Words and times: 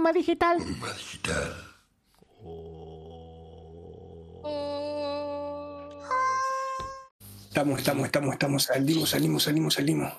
Puma 0.00 0.14
Digital. 0.14 0.56
Estamos, 7.48 7.78
estamos, 7.80 8.06
estamos, 8.06 8.32
estamos. 8.32 8.62
Salimos, 8.64 9.10
salimos, 9.10 9.42
salimos, 9.42 9.74
salimos. 9.74 10.12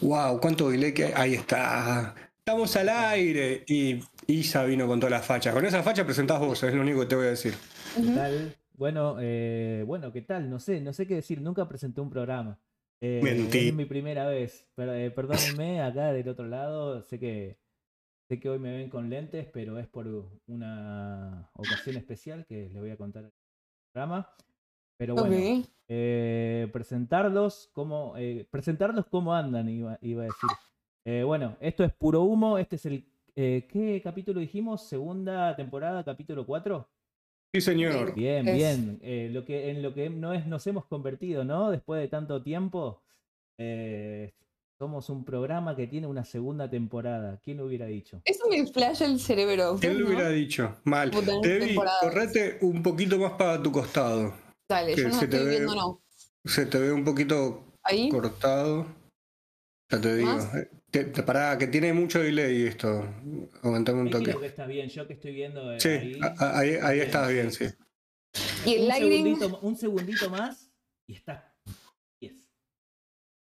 Wow, 0.00 0.40
cuánto 0.40 0.70
delay 0.70 0.92
que 0.94 1.06
hay. 1.06 1.12
Ahí 1.14 1.34
está. 1.34 2.14
Estamos 2.38 2.74
al 2.76 2.88
aire. 2.88 3.64
Y 3.66 4.00
Isa 4.26 4.64
vino 4.64 4.86
con 4.86 5.00
toda 5.00 5.10
la 5.10 5.20
facha. 5.20 5.52
Con 5.52 5.64
esa 5.66 5.82
facha 5.82 6.04
presentás 6.04 6.38
vos, 6.40 6.62
es 6.62 6.72
lo 6.74 6.80
único 6.82 7.00
que 7.00 7.06
te 7.06 7.16
voy 7.16 7.26
a 7.26 7.30
decir. 7.30 7.54
¿Qué 7.96 8.02
tal? 8.02 8.56
Bueno, 8.74 9.16
eh, 9.20 9.84
bueno, 9.86 10.12
¿qué 10.12 10.22
tal? 10.22 10.48
No 10.48 10.60
sé, 10.60 10.80
no 10.80 10.92
sé 10.92 11.06
qué 11.06 11.16
decir. 11.16 11.40
Nunca 11.40 11.68
presenté 11.68 12.00
un 12.00 12.10
programa. 12.10 12.58
Eh, 13.00 13.20
Mentí. 13.22 13.68
Es 13.68 13.74
mi 13.74 13.84
primera 13.84 14.26
vez. 14.26 14.66
Per- 14.74 14.88
eh, 14.88 15.10
perdónenme 15.10 15.82
acá 15.82 16.12
del 16.12 16.28
otro 16.28 16.46
lado. 16.46 17.02
Sé 17.02 17.18
que 17.18 17.58
sé 18.28 18.40
que 18.40 18.48
hoy 18.48 18.58
me 18.58 18.72
ven 18.76 18.90
con 18.90 19.08
lentes, 19.08 19.46
pero 19.52 19.78
es 19.78 19.86
por 19.86 20.06
una 20.46 21.50
ocasión 21.54 21.96
especial 21.96 22.44
que 22.46 22.68
les 22.68 22.80
voy 22.80 22.90
a 22.90 22.96
contar 22.96 23.24
el 23.24 23.32
programa. 23.92 24.28
Pero 24.98 25.14
bueno, 25.14 25.34
eh, 25.88 26.68
presentarlos 26.72 27.70
como 27.72 28.14
eh, 28.16 28.46
presentarlos 28.50 29.06
cómo 29.06 29.34
andan 29.34 29.68
iba, 29.68 29.98
iba 30.00 30.22
a 30.22 30.26
decir. 30.26 30.50
Eh, 31.04 31.22
bueno 31.22 31.56
esto 31.60 31.84
es 31.84 31.92
puro 31.92 32.22
humo 32.22 32.58
este 32.58 32.74
es 32.76 32.86
el 32.86 33.04
eh, 33.36 33.68
qué 33.70 34.00
capítulo 34.02 34.40
dijimos 34.40 34.82
segunda 34.88 35.54
temporada 35.54 36.02
capítulo 36.02 36.44
4 36.44 36.88
Sí, 37.54 37.60
señor. 37.60 38.12
bien 38.14 38.48
Es- 38.48 38.54
bien 38.56 38.98
Eh, 39.02 39.30
lo 39.32 39.44
que 39.44 39.70
en 39.70 39.82
lo 39.82 39.94
que 39.94 40.10
no 40.10 40.32
es 40.32 40.46
nos 40.48 40.66
hemos 40.66 40.84
convertido 40.86 41.44
no 41.44 41.70
después 41.70 42.00
de 42.00 42.08
tanto 42.08 42.42
tiempo 42.42 43.02
eh, 43.58 44.32
somos 44.78 45.08
un 45.08 45.24
programa 45.24 45.74
que 45.74 45.86
tiene 45.86 46.06
una 46.06 46.24
segunda 46.24 46.68
temporada 46.68 47.40
quién 47.42 47.56
lo 47.58 47.66
hubiera 47.66 47.86
dicho 47.86 48.20
Eso 48.24 48.48
me 48.48 48.66
flasha 48.66 49.06
el 49.06 49.18
cerebro. 49.18 49.76
¿Quién 49.80 49.94
lo 49.98 50.00
¿no? 50.00 50.06
hubiera 50.14 50.28
dicho? 50.28 50.76
Mal. 50.84 51.10
Debbie, 51.10 51.66
temporadas. 51.68 51.98
correte 52.00 52.58
un 52.60 52.82
poquito 52.82 53.18
más 53.18 53.32
para 53.32 53.62
tu 53.62 53.72
costado. 53.72 54.34
Dale, 54.68 54.94
que 54.94 55.02
yo 55.02 55.08
no 55.08 55.14
se 55.14 55.28
te 55.28 55.36
estoy 55.36 55.48
ve- 55.50 55.56
viendo, 55.56 55.74
no. 55.74 56.02
Se 56.44 56.66
te 56.66 56.78
ve 56.78 56.92
un 56.92 57.04
poquito 57.04 57.72
Ahí. 57.82 58.08
cortado. 58.08 58.86
Ya 59.90 60.00
te 60.00 60.16
digo. 60.16 60.28
¿Más? 60.32 60.50
Te, 60.90 61.04
te- 61.04 61.22
pará, 61.22 61.56
que 61.58 61.66
tiene 61.68 61.92
mucho 61.92 62.20
delay 62.20 62.62
esto. 62.66 63.04
Aumentame 63.62 64.02
un 64.02 64.10
toque. 64.10 64.24
creo 64.24 64.40
que 64.40 64.46
está 64.46 64.66
bien 64.66 64.88
yo 64.88 65.06
que 65.06 65.14
estoy 65.14 65.32
viendo 65.32 65.72
eh, 65.72 65.80
Sí, 65.80 66.18
ahí, 66.38 67.00
estás 67.00 67.28
bien, 67.30 67.50
sí. 67.52 67.66
Y 68.66 68.74
el 68.74 68.82
un 68.82 68.88
lighting, 68.88 69.36
segundito, 69.38 69.58
un 69.62 69.76
segundito 69.76 70.30
más 70.30 70.70
y 71.06 71.14
está. 71.14 71.45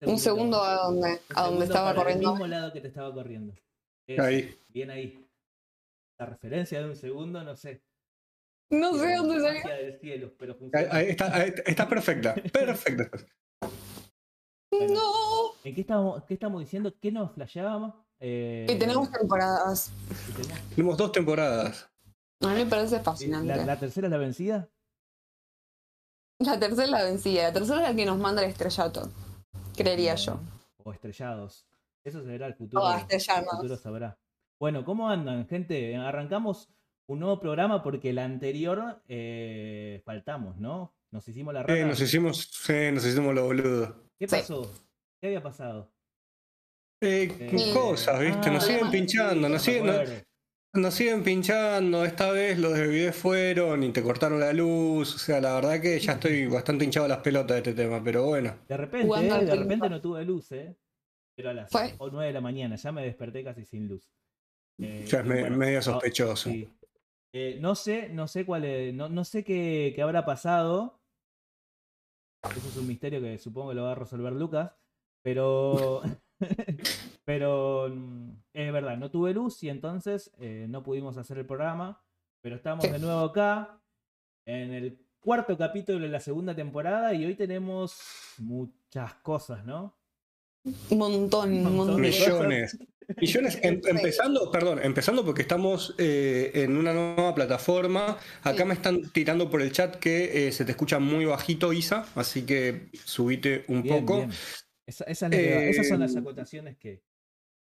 Un 0.06 0.20
segundo 0.20 0.62
a 0.64 0.76
donde, 0.86 1.20
a 1.36 1.44
donde 1.48 1.66
estaba 1.66 1.90
para 1.92 1.96
corriendo. 2.04 2.30
El 2.30 2.34
mismo 2.34 2.48
lado 2.48 2.74
que 2.74 2.82
te 2.82 2.88
estaba 2.88 3.14
corriendo. 3.14 3.54
Ahí. 4.20 4.58
Bien 4.70 4.92
ahí. 4.92 5.26
La 6.20 6.26
referencia 6.28 6.80
de 6.80 6.86
un 6.90 6.96
segundo, 6.96 7.44
no 7.44 7.56
sé. 7.56 7.82
No 8.72 8.94
sé 8.94 9.16
dónde 9.16 9.40
salió. 9.42 9.60
magia 9.64 9.76
del 9.76 10.00
cielo, 10.00 10.34
pero 10.40 10.54
Ahí, 10.54 10.60
funciona. 10.60 10.96
ahí 10.96 11.06
está, 11.10 11.36
ahí- 11.36 11.54
estás 11.66 11.88
perfecta. 11.88 12.36
Perfecta. 12.54 13.10
Bueno, 14.72 14.94
No. 14.94 15.52
¿En 15.64 15.74
qué 15.76 15.82
estamos, 15.82 16.24
qué 16.26 16.34
estamos 16.34 16.62
diciendo? 16.62 16.94
¿Qué 17.02 17.12
nos 17.12 17.32
flasheábamos? 17.34 17.94
Eh, 18.20 18.66
Y 18.70 18.78
tenemos 18.80 19.12
temporadas. 19.12 19.92
y 20.30 20.32
tenemos- 20.42 20.70
Tenemos 20.70 20.98
dos 20.98 21.12
temporadas. 21.12 21.90
A 22.44 22.48
mí 22.50 22.64
me 22.64 22.66
parece 22.66 23.00
fascinante. 23.00 23.48
¿La, 23.48 23.58
La, 23.58 23.66
la 23.66 23.80
tercera 23.80 24.08
es 24.08 24.12
la 24.12 24.18
vencida? 24.18 24.70
tercera 26.60 26.84
es 26.84 26.90
la 26.90 27.04
vencida. 27.04 27.44
La 27.44 27.54
tercera 27.54 27.82
es 27.84 27.90
la 27.90 27.96
que 27.96 28.06
nos 28.06 28.18
manda 28.18 28.44
el 28.44 28.50
estrellato. 28.52 29.10
Creería 29.76 30.16
yo. 30.16 30.40
O 30.84 30.92
estrellados. 30.92 31.66
Eso 32.04 32.24
será 32.24 32.48
el 32.48 32.56
futuro. 32.56 32.84
O 32.84 32.88
a 32.88 33.00
el 33.10 33.46
futuro 33.46 33.78
sabrá. 33.78 34.18
Bueno, 34.60 34.86
¿cómo 34.86 35.10
andan, 35.10 35.48
gente? 35.48 35.96
Arrancamos 35.96 36.70
un 37.08 37.20
nuevo 37.20 37.40
programa 37.40 37.84
porque 37.84 38.12
el 38.12 38.20
anterior 38.20 39.02
eh, 39.08 40.02
faltamos, 40.06 40.58
¿no? 40.58 40.94
Nos 41.12 41.28
hicimos 41.28 41.54
la 41.54 41.62
rata. 41.64 41.74
Sí, 41.76 41.84
nos 41.84 42.02
hicimos, 42.02 42.50
sí, 42.52 42.92
nos 42.92 43.06
hicimos 43.06 43.34
los 43.34 43.44
boludos. 43.44 43.90
¿Qué 44.18 44.28
Sí. 44.28 44.36
pasó? 44.36 44.72
¿Qué 45.20 45.28
había 45.28 45.42
pasado? 45.44 45.92
Eh, 47.02 47.36
Eh, 47.40 47.72
cosas, 47.74 48.20
¿viste? 48.20 48.50
Nos 48.50 48.64
ah, 48.64 48.68
siguen 48.68 48.86
sí, 48.86 48.92
pinchando, 48.92 49.50
nos 49.50 49.62
sí, 49.62 49.72
siguen, 49.74 49.86
me 49.86 50.26
nos, 50.76 50.94
siguen 50.94 51.24
pinchando. 51.24 52.06
Esta 52.06 52.32
vez 52.32 52.58
los 52.60 52.74
de 52.74 52.88
video 52.88 53.14
fueron 53.14 53.84
y 53.84 53.92
te 53.92 54.02
cortaron 54.04 54.40
la 54.40 54.54
luz. 54.54 55.16
O 55.16 55.18
sea, 55.18 55.40
la 55.42 55.56
verdad 55.56 55.82
que 55.82 56.00
ya 56.00 56.14
estoy 56.14 56.48
bastante 56.48 56.86
hinchado 56.86 57.06
a 57.06 57.10
las 57.10 57.20
pelotas 57.20 57.56
de 57.56 57.58
este 57.58 57.74
tema, 57.74 58.04
pero 58.04 58.26
bueno. 58.26 58.56
De 58.68 58.78
repente, 58.78 59.06
Jugando 59.08 59.36
eh, 59.38 59.46
de 59.46 59.56
repente 59.56 59.90
no 59.90 60.02
tuve 60.02 60.24
luz, 60.26 60.52
¿eh? 60.52 60.76
Pero 61.36 61.50
a 61.50 61.54
las 61.54 61.70
Fue. 61.72 61.94
9 62.00 62.28
de 62.28 62.34
la 62.34 62.42
mañana, 62.42 62.76
ya 62.76 62.92
me 62.92 63.04
desperté 63.04 63.44
casi 63.44 63.66
sin 63.66 63.88
luz. 63.88 64.10
Eh, 64.80 65.06
Ya 65.08 65.20
es 65.20 65.26
y 65.26 65.30
me- 65.30 65.42
bueno, 65.42 65.58
medio 65.58 65.82
sospechoso. 65.82 66.50
sí. 66.50 66.70
Eh, 67.34 67.58
no 67.60 67.76
sé, 67.76 68.08
no 68.10 68.28
sé 68.30 68.46
cuál 68.46 68.64
es- 68.64 68.94
no, 68.94 69.10
no 69.10 69.26
sé 69.26 69.44
qué, 69.44 69.92
qué 69.94 70.02
habrá 70.02 70.24
pasado. 70.26 71.02
Eso 72.44 72.70
es 72.70 72.78
un 72.78 72.88
misterio 72.88 73.20
que 73.22 73.38
supongo 73.38 73.70
que 73.70 73.76
lo 73.76 73.84
va 73.84 73.92
a 73.92 73.96
resolver 73.96 74.32
Lucas. 74.34 74.72
Pero. 75.24 76.02
pero 77.26 77.90
mm, 77.94 78.30
es 78.54 78.72
verdad, 78.72 78.98
no 78.98 79.12
tuve 79.12 79.34
luz 79.34 79.62
y 79.64 79.70
entonces 79.70 80.32
eh, 80.40 80.68
no 80.70 80.84
pudimos 80.84 81.18
hacer 81.18 81.38
el 81.40 81.46
programa. 81.46 82.02
Pero 82.42 82.56
estamos 82.58 82.90
de 82.90 83.00
nuevo 83.00 83.22
acá. 83.22 83.82
En 84.46 84.72
el 84.72 85.00
cuarto 85.20 85.58
capítulo 85.58 86.00
de 86.00 86.10
la 86.10 86.20
segunda 86.20 86.56
temporada. 86.56 87.12
Y 87.16 87.26
hoy 87.26 87.34
tenemos 87.36 88.00
muchas 88.38 89.16
cosas, 89.16 89.66
¿no? 89.66 89.98
Un 90.92 90.98
montón, 90.98 91.52
un 91.66 91.76
Montón 91.76 92.02
de. 92.02 92.10
Millones. 92.10 92.78
Millones. 93.18 93.60
Em- 93.64 93.82
empezando, 93.86 94.52
perdón, 94.52 94.80
empezando 94.84 95.24
porque 95.26 95.42
estamos 95.44 95.94
eh, 95.98 96.52
en 96.54 96.78
una 96.78 96.94
nueva 96.94 97.34
plataforma. 97.36 98.18
Acá 98.44 98.58
Sí. 98.60 98.66
me 98.66 98.74
están 98.76 99.12
tirando 99.12 99.50
por 99.50 99.62
el 99.64 99.72
chat 99.72 99.96
que 99.96 100.48
eh, 100.48 100.52
se 100.52 100.66
te 100.66 100.72
escucha 100.72 101.00
muy 101.00 101.26
bajito, 101.26 101.74
Isa, 101.74 102.06
así 102.16 102.46
que 102.46 102.90
subite 102.94 103.66
un 103.68 103.82
Bien, 103.84 104.06
poco. 104.06 104.18
bien. 104.18 104.32
Esa- 104.88 105.06
esa 105.06 105.26
es 105.28 105.32
la 105.32 105.38
que 105.38 105.56
va. 105.56 105.62
Esas 105.64 105.88
son 105.88 106.00
las 106.00 106.16
acotaciones 106.16 106.78
que, 106.78 107.02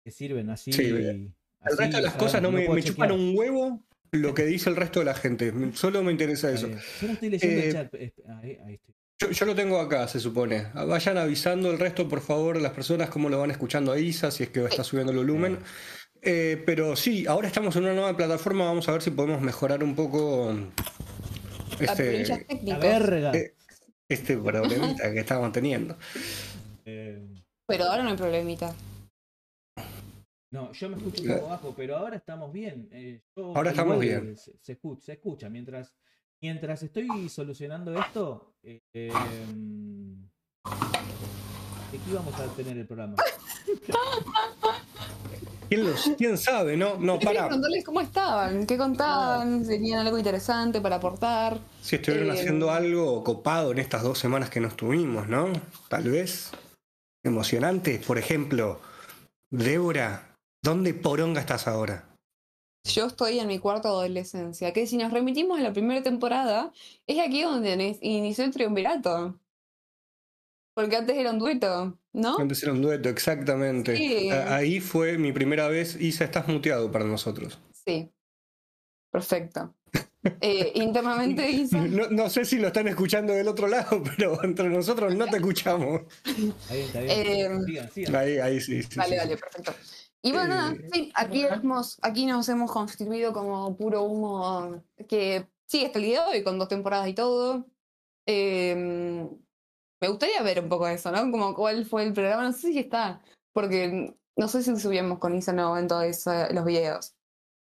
que 0.04 0.10
sirven 0.10 0.50
así. 0.50 0.72
Sí, 0.72 0.92
bien. 0.92 1.34
El 1.64 1.72
así, 1.72 1.76
resto 1.78 1.96
de 1.96 2.02
las 2.02 2.14
cosas 2.14 2.42
no 2.42 2.52
me, 2.52 2.82
chupan 2.82 3.10
un 3.10 3.36
huevo 3.36 3.80
lo 4.12 4.34
que 4.34 4.44
dice 4.44 4.68
el 4.70 4.76
resto 4.76 5.00
de 5.00 5.06
la 5.06 5.14
gente. 5.14 5.52
Solo 5.74 6.02
me 6.04 6.12
interesa 6.12 6.52
eso. 6.52 6.68
Yo 6.68 7.06
no 7.08 7.12
estoy 7.14 7.30
leyendo 7.30 7.60
Eh, 7.60 7.66
el 7.66 7.72
chat. 7.72 7.94
Ahí, 7.94 8.58
ahí 8.64 8.74
estoy. 8.74 8.94
Yo, 9.18 9.30
yo 9.30 9.46
lo 9.46 9.54
tengo 9.54 9.80
acá, 9.80 10.06
se 10.08 10.20
supone. 10.20 10.66
Vayan 10.74 11.16
avisando 11.18 11.70
el 11.70 11.78
resto, 11.78 12.08
por 12.08 12.20
favor, 12.20 12.60
las 12.60 12.72
personas 12.72 13.08
cómo 13.10 13.28
lo 13.28 13.38
van 13.40 13.50
escuchando 13.50 13.92
a 13.92 13.98
Isa, 13.98 14.30
si 14.30 14.42
es 14.44 14.50
que 14.50 14.64
está 14.64 14.84
subiendo 14.84 15.10
el 15.12 15.18
volumen. 15.18 15.58
Eh, 16.20 16.62
pero 16.66 16.96
sí, 16.96 17.26
ahora 17.26 17.46
estamos 17.48 17.74
en 17.76 17.84
una 17.84 17.94
nueva 17.94 18.16
plataforma, 18.16 18.64
vamos 18.66 18.88
a 18.88 18.92
ver 18.92 19.02
si 19.02 19.10
podemos 19.10 19.40
mejorar 19.40 19.82
un 19.84 19.94
poco 19.94 20.54
este, 21.80 22.26
La 22.26 22.38
técnicos. 22.38 22.80
verga. 22.82 23.32
eh, 23.34 23.54
este 24.08 24.36
problemita 24.36 25.12
que 25.12 25.20
estamos 25.20 25.50
teniendo. 25.52 25.96
Eh, 26.84 27.20
Pero 27.66 27.84
ahora 27.84 28.02
no 28.02 28.10
hay 28.10 28.16
problemita. 28.16 28.74
No, 30.54 30.72
yo 30.72 30.88
me 30.88 30.96
escucho 30.96 31.22
un 31.24 31.28
poco 31.34 31.48
bajo, 31.48 31.74
pero 31.76 31.96
ahora 31.96 32.16
estamos 32.16 32.52
bien. 32.52 32.88
Eh, 32.92 33.22
yo- 33.36 33.56
Ahora 33.56 33.70
estamos 33.70 33.98
bien. 33.98 34.30
eh, 34.34 34.36
Se, 34.36 34.52
se 34.60 34.72
escucha, 34.72 35.02
se 35.04 35.12
escucha. 35.14 35.48
Mientras, 35.50 35.92
mientras 36.40 36.80
estoy 36.84 37.28
solucionando 37.28 37.92
esto, 37.98 38.54
eh, 38.62 38.80
eh, 38.92 39.12
¿de 41.90 41.98
qué 41.98 42.10
íbamos 42.10 42.34
a 42.38 42.46
tener 42.54 42.78
el 42.78 42.86
programa? 42.86 43.16
¿Quién, 45.68 45.84
los- 45.86 46.10
quién 46.16 46.38
sabe? 46.38 46.76
No, 46.76 46.98
no, 46.98 47.14
Quería 47.18 47.34
para. 47.34 47.46
preguntarles 47.48 47.84
cómo 47.84 48.00
estaban, 48.00 48.64
qué 48.66 48.76
contaban, 48.76 49.66
tenían 49.66 50.06
algo 50.06 50.18
interesante 50.18 50.80
para 50.80 50.96
aportar. 50.96 51.58
Si 51.82 51.96
estuvieron 51.96 52.28
Eh, 52.28 52.32
haciendo 52.38 52.70
algo 52.70 53.24
copado 53.24 53.72
en 53.72 53.78
estas 53.78 54.02
dos 54.04 54.18
semanas 54.18 54.50
que 54.50 54.60
nos 54.60 54.76
tuvimos, 54.76 55.26
¿no? 55.28 55.52
Tal 55.88 56.04
vez. 56.10 56.52
Emocionante. 57.24 58.00
Por 58.06 58.18
ejemplo, 58.18 58.78
Débora, 59.50 60.33
¿dónde 60.64 60.94
poronga 60.94 61.40
estás 61.40 61.68
ahora? 61.68 62.08
Yo 62.84 63.06
estoy 63.06 63.38
en 63.38 63.46
mi 63.46 63.58
cuarta 63.58 63.88
adolescencia, 63.88 64.72
que 64.72 64.86
si 64.86 64.96
nos 64.96 65.12
remitimos 65.12 65.58
a 65.58 65.62
la 65.62 65.72
primera 65.72 66.02
temporada, 66.02 66.72
es 67.06 67.18
aquí 67.20 67.42
donde 67.42 67.98
inició 68.00 68.44
el 68.44 68.50
triunvirato. 68.50 69.38
Porque 70.74 70.96
antes 70.96 71.16
era 71.16 71.30
un 71.30 71.38
dueto, 71.38 71.98
¿no? 72.12 72.38
Antes 72.38 72.62
era 72.62 72.72
un 72.72 72.82
dueto, 72.82 73.08
exactamente. 73.08 73.96
Sí. 73.96 74.30
Ahí 74.30 74.80
fue 74.80 75.18
mi 75.18 75.32
primera 75.32 75.68
vez. 75.68 76.00
Isa, 76.00 76.24
estás 76.24 76.48
muteado 76.48 76.90
para 76.90 77.04
nosotros. 77.04 77.60
Sí. 77.86 78.10
Perfecto. 79.10 79.72
Eh, 80.40 80.72
internamente 80.74 81.48
hizo. 81.50 81.76
No, 81.76 82.08
no 82.08 82.28
sé 82.28 82.44
si 82.44 82.58
lo 82.58 82.68
están 82.68 82.88
escuchando 82.88 83.32
del 83.32 83.46
otro 83.48 83.68
lado, 83.68 84.02
pero 84.16 84.42
entre 84.42 84.68
nosotros 84.68 85.14
no 85.14 85.26
te 85.26 85.36
escuchamos. 85.36 86.02
Está 86.24 86.74
bien, 86.74 86.86
está 86.86 87.00
bien. 87.00 87.10
Eh, 87.10 87.60
Sigan, 87.66 87.90
sigan. 87.92 88.16
Ahí, 88.16 88.38
ahí 88.38 88.60
sí. 88.60 88.82
sí, 88.82 88.96
Vale, 88.96 89.10
sí, 89.10 89.16
vale, 89.18 89.36
perfecto. 89.36 89.74
Y 90.24 90.32
bueno, 90.32 90.54
nada, 90.54 90.72
Eh, 90.72 90.88
sí, 90.90 91.12
aquí, 91.14 91.44
hemos, 91.44 91.98
aquí 92.02 92.24
nos 92.24 92.48
hemos 92.48 92.72
constituido 92.72 93.34
como 93.34 93.76
puro 93.76 94.02
humo 94.04 94.82
que 95.06 95.46
sigue 95.66 95.86
hasta 95.86 95.98
el 95.98 96.04
día 96.06 96.24
de 96.24 96.38
hoy, 96.38 96.42
con 96.42 96.58
dos 96.58 96.68
temporadas 96.68 97.06
y 97.08 97.12
todo. 97.14 97.66
Eh, 98.26 98.74
me 100.00 100.08
gustaría 100.08 100.42
ver 100.42 100.60
un 100.60 100.68
poco 100.70 100.88
eso, 100.88 101.12
¿no? 101.12 101.30
Como 101.30 101.54
cuál 101.54 101.84
fue 101.84 102.04
el 102.04 102.14
programa, 102.14 102.44
no 102.44 102.52
sé 102.52 102.72
si 102.72 102.78
está, 102.78 103.20
porque 103.52 104.14
no 104.36 104.48
sé 104.48 104.62
si 104.62 104.74
subíamos 104.76 105.18
con 105.18 105.34
Isa 105.34 105.52
no 105.52 105.76
en 105.76 105.88
todos 105.88 106.24
los 106.52 106.64
videos. 106.64 107.14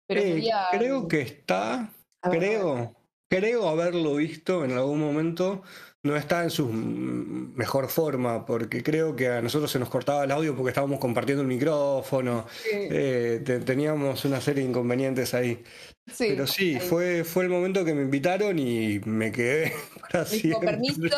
Pero 0.06 0.20
Eh, 0.20 0.24
sería- 0.34 0.66
creo 0.70 1.08
que 1.08 1.22
está, 1.22 1.90
creo, 2.22 2.94
creo 3.28 3.68
haberlo 3.68 4.14
visto 4.14 4.64
en 4.64 4.72
algún 4.78 5.00
momento. 5.00 5.62
No 6.04 6.16
está 6.16 6.44
en 6.44 6.50
su 6.50 6.68
mejor 6.68 7.88
forma, 7.88 8.44
porque 8.44 8.82
creo 8.82 9.16
que 9.16 9.28
a 9.28 9.40
nosotros 9.40 9.70
se 9.70 9.78
nos 9.78 9.88
cortaba 9.88 10.24
el 10.24 10.30
audio 10.30 10.54
porque 10.54 10.68
estábamos 10.68 11.00
compartiendo 11.00 11.40
el 11.40 11.48
micrófono. 11.48 12.44
Sí, 12.50 12.68
eh, 12.72 13.40
te- 13.42 13.60
teníamos 13.60 14.22
una 14.26 14.38
serie 14.40 14.62
de 14.62 14.68
inconvenientes 14.68 15.32
ahí. 15.32 15.62
sí, 16.06 16.26
Pero 16.28 16.46
sí, 16.46 16.74
ahí. 16.74 16.80
fue, 16.80 17.24
fue 17.24 17.44
el 17.44 17.50
momento 17.50 17.86
que 17.86 17.94
me 17.94 18.02
invitaron 18.02 18.58
y 18.58 19.00
me 19.06 19.32
quedé 19.32 19.72
para 20.12 20.24
Dijo, 20.24 20.60
siempre. 20.60 20.60
permiso, 20.60 21.16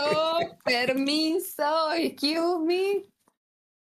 permiso, 0.65 1.93
excuse 1.94 2.65
me. 2.65 3.05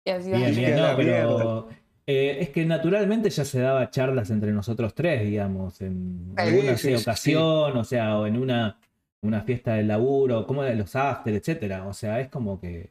Y 0.06 0.10
así. 0.10 0.30
Bien, 0.30 0.54
bien, 0.56 0.76
no, 0.76 0.96
pero 0.96 1.68
eh, 2.06 2.38
es 2.40 2.48
que 2.48 2.64
naturalmente 2.64 3.28
ya 3.28 3.44
se 3.44 3.60
daba 3.60 3.90
charlas 3.90 4.30
entre 4.30 4.52
nosotros 4.52 4.94
tres, 4.94 5.22
digamos, 5.22 5.82
en 5.82 6.32
alguna 6.36 6.78
sí, 6.78 6.88
así 6.92 6.96
sí. 6.96 7.02
ocasión, 7.02 7.76
o 7.76 7.84
sea, 7.84 8.18
o 8.18 8.26
en 8.26 8.38
una, 8.38 8.80
una 9.22 9.42
fiesta 9.42 9.74
de 9.74 9.84
laburo, 9.84 10.46
como 10.46 10.62
los 10.64 10.94
after, 10.96 11.34
etcétera. 11.34 11.86
O 11.86 11.92
sea, 11.92 12.20
es 12.20 12.28
como 12.28 12.60
que 12.60 12.90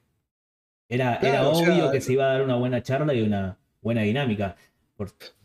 era, 0.90 1.16
era 1.18 1.54
sea, 1.54 1.74
obvio 1.74 1.92
que 1.92 2.02
se 2.02 2.14
iba 2.14 2.26
a 2.26 2.34
dar 2.34 2.42
una 2.44 2.56
buena 2.56 2.82
charla 2.82 3.14
y 3.14 3.22
una 3.22 3.58
buena 3.82 4.02
dinámica. 4.02 4.56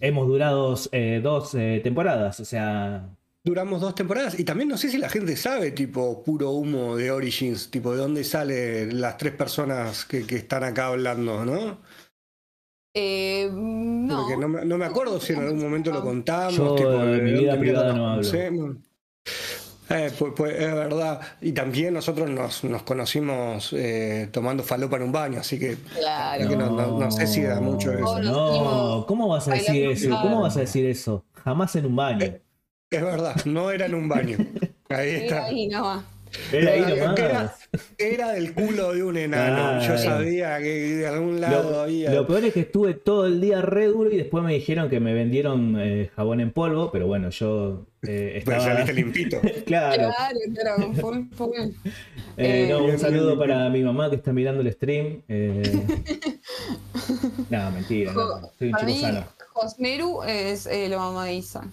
Hemos 0.00 0.26
durado 0.28 0.74
eh, 0.92 1.20
dos 1.22 1.54
eh, 1.54 1.80
temporadas, 1.82 2.40
o 2.40 2.44
sea, 2.44 3.08
Duramos 3.44 3.80
dos 3.80 3.96
temporadas 3.96 4.38
y 4.38 4.44
también 4.44 4.68
no 4.68 4.78
sé 4.78 4.88
si 4.88 4.98
la 4.98 5.08
gente 5.08 5.36
sabe, 5.36 5.72
tipo, 5.72 6.22
puro 6.22 6.50
humo 6.52 6.96
de 6.96 7.10
Origins, 7.10 7.72
tipo, 7.72 7.90
de 7.90 7.98
dónde 7.98 8.22
salen 8.22 9.00
las 9.00 9.16
tres 9.18 9.32
personas 9.34 10.04
que, 10.04 10.24
que 10.24 10.36
están 10.36 10.62
acá 10.62 10.86
hablando, 10.86 11.44
¿no? 11.44 11.80
Eh, 12.94 13.50
no. 13.52 14.16
Porque 14.22 14.36
no, 14.36 14.48
me- 14.48 14.64
no 14.64 14.78
me 14.78 14.84
acuerdo 14.84 15.18
si 15.18 15.32
en 15.32 15.40
algún 15.40 15.60
momento 15.60 15.90
lo 15.90 16.02
contamos. 16.02 16.54
Yo, 16.54 16.74
tipo, 16.76 16.90
de 16.90 17.20
mi 17.20 17.32
vida 17.32 17.58
privada 17.58 17.92
no 17.94 18.10
hablo. 18.10 18.22
Eh, 19.94 20.10
pues, 20.18 20.32
pues, 20.36 20.54
es 20.54 20.74
verdad. 20.74 21.20
Y 21.40 21.52
también 21.52 21.94
nosotros 21.94 22.28
nos, 22.30 22.64
nos 22.64 22.82
conocimos 22.82 23.72
eh, 23.72 24.28
tomando 24.32 24.62
falopa 24.62 24.96
en 24.96 25.02
un 25.04 25.12
baño, 25.12 25.40
así 25.40 25.58
que 25.58 25.76
Claro. 25.98 26.48
que 26.48 26.56
no- 26.56 26.70
no- 26.70 26.98
no 26.98 27.10
sé 27.10 27.26
si 27.26 27.42
da 27.42 27.60
mucho 27.60 27.92
eso. 27.92 28.20
No, 28.20 29.04
¿cómo 29.06 29.28
vas 29.28 29.48
a 29.48 29.52
decir 29.54 29.90
eso? 29.90 30.08
¿Cómo 30.22 30.40
vas 30.42 30.56
a 30.56 30.60
decir 30.60 30.86
eso? 30.86 31.24
Jamás 31.44 31.74
en 31.76 31.86
un 31.86 31.96
baño. 31.96 32.24
es 32.90 33.02
verdad, 33.02 33.36
no 33.46 33.70
era 33.70 33.86
en 33.86 33.94
un 33.94 34.08
baño. 34.08 34.36
Ahí 34.88 35.08
está. 35.10 35.44
ahí 35.46 35.68
nomás. 35.68 36.04
Era 36.52 36.72
ahí 38.30 38.40
del 38.40 38.54
culo 38.54 38.92
de 38.92 39.02
un 39.02 39.16
enano. 39.16 39.86
Yo 39.86 39.98
sabía 39.98 40.58
que 40.58 40.96
de 40.96 41.06
algún 41.06 41.40
lado 41.40 41.70
Lo, 41.70 41.80
había. 41.80 42.12
lo 42.12 42.26
peor 42.26 42.44
es 42.44 42.52
que 42.54 42.60
estuve 42.60 42.94
todo 42.94 43.26
el 43.26 43.40
día 43.40 43.62
re 43.62 43.86
duro 43.86 44.10
y 44.10 44.16
después 44.16 44.44
me 44.44 44.54
dijeron 44.54 44.88
que 44.88 45.00
me 45.00 45.14
vendieron 45.14 45.76
eh, 45.78 46.10
jabón 46.14 46.40
en 46.40 46.50
polvo, 46.52 46.90
pero 46.90 47.06
bueno, 47.06 47.30
yo 47.30 47.86
eh, 48.02 48.40
Pues 48.44 48.56
estaba... 48.56 48.60
saliste 48.60 48.94
limpito. 48.94 49.40
claro. 49.66 50.10
Claro, 50.16 50.38
claro, 50.54 50.92
full, 50.94 51.18
full. 51.34 51.50
Eh, 52.36 52.66
no, 52.70 52.78
Eh, 52.88 52.92
un 52.92 52.98
saludo 52.98 53.38
para 53.38 53.68
mi 53.70 53.82
mamá 53.82 54.10
que 54.10 54.16
está 54.16 54.32
mirando 54.32 54.62
el 54.62 54.72
stream. 54.72 55.22
Eh... 55.28 55.62
no, 57.50 57.70
mentira, 57.70 58.12
no, 58.12 58.50
soy 58.58 58.68
un 58.68 58.74
chico 58.74 58.84
mí, 58.86 59.00
sano. 59.00 59.24
Josmeru 59.52 60.22
es 60.24 60.66
eh, 60.66 60.88
la 60.88 60.96
mamá 60.98 61.26
de 61.26 61.34
Isa. 61.34 61.64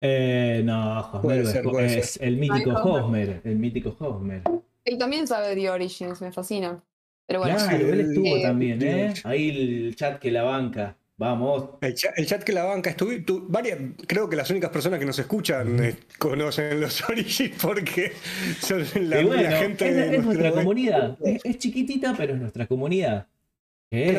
Eh, 0.00 0.62
no, 0.64 1.00
Hosmer 1.12 1.40
es, 1.40 1.50
ser, 1.50 1.62
puede 1.64 1.98
es 1.98 2.18
el 2.20 2.36
mítico 2.36 2.70
Hosmer. 2.72 3.40
El 3.44 3.56
mítico 3.56 3.96
Hosmer. 3.98 4.42
Él 4.84 4.98
también 4.98 5.26
sabe 5.26 5.54
de 5.54 5.70
Origins, 5.70 6.20
me 6.20 6.32
fascina. 6.32 6.82
Pero 7.26 7.40
bueno, 7.40 7.56
Claro, 7.56 7.86
él 7.92 8.00
estuvo 8.00 8.36
eh, 8.36 8.42
también, 8.42 8.82
¿eh? 8.82 9.14
Ahí 9.24 9.50
el 9.86 9.96
chat 9.96 10.18
que 10.18 10.30
la 10.30 10.42
banca. 10.42 10.96
Vamos. 11.16 11.70
El 11.82 11.94
chat, 11.94 12.18
el 12.18 12.26
chat 12.26 12.42
que 12.42 12.52
la 12.52 12.64
banca 12.64 12.88
estuve, 12.90 13.20
tu- 13.20 13.46
varias, 13.46 13.78
creo 14.06 14.26
que 14.28 14.36
las 14.36 14.48
únicas 14.50 14.70
personas 14.70 14.98
que 14.98 15.04
nos 15.04 15.18
escuchan 15.18 15.84
eh, 15.84 15.96
conocen 16.18 16.80
los 16.80 17.02
Origins 17.08 17.56
porque 17.60 18.12
son 18.58 18.82
la, 19.10 19.22
bueno, 19.22 19.42
la 19.42 19.52
gente 19.52 19.86
es, 19.86 19.94
de 19.96 20.16
es 20.16 20.24
nuestra 20.24 20.50
comunidad. 20.52 21.18
Es, 21.22 21.44
es 21.44 21.58
chiquitita, 21.58 22.14
pero 22.16 22.34
es 22.34 22.40
nuestra 22.40 22.66
comunidad. 22.66 23.26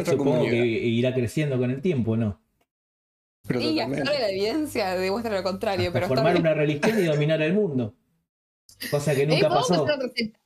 Supongo 0.06 0.18
comunidad. 0.36 0.52
que 0.52 0.66
irá 0.68 1.14
creciendo 1.14 1.58
con 1.58 1.72
el 1.72 1.82
tiempo, 1.82 2.18
¿no? 2.18 2.41
Pero 3.48 3.60
y 3.60 3.80
ahora 3.80 4.04
la 4.04 4.30
evidencia 4.30 4.92
demuestra 4.96 5.34
lo 5.36 5.44
contrario, 5.44 5.88
Hasta 5.88 5.94
pero 6.00 6.08
formar 6.08 6.36
una 6.38 6.54
religión 6.54 7.00
y 7.00 7.04
dominar 7.06 7.42
el 7.42 7.54
mundo. 7.54 7.94
Cosa 8.90 9.14
que 9.16 9.24
Eh, 9.24 9.28
nunca 9.28 9.50
pasó. 9.50 9.74
hacer 9.84 9.96
otra 9.96 10.10
secta. 10.16 10.40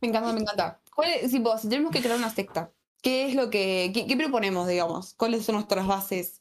Me 0.00 0.08
encanta, 0.08 0.32
me 0.32 0.40
encanta. 0.40 0.80
¿Cuál 0.94 1.10
es- 1.10 1.30
si, 1.30 1.38
vos- 1.38 1.60
si 1.60 1.68
tenemos 1.68 1.92
que 1.92 2.00
crear 2.00 2.16
una 2.16 2.30
secta, 2.30 2.72
¿qué 3.02 3.26
es 3.28 3.34
lo 3.34 3.50
que. 3.50 3.90
Qué, 3.94 4.06
qué 4.06 4.16
proponemos, 4.16 4.66
digamos? 4.68 5.14
¿Cuáles 5.14 5.44
son 5.44 5.56
nuestras 5.56 5.86
bases? 5.86 6.40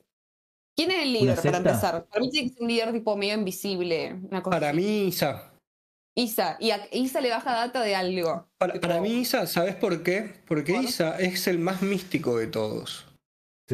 ¿Quién 0.75 0.91
es 0.91 1.03
el 1.03 1.13
líder, 1.13 1.35
para 1.41 1.57
empezar? 1.57 2.05
Para 2.05 2.21
mí 2.21 2.29
tiene 2.29 2.49
que 2.49 2.53
ser 2.53 2.63
un 2.63 2.67
líder 2.69 2.91
tipo 2.93 3.17
medio 3.17 3.33
invisible. 3.33 4.13
Una 4.29 4.43
cosa 4.43 4.55
Para 4.55 4.69
así. 4.69 4.77
mí, 4.77 5.07
Isa, 5.07 5.51
Isa. 6.15 6.57
Y 6.59 6.69
a 6.71 6.87
Isa 6.91 7.19
le 7.19 7.31
baja 7.31 7.51
data 7.53 7.81
de 7.81 7.95
algo. 7.95 8.47
para, 8.59 9.01
mí, 9.01 9.09
Isa, 9.21 9.47
¿sabes 9.47 9.75
por 9.75 10.03
qué? 10.03 10.33
Porque 10.47 10.73
¿Por? 10.73 10.83
Isa 10.83 11.17
es 11.19 11.47
el 11.47 11.57
más 11.59 11.81
místico 11.81 12.37
de 12.37 12.47
todos. 12.47 13.06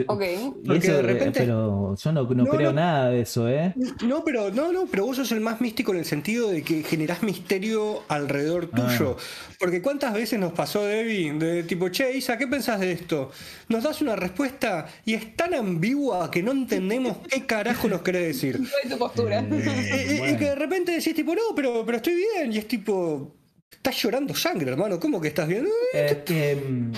Ok. 0.07 0.21
Y 0.63 0.67
Porque 0.67 0.87
eso, 0.87 0.93
de 0.93 0.99
eh, 0.99 1.01
repente- 1.03 1.39
pero 1.41 1.95
yo 1.95 2.11
no, 2.11 2.23
no 2.23 2.33
No, 2.43 2.49
creo 2.49 2.69
no. 2.71 2.79
nada 2.81 3.09
de 3.11 3.21
eso, 3.21 3.47
¿eh? 3.47 3.75
No, 4.03 4.23
pero 4.23 4.49
no, 4.49 4.71
no, 4.71 4.85
pero 4.87 5.05
vos 5.05 5.17
sos 5.17 5.31
el 5.31 5.39
más 5.39 5.61
místico 5.61 5.91
en 5.91 5.99
el 5.99 6.05
sentido 6.05 6.49
de 6.49 6.63
que 6.63 6.81
generás 6.81 7.21
misterio 7.21 8.01
alrededor 8.07 8.69
Ah. 8.73 8.87
tuyo. 8.97 9.17
Porque 9.59 9.83
cuántas 9.83 10.13
veces 10.15 10.39
nos 10.39 10.51
pasó, 10.53 10.83
Debbie, 10.83 11.33
de 11.33 11.61
tipo, 11.63 11.89
che, 11.89 12.17
Isa, 12.17 12.37
¿qué 12.39 12.47
pensás 12.47 12.79
de 12.79 12.91
esto? 12.91 13.31
Nos 13.69 13.83
das 13.83 14.01
una 14.01 14.15
respuesta 14.15 14.87
y 15.05 15.13
es 15.13 15.35
tan 15.35 15.53
ambigua 15.53 16.31
que 16.31 16.41
no 16.41 16.51
entendemos 16.53 17.17
qué 17.29 17.45
carajo 17.45 17.87
nos 17.87 18.01
querés 18.01 18.27
decir. 18.27 18.57
¿Cuál 18.57 18.71
es 18.83 18.89
tu 18.89 18.97
postura? 18.97 19.39
Eh, 19.41 19.47
Eh, 19.51 20.05
eh, 20.15 20.17
bueno. 20.17 20.33
Y 20.33 20.37
que 20.39 20.45
de 20.45 20.55
repente 20.55 20.91
decís, 20.93 21.13
tipo, 21.13 21.35
no, 21.35 21.41
pero, 21.55 21.85
pero 21.85 21.97
estoy 21.97 22.15
bien. 22.15 22.51
Y 22.51 22.57
es 22.57 22.67
tipo, 22.67 23.31
estás 23.71 23.95
llorando 24.01 24.33
sangre, 24.33 24.71
hermano. 24.71 24.99
¿Cómo 24.99 25.21
que 25.21 25.27
estás 25.27 25.47
bien? 25.47 25.67
Eh, 25.93 26.07
Es 26.09 26.17
que, 26.23 26.55
mm, 26.55 26.91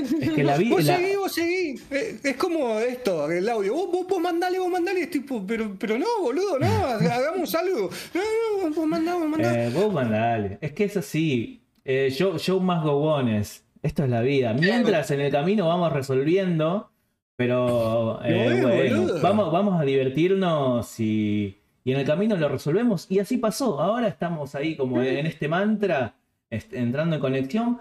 es 0.00 0.30
que 0.32 0.44
la 0.44 0.56
vi. 0.56 0.68
Vos 0.70 0.84
la- 0.84 0.96
seguí, 0.96 1.16
vos 1.16 1.32
seguí. 1.32 1.80
Eh, 1.90 2.18
Es 2.22 2.36
como 2.36 2.78
esto, 2.78 3.30
el 3.30 3.48
audio. 3.48 3.74
Vos, 3.74 3.90
vos, 3.92 4.06
vos 4.08 4.20
mandale, 4.20 4.58
vos 4.58 4.70
mandale. 4.70 5.02
Es 5.02 5.10
tipo, 5.10 5.44
pero, 5.46 5.74
pero 5.78 5.98
no, 5.98 6.06
boludo, 6.20 6.58
no, 6.58 6.66
hagamos 6.86 7.54
algo. 7.54 7.90
No, 8.14 8.20
no, 8.68 8.74
vos 8.74 8.86
mandá, 8.86 9.14
vos 9.14 9.28
mandá. 9.28 9.64
Eh, 9.66 9.70
vos 9.70 9.92
mandale. 9.92 10.58
Es 10.60 10.72
que 10.72 10.84
es 10.84 10.96
así. 10.96 11.62
Eh, 11.84 12.08
show, 12.12 12.38
show 12.38 12.60
más 12.60 12.82
gogones. 12.84 13.64
Esto 13.82 14.04
es 14.04 14.10
la 14.10 14.20
vida. 14.20 14.52
Mientras 14.52 15.10
en 15.10 15.20
el 15.20 15.32
camino 15.32 15.66
vamos 15.68 15.92
resolviendo, 15.92 16.90
pero 17.36 18.20
eh, 18.24 18.60
bueno, 18.62 19.14
vamos, 19.22 19.50
vamos 19.50 19.80
a 19.80 19.84
divertirnos 19.84 21.00
y, 21.00 21.56
y 21.84 21.92
en 21.92 21.98
el 22.00 22.06
camino 22.06 22.36
lo 22.36 22.48
resolvemos. 22.50 23.06
Y 23.10 23.18
así 23.20 23.38
pasó. 23.38 23.80
Ahora 23.80 24.08
estamos 24.08 24.54
ahí 24.54 24.76
como 24.76 25.02
en 25.02 25.24
este 25.26 25.48
mantra, 25.48 26.14
entrando 26.50 27.16
en 27.16 27.20
conexión, 27.22 27.78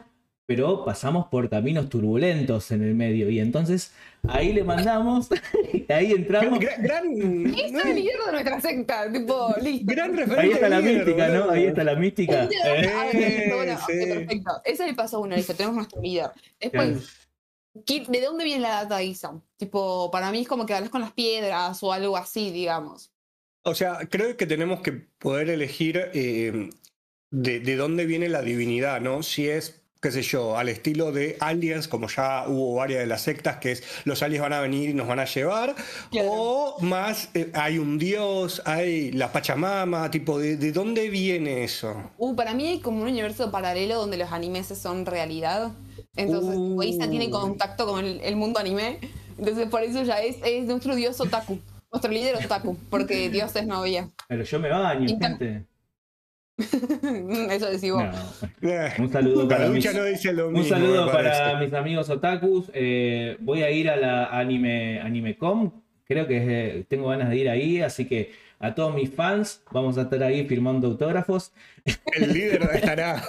pero 0.50 0.84
pasamos 0.84 1.28
por 1.28 1.48
caminos 1.48 1.90
turbulentos 1.90 2.72
en 2.72 2.82
el 2.84 2.96
medio. 2.96 3.30
Y 3.30 3.40
entonces 3.40 3.94
ahí 4.28 4.52
le 4.52 4.64
mandamos, 4.64 5.30
ahí 5.90 6.12
entramos. 6.12 6.60
Gran, 6.60 6.82
gran, 6.82 7.06
Es 7.56 7.86
el 7.86 7.96
líder 7.96 8.16
de 8.26 8.32
nuestra 8.32 8.60
secta. 8.60 9.12
Tipo, 9.12 9.54
listo. 9.62 9.86
gran 9.86 10.18
referente. 10.18 10.42
Ahí 10.42 10.52
está 10.52 10.70
la 10.70 10.80
líder, 10.80 10.96
mística, 11.06 11.28
¿no? 11.30 11.50
Ahí 11.52 11.66
está 11.66 11.84
la 11.84 11.96
mística. 11.96 12.44
Ese- 12.52 13.46
Eh, 13.48 13.54
bueno, 13.56 13.78
sí. 13.88 13.94
perfecto. 14.08 14.52
Ese 14.66 14.84
es 14.84 14.90
el 14.90 14.96
paso 14.96 15.20
uno, 15.20 15.36
listo. 15.36 15.54
Tenemos 15.54 15.76
nuestro 15.76 16.02
líder. 16.02 16.32
Después, 16.60 17.28
¿qué- 17.86 18.06
¿de 18.10 18.22
dónde 18.22 18.44
viene 18.44 18.62
la 18.62 18.84
data 18.84 19.04
Isa? 19.04 19.40
Tipo, 19.58 20.10
para 20.10 20.32
mí 20.32 20.42
es 20.42 20.48
como 20.48 20.66
que 20.66 20.74
hablas 20.74 20.90
con 20.90 21.02
las 21.02 21.12
piedras 21.14 21.84
o 21.84 21.94
algo 21.94 22.18
así, 22.18 22.50
digamos. 22.50 23.12
O 23.64 23.76
sea, 23.76 24.00
creo 24.10 24.36
que 24.36 24.48
tenemos 24.48 24.82
que 24.82 24.94
poder 25.20 25.50
elegir 25.52 26.10
eh, 26.14 26.70
de, 27.30 27.60
de 27.60 27.76
dónde 27.76 28.08
viene 28.08 28.30
la 28.30 28.42
divinidad, 28.42 29.00
¿no? 29.02 29.22
Si 29.22 29.48
es, 29.48 29.79
qué 30.02 30.12
sé 30.12 30.22
yo, 30.22 30.58
al 30.58 30.70
estilo 30.70 31.12
de 31.12 31.36
aliens, 31.40 31.88
como 31.88 32.08
ya 32.08 32.46
hubo 32.48 32.76
varias 32.76 33.02
de 33.02 33.08
las 33.08 33.22
sectas, 33.22 33.58
que 33.58 33.74
es 33.74 33.84
los 34.06 34.24
aliens 34.24 34.44
van 34.44 34.54
a 34.54 34.62
venir 34.62 34.90
y 34.90 34.94
nos 34.94 35.08
van 35.08 35.20
a 35.20 35.26
llevar, 35.26 35.76
Claro. 36.10 36.30
o 36.32 36.80
más, 36.82 37.30
eh, 37.34 37.52
hay 37.54 37.78
un 37.78 37.98
dios, 37.98 38.62
hay 38.66 39.12
la 39.12 39.32
Pachamama, 39.32 40.10
tipo, 40.10 40.40
¿de, 40.40 40.56
de 40.58 40.72
dónde 40.72 41.10
viene 41.10 41.64
eso? 41.66 42.12
Uh, 42.18 42.36
para 42.36 42.54
mí 42.54 42.68
hay 42.68 42.80
como 42.80 43.02
un 43.02 43.10
universo 43.10 43.52
paralelo 43.52 43.96
donde 43.96 44.18
los 44.18 44.32
animes 44.32 44.68
son 44.68 45.06
realidad. 45.06 45.72
Entonces, 46.16 46.52
tipo, 46.56 46.84
Isa 46.84 47.10
tiene 47.10 47.30
contacto 47.30 47.86
con 47.86 48.04
el, 48.06 48.20
el 48.22 48.36
mundo 48.36 48.60
anime. 48.60 49.00
Entonces, 49.38 49.68
por 49.70 49.84
eso 49.84 50.04
ya 50.04 50.22
es, 50.22 50.38
es 50.44 50.66
nuestro 50.66 50.96
dios 50.96 51.20
otaku. 51.22 51.60
Nuestro 51.92 52.12
líder 52.12 52.36
otaku. 52.44 52.78
Porque 52.90 53.30
dioses 53.32 53.66
no 53.68 53.78
había. 53.78 54.10
Pero 54.28 54.44
yo 54.44 54.60
me 54.60 54.70
baño, 54.70 55.08
gente. 55.08 55.66
eso 57.52 57.66
decís 57.70 57.92
vos. 57.92 58.04
No. 58.62 58.70
Eh, 58.70 58.90
Un 59.00 59.12
saludo 59.12 59.48
para 59.48 59.68
mis, 59.70 59.84
ducha 59.84 59.98
no 59.98 60.06
dice 60.06 60.34
lo 60.34 60.48
un 60.48 60.54
mismo. 60.54 60.70
saludo 60.70 61.06
me 61.06 61.12
para 61.12 61.32
parece. 61.32 61.66
mis 61.66 61.74
amigos 61.74 62.10
otakus. 62.10 62.70
Eh, 62.74 63.38
voy 63.40 63.64
a 63.64 63.72
ir 63.72 63.90
a 63.90 63.96
la 63.96 64.26
anime 64.26 65.00
AnimeCom. 65.02 65.72
Creo 66.08 66.28
que 66.28 66.38
eh, 66.80 66.86
tengo 66.90 67.08
ganas 67.10 67.30
de 67.30 67.38
ir 67.38 67.50
ahí, 67.50 67.82
así 67.82 68.06
que 68.06 68.32
a 68.60 68.74
todos 68.76 68.94
mis 68.96 69.10
fans 69.14 69.62
vamos 69.72 69.98
a 69.98 70.02
estar 70.04 70.22
ahí 70.24 70.46
firmando 70.48 70.88
autógrafos. 70.88 71.52
El 72.16 72.34
líder 72.34 72.64
estará, 72.74 73.24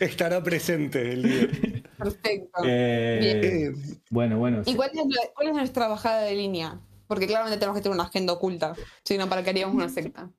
estará 0.00 0.42
presente, 0.42 1.12
el 1.12 1.22
líder. 1.22 1.82
Perfecto. 1.96 2.62
Eh, 2.66 3.72
bueno, 4.10 4.38
bueno. 4.38 4.62
¿Y 4.66 4.70
sí. 4.70 4.76
cuál 4.76 4.90
es, 4.90 4.96
la- 4.96 5.30
cuál 5.34 5.48
es 5.48 5.54
nuestra 5.54 5.88
bajada 5.88 6.22
de 6.22 6.34
línea? 6.34 6.80
Porque 7.10 7.26
claramente 7.26 7.58
tenemos 7.58 7.76
que 7.76 7.82
tener 7.82 7.94
una 7.96 8.04
agenda 8.04 8.32
oculta, 8.32 8.76
sino 9.04 9.28
para 9.28 9.42
que 9.42 9.50
haríamos 9.50 9.74
una 9.74 9.88
secta. 9.88 10.30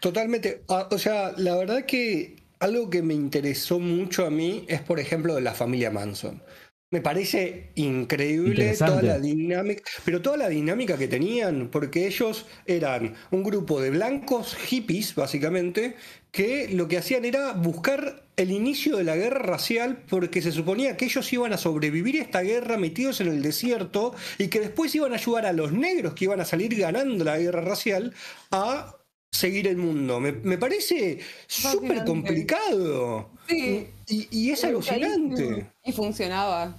Totalmente. 0.00 0.64
Ah, 0.70 0.88
O 0.90 0.96
sea, 0.96 1.34
la 1.36 1.54
verdad 1.54 1.84
que 1.84 2.36
algo 2.60 2.88
que 2.88 3.02
me 3.02 3.12
interesó 3.12 3.78
mucho 3.78 4.24
a 4.24 4.30
mí 4.30 4.64
es, 4.66 4.80
por 4.80 4.98
ejemplo, 5.00 5.34
de 5.34 5.42
la 5.42 5.52
familia 5.52 5.90
Manson. 5.90 6.42
Me 6.90 7.00
parece 7.00 7.72
increíble 7.74 8.76
toda 8.76 9.02
la 9.02 9.18
dinámica, 9.18 9.82
pero 10.04 10.22
toda 10.22 10.36
la 10.36 10.48
dinámica 10.48 10.96
que 10.96 11.08
tenían, 11.08 11.68
porque 11.68 12.06
ellos 12.06 12.46
eran 12.66 13.14
un 13.32 13.42
grupo 13.42 13.80
de 13.80 13.90
blancos 13.90 14.54
hippies, 14.54 15.14
básicamente, 15.16 15.96
que 16.30 16.68
lo 16.68 16.86
que 16.86 16.98
hacían 16.98 17.24
era 17.24 17.52
buscar 17.52 18.24
el 18.36 18.50
inicio 18.52 18.96
de 18.96 19.04
la 19.04 19.16
guerra 19.16 19.40
racial, 19.40 20.04
porque 20.08 20.42
se 20.42 20.52
suponía 20.52 20.96
que 20.96 21.06
ellos 21.06 21.32
iban 21.32 21.52
a 21.52 21.58
sobrevivir 21.58 22.16
esta 22.16 22.42
guerra 22.42 22.76
metidos 22.76 23.20
en 23.20 23.28
el 23.28 23.42
desierto 23.42 24.14
y 24.38 24.48
que 24.48 24.60
después 24.60 24.94
iban 24.94 25.12
a 25.12 25.16
ayudar 25.16 25.46
a 25.46 25.52
los 25.52 25.72
negros 25.72 26.14
que 26.14 26.26
iban 26.26 26.40
a 26.40 26.44
salir 26.44 26.76
ganando 26.76 27.24
la 27.24 27.38
guerra 27.38 27.60
racial 27.62 28.14
a 28.52 28.96
seguir 29.34 29.66
el 29.68 29.76
mundo. 29.76 30.20
Me, 30.20 30.32
me 30.32 30.56
parece 30.58 31.18
súper 31.46 32.04
complicado. 32.04 33.30
Sí. 33.48 33.88
Y, 34.08 34.28
y 34.30 34.50
es 34.50 34.64
alucinante. 34.64 35.66
Y 35.84 35.92
funcionaba. 35.92 36.76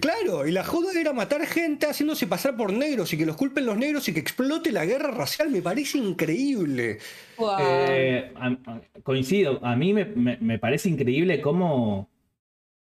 Claro, 0.00 0.44
y 0.46 0.50
la 0.50 0.64
joda 0.64 0.90
era 1.00 1.12
matar 1.12 1.46
gente 1.46 1.86
haciéndose 1.86 2.26
pasar 2.26 2.56
por 2.56 2.72
negros 2.72 3.12
y 3.12 3.16
que 3.16 3.24
los 3.24 3.36
culpen 3.36 3.66
los 3.66 3.76
negros 3.76 4.08
y 4.08 4.12
que 4.12 4.18
explote 4.18 4.72
la 4.72 4.84
guerra 4.84 5.12
racial. 5.12 5.48
Me 5.48 5.62
parece 5.62 5.98
increíble. 5.98 6.98
Wow. 7.38 7.56
Eh, 7.60 8.32
a- 8.34 8.80
coincido, 9.04 9.64
a 9.64 9.76
mí 9.76 9.92
me, 9.92 10.04
me- 10.04 10.38
me 10.38 10.58
parece 10.58 10.88
increíble 10.88 11.40
cómo, 11.40 12.10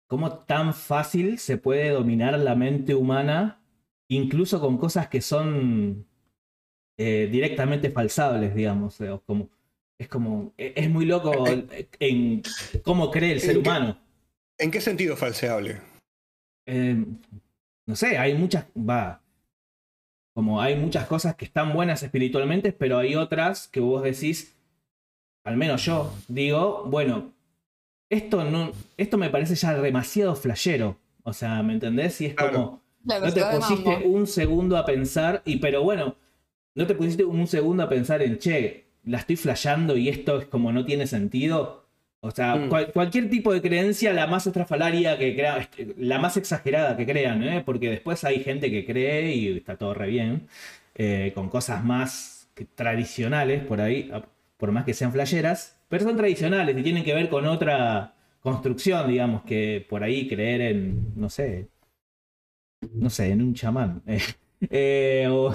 cómo 0.07 0.33
tan 0.41 0.75
fácil 0.75 1.39
se 1.39 1.57
puede 1.57 1.89
dominar 1.89 2.39
la 2.39 2.55
mente 2.55 2.95
humana, 2.95 3.63
incluso 4.09 4.61
con 4.61 4.77
cosas 4.77 5.09
que 5.09 5.23
son 5.23 6.07
eh, 7.05 7.29
directamente 7.31 7.91
falsables, 7.91 8.55
digamos. 8.55 9.01
eh, 9.01 9.19
como, 9.27 9.49
es 9.99 10.09
como, 10.09 10.53
e- 10.57 10.73
es 10.77 10.89
muy 10.91 11.05
loco 11.05 11.53
en 12.01 12.43
cómo 12.85 13.11
cree 13.11 13.33
el 13.33 13.41
ser 13.41 13.59
humano. 13.59 13.99
¿En 14.59 14.71
qué 14.71 14.81
sentido 14.81 15.17
falseable? 15.17 15.81
Eh, 16.67 17.05
no 17.87 17.97
sé, 17.97 18.17
hay 18.19 18.35
muchas, 18.35 18.67
va, 18.77 19.21
como 20.35 20.61
hay 20.61 20.77
muchas 20.77 21.07
cosas 21.07 21.35
que 21.35 21.45
están 21.45 21.73
buenas 21.73 22.03
espiritualmente, 22.03 22.73
pero 22.73 22.99
hay 22.99 23.15
otras 23.17 23.69
que 23.69 23.81
vos 23.81 24.03
decís, 24.03 24.55
al 25.45 25.57
menos 25.57 25.85
yo 25.85 26.13
digo, 26.29 26.85
bueno, 26.87 27.33
esto 28.11 28.45
no, 28.45 28.73
esto 28.97 29.19
me 29.19 29.31
parece 29.31 29.55
ya 29.57 29.75
demasiado 29.75 30.35
flashero. 30.37 30.97
O 31.25 31.33
sea, 31.33 31.63
¿me 31.63 31.73
entendés? 31.75 32.21
Y 32.21 32.27
es 32.27 32.35
Claro. 32.35 32.53
como, 32.53 32.83
Claro, 33.05 33.27
no 33.27 33.33
te 33.33 33.45
pusiste 33.45 34.07
un 34.07 34.27
segundo 34.27 34.77
a 34.77 34.85
pensar, 34.87 35.43
y 35.45 35.57
pero 35.57 35.83
bueno, 35.83 36.15
no 36.75 36.87
te 36.87 36.95
pusiste 36.95 37.25
un 37.25 37.47
segundo 37.47 37.83
a 37.83 37.89
pensar 37.89 38.23
en, 38.23 38.39
che, 38.39 38.85
la 39.05 39.19
estoy 39.19 39.37
flasheando 39.37 39.97
y 39.97 40.09
esto 40.09 40.39
es 40.39 40.47
como 40.47 40.73
no 40.73 40.85
tiene 40.85 41.07
sentido. 41.07 41.83
O 42.21 42.31
sea, 42.31 42.55
Mm. 42.55 42.69
cual- 42.69 42.93
cualquier 42.93 43.29
tipo 43.29 43.53
de 43.53 43.61
creencia, 43.61 44.13
la 44.13 44.27
más 44.29 44.47
estrafalaria 44.47 45.19
que 45.19 45.35
crea, 45.35 45.59
este, 45.59 45.95
la 45.99 46.19
más 46.21 46.37
exagerada 46.37 46.97
que 46.97 47.05
crean, 47.05 47.43
¿eh? 47.43 47.63
porque 47.67 47.91
después 47.91 48.23
hay 48.25 48.41
gente 48.45 48.71
que 48.71 48.85
cree 48.87 49.35
y 49.35 49.57
está 49.57 49.77
todo 49.77 49.93
re 49.93 50.07
bien, 50.09 50.47
eh, 50.95 51.33
con 51.35 51.49
cosas 51.49 51.83
más 51.85 52.49
tradicionales 52.77 53.65
por 53.65 53.81
ahí, 53.81 54.11
por 54.57 54.71
más 54.71 54.85
que 54.85 54.95
sean 54.95 55.11
flasheras, 55.13 55.77
pero 55.89 56.05
son 56.05 56.17
tradicionales 56.17 56.77
y 56.79 56.83
tienen 56.85 57.03
que 57.03 57.13
ver 57.15 57.29
con 57.29 57.45
otra 57.47 58.15
construcción, 58.41 59.09
digamos, 59.11 59.43
que 59.43 59.85
por 59.89 60.05
ahí 60.05 60.29
creer 60.29 60.61
en, 60.61 61.13
no 61.17 61.29
sé, 61.29 61.67
no 62.95 63.11
sé, 63.11 63.31
en 63.31 63.43
un 63.43 63.55
chamán. 63.55 64.03
Eh, 64.71 65.27
o- 65.29 65.53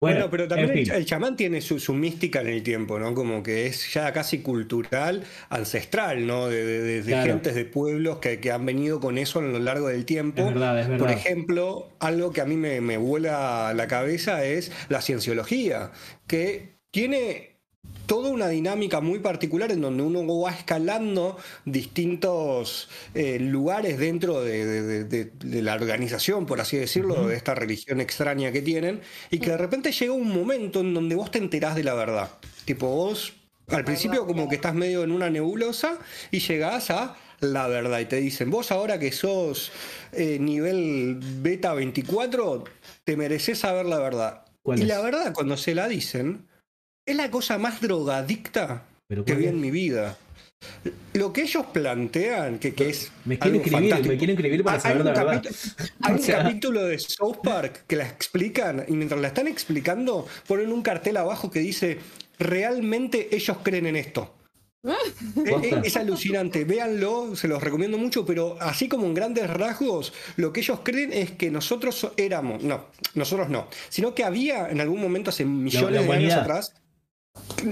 Bueno, 0.00 0.30
pero 0.30 0.48
también 0.48 0.70
el, 0.90 1.04
chamán 1.04 1.36
tiene 1.36 1.60
su, 1.60 1.78
su 1.78 1.92
mística 1.92 2.40
en 2.40 2.48
el 2.48 2.62
tiempo, 2.62 2.98
¿no? 2.98 3.14
Como 3.14 3.42
que 3.42 3.66
es 3.66 3.92
ya 3.92 4.10
casi 4.14 4.40
cultural, 4.40 5.24
ancestral, 5.50 6.26
¿no? 6.26 6.48
De, 6.48 6.64
de- 6.64 6.80
de- 6.80 7.02
de 7.02 7.12
Claro. 7.12 7.26
gentes 7.32 7.54
de 7.54 7.66
pueblos 7.66 8.18
que, 8.18 8.40
que 8.40 8.50
han 8.50 8.64
venido 8.64 8.98
con 8.98 9.18
eso 9.18 9.40
a 9.40 9.42
lo 9.42 9.58
largo 9.58 9.88
del 9.88 10.06
tiempo. 10.06 10.40
Es 10.40 10.54
verdad, 10.54 10.80
es 10.80 10.88
verdad. 10.88 10.98
Por 10.98 11.10
ejemplo, 11.10 11.96
algo 12.00 12.32
que 12.32 12.40
a 12.40 12.46
mí 12.46 12.56
me, 12.56 12.80
me 12.80 12.96
vuela 12.96 13.74
la 13.74 13.88
cabeza 13.88 14.42
es 14.44 14.72
la 14.88 15.02
cienciología, 15.02 15.92
que 16.26 16.78
tiene 16.90 17.49
toda 18.06 18.30
una 18.30 18.48
dinámica 18.48 19.00
muy 19.00 19.20
particular 19.20 19.70
en 19.70 19.80
donde 19.82 20.02
uno 20.02 20.26
va 20.40 20.50
escalando 20.50 21.36
distintos 21.64 22.88
eh, 23.14 23.38
lugares 23.38 23.98
dentro 23.98 24.40
de, 24.42 24.64
de- 24.66 24.82
de- 24.82 25.04
de- 25.04 25.32
de 25.38 25.62
la 25.62 25.74
organización, 25.74 26.44
por 26.44 26.60
así 26.60 26.76
decirlo, 26.76 27.28
de 27.28 27.36
esta 27.36 27.54
religión 27.54 28.00
extraña 28.00 28.50
que 28.50 28.62
tienen, 28.62 29.00
y 29.30 29.38
que 29.38 29.50
de 29.50 29.56
repente 29.56 29.92
llega 29.92 30.12
un 30.12 30.28
momento 30.28 30.80
en 30.80 30.92
donde 30.92 31.14
vos 31.14 31.30
te 31.30 31.38
enterás 31.38 31.76
de 31.76 31.84
la 31.84 31.94
verdad. 31.94 32.30
Tipo, 32.64 32.88
vos 32.88 33.34
al 33.68 33.84
principio 33.84 34.26
como 34.26 34.48
que 34.48 34.56
estás 34.56 34.74
medio 34.74 35.04
en 35.04 35.12
una 35.12 35.30
nebulosa 35.30 35.98
y 36.32 36.40
llegás 36.40 36.90
a 36.90 37.16
la 37.38 37.68
verdad 37.68 38.00
y 38.00 38.06
te 38.06 38.16
dicen, 38.16 38.50
vos 38.50 38.72
ahora 38.72 38.98
que 38.98 39.12
sos 39.12 39.70
eh, 40.12 40.38
nivel 40.40 41.20
beta 41.20 41.72
24, 41.74 42.64
te 43.04 43.16
mereces 43.16 43.60
saber 43.60 43.86
la 43.86 43.98
verdad. 44.00 44.44
¿Cuál 44.62 44.80
Y 44.80 44.82
es? 44.82 44.88
la 44.88 45.00
verdad, 45.00 45.32
cuando 45.32 45.56
se 45.56 45.74
la 45.76 45.86
dicen, 45.88 46.48
es 47.10 47.16
la 47.16 47.30
cosa 47.30 47.58
más 47.58 47.80
drogadicta 47.80 48.84
Pero 49.08 49.24
que 49.24 49.32
¿cuál 49.32 49.38
vi 49.40 49.44
es? 49.46 49.50
en 49.52 49.60
mi 49.60 49.70
vida. 49.70 50.16
Lo 51.14 51.32
que 51.32 51.42
ellos 51.42 51.64
plantean, 51.72 52.58
que, 52.58 52.74
que 52.74 52.90
es 52.90 53.10
Me 53.24 53.38
quiero 53.38 53.56
escribir, 53.58 53.94
me 54.06 54.18
quiero 54.18 54.32
escribir 54.34 54.62
para 54.62 54.76
Hay 54.76 54.82
saber 54.82 54.98
un 54.98 55.04
la 55.06 55.12
verdad. 55.24 55.42
Hay 56.02 56.12
un 56.16 56.22
capítulo 56.22 56.84
de 56.84 56.98
South 56.98 57.38
Park 57.42 57.84
que 57.86 57.96
la 57.96 58.06
explican 58.06 58.84
y 58.86 58.92
mientras 58.92 59.20
la 59.20 59.28
están 59.28 59.46
explicando 59.48 60.26
ponen 60.46 60.70
un 60.70 60.82
cartel 60.82 61.16
abajo 61.16 61.50
que 61.50 61.60
dice 61.60 61.98
realmente 62.38 63.34
ellos 63.34 63.56
creen 63.62 63.86
en 63.86 63.96
esto. 63.96 64.34
Es 65.84 65.96
alucinante, 65.96 66.64
véanlo, 66.64 67.36
se 67.36 67.48
los 67.48 67.62
recomiendo 67.62 67.98
mucho, 67.98 68.24
pero 68.24 68.56
así 68.60 68.88
como 68.88 69.06
en 69.06 69.14
grandes 69.14 69.48
rasgos, 69.50 70.12
lo 70.36 70.52
que 70.52 70.60
ellos 70.60 70.80
creen 70.82 71.12
es 71.12 71.32
que 71.32 71.50
nosotros 71.50 71.94
so- 71.96 72.14
éramos, 72.16 72.62
no, 72.62 72.86
nosotros 73.14 73.50
no, 73.50 73.68
sino 73.90 74.14
que 74.14 74.24
había 74.24 74.70
en 74.70 74.80
algún 74.80 75.00
momento 75.00 75.28
hace 75.30 75.44
millones 75.44 76.06
de 76.06 76.12
años 76.12 76.32
atrás, 76.32 76.74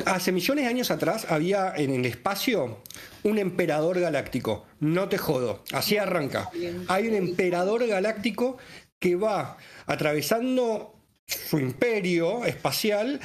hace 0.06 0.32
millones 0.32 0.64
de 0.64 0.70
años 0.70 0.90
atrás 0.90 1.26
había 1.30 1.72
en 1.76 1.90
el 1.90 2.04
espacio 2.04 2.82
un 3.22 3.38
emperador 3.38 3.98
galáctico, 4.00 4.66
no 4.80 5.08
te 5.08 5.18
jodo, 5.18 5.64
así 5.72 5.96
arranca. 5.96 6.50
Hay 6.88 7.08
un 7.08 7.14
emperador 7.14 7.86
galáctico 7.86 8.58
que 8.98 9.16
va 9.16 9.56
atravesando 9.86 10.94
su 11.26 11.58
imperio 11.58 12.44
espacial 12.44 13.20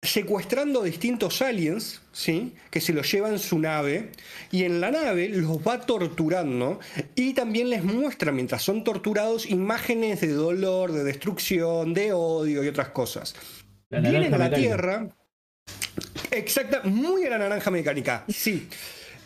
secuestrando 0.00 0.84
distintos 0.84 1.42
aliens, 1.42 2.00
¿sí? 2.12 2.54
Que 2.70 2.80
se 2.80 2.92
los 2.92 3.10
lleva 3.10 3.30
en 3.30 3.40
su 3.40 3.58
nave 3.58 4.12
y 4.52 4.62
en 4.62 4.80
la 4.80 4.92
nave 4.92 5.28
los 5.28 5.58
va 5.58 5.80
torturando 5.80 6.78
y 7.16 7.34
también 7.34 7.68
les 7.68 7.82
muestra 7.82 8.30
mientras 8.30 8.62
son 8.62 8.84
torturados 8.84 9.46
imágenes 9.46 10.20
de 10.20 10.32
dolor, 10.32 10.92
de 10.92 11.02
destrucción, 11.02 11.94
de 11.94 12.12
odio 12.12 12.62
y 12.62 12.68
otras 12.68 12.90
cosas. 12.90 13.34
La 13.90 14.00
Vienen 14.00 14.34
a 14.34 14.38
la. 14.38 14.50
Tierra, 14.52 15.08
exacta, 16.30 16.82
muy 16.84 17.24
a 17.24 17.30
la 17.30 17.38
naranja 17.38 17.70
mecánica, 17.70 18.24
sí. 18.28 18.68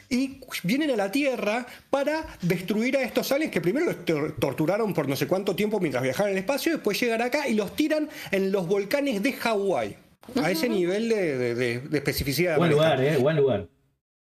Y 0.09 0.41
vienen 0.63 0.91
a 0.91 0.97
la 0.97 1.11
Tierra 1.11 1.67
para 1.89 2.27
destruir 2.43 2.99
a 2.99 3.03
estos 3.03 3.33
aliens 3.33 3.51
que 3.51 3.63
primero 3.63 3.87
los 3.87 4.05
tor- 4.05 4.35
torturaron 4.39 4.93
por 4.93 5.09
no 5.09 5.17
sé 5.17 5.27
cuánto 5.27 5.57
tiempo 5.57 5.81
mientras 5.81 6.03
viajaban 6.03 6.33
en 6.33 6.37
el 6.37 6.41
espacio, 6.43 6.73
después 6.73 7.01
llegan 7.01 7.23
acá 7.23 7.49
y 7.49 7.55
los 7.55 7.75
tiran 7.75 8.09
en 8.31 8.53
los 8.53 8.67
volcanes 8.67 9.23
de 9.23 9.33
Hawái. 9.33 9.97
A 10.43 10.51
ese 10.51 10.69
nivel 10.69 11.09
de, 11.09 11.37
de- 11.39 11.55
de- 11.55 11.81
de 11.81 11.99
especificidad. 11.99 12.57
Buen 12.59 12.71
lugar, 12.73 13.01
eh, 13.03 13.17
buen 13.17 13.37
lugar. 13.39 13.69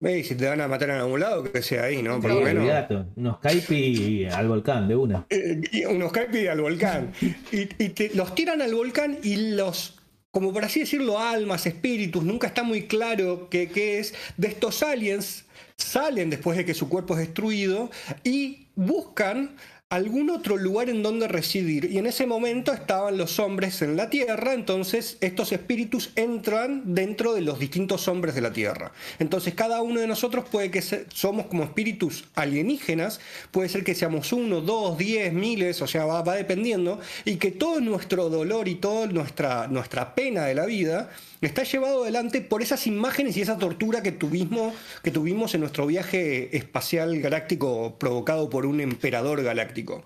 Ey, 0.01 0.23
si 0.23 0.37
te 0.37 0.47
van 0.47 0.61
a 0.61 0.69
matar 0.69 0.91
en 0.91 0.97
algún 0.97 1.19
lado, 1.19 1.51
que 1.51 1.61
sea 1.61 1.85
ahí, 1.85 2.03
¿no? 2.03 2.21
Por 2.21 2.31
Sí, 2.31 2.37
lo 2.39 2.45
menos. 2.45 3.11
unos 3.17 3.39
caipi 3.41 4.27
al 4.27 4.47
volcán 4.47 4.87
de 4.87 4.95
una. 4.95 5.27
Eh, 5.29 5.61
y 5.73 5.85
unos 5.87 6.11
Skype 6.11 6.51
al 6.51 6.61
volcán. 6.61 7.13
Y, 7.51 7.63
y 7.83 7.89
te- 7.89 8.11
los 8.15 8.33
tiran 8.35 8.63
al 8.63 8.73
volcán 8.75 9.19
y 9.25 9.55
los, 9.57 9.98
como 10.39 10.53
por 10.53 10.65
así 10.65 10.79
decirlo, 10.79 11.19
almas, 11.19 11.67
espíritus, 11.67 12.23
nunca 12.23 12.47
está 12.47 12.63
muy 12.63 12.87
claro 12.87 13.49
qué, 13.51 13.99
es, 13.99 14.15
de 14.37 14.47
estos 14.47 14.85
aliens 14.85 15.47
salen 15.77 16.31
después 16.31 16.57
de 16.57 16.65
que 16.65 16.75
su 16.75 16.89
cuerpo 16.89 17.15
es 17.15 17.27
destruido 17.27 17.91
y 18.23 18.69
buscan 18.77 19.57
algún 19.91 20.29
otro 20.29 20.59
lugar 20.59 20.91
en 20.91 21.03
donde 21.03 21.29
residir. 21.29 21.91
Y 21.91 21.97
en 21.97 22.05
ese 22.05 22.27
momento 22.27 22.75
estaban 22.75 23.17
los 23.17 23.39
hombres 23.39 23.81
en 23.81 23.97
la 23.97 24.11
Tierra, 24.11 24.53
entonces 24.53 25.17
estos 25.23 25.51
espíritus 25.53 26.11
entran 26.15 26.95
dentro 26.95 27.33
de 27.33 27.41
los 27.41 27.59
distintos 27.59 28.07
hombres 28.07 28.35
de 28.35 28.43
la 28.43 28.53
Tierra. 28.53 28.93
Entonces 29.19 29.55
cada 29.55 29.81
uno 29.81 30.01
de 30.01 30.07
nosotros 30.07 30.45
puede 30.51 30.71
que 30.71 30.83
somos 30.83 31.47
como 31.47 31.65
espíritus 31.65 32.25
alienígenas, 32.35 33.19
puede 33.51 33.71
ser 33.71 33.83
que 33.83 33.95
seamos 33.95 34.31
uno, 34.35 34.61
dos, 34.61 34.99
diez, 34.99 35.33
miles, 35.33 35.81
o 35.81 35.87
sea, 35.87 36.05
va, 36.05 36.21
va 36.21 36.35
dependiendo, 36.35 37.01
y 37.25 37.37
que 37.37 37.51
todo 37.51 37.81
nuestro 37.81 38.29
dolor 38.29 38.69
y 38.69 38.75
toda 38.75 39.07
nuestra, 39.07 39.69
nuestra 39.69 40.15
pena 40.15 40.45
de 40.45 40.55
la 40.55 40.67
vida 40.67 41.09
está 41.47 41.63
llevado 41.63 42.03
adelante 42.03 42.41
por 42.41 42.63
esas 42.63 42.87
imágenes 42.87 43.37
y 43.37 43.43
esa 43.43 43.59
tortura 43.59 44.03
que 44.03 44.13
tuvimos, 44.13 44.75
que 45.03 45.11
tuvimos 45.11 45.55
en 45.55 45.61
nuestro 45.61 45.87
viaje 45.87 46.57
espacial 46.57 47.21
galáctico 47.21 47.99
provocado 47.99 48.51
por 48.51 48.67
un 48.67 48.81
emperador 48.81 49.43
galáctico. 49.43 50.05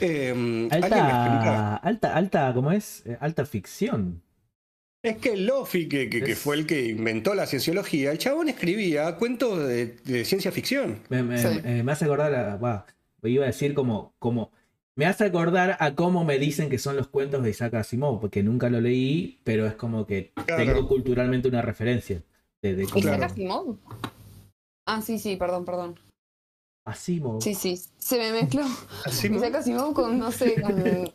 Eh, 0.00 0.30
¿alguien 0.30 0.70
me 0.70 0.76
explica? 0.78 1.76
Alta, 1.76 1.76
alta, 1.76 2.16
alta, 2.16 2.52
¿cómo 2.54 2.70
es? 2.72 3.02
Eh, 3.06 3.16
Alta 3.20 3.46
ficción. 3.46 4.22
Es 5.02 5.18
que 5.18 5.36
Lofi, 5.36 5.88
que, 5.88 6.10
que- 6.10 6.22
que 6.22 6.32
Es- 6.32 6.38
fue 6.38 6.56
el 6.56 6.66
que 6.66 6.86
inventó 6.86 7.34
la 7.34 7.46
cienciología, 7.46 8.10
el 8.10 8.18
chabón 8.18 8.48
escribía 8.48 9.14
cuentos 9.16 9.66
de, 9.66 9.86
de 10.04 10.24
ciencia 10.24 10.50
ficción. 10.52 11.00
Me, 11.08 11.22
me- 11.22 11.38
Sí. 11.38 11.48
eh, 11.64 11.82
me 11.84 11.92
hace 11.92 12.04
acordar, 12.06 12.34
a, 12.34 12.86
iba 13.22 13.44
a 13.44 13.46
decir 13.46 13.72
como, 13.74 14.14
como, 14.18 14.50
me 14.96 15.06
hace 15.06 15.24
acordar 15.26 15.76
a 15.80 15.94
cómo 15.94 16.24
me 16.24 16.38
dicen 16.38 16.70
que 16.70 16.78
son 16.78 16.96
los 16.96 17.08
cuentos 17.08 17.42
de 17.42 17.50
Isaac 17.50 17.74
Asimov, 17.74 18.20
porque 18.20 18.42
nunca 18.42 18.70
lo 18.70 18.80
leí, 18.80 19.40
pero 19.44 19.66
es 19.66 19.74
como 19.74 20.06
que 20.06 20.32
Claro. 20.46 20.64
tengo 20.74 20.88
culturalmente 20.88 21.48
una 21.48 21.62
referencia 21.62 22.22
de, 22.62 22.74
de 22.74 22.84
cómo 22.86 22.98
¿Isaac 22.98 23.16
Claro. 23.18 23.32
Asimov? 23.32 23.76
Ah, 24.86 25.02
sí, 25.02 25.18
sí, 25.18 25.36
perdón, 25.36 25.64
perdón. 25.64 25.98
Asimov. 26.86 27.42
Sí, 27.42 27.54
sí, 27.54 27.80
se 27.98 28.18
me 28.18 28.32
mezcló. 28.32 28.62
Así, 29.04 29.28
¿no? 29.28 29.36
Isaac 29.36 29.56
Asimov 29.56 29.92
con, 29.92 30.18
no 30.18 30.30
sé, 30.32 30.60
con 30.62 30.80
el 30.80 31.12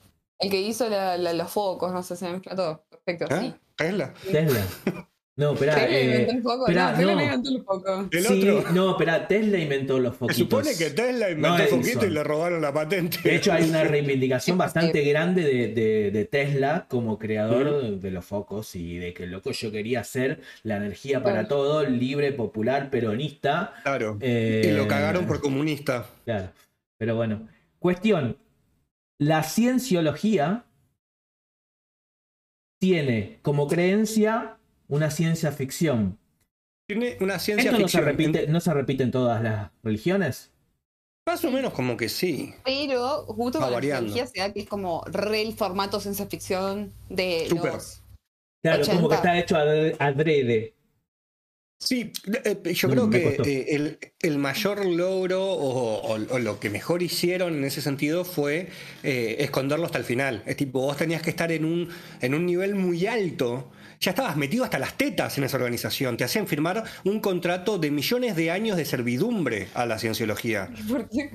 que 0.49 0.61
hizo 0.61 0.89
la- 0.89 1.17
la- 1.17 1.33
los 1.33 1.51
focos, 1.51 1.91
no 1.93 2.03
sé, 2.03 2.15
se 2.15 2.25
me 2.25 2.33
mezcló 2.33 2.55
todo. 2.55 2.83
Perfecto, 2.89 3.25
¿Ah? 3.33 3.39
sí. 3.41 3.53
Tesla. 3.75 4.13
Tesla. 4.31 5.07
No, 5.37 5.53
espera. 5.53 5.75
Tesla 5.75 5.97
eh, 5.97 6.03
inventó 6.21 6.31
el 6.33 6.41
foco. 6.43 6.67
no, 6.67 6.93
Tesla 6.93 7.15
no. 7.15 7.21
inventó 7.23 7.49
el 7.49 7.63
foco. 7.63 8.09
El 8.11 8.23
sí, 8.25 8.49
otro. 8.49 8.71
no, 8.73 8.91
espera, 8.91 9.27
Tesla 9.27 9.57
inventó 9.57 9.97
los 9.99 10.13
Se 10.13 10.19
foquitos. 10.19 10.37
supone 10.37 10.69
que 10.77 10.89
Tesla 10.91 11.29
inventó 11.31 11.57
No 11.57 11.63
el 11.63 11.69
foquito 11.69 12.05
y 12.05 12.09
le 12.09 12.23
robaron 12.23 12.61
la 12.61 12.73
patente. 12.73 13.17
De 13.23 13.35
hecho, 13.37 13.53
hay 13.53 13.69
una 13.69 13.83
reivindicación 13.85 14.57
bastante 14.57 15.01
grande 15.03 15.43
de, 15.43 15.67
de- 15.69 16.11
de 16.11 16.25
Tesla 16.25 16.85
como 16.89 17.17
creador 17.17 17.99
de 17.99 18.11
los 18.11 18.25
focos 18.25 18.75
y 18.75 18.97
de 18.97 19.13
que 19.13 19.25
loco 19.25 19.51
yo 19.51 19.71
quería 19.71 20.01
hacer 20.01 20.41
la 20.63 20.75
energía 20.77 21.23
para 21.23 21.45
Claro. 21.45 21.47
todo, 21.47 21.85
libre, 21.85 22.33
popular, 22.33 22.89
peronista. 22.89 23.73
Claro. 23.83 24.17
Eh, 24.19 24.63
Y 24.67 24.71
lo 24.77 24.85
cagaron 24.87 25.25
por 25.25 25.39
comunista. 25.39 26.07
Claro. 26.25 26.49
Pero 26.97 27.15
bueno. 27.15 27.47
Cuestión. 27.79 28.37
La 29.17 29.43
cienciología 29.43 30.65
tiene 32.79 33.39
como 33.43 33.67
creencia 33.67 34.57
una 34.91 35.09
ciencia 35.09 35.51
ficción. 35.51 36.19
Tiene 36.87 37.17
una 37.21 37.39
ciencia 37.39 37.71
¿Esto 37.71 37.81
no 37.81 37.87
se, 37.87 37.97
ficción. 37.99 38.05
repite, 38.17 38.47
no 38.47 38.59
se 38.59 38.73
repite 38.73 39.03
en 39.03 39.11
todas 39.11 39.41
las 39.41 39.71
religiones? 39.83 40.51
Más 41.25 41.43
o 41.45 41.51
menos 41.51 41.73
como 41.73 41.95
que 41.97 42.09
sí. 42.09 42.53
Pero 42.65 43.23
justo 43.25 43.59
Va 43.59 43.65
con 43.65 43.75
la 43.75 43.81
tecnología 43.81 44.27
se 44.27 44.39
da 44.39 44.51
que 44.51 44.61
es 44.61 44.67
como 44.67 45.03
re 45.05 45.41
el 45.41 45.53
formato 45.53 45.99
ciencia 45.99 46.25
ficción 46.27 46.91
de 47.09 47.45
Súper. 47.47 47.73
los... 47.73 48.03
Claro, 48.63 48.85
como 48.85 49.09
que 49.09 49.15
80. 49.15 49.15
está 49.15 49.39
hecho 49.39 49.55
adre- 49.55 49.95
adrede. 49.99 50.73
Sí, 51.79 52.11
eh, 52.43 52.73
yo 52.73 52.87
Mm, 52.89 52.91
creo 52.91 53.09
que 53.09 53.27
eh, 53.43 53.65
el, 53.75 53.99
el 54.19 54.37
mayor 54.37 54.85
logro 54.85 55.43
o, 55.43 56.13
o- 56.13 56.33
o 56.35 56.39
lo 56.39 56.59
que 56.59 56.69
mejor 56.69 57.01
hicieron 57.01 57.55
en 57.55 57.63
ese 57.63 57.81
sentido 57.81 58.23
fue 58.23 58.67
eh, 59.03 59.37
esconderlo 59.39 59.85
hasta 59.85 59.97
el 59.97 60.03
final. 60.03 60.43
Es 60.45 60.57
tipo, 60.57 60.81
vos 60.81 60.97
tenías 60.97 61.21
que 61.23 61.31
estar 61.31 61.51
en 61.51 61.65
un, 61.65 61.89
en 62.19 62.35
un 62.35 62.45
nivel 62.45 62.75
muy 62.75 63.07
alto. 63.07 63.71
Ya 64.01 64.09
estabas 64.11 64.35
metido 64.35 64.63
hasta 64.63 64.79
las 64.79 64.95
tetas 64.97 65.37
en 65.37 65.43
esa 65.43 65.57
organización. 65.57 66.17
Te 66.17 66.23
hacían 66.23 66.47
firmar 66.47 66.83
un 67.03 67.19
contrato 67.19 67.77
de 67.77 67.91
millones 67.91 68.35
de 68.35 68.49
años 68.49 68.75
de 68.75 68.83
servidumbre 68.83 69.67
a 69.75 69.85
la 69.85 69.99
cienciología. 69.99 70.69
¿Por 70.89 71.07
qué? 71.07 71.29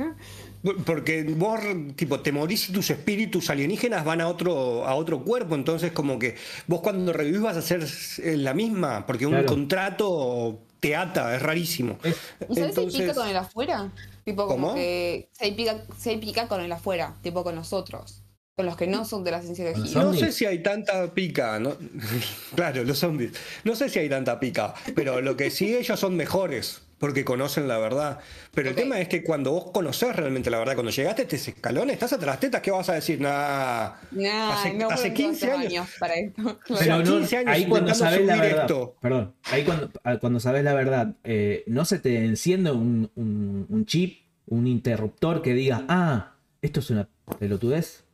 Porque 0.85 1.23
vos, 1.23 1.61
tipo, 1.95 2.19
te 2.21 2.33
morís 2.33 2.69
y 2.69 2.73
tus 2.73 2.91
espíritus 2.91 3.51
alienígenas 3.51 4.05
van 4.05 4.21
a 4.21 4.27
otro, 4.27 4.85
a 4.85 4.97
otro 4.97 5.23
cuerpo. 5.23 5.55
Entonces, 5.55 5.93
como 5.93 6.19
que 6.19 6.35
vos 6.67 6.81
cuando 6.81 7.13
revivís 7.13 7.41
vas 7.41 7.57
a 7.57 7.63
ser 7.63 7.87
eh, 8.25 8.37
la 8.37 8.53
misma. 8.53 9.07
Porque 9.07 9.27
un 9.27 9.33
Claro. 9.35 9.47
contrato 9.47 10.59
te 10.81 10.97
ata, 10.97 11.37
es 11.37 11.43
rarísimo. 11.43 11.99
Es- 12.03 12.17
¿Y 12.51 12.55
sabes 12.57 12.75
si 12.75 12.81
Entonces- 12.81 13.01
pica 13.03 13.15
con 13.15 13.29
el 13.29 13.37
afuera? 13.37 13.93
Tipo 14.25 14.49
como 14.49 14.67
¿Cómo? 14.71 14.75
que 14.75 15.29
se 15.39 15.53
pica, 15.53 15.85
se 15.97 16.19
pica 16.19 16.49
con 16.49 16.61
el 16.61 16.73
afuera, 16.73 17.15
tipo 17.23 17.45
con 17.45 17.55
nosotros. 17.55 18.25
Con 18.57 18.65
los 18.65 18.77
que 18.79 18.87
no 18.87 19.05
son 19.05 19.23
de 19.23 19.33
la 19.33 19.41
Con 19.41 19.49
los 19.51 19.57
cienciología. 19.59 20.03
No 20.03 20.15
sé 20.15 20.33
si 20.33 20.47
hay 20.47 20.63
tanta 20.63 21.13
pica, 21.13 21.59
¿no? 21.61 21.77
claro, 22.57 22.85
los 22.85 22.99
zombies. 22.99 23.33
No 23.65 23.77
sé 23.77 23.91
si 23.91 23.99
hay 23.99 24.09
tanta 24.09 24.41
pica, 24.41 24.73
pero 24.95 25.21
lo 25.21 25.37
que 25.37 25.51
sí 25.51 25.77
ellos 25.77 26.01
son 26.01 26.17
mejores, 26.17 26.81
porque 26.97 27.23
conocen 27.23 27.69
la 27.69 27.77
verdad. 27.77 28.19
Pero 28.55 28.71
el 28.71 28.75
tema 28.75 28.99
es 28.99 29.09
que 29.09 29.23
cuando 29.23 29.53
vos 29.53 29.73
conocés 29.73 30.17
realmente 30.17 30.49
la 30.49 30.59
verdad, 30.59 30.73
cuando 30.73 30.91
llegaste 30.91 31.21
a 31.21 31.25
este 31.27 31.37
escalón, 31.37 31.91
estás 31.91 32.15
atrás 32.15 32.29
las 32.29 32.41
tetas, 32.41 32.63
¿qué 32.63 32.71
vas 32.71 32.89
a 32.89 32.95
decir? 32.95 33.21
Nah. 33.21 33.91
Nah, 34.13 34.53
Hace- 34.55 34.73
no 34.73 34.89
hace 34.89 35.11
fueron 35.11 35.15
15 35.15 35.47
tantos 35.49 35.67
años. 35.67 35.89
para 36.01 36.15
esto. 36.15 36.59
Pero 36.79 36.97
no, 36.97 37.05
15 37.19 37.37
años 37.37 37.51
ahí 37.53 37.67
cuando 37.67 37.95
sabes 37.95 38.25
la 38.25 38.37
subir 38.37 38.49
verdad, 38.49 38.61
esto. 38.65 38.97
perdón, 39.03 39.35
ahí 39.53 39.65
cuando, 39.65 39.91
ah, 40.03 40.17
cuando 40.19 40.41
sabes 40.41 40.65
la 40.65 40.73
verdad, 40.73 41.15
eh, 41.25 41.63
no 41.67 41.85
se 41.85 41.99
te 41.99 42.25
enciende 42.25 42.71
un, 42.71 43.11
un- 43.17 43.67
un 43.69 43.85
chip, 43.85 44.23
un 44.47 44.67
interruptor 44.67 45.43
que 45.43 45.53
diga, 45.53 45.85
ah, 45.91 46.37
esto 46.63 46.81
es 46.81 46.89
una 46.89 47.07
pelotudez. 47.39 48.06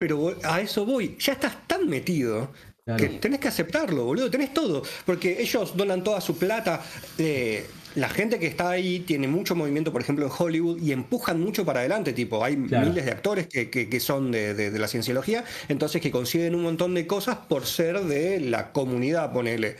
Pero 0.00 0.34
a 0.44 0.62
eso 0.62 0.86
voy. 0.86 1.14
Ya 1.20 1.34
estás 1.34 1.68
tan 1.68 1.86
metido 1.86 2.50
Claro. 2.86 2.98
que 3.02 3.08
tenés 3.18 3.38
que 3.38 3.48
aceptarlo, 3.48 4.04
boludo. 4.06 4.30
Tenés 4.30 4.54
todo. 4.54 4.82
Porque 5.04 5.42
ellos 5.42 5.76
donan 5.76 6.02
toda 6.02 6.22
su 6.22 6.38
plata. 6.38 6.82
eh, 7.18 7.66
la 7.96 8.08
gente 8.08 8.38
que 8.38 8.46
está 8.46 8.70
ahí 8.70 9.00
tiene 9.00 9.26
mucho 9.28 9.54
movimiento, 9.56 9.92
por 9.92 10.00
ejemplo, 10.00 10.24
en 10.24 10.32
Hollywood 10.36 10.80
y 10.80 10.92
empujan 10.92 11.38
mucho 11.40 11.66
para 11.66 11.80
adelante. 11.80 12.12
Tipo, 12.14 12.42
hay 12.42 12.56
Claro. 12.56 12.86
miles 12.88 13.04
de 13.04 13.10
actores 13.10 13.46
que, 13.48 13.68
que- 13.68 13.88
que 13.90 14.00
son 14.00 14.30
de, 14.30 14.54
de- 14.54 14.70
de 14.70 14.78
la 14.78 14.86
cienciología, 14.88 15.44
entonces 15.68 16.00
que 16.00 16.10
consiguen 16.10 16.54
un 16.54 16.62
montón 16.62 16.94
de 16.94 17.06
cosas 17.06 17.36
por 17.48 17.66
ser 17.66 18.00
de 18.04 18.40
la 18.40 18.72
comunidad, 18.72 19.32
ponele. 19.32 19.76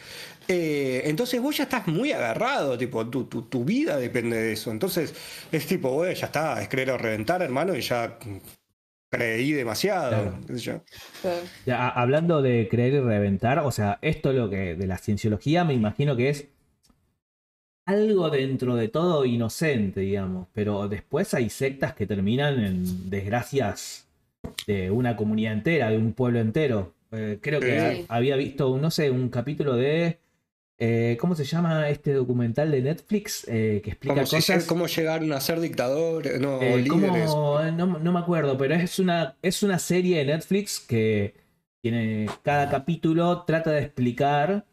Eh, 0.48 1.02
entonces 1.06 1.40
vos 1.40 1.56
ya 1.56 1.62
estás 1.64 1.87
muy 1.87 2.11
agarrado, 2.12 2.76
tipo, 2.76 3.06
tu, 3.09 3.24
tu- 3.24 3.42
tu 3.42 3.64
vida 3.64 3.96
depende 3.96 4.37
de 4.37 4.52
eso. 4.52 4.70
Entonces 4.72 5.14
es 5.52 5.66
tipo, 5.66 5.90
bueno, 5.92 6.12
ya 6.12 6.26
está, 6.26 6.61
es 6.61 6.68
creer 6.68 6.90
o 6.90 6.98
reventar, 6.98 7.40
hermano, 7.42 7.74
y 7.76 7.80
ya 7.80 8.18
creí 9.11 9.53
demasiado. 9.53 10.11
Claro. 10.11 10.38
qué 10.46 10.53
sé 10.55 10.61
yo. 10.61 10.81
Ya, 11.66 11.88
hablando 11.88 12.42
de 12.42 12.68
creer 12.70 12.94
y 12.94 13.01
reventar, 13.01 13.59
o 13.61 13.70
sea, 13.70 13.99
esto 14.03 14.33
lo 14.33 14.49
que 14.49 14.75
de 14.77 14.87
la 14.87 14.99
cienciología 14.99 15.64
me 15.64 15.75
imagino 15.75 16.16
que 16.16 16.29
es 16.31 16.49
algo 17.87 18.31
dentro 18.31 18.77
de 18.77 18.88
todo 18.88 19.25
inocente, 19.25 20.01
digamos, 20.01 20.46
pero 20.53 20.87
después 20.88 21.35
hay 21.35 21.51
sectas 21.51 21.94
que 21.94 22.07
terminan 22.07 22.61
en 22.64 23.11
desgracias 23.11 24.07
de 24.66 24.90
una 24.90 25.16
comunidad 25.16 25.55
entera, 25.55 25.90
de 25.90 25.99
un 25.99 26.12
pueblo 26.12 26.38
entero. 26.38 26.94
Eh, 27.11 27.38
creo 27.42 27.59
que 27.61 27.96
Sí. 27.96 28.07
había 28.09 28.37
visto, 28.37 28.79
no 28.79 28.90
sé, 28.90 29.11
un 29.11 29.29
capítulo 29.29 29.75
de... 29.77 30.18
eh, 30.82 31.16
¿Cómo 31.20 31.34
se 31.34 31.44
llama 31.44 31.88
este 31.90 32.14
documental 32.14 32.70
de 32.70 32.80
Netflix 32.80 33.46
eh, 33.48 33.80
que 33.84 33.90
explica 33.90 34.14
Como 34.14 34.26
si 34.26 34.36
cosas? 34.36 34.64
cómo 34.64 34.86
llegaron 34.86 35.32
a 35.32 35.40
ser 35.40 35.60
dictadores, 35.60 36.40
no, 36.40 36.60
Eh, 36.60 36.78
líderes. 36.82 37.30
¿cómo? 37.30 37.60
no, 37.76 37.86
no 37.98 38.12
me 38.12 38.18
acuerdo, 38.18 38.56
pero 38.58 38.74
es 38.74 38.98
una, 38.98 39.36
es 39.42 39.62
una 39.62 39.78
serie 39.78 40.18
de 40.18 40.24
Netflix 40.24 40.80
que 40.80 41.34
tiene 41.82 42.26
cada 42.42 42.68
capítulo 42.70 43.42
trata 43.42 43.70
de 43.72 43.82
explicar 43.82 44.64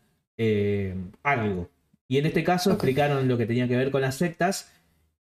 algo. 1.23 1.69
Y 2.07 2.17
en 2.17 2.25
este 2.25 2.43
caso 2.43 2.71
explicaron 2.71 3.27
lo 3.27 3.37
que 3.37 3.45
tenía 3.45 3.67
que 3.67 3.75
ver 3.75 3.91
con 3.91 4.01
las 4.01 4.15
sectas 4.15 4.71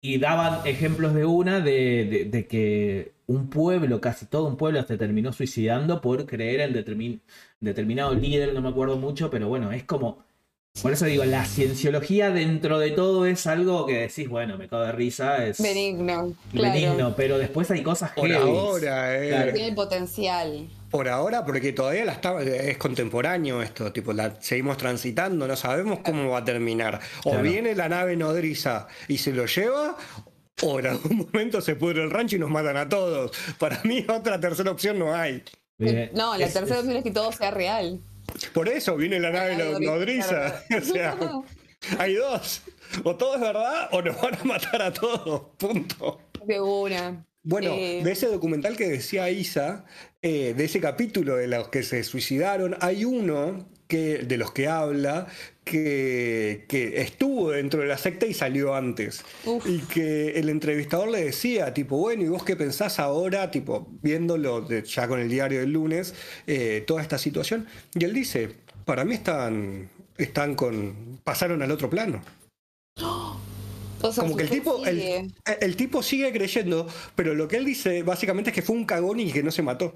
y 0.02 0.18
daban 0.18 0.66
ejemplos 0.66 1.14
de 1.14 1.26
una 1.26 1.60
de, 1.60 2.06
de- 2.06 2.26
de 2.26 2.48
que 2.48 3.12
un 3.28 3.50
pueblo, 3.50 4.02
casi 4.02 4.26
todo 4.26 4.48
un 4.48 4.58
pueblo, 4.58 4.82
se 4.84 4.98
terminó 4.98 5.32
suicidando 5.32 6.02
por 6.02 6.26
creer 6.26 6.62
en 6.62 6.74
determin- 6.74 7.20
determinado 7.60 8.14
líder, 8.16 8.54
no 8.54 8.62
me 8.62 8.70
acuerdo 8.70 8.98
mucho, 8.98 9.30
pero 9.30 9.48
bueno, 9.48 9.72
es 9.72 9.84
como... 9.84 10.24
Por 10.82 10.94
eso 10.94 11.06
digo, 11.06 11.26
la 11.26 11.46
cienciología 11.46 12.32
dentro 12.32 12.80
de 12.80 12.92
todo 12.92 13.26
es 13.26 13.46
algo 13.46 13.86
que 13.86 13.98
decís, 14.08 14.30
bueno, 14.30 14.58
me 14.58 14.68
cago 14.70 14.84
de 14.84 14.94
risa, 14.94 15.46
es 15.46 15.62
Benigno, 15.62 16.34
claro. 16.52 16.74
benigno, 16.74 17.14
pero 17.16 17.38
después 17.38 17.70
hay 17.72 17.84
cosas 17.84 18.12
Por 18.14 18.30
heavies. 18.30 18.48
ahora, 18.48 19.22
eh. 19.24 19.30
Claro. 19.30 19.54
Tiene 19.54 19.76
potencial. 19.76 20.70
Por 20.90 21.08
ahora, 21.10 21.46
porque 21.46 21.74
todavía 21.74 22.06
la 22.06 22.14
está, 22.14 22.42
es 22.42 22.78
contemporáneo 22.78 23.62
esto, 23.62 23.92
tipo, 23.92 24.12
la 24.14 24.42
seguimos 24.42 24.78
transitando, 24.78 25.46
no 25.46 25.56
sabemos 25.58 26.00
cómo 26.00 26.30
va 26.30 26.40
a 26.40 26.46
terminar. 26.46 27.00
O 27.26 27.32
Claro. 27.32 27.44
viene 27.44 27.76
la 27.76 27.90
nave 27.90 28.16
nodriza 28.16 28.88
y 29.10 29.18
se 29.18 29.34
lo 29.34 29.46
lleva, 29.46 29.98
o 30.64 30.80
en 30.80 30.88
algún 30.88 31.18
momento 31.32 31.60
se 31.62 31.76
pudre 31.76 32.02
el 32.02 32.10
rancho 32.10 32.38
y 32.38 32.40
nos 32.40 32.50
matan 32.50 32.78
a 32.78 32.88
todos. 32.90 33.32
Para 33.60 33.82
mí, 33.84 34.04
otra 34.08 34.40
tercera 34.40 34.72
opción 34.72 34.98
no 34.98 35.14
hay. 35.14 35.44
No, 36.14 36.38
la 36.38 36.46
es- 36.46 36.54
tercera 36.54 36.76
es- 36.78 36.82
opción 36.84 36.98
es 36.98 37.04
que 37.04 37.12
todo 37.12 37.32
sea 37.34 37.52
real. 37.52 38.00
Por 38.54 38.68
eso 38.70 38.96
viene 38.96 39.20
la 39.20 39.32
nave 39.32 39.56
no- 39.58 39.80
nodriza. 39.80 40.64
O 40.78 40.82
sea, 40.82 41.18
hay 41.98 42.16
dos. 42.16 42.62
O 43.04 43.16
todo 43.16 43.36
es 43.36 43.42
verdad 43.42 43.90
o 43.92 44.02
nos 44.02 44.22
van 44.22 44.36
a 44.36 44.44
matar 44.44 44.82
a 44.82 44.94
todos. 44.94 45.42
Punto. 45.58 46.20
De 46.46 46.60
una. 46.62 47.26
Bueno, 47.44 47.72
Eh, 47.74 48.02
de 48.04 48.12
ese 48.12 48.28
documental 48.28 48.78
que 48.78 48.88
decía 48.88 49.30
Isa, 49.32 49.86
eh, 50.22 50.54
de 50.56 50.66
ese 50.66 50.80
capítulo 50.80 51.36
de 51.38 51.48
los 51.48 51.70
que 51.70 51.82
se 51.84 52.04
suicidaron, 52.04 52.78
hay 52.82 53.04
uno 53.06 53.68
que, 53.92 54.20
de 54.20 54.38
los 54.38 54.52
que 54.54 54.70
habla 54.70 55.28
que, 55.66 56.64
que 56.70 57.02
estuvo 57.02 57.52
dentro 57.52 57.82
de 57.82 57.88
la 57.88 57.98
secta 57.98 58.26
y 58.26 58.34
salió 58.34 58.74
antes. 58.74 59.24
Uf. 59.46 59.66
Y 59.68 59.80
que 59.80 60.40
el 60.40 60.48
entrevistador 60.48 61.10
le 61.10 61.26
decía, 61.26 61.74
tipo, 61.74 61.98
bueno, 61.98 62.24
¿y 62.24 62.28
vos 62.30 62.44
qué 62.44 62.56
pensás 62.56 63.00
ahora, 63.00 63.52
tipo, 63.52 63.90
viéndolo 64.02 64.62
de- 64.62 64.84
ya 64.84 65.08
con 65.10 65.20
el 65.20 65.28
diario 65.30 65.60
del 65.60 65.72
lunes, 65.74 66.14
eh, 66.48 66.84
toda 66.88 67.02
esta 67.02 67.18
situación? 67.18 67.68
Y 67.94 68.06
él 68.06 68.14
dice, 68.14 68.50
para 68.86 69.04
mí 69.04 69.14
están, 69.14 69.90
están 70.18 70.56
con, 70.56 71.20
pasaron 71.26 71.62
al 71.62 71.72
otro 71.72 71.90
plano. 71.90 72.22
O 74.04 74.12
sea, 74.12 74.24
Como 74.24 74.36
que 74.36 74.44
el 74.46 74.50
tipo, 74.50 74.84
el, 74.84 74.98
sigue- 75.00 75.28
el 75.62 75.76
tipo 75.76 76.02
sigue 76.02 76.32
creyendo, 76.32 76.88
pero 77.16 77.36
lo 77.36 77.48
que 77.48 77.58
él 77.58 77.66
dice 77.66 78.02
básicamente 78.02 78.50
es 78.50 78.56
que 78.56 78.64
fue 78.64 78.76
un 78.76 78.86
cagón 78.86 79.20
y 79.20 79.32
que 79.32 79.44
no 79.44 79.52
se 79.52 79.62
mató. 79.62 79.94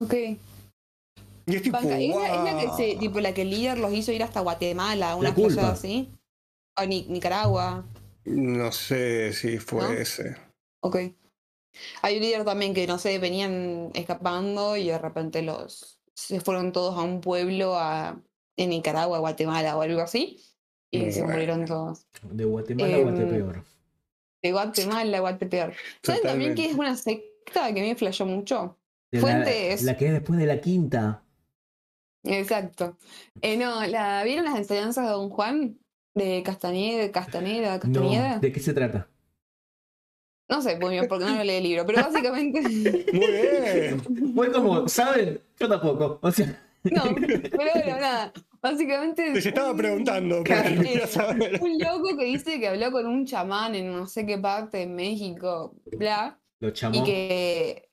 Ok. 0.00 0.12
Y 1.46 1.56
es 1.56 1.62
tipo, 1.62 1.76
Banca, 1.78 1.98
¿Es, 1.98 2.08
la, 2.14 2.26
es 2.26 2.44
la 2.54 2.60
que 2.60 2.66
"Wow". 2.66 2.76
se, 2.76 2.96
tipo, 2.96 3.20
la 3.20 3.34
que 3.34 3.42
el 3.42 3.50
líder 3.50 3.78
los 3.78 3.92
hizo 3.92 4.12
ir 4.12 4.22
hasta 4.22 4.40
Guatemala, 4.40 5.16
una 5.16 5.34
cosa 5.34 5.70
así? 5.72 6.10
O 6.80 6.84
Ni- 6.86 7.06
Nicaragua. 7.08 7.84
No 8.24 8.70
sé 8.72 9.32
si 9.32 9.58
fue 9.58 9.82
¿No? 9.82 9.92
ese. 9.92 10.36
Ok. 10.82 10.96
Hay 12.02 12.16
un 12.16 12.22
líder 12.22 12.44
también 12.44 12.74
que, 12.74 12.86
no 12.86 12.98
sé, 12.98 13.18
venían 13.18 13.90
escapando 13.94 14.76
y 14.76 14.86
de 14.88 14.98
repente 14.98 15.42
los 15.42 15.98
se 16.14 16.40
fueron 16.40 16.72
todos 16.72 16.96
a 16.96 17.02
un 17.02 17.20
pueblo 17.20 17.74
a, 17.76 18.20
en 18.56 18.70
Nicaragua, 18.70 19.18
Guatemala 19.18 19.76
o 19.76 19.82
algo 19.82 20.00
así. 20.02 20.38
Y 20.90 21.10
se 21.10 21.24
murieron 21.24 21.64
todos. 21.64 22.06
De 22.22 22.44
Guatemala 22.44 22.94
a 22.94 22.98
Em, 22.98 23.04
Guatepeor. 23.08 23.64
De 24.42 24.52
Guatemala 24.52 25.16
a 25.16 25.20
Guatepeor. 25.20 25.74
¿Saben 26.02 26.22
también 26.22 26.54
que 26.54 26.66
es 26.66 26.74
una 26.74 26.96
secta 26.96 27.72
que 27.72 27.80
me 27.80 27.96
flashó 27.96 28.26
mucho? 28.26 28.78
De 29.10 29.18
la- 29.18 29.26
fuentes. 29.26 29.82
La, 29.82 29.96
que 29.96 30.06
es 30.06 30.12
después 30.12 30.38
de 30.38 30.46
la 30.46 30.60
quinta. 30.60 31.21
Exacto. 32.24 32.96
Eh, 33.40 33.56
no, 33.56 33.84
la, 33.86 34.22
¿vieron 34.24 34.44
las 34.44 34.56
enseñanzas 34.56 35.04
de 35.06 35.10
Don 35.12 35.28
Juan? 35.30 35.78
De 36.14 36.42
Castañeda, 36.42 37.10
Castaneda, 37.10 37.80
Castañeda. 37.80 38.34
No, 38.34 38.40
¿de 38.40 38.52
qué 38.52 38.60
se 38.60 38.74
trata? 38.74 39.08
No 40.50 40.60
sé 40.60 40.78
muy 40.78 40.90
bien 40.90 41.06
porque 41.08 41.24
no 41.24 41.34
lo 41.36 41.44
leí 41.44 41.56
el 41.56 41.62
libro, 41.62 41.86
pero 41.86 42.02
básicamente. 42.02 42.60
Muy 43.12 43.26
bien. 43.32 44.34
Fue 44.34 44.52
como, 44.52 44.86
¿saben? 44.88 45.40
Yo 45.58 45.68
tampoco. 45.68 46.18
O 46.20 46.30
sea, 46.30 46.62
No, 46.84 47.02
pero 47.14 47.50
bueno, 47.56 47.98
nada. 47.98 48.32
Básicamente. 48.60 49.30
Les 49.32 49.46
estaba 49.46 49.70
un- 49.70 49.76
preguntando, 49.78 50.36
porque 50.44 51.06
saber. 51.06 51.58
Un 51.62 51.78
loco 51.78 52.16
que 52.18 52.24
dice 52.26 52.60
que 52.60 52.68
habló 52.68 52.92
con 52.92 53.06
un 53.06 53.24
chamán 53.24 53.74
en 53.74 53.90
no 53.92 54.06
sé 54.06 54.26
qué 54.26 54.36
parte 54.36 54.78
de 54.78 54.86
México, 54.86 55.74
bla, 55.96 56.38
lo 56.60 56.68
y 56.68 56.72
chamó. 56.72 57.02
que, 57.04 57.88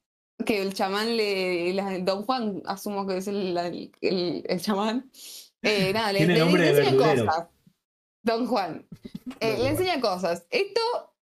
que 0.45 0.61
el 0.61 0.73
chamán 0.73 1.15
le. 1.17 1.73
la- 1.73 1.99
Don 1.99 2.23
Juan, 2.23 2.61
asumo 2.65 3.05
que 3.07 3.17
es 3.17 3.27
el, 3.27 3.57
el, 4.01 4.43
el 4.47 4.61
chamán. 4.61 5.09
eh, 5.61 5.91
nada, 5.93 6.11
le, 6.13 6.25
le- 6.25 6.45
le 6.45 6.69
enseña 6.69 6.97
cosas. 7.25 7.45
Don 8.23 8.45
Juan. 8.47 8.85
Eh, 9.39 9.57
le 9.59 9.69
enseña 9.69 9.99
cosas. 10.01 10.45
Esto 10.49 10.81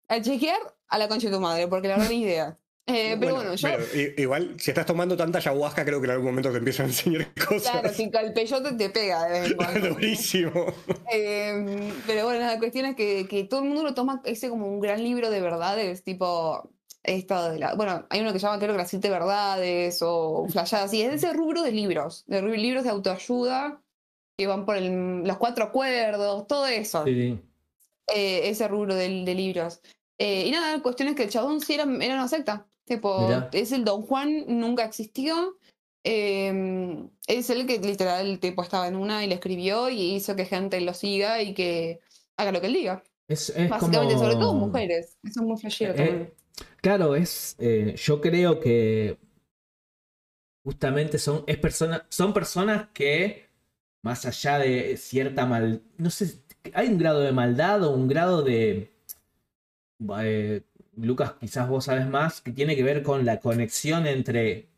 a 0.08 0.22
chequear 0.22 0.60
a 0.88 0.98
la 0.98 1.08
concha 1.08 1.28
de 1.28 1.34
tu 1.34 1.40
madre, 1.40 1.68
porque 1.68 1.88
la 1.88 1.96
verdad 1.98 2.10
ni 2.12 2.22
idea. 2.22 2.58
Eh, 2.88 3.18
pero 3.20 3.34
bueno, 3.34 3.56
yo. 3.56 3.68
pero 3.68 3.84
igual, 4.16 4.60
si 4.60 4.70
estás 4.70 4.86
tomando 4.86 5.18
tanta 5.18 5.40
ayahuasca, 5.40 5.84
creo 5.84 6.00
que 6.00 6.06
en 6.06 6.12
algún 6.12 6.28
momento 6.28 6.52
te 6.52 6.60
empiezan 6.60 6.86
a 6.86 6.90
enseñar 6.90 7.34
cosas. 7.48 7.72
Claro, 7.72 7.90
si 7.92 8.04
el 8.14 8.34
peyote 8.34 8.74
te 8.74 8.92
pega 8.92 9.26
de 9.28 9.40
vez 9.42 9.50
en 9.52 9.58
cuando. 9.58 9.88
Durísimo. 9.96 10.66
Eh, 11.12 11.92
pero 12.06 12.26
bueno, 12.26 12.46
la 12.46 12.60
cuestión 12.60 12.86
es 12.86 12.96
que, 12.96 13.28
que 13.28 13.44
todo 13.46 13.62
el 13.62 13.66
mundo 13.70 13.82
lo 13.82 13.96
toma 13.96 14.22
ese 14.26 14.50
como 14.50 14.68
un 14.68 14.80
gran 14.80 15.04
libro 15.04 15.32
de 15.32 15.42
verdades, 15.42 16.04
tipo 16.04 16.70
esto 17.06 17.52
de 17.52 17.60
la, 17.60 17.76
bueno, 17.76 18.06
hay 18.10 18.22
uno 18.22 18.34
que 18.34 18.40
se 18.40 18.46
llama 18.46 18.60
creo 18.60 18.72
que 18.74 18.78
las 18.80 18.90
siete 18.90 19.10
verdades 19.10 20.00
o 20.02 20.48
flashadas, 20.50 20.86
así, 20.88 21.02
es 21.02 21.14
ese 21.14 21.34
rubro 21.34 21.62
de 21.62 21.72
libros, 21.72 22.24
de 22.28 22.42
libros 22.42 22.84
de 22.84 22.90
autoayuda 22.90 23.82
que 24.38 24.48
van 24.48 24.66
por 24.66 24.76
el- 24.78 25.24
los 25.24 25.38
cuatro 25.38 25.66
acuerdos, 25.66 26.48
todo 26.48 26.66
eso, 26.68 27.06
Sí, 27.06 27.14
sí. 27.14 27.40
eh, 28.14 28.50
ese 28.50 28.68
rubro 28.68 28.96
de, 28.96 29.24
de 29.24 29.34
libros. 29.36 29.82
Eh, 30.18 30.46
y 30.48 30.52
nada, 30.52 30.76
la 30.78 30.84
cuestión 30.84 31.10
es 31.10 31.16
que 31.16 31.24
el 31.24 31.30
chabón 31.30 31.62
sí 31.62 31.74
era, 31.76 31.84
era 32.02 32.16
una 32.16 32.28
secta, 32.28 32.68
tipo, 32.86 33.28
es 33.52 33.72
el 33.72 33.84
Don 33.86 34.02
Juan, 34.04 34.46
nunca 34.48 34.84
existió. 34.86 35.58
eh, 36.08 37.08
es 37.28 37.50
el 37.50 37.66
que 37.66 37.80
literal 37.80 38.40
tipo 38.40 38.62
estaba 38.62 38.88
en 38.88 38.96
una 38.96 39.24
y 39.26 39.28
le 39.28 39.36
escribió 39.36 39.90
y 39.90 40.16
hizo 40.16 40.36
que 40.36 40.46
gente 40.46 40.80
lo 40.82 40.94
siga 40.94 41.42
y 41.42 41.54
que 41.56 42.00
haga 42.38 42.52
lo 42.52 42.62
que 42.62 42.68
él 42.68 42.74
diga. 42.74 43.04
Es, 43.28 43.50
es 43.50 43.70
Básicamente, 43.70 44.14
como... 44.14 44.26
sobre 44.26 44.36
todo 44.36 44.54
mujeres. 44.54 45.18
Eso 45.24 45.40
es 45.42 45.48
muy 45.48 45.58
flashero 45.58 45.94
Eh, 45.94 45.96
también. 45.98 46.34
Claro, 46.82 47.16
es. 47.16 47.56
eh, 47.60 47.96
yo 47.98 48.22
creo 48.22 48.60
que 48.60 49.18
justamente 50.64 51.18
son, 51.20 51.44
es 51.48 51.58
persona, 51.58 52.06
son 52.10 52.34
personas 52.34 52.88
que, 52.94 53.50
más 54.04 54.26
allá 54.26 54.60
de 54.60 54.98
cierta 54.98 55.46
mal. 55.46 55.84
No 55.98 56.10
sé, 56.10 56.42
hay 56.74 56.88
un 56.90 56.98
grado 56.98 57.22
de 57.22 57.32
maldad 57.32 57.84
o 57.84 57.92
un 57.92 58.08
grado 58.08 58.42
de. 58.44 58.92
eh, 60.22 60.62
Lucas, 60.98 61.34
quizás 61.40 61.68
vos 61.68 61.86
sabes 61.86 62.08
más, 62.08 62.42
que 62.42 62.52
tiene 62.52 62.76
que 62.76 62.84
ver 62.84 63.04
con 63.04 63.26
la 63.26 63.40
conexión 63.40 64.08
entre 64.08 64.70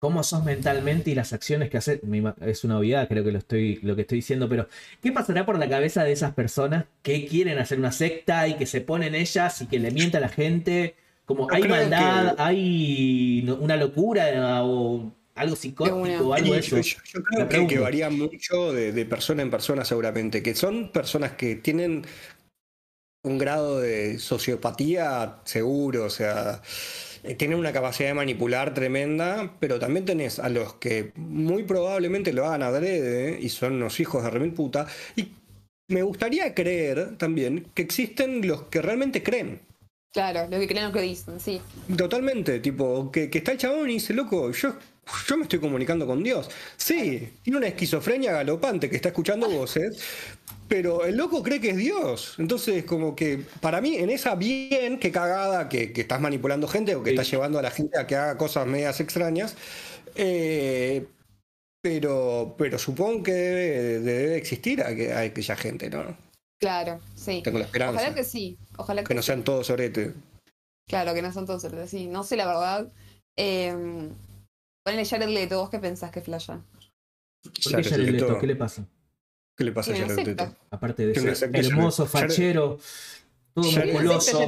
cómo 0.00 0.24
sos 0.24 0.42
mentalmente 0.44 1.10
y 1.10 1.14
las 1.14 1.32
acciones 1.32 1.70
que 1.70 1.76
haces. 1.76 2.00
Es 2.40 2.64
una 2.64 2.78
obviedad, 2.78 3.06
creo 3.06 3.22
que 3.22 3.30
lo, 3.32 3.38
estoy, 3.38 3.76
lo 3.82 3.94
que 3.94 4.02
estoy 4.02 4.16
diciendo, 4.16 4.48
pero 4.48 4.66
¿qué 5.02 5.12
pasará 5.12 5.46
por 5.46 5.58
la 5.58 5.68
cabeza 5.68 6.02
de 6.02 6.12
esas 6.12 6.34
personas 6.34 6.86
que 7.02 7.26
quieren 7.26 7.58
hacer 7.58 7.78
una 7.78 7.92
secta 7.92 8.48
y 8.48 8.54
que 8.54 8.66
se 8.66 8.80
ponen 8.80 9.14
ellas 9.14 9.60
y 9.60 9.66
que 9.66 9.78
le 9.78 9.90
mienta 9.92 10.18
a 10.18 10.22
la 10.22 10.28
gente? 10.30 10.96
Como 11.26 11.46
hay 11.52 11.62
maldad, 11.68 12.34
que- 12.34 12.42
hay 12.42 13.56
una 13.60 13.76
locura 13.76 14.64
o 14.64 15.12
algo 15.36 15.54
psicótico 15.54 15.96
una. 15.96 16.20
o 16.22 16.32
algo 16.34 16.54
de 16.54 16.58
eso. 16.60 16.76
yo, 16.76 16.82
yo- 16.82 17.20
yo 17.32 17.38
Me 17.40 17.48
creo 17.48 17.66
que, 17.68 17.78
varía 17.78 18.10
mucho 18.10 18.72
de, 18.72 18.92
de 18.92 19.04
persona 19.06 19.42
en 19.42 19.50
persona 19.50 19.84
seguramente, 19.84 20.42
que 20.42 20.54
son 20.54 20.90
personas 20.90 21.32
que 21.32 21.56
tienen 21.56 22.04
un 23.22 23.36
grado 23.38 23.80
de 23.80 24.18
sociopatía 24.18 25.36
seguro, 25.44 26.04
o 26.06 26.10
sea, 26.10 26.62
tienen 27.36 27.58
una 27.58 27.72
capacidad 27.72 28.08
de 28.08 28.14
manipular 28.14 28.74
tremenda, 28.74 29.54
pero 29.60 29.78
también 29.78 30.04
tenés 30.04 30.38
a 30.38 30.48
los 30.48 30.74
que 30.74 31.12
muy 31.16 31.64
probablemente 31.64 32.32
lo 32.32 32.46
hagan 32.46 32.62
adrede 32.62 33.38
y 33.40 33.48
son 33.48 33.74
unos 33.74 34.00
hijos 34.00 34.22
de 34.24 34.30
remil 34.30 34.52
puta, 34.52 34.86
y 35.16 35.32
me 35.88 36.02
gustaría 36.02 36.54
creer 36.54 37.16
también 37.18 37.66
que 37.74 37.82
existen 37.82 38.46
los 38.46 38.62
que 38.64 38.80
realmente 38.80 39.22
creen. 39.22 39.60
Claro, 40.12 40.48
lo 40.50 40.58
que 40.58 40.66
creen 40.66 40.86
lo 40.86 40.92
que 40.92 41.02
dicen, 41.02 41.38
sí. 41.38 41.60
Totalmente, 41.96 42.58
tipo, 42.58 43.12
que, 43.12 43.30
que 43.30 43.38
está 43.38 43.52
el 43.52 43.58
chabón 43.58 43.90
y 43.90 43.94
dice, 43.94 44.12
loco, 44.12 44.50
yo, 44.50 44.74
yo 45.28 45.36
me 45.36 45.44
estoy 45.44 45.60
comunicando 45.60 46.06
con 46.06 46.22
Dios. 46.22 46.50
Sí, 46.76 47.28
tiene 47.42 47.58
una 47.58 47.68
esquizofrenia 47.68 48.32
galopante 48.32 48.90
que 48.90 48.96
está 48.96 49.10
escuchando 49.10 49.48
voces, 49.50 50.02
pero 50.70 51.04
el 51.04 51.16
loco 51.16 51.42
cree 51.42 51.60
que 51.60 51.70
es 51.70 51.76
Dios. 51.76 52.36
Entonces, 52.38 52.84
como 52.84 53.16
que 53.16 53.44
para 53.60 53.80
mí, 53.80 53.96
en 53.96 54.08
esa 54.08 54.36
bien, 54.36 54.98
que 55.00 55.10
cagada, 55.10 55.68
que, 55.68 55.92
que 55.92 56.00
estás 56.02 56.20
manipulando 56.20 56.68
gente 56.68 56.94
o 56.94 57.02
que 57.02 57.10
Sí. 57.10 57.14
estás 57.16 57.30
llevando 57.30 57.58
a 57.58 57.62
la 57.62 57.72
gente 57.72 57.98
a 57.98 58.06
que 58.06 58.14
haga 58.14 58.38
cosas 58.38 58.66
medias 58.68 59.00
extrañas, 59.00 59.56
eh, 60.14 61.06
pero, 61.82 62.54
pero 62.56 62.78
supongo 62.78 63.24
que 63.24 63.32
debe, 63.32 63.98
debe 64.00 64.36
existir 64.36 64.82
a, 64.82 64.94
que- 64.94 65.12
a 65.12 65.20
aquella 65.22 65.56
gente, 65.56 65.90
¿no? 65.90 66.16
Claro, 66.60 67.00
sí. 67.16 67.40
Tengo 67.42 67.58
la 67.58 67.64
esperanza. 67.64 68.00
Ojalá 68.00 68.14
que 68.14 68.22
sí. 68.24 68.56
Ojalá 68.76 69.02
que, 69.02 69.08
Que 69.08 69.14
no 69.14 69.22
sí. 69.22 69.26
sean 69.26 69.42
todos 69.42 69.66
sorete. 69.66 70.14
Claro, 70.88 71.14
que 71.14 71.22
no 71.22 71.32
son 71.32 71.46
todos 71.46 71.62
cerdos, 71.62 71.90
sí. 71.90 72.06
No 72.06 72.22
sé 72.22 72.36
la 72.36 72.46
verdad. 72.46 72.92
Eh, 73.36 73.74
ponele 74.84 75.04
Jared 75.04 75.28
Leto, 75.28 75.58
¿vos 75.58 75.70
qué 75.70 75.78
pensás 75.78 76.10
que 76.10 76.20
flasha? 76.20 76.60
¿Por 77.42 77.52
qué 77.82 77.82
Jared. 77.88 78.10
Leto? 78.10 78.38
¿Qué 78.38 78.46
le 78.46 78.56
pasa? 78.56 78.84
¿Qué 79.60 79.64
le 79.64 79.72
pasa 79.72 79.92
a 79.92 79.94
Jared. 79.94 80.26
Leto? 80.26 80.54
Aparte 80.70 81.06
de 81.06 81.34
ser 81.34 81.50
hermoso, 81.54 82.06
Jared- 82.06 82.28
fachero, 82.30 82.78
todo 83.52 83.70
Jared- 83.70 83.92
¿Qué 83.92 83.98
secta 83.98 84.14
musculoso. 84.14 84.38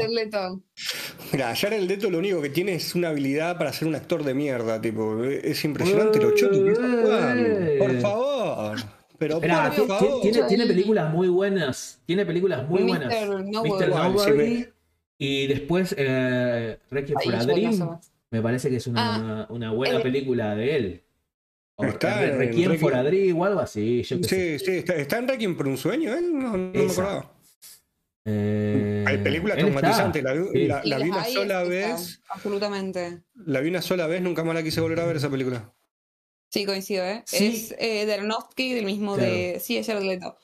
Mira, 1.35 1.55
Jared 1.55 1.83
Leto 1.83 2.09
lo 2.09 2.16
único 2.16 2.40
que 2.40 2.48
tiene 2.48 2.72
es 2.77 2.94
una 2.94 3.09
habilidad 3.11 3.59
para 3.59 3.75
ser 3.75 3.88
un 3.88 3.94
actor 3.94 4.25
de 4.25 4.33
mierda, 4.33 4.81
tipo, 4.81 5.22
es 5.22 5.62
impresionante 5.66 6.18
lo 6.18 6.35
choto 6.35 6.64
que 6.64 6.70
está 6.72 6.88
jugando. 6.88 7.51
Por 7.79 8.01
favor. 8.01 8.79
Pero 9.18 9.35
Esperá, 9.35 9.70
por 9.77 9.87
favor. 9.87 10.22
ti- 10.22 10.31
tiene, 10.48 10.66
películas 10.66 11.12
muy 11.12 11.29
buenas. 11.29 12.01
Tiene 12.07 12.25
películas 12.25 12.66
muy 12.66 12.85
buenas. 12.85 13.12
Mr. 13.12 13.44
Nobody. 13.44 14.66
Y 15.18 15.46
después 15.46 15.94
eh, 15.98 16.79
for 16.88 16.98
a 17.35 17.44
Dream. 17.44 17.98
Me 18.31 18.40
parece 18.40 18.70
que 18.70 18.77
es 18.77 18.87
una, 18.87 19.46
una 19.51 19.72
buena 19.72 19.98
eh, 19.98 20.03
película 20.03 20.55
de 20.55 20.77
él. 20.77 21.03
O 21.76 21.85
Está 21.85 22.24
en 22.24 22.38
Requiem 22.38 22.78
for 22.78 22.92
Requiem- 22.92 22.98
a 22.98 23.02
Dream 23.02 23.40
o 23.40 23.44
algo 23.44 23.61
así. 23.61 24.02
Yo 24.02 24.18
qué 24.20 24.24
sé. 24.28 24.58
Sí, 24.58 24.64
sí, 24.66 24.72
está, 24.78 24.94
está 24.94 25.18
en 25.18 25.28
Requiem 25.28 25.56
por 25.56 25.66
un 25.68 25.76
sueño, 25.78 26.14
¿eh? 26.14 26.20
No, 26.22 26.56
no 26.56 26.72
me 26.72 26.90
acordaba. 26.90 27.32
Eh, 28.24 29.04
Hay 29.06 29.18
película 29.18 29.54
él 29.54 29.61
está. 29.66 29.72
traumatizante, 29.80 30.22
la, 30.22 30.32
vi- 30.35 30.48
Sí. 30.52 30.66
la- 30.66 30.82
Y 30.85 30.88
la 30.90 30.98
vi 30.98 31.08
las 31.08 31.16
una 31.18 31.24
sola 31.24 31.62
vez, 31.64 32.20
Absolutamente. 32.28 33.22
la 33.35 33.61
vi 33.61 33.68
una 33.70 33.82
sola 33.82 34.06
vez, 34.06 34.22
nunca 34.22 34.44
más 34.44 34.54
la 34.54 34.62
quise 34.62 34.80
volver 34.80 35.00
a 35.00 35.06
ver 35.06 35.16
esa 35.16 35.28
película. 35.30 35.74
Sí, 36.50 36.64
coincido, 36.66 37.04
¿eh? 37.04 37.22
Sí. 37.26 37.46
Es 37.46 37.74
eh, 37.78 38.06
de 38.06 38.12
Aronofsky, 38.14 38.74
del 38.74 38.85
mismo 38.85 39.16
de. 39.16 39.58
Sí, 39.61 39.76
es 39.78 39.87
Jared 39.87 40.02
Leto. 40.02 40.37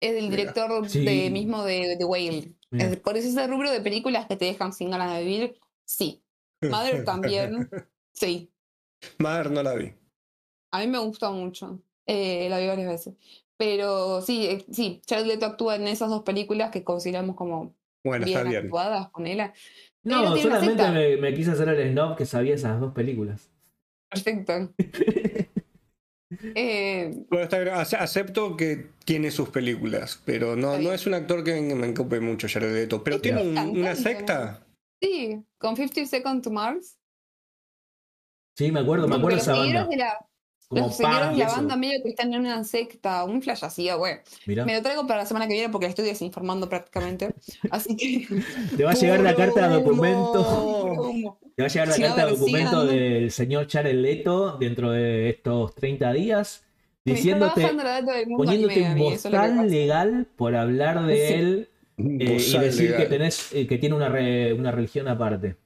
Es 0.00 0.12
del 0.14 0.24
Mira. 0.30 0.36
director 0.36 0.88
Sí. 0.88 1.04
de, 1.04 1.28
mismo 1.30 1.64
de 1.64 1.96
The 1.98 2.04
Whale. 2.04 2.52
Es- 2.72 2.96
por 3.00 3.16
eso 3.16 3.28
ese 3.28 3.46
rubro 3.48 3.70
de 3.70 3.80
películas 3.80 4.26
que 4.26 4.36
te 4.36 4.44
dejan 4.46 4.72
sin 4.72 4.90
ganas 4.90 5.12
de 5.18 5.24
vivir, 5.24 5.58
sí. 5.84 6.22
Mother 6.62 7.04
también, 7.04 7.68
sí. 8.14 8.50
Mother 9.18 9.50
no 9.50 9.62
la 9.62 9.74
vi. 9.74 9.92
A 10.76 10.80
mí 10.80 10.86
me 10.88 10.98
gustó 10.98 11.32
mucho. 11.32 11.80
Eh, 12.06 12.48
la 12.50 12.58
vi 12.58 12.66
varias 12.66 12.88
veces. 12.88 13.14
Pero 13.56 14.20
sí, 14.20 14.46
eh, 14.46 14.64
sí, 14.70 15.00
Jared 15.08 15.26
Leto 15.26 15.46
actúa 15.46 15.76
en 15.76 15.88
esas 15.88 16.10
dos 16.10 16.22
películas 16.22 16.70
que 16.70 16.84
consideramos 16.84 17.34
como 17.36 17.74
Bueno, 18.04 18.26
bien 18.26 18.38
está 18.38 18.48
bien. 18.50 18.64
actuadas 18.64 19.08
con 19.10 19.26
él. 19.26 19.38
No, 20.02 20.32
una 20.32 20.40
solamente 20.42 20.88
me, 20.90 21.16
me 21.16 21.34
quise 21.34 21.52
hacer 21.52 21.68
el 21.70 21.92
snob 21.92 22.16
que 22.16 22.26
sabía 22.26 22.54
esas 22.54 22.78
dos 22.80 22.92
películas. 22.92 23.50
Perfecto. 24.10 24.72
Eh, 26.56 27.24
Bueno, 27.30 27.44
está 27.44 28.02
acepto 28.02 28.56
que 28.56 28.90
tiene 29.04 29.30
sus 29.30 29.48
películas, 29.50 30.20
pero 30.24 30.56
no, 30.56 30.76
no 30.76 30.92
es 30.92 31.06
un 31.06 31.14
actor 31.14 31.44
que 31.44 31.60
me 31.60 31.86
encope 31.86 32.18
mucho 32.18 32.48
Jared 32.50 32.74
Leto. 32.74 33.04
Pero 33.04 33.20
tiene 33.20 33.42
un- 33.42 33.56
una 33.78 33.94
secta. 33.94 34.66
sí, 35.00 35.40
con 35.58 35.76
50 35.76 36.04
Seconds 36.06 36.42
to 36.42 36.50
Mars. 36.50 36.98
Sí, 38.58 38.72
me 38.72 38.80
acuerdo, 38.80 39.06
me 39.06 39.14
acuerdo 39.16 39.36
que 39.36 39.42
esa 39.42 39.52
los 39.52 39.60
seguidores 39.60 39.88
banda. 39.88 39.96
de 39.96 39.96
la, 39.96 40.26
Como 40.68 40.86
los 40.86 40.98
de 40.98 41.04
y 41.04 41.38
la 41.38 41.46
banda 41.48 41.76
medio 41.76 42.02
que 42.02 42.08
están 42.08 42.32
en 42.34 42.40
una 42.40 42.64
secta, 42.64 43.22
un 43.24 43.40
flash 43.40 43.64
así, 43.64 43.88
güey. 43.92 44.14
Mirá. 44.46 44.64
Me 44.64 44.74
lo 44.74 44.82
traigo 44.82 45.06
para 45.06 45.20
la 45.20 45.26
semana 45.26 45.46
que 45.46 45.52
viene 45.54 45.68
porque 45.70 45.86
estoy 45.86 46.04
desinformando 46.06 46.68
prácticamente. 46.68 47.34
Así 47.70 47.96
que. 47.96 48.26
Te 48.76 48.82
va 48.84 48.90
a 48.90 48.94
llegar 48.94 49.20
la 49.20 49.32
¡Puro 49.34 49.46
carta 49.54 49.68
de 49.68 49.74
documento. 49.76 51.38
Te 51.54 51.62
va 51.62 51.66
a 51.66 51.70
llegar 51.70 51.88
la 51.88 51.94
Si 51.94 52.02
no, 52.02 52.08
carta 52.08 52.26
de 52.26 52.32
documento 52.32 52.84
del 52.86 53.30
señor 53.30 53.68
Jared 53.70 53.94
Leto 53.94 54.56
dentro 54.58 54.90
de 54.90 55.30
estos 55.30 55.74
30 55.76 56.12
días 56.12 56.64
diciéndote, 57.04 57.62
bajando 57.62 57.84
la 57.84 58.00
data 58.00 58.12
del 58.14 58.26
mundo 58.26 58.44
poniéndote 58.44 58.82
un 58.82 58.94
que 58.94 59.00
bozal 59.00 59.70
legal 59.70 60.26
por 60.36 60.56
hablar 60.56 61.06
de 61.06 61.28
Sí. 61.28 61.32
él 61.34 61.68
eh, 61.98 62.38
y 62.44 62.58
decir 62.58 62.96
que 62.96 63.06
tenés 63.06 63.52
eh, 63.54 63.68
que 63.68 63.78
tiene 63.78 63.94
una, 63.94 64.08
re- 64.08 64.52
una 64.52 64.72
religión 64.72 65.06
aparte. 65.06 65.56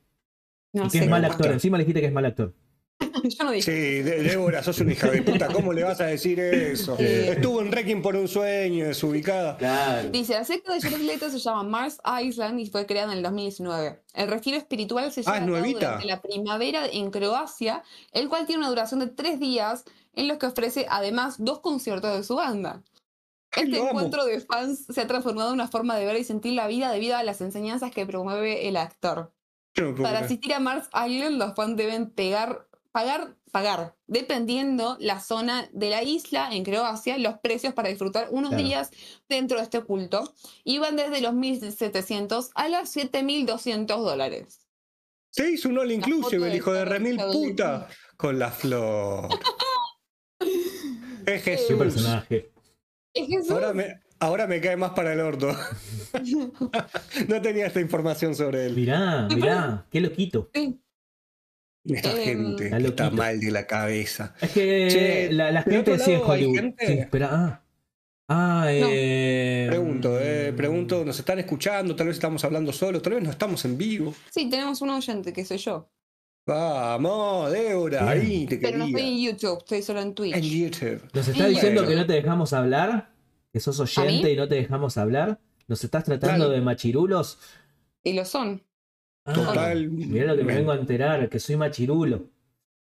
No 0.75 0.85
y 0.85 0.89
que 0.91 0.99
es 0.99 1.09
mal 1.09 1.25
actor. 1.25 1.51
Encima 1.51 1.79
le 1.79 1.85
dijiste 1.85 2.01
que 2.03 2.07
es 2.09 2.13
mal 2.13 2.27
actor. 2.27 2.53
Yo 3.25 3.45
no 3.45 3.51
dije. 3.53 3.71
Sí, 3.71 4.03
De- 4.03 4.23
Débora, 4.23 4.63
sos 4.63 4.79
una 4.81 4.93
hija 4.93 5.11
de 5.11 5.23
puta. 5.23 5.49
¿Cómo 5.49 5.73
le 5.73 5.83
vas 5.85 6.01
a 6.01 6.07
decir 6.07 6.39
eso? 6.41 6.97
Eh. 6.99 7.33
Estuvo 7.33 7.61
en 7.61 7.69
Wrecking 7.71 8.03
por 8.03 8.17
un 8.17 8.29
sueño, 8.29 8.87
desubicada. 8.87 9.57
Claro. 9.57 10.09
Dice, 10.11 10.35
la 10.35 10.45
secta 10.45 10.73
de 10.75 10.81
Jared 10.81 10.99
Leto 11.01 11.31
se 11.31 11.39
llama 11.39 11.63
Mars 11.65 11.99
Island 12.23 12.61
y 12.61 12.67
fue 12.67 12.87
creada 12.87 13.13
en 13.13 13.19
el 13.19 13.23
2019. 13.25 14.03
El 14.15 14.29
retiro 14.29 14.57
espiritual 14.57 15.11
se 15.13 15.23
Ah, 15.27 15.35
lleva 15.35 15.37
¿es 15.37 15.43
a 15.43 15.45
cabo 15.47 15.57
nuevita? 15.59 15.87
durante 15.87 16.07
la 16.07 16.23
primavera 16.23 16.87
en 16.87 17.11
Croacia, 17.11 17.83
el 18.13 18.29
cual 18.29 18.47
tiene 18.47 18.61
una 18.61 18.69
duración 18.69 19.01
de 19.01 19.07
tres 19.09 19.41
días, 19.41 19.85
en 20.15 20.29
los 20.29 20.39
que 20.39 20.47
ofrece 20.47 20.87
además 20.91 21.37
dos 21.39 21.61
conciertos 21.61 22.17
de 22.17 22.25
su 22.25 22.37
banda. 22.37 22.83
Este 23.55 23.67
lo 23.69 23.81
amo. 23.83 23.89
encuentro 23.91 24.25
de 24.25 24.41
fans 24.41 24.87
se 24.89 25.01
ha 25.01 25.07
transformado 25.07 25.49
en 25.49 25.55
una 25.55 25.69
forma 25.69 25.97
de 25.97 26.05
ver 26.07 26.17
y 26.17 26.25
sentir 26.25 26.53
la 26.53 26.67
vida 26.69 26.93
debido 26.93 27.17
a 27.17 27.23
las 27.25 27.41
enseñanzas 27.41 27.91
que 27.91 28.07
promueve 28.07 28.69
el 28.69 28.77
actor. 28.77 29.33
No 29.77 29.95
Para 29.95 30.21
asistir 30.21 30.53
a 30.53 30.61
Mars 30.61 30.89
Island, 30.95 31.37
los 31.39 31.55
fans 31.55 31.77
deben 31.77 32.11
pegar, 32.11 32.67
pagar, 32.93 33.37
pagar, 33.53 33.97
dependiendo 34.07 34.97
la 35.01 35.21
zona 35.21 35.69
de 35.73 35.91
la 35.91 36.03
isla 36.03 36.49
en 36.53 36.65
Croacia, 36.65 37.19
los 37.19 37.39
precios 37.39 37.73
para 37.75 37.89
disfrutar 37.89 38.29
unos 38.31 38.51
Claro. 38.51 38.65
días 38.65 38.91
dentro 39.29 39.59
de 39.59 39.65
este 39.65 39.81
culto. 39.83 40.35
Y 40.65 40.79
van 40.79 40.97
desde 40.97 41.21
los 41.21 41.33
1.700 41.35 42.51
a 42.55 42.69
los 42.69 42.89
7.200 42.89 43.87
dólares. 44.05 44.67
Se 45.31 45.49
hizo 45.51 45.69
un 45.69 45.79
all 45.79 45.93
inclusive, 45.93 46.49
el 46.49 46.57
hijo 46.57 46.73
de 46.73 46.85
remil 46.85 47.17
puta. 47.33 47.89
Con 48.17 48.39
la 48.39 48.51
flor. 48.51 49.29
Es 51.27 51.43
Qué 51.43 51.57
Jesús. 51.57 51.77
personaje. 51.79 52.51
Es 53.15 53.29
eso- 53.31 53.55
Ahora 53.55 53.73
me, 53.73 54.01
ahora 54.19 54.47
me 54.47 54.61
cae 54.61 54.77
más 54.77 54.93
para 54.93 55.13
el 55.13 55.21
orto. 55.21 55.55
no 57.29 57.43
tenía 57.43 57.67
esta 57.67 57.81
información 57.81 58.35
sobre 58.35 58.67
él. 58.67 58.75
Mirá, 58.75 59.29
mirá, 59.29 59.87
qué 59.91 60.01
loquito. 60.01 60.51
sí, 60.55 60.81
Esta 61.85 62.11
Em, 62.13 62.19
gente 62.25 62.65
Está 62.67 62.79
que 62.79 62.87
está 62.87 63.11
mal 63.11 63.41
de 63.41 63.51
la 63.51 63.67
cabeza. 63.67 64.35
Es 64.41 64.51
que 64.51 64.89
Che, 64.91 65.33
la, 65.33 65.51
la 65.51 65.63
gente 65.63 65.99
sí 65.99 66.13
hay 66.13 66.21
Hollywood. 66.25 66.55
gente- 66.57 66.87
Sí, 66.87 66.93
espera, 66.95 67.29
ah. 67.33 67.63
Ah, 68.33 68.67
eh. 68.71 69.67
Pregunto, 69.69 70.19
eh, 70.21 70.53
pregunto, 70.57 71.05
¿nos 71.05 71.19
están 71.19 71.39
escuchando? 71.41 71.97
Tal 71.97 72.07
vez 72.07 72.17
estamos 72.17 72.45
hablando 72.45 72.73
solos, 72.73 73.03
tal 73.03 73.15
vez 73.15 73.23
no 73.25 73.31
estamos 73.31 73.65
en 73.65 73.77
vivo. 73.77 74.15
sí, 74.31 74.49
tenemos 74.49 74.81
un 74.83 74.91
oyente 74.91 75.33
que 75.33 75.45
soy 75.45 75.57
yo. 75.59 75.91
Vamos, 76.47 77.51
Débora, 77.53 78.09
ahí 78.11 78.47
te 78.47 78.57
Pero 78.59 78.79
no 78.79 78.87
estoy 78.87 79.03
en 79.03 79.19
YouTube, 79.21 79.59
estoy 79.59 79.83
solo 79.83 80.01
en 80.01 80.15
Twitch. 80.15 80.35
En 80.35 80.43
YouTube. 80.43 81.03
Nos 81.13 81.29
está 81.29 81.45
Sí. 81.45 81.51
diciendo 81.51 81.83
Bueno. 81.83 81.89
que 81.91 81.97
no 81.97 82.07
te 82.07 82.13
dejamos 82.15 82.53
hablar, 82.53 83.11
que 83.53 83.61
sos 83.61 83.79
oyente 83.81 84.33
y 84.33 84.37
no 84.37 84.49
te 84.49 84.55
dejamos 84.57 84.97
hablar. 84.97 85.39
Nos 85.69 85.85
estás 85.85 86.05
tratando 86.05 86.37
Claro. 86.47 86.51
de 86.51 86.61
machirulos. 86.61 87.39
Y 88.03 88.13
lo 88.15 88.25
son. 88.25 88.63
Ah, 89.31 89.35
Total. 89.35 89.91
Mirá 89.91 90.27
lo 90.27 90.37
que 90.37 90.45
me 90.45 90.55
vengo 90.55 90.73
a 90.73 90.77
enterar, 90.77 91.29
que 91.29 91.39
soy 91.39 91.57
machirulo. 91.57 92.31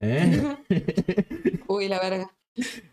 ¿Eh? 0.01 0.55
Uy, 1.67 1.87
la 1.87 1.99
verga. 1.99 2.31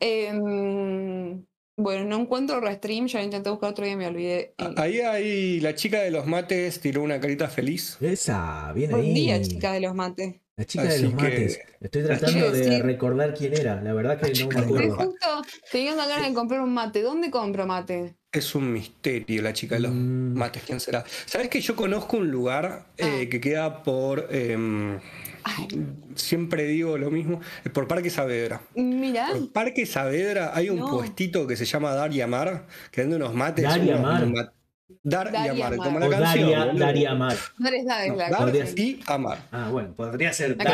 Em, 0.00 1.44
bueno, 1.76 2.04
no 2.04 2.20
encuentro 2.20 2.60
restream, 2.60 3.06
ya 3.06 3.18
lo 3.20 3.24
intenté 3.24 3.50
buscar 3.50 3.70
otro 3.70 3.84
día 3.84 3.94
y 3.94 3.96
me 3.96 4.06
olvidé. 4.06 4.54
Ahí, 4.76 5.00
ahí, 5.00 5.60
la 5.60 5.74
chica 5.74 6.00
de 6.02 6.10
los 6.10 6.26
mates 6.26 6.80
tiró 6.80 7.02
una 7.02 7.20
carita 7.20 7.48
feliz. 7.48 7.98
Esa, 8.00 8.72
bien 8.72 8.90
Buen 8.90 9.04
ahí. 9.04 9.14
día, 9.14 9.40
chica 9.42 9.72
de 9.72 9.80
los 9.80 9.94
mates. 9.94 10.41
La 10.56 10.64
chica 10.66 10.84
de 10.84 10.98
los 11.00 11.10
que- 11.14 11.16
mates. 11.22 11.60
Estoy 11.80 12.02
tratando 12.04 12.32
chica- 12.38 12.50
de 12.52 12.64
sí. 12.64 12.82
recordar 12.82 13.34
quién 13.34 13.54
era. 13.54 13.80
La 13.80 13.92
verdad 13.94 14.20
que 14.20 14.32
no 14.32 14.48
me 14.48 14.54
los 14.54 14.62
Estoy 14.62 14.76
acuerdo. 14.86 14.96
justo 14.96 15.42
teniendo 15.70 16.06
ganas 16.06 16.28
de 16.28 16.34
comprar 16.34 16.60
un 16.60 16.74
mate. 16.74 17.02
¿Dónde 17.02 17.30
compro 17.30 17.66
mate? 17.66 18.16
Es 18.32 18.54
un 18.54 18.72
misterio 18.72 19.42
la 19.42 19.52
chica 19.52 19.74
de 19.76 19.82
los 19.82 19.92
Mm. 19.92 20.34
mates. 20.36 20.62
¿Quién 20.64 20.80
será? 20.80 21.04
¿Sabes 21.26 21.48
que 21.48 21.60
yo 21.60 21.74
conozco 21.76 22.16
un 22.18 22.30
lugar 22.30 22.86
eh, 22.98 23.22
Ah. 23.26 23.30
que 23.30 23.40
queda 23.40 23.82
por. 23.82 24.28
em, 24.30 24.98
Ay, 25.44 25.66
siempre 26.14 26.64
digo 26.64 26.96
lo 26.98 27.10
mismo. 27.10 27.40
eh, 27.64 27.70
Por 27.70 27.88
Parque 27.88 28.10
Saavedra. 28.10 28.60
mira, 28.76 29.28
Por 29.32 29.52
Parque 29.52 29.84
Saavedra 29.86 30.52
hay 30.54 30.70
un 30.70 30.78
No. 30.78 30.90
puestito 30.90 31.46
que 31.46 31.56
se 31.56 31.64
llama 31.64 31.92
Dar 31.94 32.12
y 32.12 32.20
Amar, 32.20 32.66
que 32.90 33.00
vende 33.00 33.16
unos 33.16 33.34
mates. 33.34 33.64
Dar 33.64 33.78
y 33.78 33.88
unos- 33.88 33.98
Amar. 34.00 34.22
unos 34.24 34.34
mat- 34.36 34.52
Dar, 35.02 35.30
Dar 35.32 35.54
y 35.54 35.58
y 35.58 35.62
Amar, 35.62 35.72
Amar. 35.74 35.86
como 35.86 35.98
la 36.00 36.06
O 36.06 36.10
canción. 36.10 36.50
Daria, 36.50 36.64
boludo. 36.66 36.84
Daria 36.86 37.14
Mar. 37.14 37.36
Andrés 37.58 37.84
Dávez, 37.86 38.08
No, 38.10 38.16
la 38.16 38.30
Dar 38.30 38.54
y 38.76 39.00
Amar. 39.06 39.38
Ah, 39.50 39.68
bueno, 39.70 39.94
podría 39.94 40.32
ser 40.32 40.56
Dar. 40.56 40.66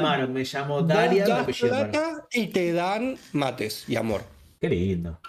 Mar. 0.00 0.28
Me 0.28 0.44
llamo 0.44 0.82
Daria, 0.82 1.26
Mar. 1.28 1.46
plata 1.46 2.26
y 2.32 2.46
te 2.48 2.72
dan 2.72 3.16
mates 3.32 3.84
y 3.88 3.96
amor. 3.96 4.22
Qué 4.60 4.68
lindo. 4.68 5.20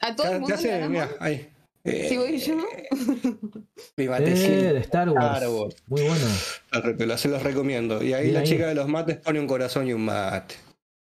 A 0.00 0.14
todo 0.14 0.32
el 0.32 0.40
mundo 0.40 0.56
mira, 0.88 1.08
ahí. 1.20 1.48
Eh, 1.82 2.06
Si 2.10 2.16
voy 2.18 2.38
yo. 2.38 2.56
mi 3.96 4.04
Eh, 4.04 4.08
matecito. 4.08 4.52
de 4.74 4.78
Star 4.80 5.08
Wars. 5.08 5.36
Star 5.36 5.48
Wars. 5.48 5.76
Muy 5.86 6.02
bueno. 6.02 7.16
Se 7.16 7.28
los 7.28 7.42
recomiendo. 7.42 8.02
Y 8.02 8.12
ahí 8.12 8.30
la 8.32 8.40
ahí. 8.40 8.46
chica 8.46 8.66
de 8.68 8.74
los 8.74 8.86
mates 8.88 9.16
pone 9.16 9.40
un 9.40 9.46
corazón 9.46 9.88
y 9.88 9.92
un 9.94 10.04
mate. 10.04 10.56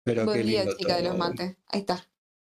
Pero 0.05 0.25
qué 0.31 0.43
lindo 0.43 0.75
chica 0.77 0.97
de 0.97 1.03
los 1.03 1.17
mates. 1.17 1.55
Ahí 1.67 1.81
está. 1.81 2.05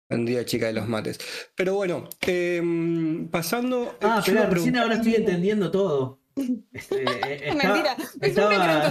Buen 0.10 0.26
día, 0.26 0.43
chica 0.43 0.65
de 0.67 0.74
los 0.74 0.88
mates. 0.88 1.19
Pero 1.56 1.76
bueno, 1.76 2.10
em, 2.22 3.28
pasando. 3.30 3.95
Ah, 4.02 4.24
pero 4.26 4.38
recién 4.41 4.50
preguntar- 4.50 4.82
ahora 4.84 4.95
estoy 4.95 5.15
entendiendo 5.15 5.69
todo. 5.72 6.19
Este, 6.74 7.04
eh, 7.04 7.50
estaba- 7.50 7.74
Mentira. 7.74 7.95
Es 8.00 8.38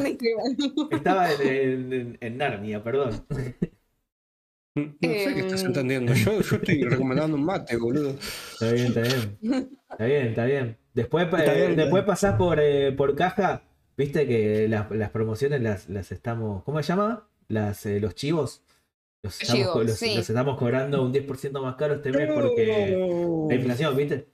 un 0.09 0.17
que 0.19 0.35
no 0.35 0.91
estaba, 0.91 1.29
estaba 1.31 1.33
en, 1.33 1.93
en- 1.93 2.19
en 2.21 2.37
Narnia, 2.39 2.85
perdón. 2.85 3.25
No 4.77 4.85
sé 5.01 5.35
qué 5.35 5.41
estás 5.41 5.63
Em. 5.63 5.67
entendiendo. 5.69 6.13
Yo, 6.15 6.41
yo 6.41 6.57
estoy 6.57 6.85
recomendando 6.85 7.37
un 7.37 7.45
mate, 7.45 7.77
boludo. 7.77 8.11
Está 8.53 8.71
bien, 8.73 8.87
está 8.87 9.01
bien. 9.01 9.39
Está 9.91 10.05
bien, 10.05 10.27
está 10.29 10.45
bien. 10.45 10.77
Después, 10.95 11.25
Está 11.25 11.53
eh, 11.53 11.57
bien, 11.57 11.71
está 11.71 11.83
después 11.83 12.03
bien. 12.05 12.07
pasás 12.07 12.35
por, 12.37 12.61
eh, 12.61 12.93
por 12.93 13.17
caja, 13.17 13.63
viste 13.97 14.27
que 14.29 14.69
las, 14.69 14.89
las 14.93 15.11
promociones 15.11 15.61
las, 15.63 15.89
las 15.89 16.13
estamos. 16.13 16.63
¿Cómo 16.63 16.81
se 16.83 16.89
llama? 16.89 17.29
Las, 17.49 17.87
eh, 17.87 17.99
los 17.99 18.15
chivos. 18.15 18.63
Los 19.23 19.41
estamos, 19.41 19.61
Chivos, 19.61 19.73
co- 19.73 19.83
los, 19.85 19.99
sí. 19.99 20.15
los 20.17 20.29
estamos 20.31 20.57
cobrando 20.59 21.03
un 21.03 21.13
10% 21.13 21.61
más 21.61 21.77
caro 21.77 21.95
este 21.95 22.13
mes 22.13 22.31
porque 22.33 22.97
la 23.49 23.55
inflación, 23.55 23.97
¿viste? 23.97 24.29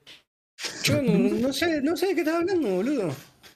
Yo 0.83 1.01
no, 1.01 1.13
no 1.39 1.53
sé, 1.53 1.81
no 1.81 1.97
sé 1.97 2.07
de 2.07 2.13
qué 2.15 2.21
estás 2.21 2.35
hablando, 2.35 2.69
boludo. 2.69 3.09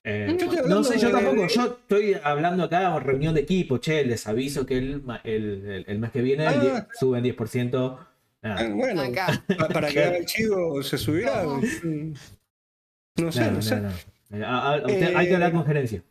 Eh, 0.04 0.36
no 0.68 0.84
sé, 0.84 0.98
yo 0.98 1.12
tampoco. 1.12 1.46
Yo 1.48 1.78
estoy 1.82 2.16
hablando 2.24 2.64
acá 2.64 2.96
en 2.96 3.04
reunión 3.04 3.36
de 3.36 3.42
equipo. 3.42 3.78
Che, 3.78 4.04
les 4.06 4.26
aviso 4.28 4.66
que 4.66 4.78
el, 4.78 5.04
el, 5.24 5.66
el- 5.70 5.86
el 5.88 6.00
mes 6.00 6.12
que 6.12 6.22
viene 6.22 6.46
el 6.48 6.54
Ah. 6.72 6.88
suben 7.00 7.24
10%. 7.24 7.98
Nada, 8.42 8.62
Ah, 8.62 8.70
Bueno, 8.74 9.02
Acá. 9.02 9.44
pa- 9.58 9.68
para 9.68 9.90
que 9.90 10.02
el 10.04 10.26
chivo 10.26 10.82
se 10.82 10.98
subirá. 10.98 11.44
No. 11.44 11.58
Mm. 11.58 12.14
No 13.18 13.32
sé, 13.32 13.52
no 13.52 13.62
sé. 13.62 13.76
Eh, 14.32 14.42
a- 14.44 14.74
a- 14.74 14.78
usted- 14.78 15.16
hay 15.16 15.28
que 15.28 15.34
hablar 15.36 15.52
con 15.52 15.66
gerencia. 15.66 16.02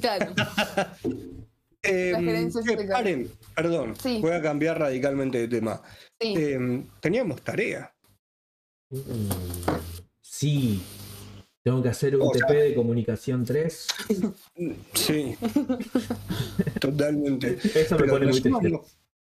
Claro. 0.00 0.32
Eh, 1.84 2.12
La 2.12 2.20
eh, 2.20 2.86
paren, 2.88 3.30
perdón, 3.56 3.94
Sí. 4.00 4.20
voy 4.20 4.30
a 4.32 4.40
cambiar 4.40 4.78
radicalmente 4.78 5.38
de 5.38 5.48
tema. 5.48 5.82
Sí. 6.20 6.34
Eh, 6.36 6.84
teníamos 7.00 7.42
tarea. 7.42 7.92
Mm, 8.90 9.28
Sí. 10.20 10.80
Tengo 11.64 11.82
que 11.82 11.88
hacer 11.90 12.16
un 12.16 12.22
O 12.22 12.32
sea- 12.34 12.46
TP 12.46 12.54
de 12.54 12.74
comunicación 12.74 13.44
3. 13.44 13.86
Sí, 14.94 15.36
totalmente. 16.80 17.58
Eso 17.74 17.94
me 17.96 18.00
Pero 18.00 18.12
pone 18.12 18.26
muy 18.26 18.80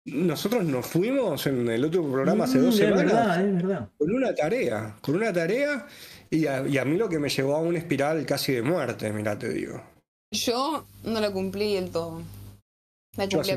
nosotros, 0.05 0.63
nos 0.65 0.85
fuimos 0.87 1.45
en 1.47 1.67
el 1.67 1.85
otro 1.85 2.03
programa 2.09 2.45
hace 2.45 2.57
Mm, 2.57 2.61
dos 2.61 2.73
es 2.75 2.79
semanas 2.79 3.05
verdad, 3.13 3.45
es 3.45 3.53
verdad. 3.55 3.89
con 3.97 4.11
una 4.15 4.33
tarea, 4.33 4.95
con 5.01 5.15
una 5.15 5.33
tarea 5.33 5.85
y 6.31 6.45
a, 6.47 6.67
y 6.67 6.77
a 6.77 6.85
mí 6.85 6.97
lo 6.97 7.09
que 7.09 7.19
me 7.19 7.29
llevó 7.29 7.55
a 7.55 7.59
una 7.59 7.77
espiral 7.77 8.25
casi 8.25 8.53
de 8.53 8.61
muerte, 8.61 9.11
mira, 9.11 9.37
te 9.37 9.49
digo. 9.49 9.81
Yo 10.31 10.85
no 11.03 11.19
lo 11.19 11.31
cumplí 11.33 11.75
del 11.75 11.89
todo. 11.91 12.21
Así 13.23 13.51
a 13.51 13.55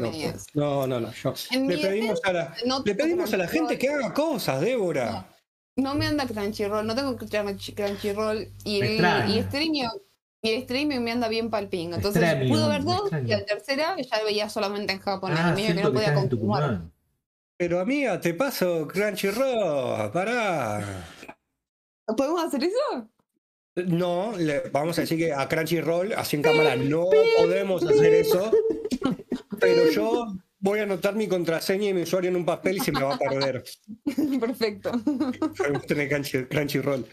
no, 0.54 0.86
no, 0.86 0.86
no, 0.86 1.00
no, 1.00 1.12
yo- 1.12 1.34
le 1.66 1.78
pedimos 1.78 2.20
a 2.24 2.32
la, 2.32 2.54
No 2.66 2.82
le 2.84 2.94
pedimos 2.94 3.32
a 3.32 3.36
la 3.36 3.48
gente 3.48 3.78
que 3.78 3.88
haga 3.88 4.12
cosas, 4.14 4.60
Débora. 4.60 5.28
No 5.76 5.94
me 5.94 6.06
anda 6.06 6.26
Crunchyroll, 6.26 6.86
no 6.86 6.94
tengo 6.94 7.16
Crunch- 7.16 7.74
Crunchyroll 7.74 8.48
y, 8.64 8.82
extraña. 8.82 9.28
y 9.36 9.42
Streamio 9.42 9.90
Y 10.44 10.50
el 10.50 10.62
streaming 10.62 10.98
me 10.98 11.12
anda 11.12 11.28
bien 11.28 11.50
palpingo. 11.50 11.94
Entonces 11.94 12.20
Extraño, 12.22 12.48
pude 12.52 12.68
ver 12.68 12.82
dos 12.82 13.10
y 13.12 13.28
la 13.28 13.44
tercera 13.44 13.96
ya 13.96 14.24
veía 14.24 14.48
solamente 14.48 14.92
en 14.92 14.98
japonés. 14.98 15.38
Ah, 15.40 15.50
y 15.52 15.62
medio 15.62 15.76
que 15.76 15.82
no 15.82 15.92
podía 15.92 16.14
continuar. 16.14 16.80
Pero 17.56 17.78
amiga, 17.78 18.20
te 18.20 18.34
paso 18.34 18.88
Crunchyroll, 18.88 20.10
pará. 20.10 21.06
¿Podemos 22.16 22.42
hacer 22.44 22.64
eso? 22.64 23.08
No, 23.86 24.36
le- 24.36 24.68
vamos 24.70 24.98
a 24.98 25.02
decir 25.02 25.16
que 25.16 25.32
a 25.32 25.48
Crunchyroll, 25.48 26.12
así 26.14 26.36
en 26.36 26.42
cámara, 26.42 26.74
no 26.76 27.06
podemos 27.38 27.82
hacer 27.84 28.12
eso. 28.12 28.50
Pero 29.62 29.90
yo 29.90 30.26
voy 30.60 30.78
a 30.80 30.82
anotar 30.84 31.14
mi 31.14 31.26
contraseña 31.26 31.88
y 31.88 31.94
mi 31.94 32.02
usuario 32.02 32.30
en 32.30 32.36
un 32.36 32.44
papel 32.44 32.76
y 32.76 32.80
se 32.80 32.92
me 32.92 33.02
va 33.02 33.14
a 33.14 33.18
perder. 33.18 33.64
Perfecto. 34.40 34.92
Podemos 35.56 35.86
tener 35.86 36.08
Crunchy- 36.10 36.48
Crunchyroll. 36.48 37.04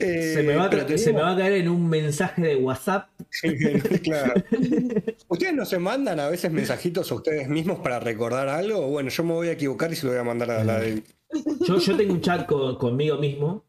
Eh, 0.00 0.32
Se 0.34 0.42
me, 0.42 0.56
va 0.56 0.66
a, 0.66 0.70
se 0.70 0.76
me 0.86 0.96
digo- 0.96 1.18
va 1.20 1.32
a 1.32 1.36
caer 1.36 1.52
en 1.52 1.68
un 1.68 1.88
mensaje 1.88 2.42
de 2.42 2.56
WhatsApp. 2.56 3.08
claro. 4.02 4.34
¿Ustedes 5.28 5.54
no 5.54 5.64
se 5.64 5.78
mandan 5.78 6.18
a 6.20 6.28
veces 6.28 6.50
mensajitos 6.50 7.10
a 7.12 7.14
ustedes 7.14 7.48
mismos 7.48 7.78
para 7.80 8.00
recordar 8.00 8.48
algo? 8.48 8.88
Bueno, 8.88 9.08
yo 9.10 9.22
me 9.24 9.32
voy 9.34 9.48
a 9.48 9.52
equivocar 9.52 9.92
y 9.92 9.96
se 9.96 10.06
lo 10.06 10.12
voy 10.12 10.20
a 10.20 10.24
mandar 10.24 10.50
a 10.50 10.64
la 10.64 10.80
de. 10.80 11.02
Yo, 11.66 11.78
yo 11.78 11.96
tengo 11.96 12.12
un 12.14 12.20
chat 12.20 12.46
co- 12.46 12.76
conmigo 12.78 13.18
mismo. 13.18 13.64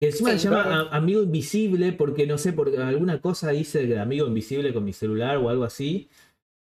Que 0.00 0.08
encima 0.10 0.30
Sí, 0.32 0.38
se 0.38 0.44
llama 0.44 0.62
claro. 0.62 0.88
Amigo 0.92 1.22
Invisible 1.24 1.92
porque 1.92 2.24
no 2.24 2.38
sé, 2.38 2.52
por 2.52 2.68
alguna 2.78 3.20
cosa 3.20 3.52
hice 3.52 3.84
de 3.86 3.98
Amigo 3.98 4.28
Invisible 4.28 4.72
con 4.72 4.84
mi 4.84 4.92
celular 4.92 5.38
o 5.38 5.48
algo 5.48 5.64
así. 5.64 6.08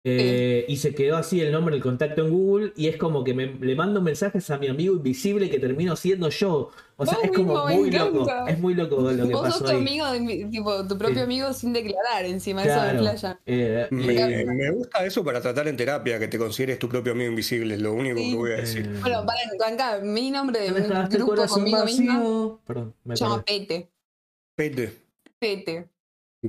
Eh, 0.08 0.64
Y 0.68 0.76
se 0.76 0.94
quedó 0.94 1.16
así 1.16 1.40
el 1.40 1.50
nombre, 1.50 1.74
el 1.74 1.82
contacto 1.82 2.24
en 2.24 2.30
Google. 2.32 2.72
Y 2.76 2.86
es 2.86 2.96
como 2.96 3.24
que 3.24 3.34
me, 3.34 3.46
le 3.46 3.74
mando 3.74 4.00
mensajes 4.00 4.48
a 4.50 4.58
mi 4.58 4.68
amigo 4.68 4.94
invisible 4.94 5.50
que 5.50 5.58
termino 5.58 5.96
siendo 5.96 6.28
yo. 6.28 6.70
O 6.98 7.04
sea, 7.04 7.18
es 7.24 7.32
como 7.32 7.66
muy 7.66 7.90
loco. 7.90 8.26
Es 8.46 8.58
muy 8.58 8.74
loco 8.74 9.00
lo 9.00 9.26
que 9.26 9.34
Vos 9.34 9.48
sos 9.54 9.64
tu 9.64 9.68
ahí. 9.70 9.76
amigo, 9.78 10.06
de 10.12 10.20
mi- 10.20 10.44
tipo, 10.48 10.86
tu 10.86 10.96
propio 10.96 11.16
Sí. 11.16 11.20
amigo 11.22 11.52
sin 11.52 11.72
declarar 11.72 12.24
encima, 12.24 12.62
eso 12.62 12.72
Claro. 12.72 12.92
de 12.92 12.98
playa. 13.00 13.40
Eh, 13.46 13.86
Me, 13.90 14.14
eh, 14.14 14.46
me 14.46 14.70
gusta 14.70 15.04
eso 15.04 15.22
para 15.24 15.40
tratar 15.40 15.66
en 15.68 15.76
terapia, 15.76 16.18
que 16.20 16.28
te 16.28 16.38
consideres 16.38 16.78
tu 16.78 16.88
propio 16.88 17.12
amigo 17.12 17.28
invisible, 17.30 17.74
es 17.74 17.80
lo 17.82 17.92
único 17.92 18.16
Sí. 18.18 18.30
que 18.30 18.36
voy 18.36 18.52
a 18.52 18.56
decir. 18.56 18.86
eh, 18.86 18.98
Bueno, 19.02 19.26
para 19.26 19.74
acá, 19.74 20.00
mi 20.04 20.30
nombre 20.30 20.60
de 20.60 20.70
mi 20.70 20.86
grupo 21.10 21.34
conmigo 21.46 21.84
misma. 21.84 22.58
Perdón, 22.64 22.94
me 23.04 23.16
se 23.16 23.24
llama 23.24 23.42
perdí. 23.44 23.86
Pete. 24.56 24.92
Pete, 25.38 25.88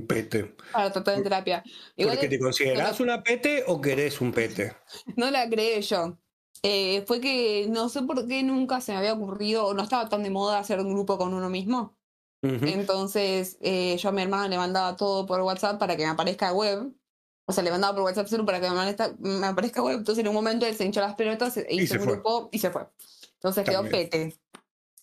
Pete. 0.06 0.44
pete. 0.44 0.56
Para 0.72 0.92
tratar 0.92 1.14
en 1.16 1.22
terapia. 1.22 1.62
Igual 1.96 2.16
¿Porque 2.16 2.28
te 2.28 2.38
considerás 2.38 3.00
una 3.00 3.22
pete 3.22 3.64
o 3.66 3.80
querés 3.80 4.20
un 4.20 4.32
pete? 4.32 4.76
no 5.16 5.30
la 5.30 5.48
creé 5.48 5.80
yo. 5.82 6.18
Eh, 6.62 7.04
fue 7.06 7.20
que 7.20 7.66
no 7.70 7.88
sé 7.88 8.02
por 8.02 8.26
qué 8.26 8.42
nunca 8.42 8.80
se 8.80 8.92
me 8.92 8.98
había 8.98 9.12
ocurrido, 9.12 9.66
o 9.66 9.74
no 9.74 9.82
estaba 9.82 10.08
tan 10.08 10.22
de 10.22 10.30
moda 10.30 10.58
hacer 10.58 10.80
un 10.80 10.92
grupo 10.92 11.16
con 11.18 11.32
uno 11.34 11.48
mismo. 11.48 11.96
Ujú. 12.42 12.66
Entonces 12.66 13.58
eh, 13.60 13.96
yo 13.96 14.08
a 14.08 14.12
mi 14.12 14.22
hermana 14.22 14.48
le 14.48 14.56
mandaba 14.56 14.96
todo 14.96 15.26
por 15.26 15.40
WhatsApp 15.40 15.78
para 15.78 15.96
que 15.96 16.04
me 16.04 16.10
aparezca 16.10 16.52
web. 16.52 16.92
O 17.46 17.52
sea, 17.52 17.64
le 17.64 17.70
mandaba 17.70 17.94
por 17.94 18.04
WhatsApp 18.04 18.26
solo 18.28 18.44
para 18.44 18.60
que 18.60 18.68
me 18.68 18.74
aparezca, 18.74 19.14
me 19.18 19.46
aparezca 19.46 19.82
web. 19.82 19.98
Entonces 19.98 20.22
en 20.22 20.28
un 20.28 20.34
momento 20.34 20.66
él 20.66 20.74
se 20.74 20.84
hinchó 20.84 21.00
las 21.00 21.14
pelotas 21.14 21.56
e 21.56 21.66
hizo 21.70 21.94
un 21.94 22.00
fue. 22.00 22.12
grupo 22.14 22.48
y 22.52 22.58
se 22.58 22.70
fue. 22.70 22.86
Entonces 23.34 23.64
quedó 23.64 23.82
También. 23.82 24.10
Pete. 24.10 24.38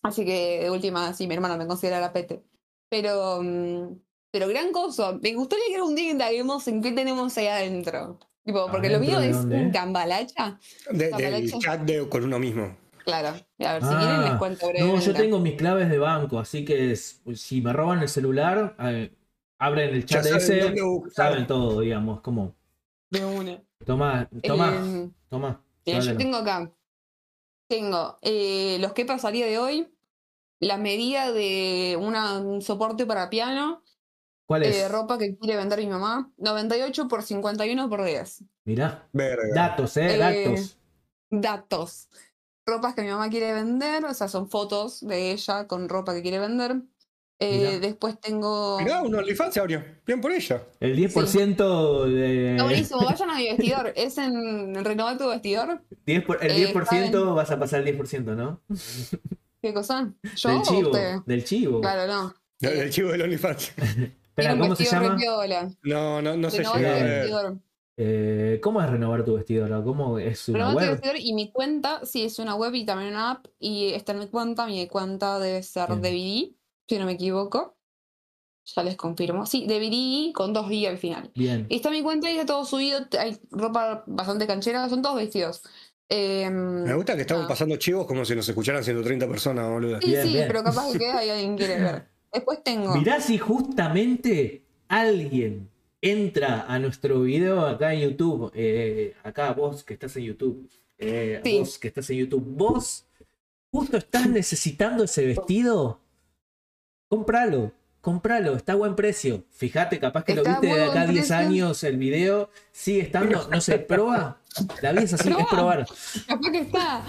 Así 0.02 0.24
que 0.24 0.60
de 0.62 0.70
última, 0.70 1.12
sí, 1.14 1.26
mi 1.26 1.34
hermana 1.34 1.56
me 1.56 1.66
considera 1.66 2.12
Pete. 2.12 2.44
Pero, 2.88 3.42
mm, 3.42 3.98
pero 4.38 4.48
gran 4.48 4.70
cosa. 4.70 5.12
Me 5.22 5.32
gustaría 5.34 5.64
que 5.68 5.76
algún 5.76 5.94
día 5.94 6.10
indaguemos 6.10 6.68
en 6.68 6.82
qué 6.82 6.92
tenemos 6.92 7.38
ahí 7.38 7.46
adentro. 7.46 8.18
Tipo, 8.44 8.66
porque 8.70 8.90
lo 8.90 8.96
¿Adentro 8.98 9.20
mío 9.20 9.30
es 9.30 9.36
un 9.46 9.70
cambalacha. 9.70 10.58
De- 10.90 11.10
¿La 11.10 11.16
del 11.16 11.50
chat 11.58 11.80
de, 11.80 12.06
con 12.06 12.22
uno 12.22 12.38
mismo. 12.38 12.76
Claro. 13.02 13.28
A 13.28 13.72
ver, 13.72 13.82
si 13.82 13.88
Ah, 13.90 13.98
quieren 13.98 14.24
les 14.24 14.34
cuento 14.34 14.66
No, 14.66 14.72
brevemente. 14.72 15.06
yo 15.06 15.14
tengo 15.14 15.38
mis 15.38 15.54
claves 15.54 15.88
de 15.88 15.96
banco, 15.96 16.38
así 16.38 16.66
que 16.66 16.92
es- 16.92 17.22
si 17.34 17.62
me 17.62 17.72
roban 17.72 18.00
el 18.02 18.10
celular, 18.10 18.76
eh, 18.78 19.10
abren 19.58 19.94
el 19.94 20.04
Ya 20.04 20.16
chat 20.20 20.24
saben 20.24 20.36
ese, 20.38 20.74
saben 21.12 21.46
todo, 21.46 21.80
digamos, 21.80 22.20
como, 22.20 22.54
De 23.08 23.24
una. 23.24 23.62
toma, 23.86 24.28
toma, 24.42 24.82
Eh, 24.84 25.10
toma. 25.30 25.64
Mira, 25.86 26.00
yo 26.00 26.16
tengo 26.18 26.36
acá. 26.36 26.70
Tengo 27.68 28.18
eh, 28.20 28.76
los 28.80 28.92
que 28.92 29.06
pasaría 29.06 29.46
de 29.46 29.58
hoy, 29.58 29.88
la 30.60 30.76
medida 30.76 31.32
de 31.32 31.96
una- 31.98 32.38
un 32.38 32.60
soporte 32.60 33.06
para 33.06 33.30
piano, 33.30 33.82
¿Cuál 34.46 34.62
es? 34.62 34.76
eh, 34.76 34.88
ropa 34.88 35.18
que 35.18 35.36
quiere 35.36 35.56
vender 35.56 35.78
mi 35.80 35.88
mamá, 35.88 36.30
98 36.38 37.08
por 37.08 37.22
51 37.22 37.88
por 37.88 38.04
10. 38.04 38.44
Mirá, 38.64 39.08
Verga. 39.12 39.42
datos, 39.54 39.96
eh, 39.96 40.14
Eh, 40.14 40.18
datos. 40.18 40.78
Datos. 41.30 42.08
Ropas 42.64 42.94
que 42.94 43.02
mi 43.02 43.08
mamá 43.08 43.28
quiere 43.28 43.52
vender, 43.52 44.04
o 44.04 44.14
sea, 44.14 44.28
son 44.28 44.48
fotos 44.48 45.00
de 45.06 45.32
ella 45.32 45.66
con 45.66 45.88
ropa 45.88 46.14
que 46.14 46.22
quiere 46.22 46.38
vender. 46.38 46.76
Eh, 47.38 47.58
Mirá. 47.58 47.78
después 47.80 48.18
tengo. 48.20 48.78
Mirá, 48.80 49.02
un 49.02 49.14
OnlyFans 49.14 49.52
se 49.54 49.60
abrió. 49.60 49.84
Bien 50.06 50.20
por 50.20 50.32
ella. 50.32 50.62
El 50.80 50.96
10% 50.96 52.04
de... 52.06 52.52
Está 52.52 52.64
buenísimo, 52.64 53.04
vayan 53.04 53.30
a 53.30 53.36
mi 53.36 53.44
vestidor. 53.48 53.92
Es 53.94 54.16
en 54.18 54.84
Renovar 54.84 55.18
tu 55.18 55.28
vestidor. 55.28 55.82
10 56.06 56.24
por- 56.24 56.42
el 56.42 56.50
Eh, 56.52 56.72
10% 56.72 57.34
vas 57.34 57.50
a 57.50 57.58
pasar 57.58 57.80
el 57.80 57.86
10%, 57.98 58.34
¿no? 58.34 58.62
¿Qué 59.60 59.74
cosa? 59.74 60.12
¿Yo 60.36 60.48
Del 60.48 60.58
o 60.58 60.62
chivo, 60.62 60.90
usted? 60.90 61.16
del 61.26 61.44
chivo. 61.44 61.80
Claro, 61.82 62.06
no. 62.06 62.34
El 62.60 62.90
chivo 62.90 63.10
del 63.10 63.22
OnlyFans. 63.22 63.72
Espera, 64.36 64.58
¿cómo 64.58 64.76
se 64.76 64.84
llama? 64.84 65.16
No, 65.82 66.20
no, 66.20 66.36
no 66.36 66.50
se 66.50 66.58
Renovar 66.58 66.78
llega 66.80 66.92
a 66.94 66.98
tu 66.98 67.04
ver. 67.04 67.14
vestidor. 67.20 67.58
Eh, 67.98 68.60
¿Cómo 68.62 68.82
es 68.82 68.90
renovar 68.90 69.24
tu 69.24 69.34
vestidor? 69.36 69.72
¿O 69.72 69.82
¿Cómo 69.82 70.18
es 70.18 70.46
una 70.50 70.58
Renovar 70.58 70.74
tu 70.74 70.80
web? 70.80 70.90
vestidor 70.90 71.16
y 71.18 71.32
mi 71.32 71.50
cuenta, 71.50 72.04
sí, 72.04 72.24
es 72.24 72.38
una 72.38 72.54
web 72.54 72.74
y 72.74 72.84
también 72.84 73.12
una 73.12 73.30
app. 73.30 73.46
Y 73.58 73.94
está 73.94 74.12
en 74.12 74.18
mi 74.18 74.26
cuenta. 74.28 74.66
Mi 74.66 74.86
cuenta 74.88 75.38
debe 75.38 75.62
ser 75.62 75.88
Bien. 75.88 76.02
DVD, 76.02 76.54
si 76.86 76.98
no 76.98 77.06
me 77.06 77.12
equivoco. 77.12 77.78
Ya 78.74 78.82
les 78.82 78.96
confirmo. 78.96 79.46
Sí, 79.46 79.64
DVD 79.66 80.32
con 80.34 80.52
dos 80.52 80.70
I 80.70 80.84
al 80.86 80.98
final. 80.98 81.30
Bien. 81.34 81.66
Y 81.70 81.76
está 81.76 81.88
mi 81.88 82.02
cuenta 82.02 82.28
y 82.30 82.34
está 82.34 82.44
todo 82.46 82.64
subido. 82.66 82.98
Hay 83.18 83.38
ropa 83.50 84.04
bastante 84.06 84.46
canchera, 84.46 84.86
son 84.90 85.00
todos 85.00 85.16
vestidos. 85.16 85.62
Em, 86.08 86.82
Me 86.84 86.94
gusta 86.94 87.14
que 87.14 87.22
estamos 87.22 87.44
Ah. 87.46 87.48
pasando 87.48 87.76
chivos 87.76 88.06
como 88.06 88.24
si 88.24 88.34
nos 88.36 88.46
escucharan 88.48 88.84
130 88.84 89.26
personas, 89.28 89.70
boludo. 89.70 90.00
Sí, 90.02 90.08
Bien, 90.10 90.22
sí, 90.26 90.32
bien. 90.34 90.48
pero 90.48 90.62
capaz 90.62 90.92
que 90.92 90.98
queda 90.98 91.24
y 91.24 91.30
alguien 91.30 91.56
quiere 91.56 91.80
ver. 91.80 92.08
Después 92.36 92.62
tengo. 92.62 92.94
Mirá 92.96 93.20
si 93.20 93.38
justamente 93.38 94.62
alguien 94.88 95.68
entra 96.00 96.66
a 96.68 96.78
nuestro 96.78 97.22
video 97.22 97.66
acá 97.66 97.92
en 97.94 98.00
YouTube, 98.10 98.50
eh, 98.54 99.14
acá 99.24 99.52
vos 99.52 99.82
que 99.82 99.94
estás 99.94 100.14
en 100.16 100.24
YouTube, 100.24 100.68
eh, 100.98 101.40
Sí. 101.44 101.58
vos 101.58 101.78
que 101.78 101.88
estás 101.88 102.08
en 102.10 102.18
YouTube, 102.18 102.44
vos 102.46 103.06
justo 103.72 103.96
estás 103.96 104.28
necesitando 104.28 105.04
ese 105.04 105.26
vestido, 105.26 106.00
cómpralo, 107.08 107.72
cómpralo, 108.00 108.54
está 108.56 108.72
a 108.72 108.76
buen 108.76 108.94
precio. 108.94 109.44
Fíjate, 109.50 109.98
capaz 109.98 110.24
que 110.24 110.34
lo 110.34 110.42
Está 110.42 110.60
viste 110.60 110.76
de 110.76 110.84
acá 110.84 111.00
a 111.00 111.04
buen 111.04 111.14
10 111.14 111.28
precio. 111.28 111.36
años 111.36 111.82
el 111.84 111.96
video, 111.96 112.50
sigue 112.72 113.00
estando, 113.00 113.48
no 113.48 113.60
sé, 113.60 113.78
prueba. 113.78 114.40
La 114.82 114.92
vida 114.92 115.02
es 115.02 115.12
así, 115.14 115.28
es 115.28 115.34
Probá. 115.34 115.48
probar. 115.50 115.86
Capaz 116.26 116.50
que 116.50 116.58
está. 116.58 117.02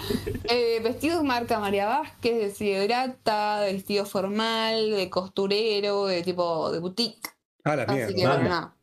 Eh, 0.45 0.79
vestidos 0.83 1.23
marca 1.23 1.59
María 1.59 1.87
Vázquez, 1.87 2.37
de 2.37 2.51
Siderata, 2.51 3.61
de 3.61 3.73
vestido 3.73 4.05
formal, 4.05 4.91
de 4.91 5.09
costurero, 5.09 6.05
de 6.05 6.21
tipo 6.23 6.71
de 6.71 6.79
boutique. 6.79 7.29
Ah, 7.63 7.75
la 7.75 7.83
Así 7.83 7.93
mierda. 7.93 8.13
que 8.15 8.25
Vale. 8.25 8.39
bueno, 8.39 8.49
nada. 8.49 8.77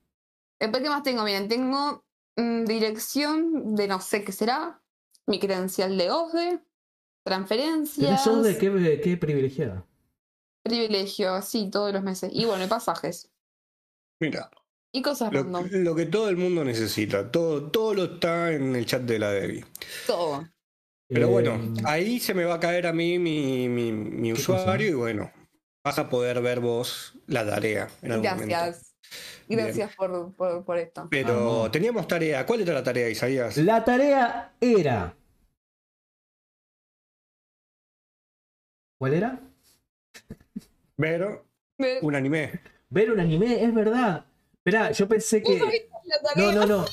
Después, 0.60 0.82
¿qué 0.82 0.88
más 0.88 1.02
tengo? 1.02 1.24
Miren, 1.24 1.48
tengo 1.48 2.04
mm, 2.36 2.64
dirección 2.64 3.74
de 3.74 3.88
no 3.88 4.00
sé 4.00 4.24
qué 4.24 4.32
será, 4.32 4.80
mi 5.26 5.38
credencial 5.38 5.96
de 5.98 6.10
OSDE, 6.10 6.60
transferencias, 7.24 8.24
Tenés 8.24 8.42
de 8.44 8.58
qué, 8.58 9.00
qué 9.02 9.16
privilegiada. 9.16 9.86
privilegio, 10.62 11.40
sí, 11.42 11.70
todos 11.70 11.92
los 11.92 12.02
meses. 12.02 12.30
Y 12.32 12.44
bueno, 12.44 12.64
y 12.64 12.68
pasajes. 12.68 13.30
Mira, 14.20 14.50
Y 14.94 15.02
cosas 15.02 15.30
lo, 15.30 15.42
random. 15.42 15.68
lo 15.70 15.94
que 15.94 16.06
todo 16.06 16.28
el 16.28 16.36
mundo 16.36 16.64
necesita. 16.64 17.30
Todo, 17.30 17.70
todo 17.70 17.94
lo 17.94 18.04
está 18.04 18.52
en 18.52 18.74
el 18.76 18.86
chat 18.86 19.02
de 19.02 19.18
la 19.18 19.30
Debbie. 19.32 19.64
Todo. 20.06 20.50
Pero 21.12 21.28
Eh, 21.28 21.30
bueno, 21.30 21.72
ahí 21.84 22.18
se 22.20 22.34
me 22.34 22.44
va 22.44 22.54
a 22.54 22.60
caer 22.60 22.86
a 22.86 22.92
mí 22.92 23.18
mi, 23.18 23.68
mi, 23.68 23.92
mi 23.92 24.32
¿Qué 24.32 24.40
usuario 24.42 24.88
y 24.88 24.94
bueno, 24.94 25.32
vas 25.84 25.98
a 25.98 26.08
poder 26.08 26.40
ver 26.42 26.60
vos 26.60 27.14
la 27.26 27.46
tarea 27.46 27.88
en 28.02 28.12
algún 28.12 28.30
momento. 28.30 28.56
Gracias. 28.56 28.94
Gracias 29.48 29.94
por, 29.96 30.34
por, 30.34 30.64
por 30.64 30.78
esto. 30.78 31.08
Pero 31.08 31.34
Vamos. 31.36 31.70
teníamos 31.70 32.06
tarea. 32.08 32.44
¿Cuál 32.46 32.62
era 32.62 32.74
la 32.74 32.82
tarea, 32.82 33.08
Isaías? 33.08 33.56
La 33.56 33.84
tarea 33.84 34.54
era. 34.60 35.16
¿Cuál 38.98 39.14
era? 39.14 39.40
Ver 40.96 41.42
un 42.00 42.14
anime. 42.14 42.60
Ver 42.88 43.10
un 43.12 43.20
anime, 43.20 43.62
es 43.62 43.74
verdad. 43.74 44.24
Esperá, 44.64 44.92
yo 44.92 45.06
pensé 45.08 45.40
¿Vos 45.40 45.52
que. 45.52 45.88
la? 46.36 46.42
No, 46.42 46.52
no, 46.52 46.66
no. 46.66 46.84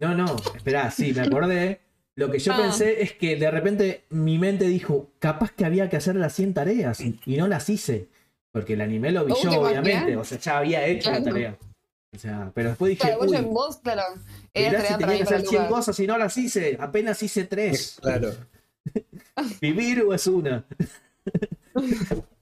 No, 0.00 0.14
no. 0.14 0.36
Esperá, 0.56 0.90
sí, 0.90 1.12
me 1.12 1.20
acordé. 1.22 1.80
Lo 2.16 2.30
que 2.30 2.38
yo 2.40 2.52
Ah. 2.52 2.56
pensé 2.56 3.02
es 3.02 3.12
que 3.12 3.36
de 3.36 3.50
repente 3.50 4.04
mi 4.10 4.36
mente 4.38 4.64
dijo, 4.66 5.12
capaz 5.20 5.52
que 5.52 5.64
había 5.64 5.88
que 5.88 5.96
hacer 5.96 6.16
las 6.16 6.32
100 6.34 6.54
tareas 6.54 7.00
y 7.00 7.36
no 7.36 7.46
las 7.46 7.68
hice. 7.70 8.08
Porque 8.52 8.72
el 8.72 8.80
anime 8.80 9.12
lo 9.12 9.24
vi 9.24 9.32
yo, 9.42 9.60
obviamente. 9.60 10.16
O 10.16 10.24
sea, 10.24 10.38
ya 10.38 10.58
había 10.58 10.84
hecho 10.86 11.10
la 11.10 11.18
Claro. 11.18 11.32
tarea. 11.32 11.58
O 12.12 12.18
sea, 12.18 12.50
pero 12.52 12.70
después 12.70 12.88
dije, 12.90 13.02
Claro, 13.02 13.18
vos 13.20 13.30
uy, 13.30 13.36
en 13.36 13.54
vos, 13.54 13.76
claro. 13.76 14.02
Era 14.52 14.80
si 14.80 14.94
tenía 14.98 15.16
que 15.18 15.22
hacer 15.22 15.40
100 15.42 15.62
Lucas. 15.62 15.68
cosas 15.68 16.00
y 16.00 16.06
no 16.08 16.18
las 16.18 16.36
hice. 16.36 16.76
Apenas 16.80 17.22
hice 17.22 17.44
3. 17.44 17.98
Claro. 18.02 18.32
Vivir 19.60 20.02
o 20.02 20.12
es 20.12 20.26
una. 20.26 20.64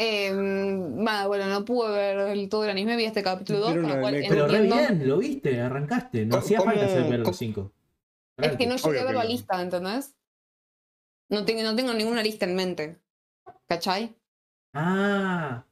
Eh, 0.00 0.32
nada, 0.32 1.26
bueno, 1.26 1.46
no 1.48 1.64
pude 1.64 1.90
ver 1.90 2.18
el- 2.28 2.48
todo 2.48 2.62
el 2.64 2.70
anime, 2.70 2.96
vi 2.96 3.04
este 3.04 3.22
capítulo 3.22 3.58
2, 3.58 3.72
Pero 3.74 4.00
cual 4.00 4.14
re 4.14 4.26
entiendo- 4.26 4.76
bien, 4.76 5.08
lo 5.08 5.18
viste, 5.18 5.60
arrancaste. 5.60 6.24
No 6.24 6.30
¿Cómo- 6.36 6.42
hacía 6.44 6.60
falta 6.60 6.84
hacer 6.84 7.10
ver 7.10 7.20
los 7.20 7.36
cinco. 7.36 7.72
Es 8.36 8.56
que 8.56 8.66
no 8.66 8.76
llegué 8.76 8.88
Obvio 8.90 9.00
a 9.00 9.04
ver 9.04 9.14
la 9.16 9.24
no. 9.24 9.28
lista, 9.28 9.60
¿entendés? 9.60 10.14
No 11.28 11.44
tengo, 11.44 11.62
no 11.64 11.74
tengo 11.74 11.92
ninguna 11.94 12.22
lista 12.22 12.44
en 12.46 12.54
mente. 12.54 12.98
¿Cachai? 13.66 14.14
Ah. 14.72 15.64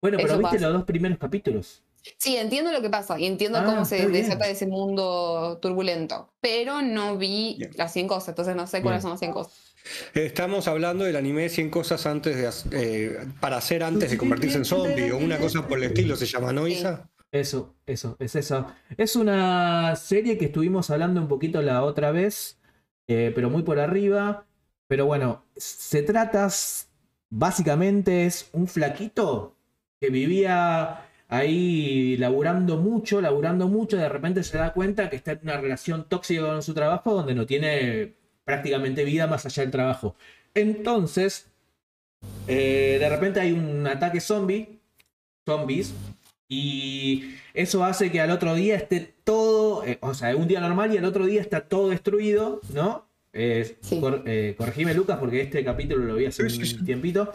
Bueno, 0.00 0.16
pero 0.16 0.28
Eso 0.30 0.38
viste 0.38 0.56
pasa. 0.56 0.66
los 0.68 0.72
dos 0.78 0.84
primeros 0.84 1.18
capítulos. 1.18 1.82
Sí, 2.18 2.36
entiendo 2.36 2.70
lo 2.72 2.80
que 2.80 2.88
pasa 2.88 3.18
y 3.18 3.26
entiendo 3.26 3.58
Ah, 3.58 3.64
cómo 3.64 3.84
se 3.84 4.08
desata 4.08 4.48
ese 4.48 4.66
mundo 4.66 5.58
turbulento, 5.60 6.32
pero 6.40 6.80
no 6.80 7.18
vi 7.18 7.56
Bien. 7.58 7.72
las 7.76 7.92
100 7.92 8.06
cosas, 8.08 8.28
entonces 8.30 8.54
no 8.56 8.66
sé 8.66 8.80
cuáles 8.80 9.02
son 9.02 9.10
las 9.10 9.18
100 9.20 9.32
cosas. 9.32 9.65
Estamos 10.14 10.68
hablando 10.68 11.04
del 11.04 11.16
anime 11.16 11.48
100 11.48 11.70
cosas 11.70 12.06
antes 12.06 12.36
de 12.36 12.78
eh, 12.78 13.18
para 13.40 13.58
hacer 13.58 13.82
antes 13.82 14.10
de 14.10 14.18
convertirse 14.18 14.58
en 14.58 14.64
zombie 14.64 15.12
o 15.12 15.18
una 15.18 15.38
cosa 15.38 15.66
por 15.66 15.78
el 15.78 15.84
estilo 15.84 16.16
se 16.16 16.26
llama, 16.26 16.52
¿no, 16.52 16.66
Sí. 16.66 16.72
Isa? 16.74 17.08
Eso, 17.32 17.74
eso, 17.86 18.16
es 18.18 18.34
eso. 18.36 18.66
Es 18.96 19.16
una 19.16 19.94
serie 19.96 20.38
que 20.38 20.46
estuvimos 20.46 20.90
hablando 20.90 21.20
un 21.20 21.28
poquito 21.28 21.60
la 21.60 21.82
otra 21.82 22.10
vez, 22.10 22.58
eh, 23.08 23.32
pero 23.34 23.50
muy 23.50 23.62
por 23.62 23.78
arriba. 23.78 24.46
Pero 24.88 25.06
bueno, 25.06 25.44
se 25.56 26.02
trata, 26.02 26.48
básicamente 27.28 28.26
es 28.26 28.48
un 28.52 28.68
flaquito 28.68 29.56
que 30.00 30.10
vivía 30.10 31.06
ahí 31.28 32.16
laburando 32.16 32.76
mucho, 32.76 33.20
laburando 33.20 33.68
mucho, 33.68 33.96
de 33.96 34.08
repente 34.08 34.42
se 34.44 34.58
da 34.58 34.72
cuenta 34.72 35.10
que 35.10 35.16
está 35.16 35.32
en 35.32 35.40
una 35.42 35.60
relación 35.60 36.08
tóxica 36.08 36.42
con 36.42 36.62
su 36.62 36.72
trabajo 36.74 37.14
donde 37.14 37.34
no 37.34 37.46
tiene 37.46 38.14
prácticamente 38.56 39.04
vida 39.04 39.26
más 39.26 39.44
allá 39.44 39.62
del 39.64 39.72
trabajo. 39.72 40.14
Entonces, 40.54 41.48
eh, 42.46 42.96
de 42.98 43.08
repente 43.10 43.40
hay 43.40 43.52
un 43.52 43.86
ataque 43.86 44.20
zombie, 44.20 44.78
zombies, 45.44 45.92
y 46.48 47.34
eso 47.54 47.84
hace 47.84 48.10
que 48.12 48.20
al 48.20 48.30
otro 48.30 48.54
día 48.54 48.76
esté 48.76 49.12
todo, 49.24 49.84
eh, 49.84 49.98
o 50.00 50.14
sea, 50.14 50.34
un 50.36 50.46
día 50.46 50.60
normal 50.60 50.94
y 50.94 50.96
al 50.96 51.04
otro 51.04 51.26
día 51.26 51.40
está 51.40 51.62
todo 51.68 51.88
destruido, 51.90 52.60
¿no? 52.72 53.04
Eh, 53.32 53.76
Sí. 53.80 53.98
cor- 54.00 54.22
eh, 54.26 54.54
corregime, 54.56 54.94
Lucas, 54.94 55.18
porque 55.18 55.40
este 55.42 55.64
capítulo 55.64 56.04
lo 56.04 56.14
vi 56.14 56.26
hace 56.26 56.44
un 56.44 56.84
tiempito. 56.86 57.32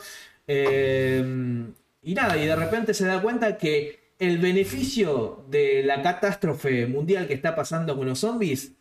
Eh, 0.47 1.65
y 2.03 2.13
nada, 2.15 2.37
y 2.37 2.45
de 2.47 2.55
repente 2.55 2.93
se 2.93 3.05
da 3.05 3.21
cuenta 3.21 3.57
que 3.57 3.99
el 4.17 4.37
beneficio 4.37 5.43
de 5.49 5.83
la 5.83 6.01
catástrofe 6.01 6.87
mundial 6.87 7.27
que 7.27 7.33
está 7.33 7.53
pasando 7.53 7.97
con 7.97 8.07
los 8.07 8.19
zombies 8.19 8.71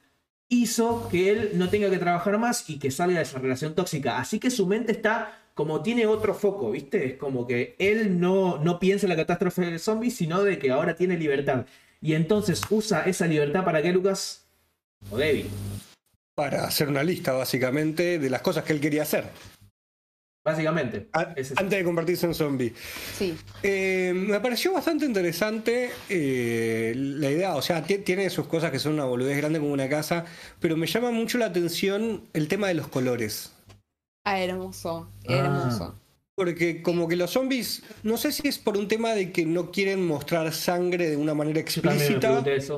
hizo 0.51 1.09
que 1.09 1.31
él 1.31 1.53
no 1.55 1.71
tenga 1.71 1.89
que 1.89 1.97
trabajar 1.97 2.37
más 2.39 2.69
y 2.69 2.79
que 2.79 2.91
salga 2.91 3.17
de 3.17 3.23
esa 3.23 3.39
relación 3.39 3.75
tóxica. 3.75 4.19
Así 4.19 4.39
que 4.39 4.51
su 4.51 4.67
mente 4.67 4.93
está 4.93 5.39
como 5.55 5.83
tiene 5.83 6.07
otro 6.07 6.35
foco, 6.35 6.71
¿viste? 6.71 7.07
Es 7.07 7.19
como 7.19 7.47
que 7.47 7.75
él 7.79 8.21
no, 8.21 8.59
no 8.59 8.79
piensa 8.79 9.07
en 9.07 9.11
la 9.11 9.17
catástrofe 9.17 9.63
del 9.63 9.81
zombie, 9.81 10.11
sino 10.11 10.43
de 10.43 10.59
que 10.59 10.71
ahora 10.71 10.95
tiene 10.97 11.17
libertad. 11.17 11.67
Y 12.01 12.15
entonces 12.15 12.63
usa 12.71 13.03
esa 13.03 13.27
libertad 13.27 13.65
para 13.65 13.83
qué, 13.83 13.93
Lucas? 13.93 14.47
O 15.11 15.19
Debbie. 15.19 15.47
Para 16.35 16.65
hacer 16.65 16.89
una 16.89 17.03
lista 17.03 17.33
básicamente 17.33 18.19
de 18.19 18.31
las 18.31 18.43
cosas 18.43 18.65
que 18.65 18.73
él 18.73 18.81
quería 18.81 19.03
hacer 19.03 19.25
Básicamente. 20.43 21.09
a- 21.13 21.33
Es 21.37 21.51
eso. 21.51 21.61
antes 21.61 21.79
de 21.79 21.85
convertirse 21.85 22.27
en 22.27 22.35
zombie. 22.35 22.73
Sí, 23.17 23.35
Eh, 23.63 24.13
me 24.15 24.41
pareció 24.41 24.73
bastante 24.73 25.05
interesante 25.05 25.91
eh, 26.09 26.95
la 26.97 27.31
idea, 27.31 27.57
o 27.57 27.63
sea, 27.63 27.83
ti- 27.85 27.99
tiene 27.99 28.31
sus 28.31 28.47
cosas 28.47 28.71
que 28.71 28.79
son 28.79 28.95
una 28.95 29.05
boludez 29.05 29.37
grande 29.37 29.59
como 29.61 29.73
una 29.73 29.89
casa, 29.89 30.25
pero 30.59 30.77
me 30.77 30.87
llama 30.87 31.11
mucho 31.11 31.37
la 31.37 31.47
atención 31.47 32.23
el 32.33 32.49
tema 32.49 32.69
de 32.69 32.75
los 32.75 32.89
colores. 32.89 33.53
ah, 34.25 34.39
hermoso, 34.41 35.09
Ah. 35.29 35.33
hermoso. 35.35 35.95
Porque 36.37 36.81
como 36.83 37.07
que 37.09 37.17
los 37.17 37.31
zombies, 37.33 37.83
no 38.03 38.17
sé 38.17 38.33
si 38.33 38.49
es 38.49 38.59
por 38.59 38.77
un 38.79 38.87
tema 38.89 39.13
de 39.15 39.33
que 39.33 39.45
no 39.45 39.71
quieren 39.71 40.07
mostrar 40.07 40.53
sangre 40.53 41.11
de 41.11 41.17
una 41.17 41.35
manera 41.35 41.57
Yo 41.57 41.63
explícita 41.63 42.19
pregunté 42.21 42.57
eso. 42.57 42.77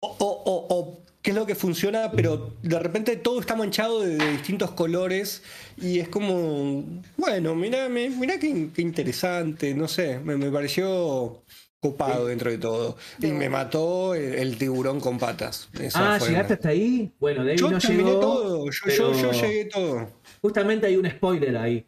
O- 0.00 0.16
o- 0.18 0.66
o 0.68 1.02
qué 1.22 1.30
es 1.30 1.36
lo 1.36 1.46
que 1.46 1.54
funciona, 1.54 2.10
pero 2.12 2.56
de 2.62 2.78
repente 2.78 3.16
todo 3.16 3.40
está 3.40 3.54
manchado 3.56 4.00
de, 4.00 4.16
de 4.16 4.28
distintos 4.30 4.70
colores 4.72 5.42
y 5.76 5.98
es 5.98 6.08
como, 6.08 6.84
bueno, 7.16 7.54
mira, 7.54 7.88
mira 7.88 8.38
qué, 8.38 8.70
qué 8.74 8.82
interesante, 8.82 9.74
no 9.74 9.88
sé, 9.88 10.18
me, 10.20 10.36
me 10.36 10.50
pareció 10.50 11.42
copado 11.80 12.26
dentro 12.26 12.50
de 12.50 12.58
todo. 12.58 12.96
Y 13.20 13.28
me 13.32 13.48
mató 13.48 14.14
el, 14.14 14.34
el 14.34 14.58
tiburón 14.58 15.00
con 15.00 15.18
patas. 15.18 15.68
Esa 15.80 16.16
Ah, 16.16 16.18
fue 16.18 16.28
¿llegaste 16.28 16.52
una- 16.52 16.54
hasta 16.56 16.68
ahí? 16.70 17.10
Bueno, 17.18 17.44
Debbie 17.44 17.56
Yo 17.58 17.70
no 17.70 17.78
terminé 17.78 18.04
llegó. 18.04 18.20
todo, 18.20 18.64
yo, 18.70 18.80
pero 18.84 19.12
yo, 19.12 19.32
yo 19.32 19.32
llegué 19.32 19.64
todo. 19.66 20.10
Justamente 20.42 20.86
hay 20.86 20.96
un 20.96 21.08
spoiler 21.10 21.56
ahí. 21.56 21.86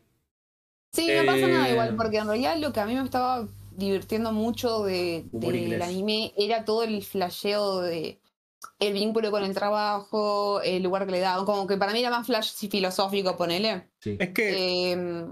Sí, 0.93 1.09
no 1.15 1.25
pasa 1.27 1.49
nada 1.49 1.69
Eh, 1.69 1.73
igual, 1.73 1.97
porque 1.97 2.19
en 2.19 2.27
realidad 2.27 2.57
lo 2.59 2.73
que 2.73 2.81
a 2.81 2.87
mí 2.87 2.95
me 2.95 3.03
estaba 3.05 3.49
divirtiendo 3.77 4.33
mucho 4.33 4.83
de, 4.85 5.25
del 5.33 5.57
inglés. 5.57 5.83
anime 5.83 6.33
era 6.37 6.65
todo 6.65 6.83
el 6.85 7.03
flasheo 7.03 7.81
de 7.81 8.19
el 8.79 8.93
vínculo 8.95 9.31
con 9.31 9.43
el 9.45 9.55
trabajo, 9.55 10.61
el 10.63 10.83
lugar 10.83 11.07
que 11.07 11.13
le 11.13 11.21
daban, 11.21 11.45
como 11.45 11.67
que 11.67 11.77
para 11.77 11.93
mí 11.93 12.01
era 12.01 12.11
más 12.11 12.27
flash 12.27 12.53
filosófico, 12.69 13.37
ponele. 13.37 13.89
Sí. 14.01 14.17
Es 14.21 14.31
que 14.31 14.93
Eh, 14.93 15.27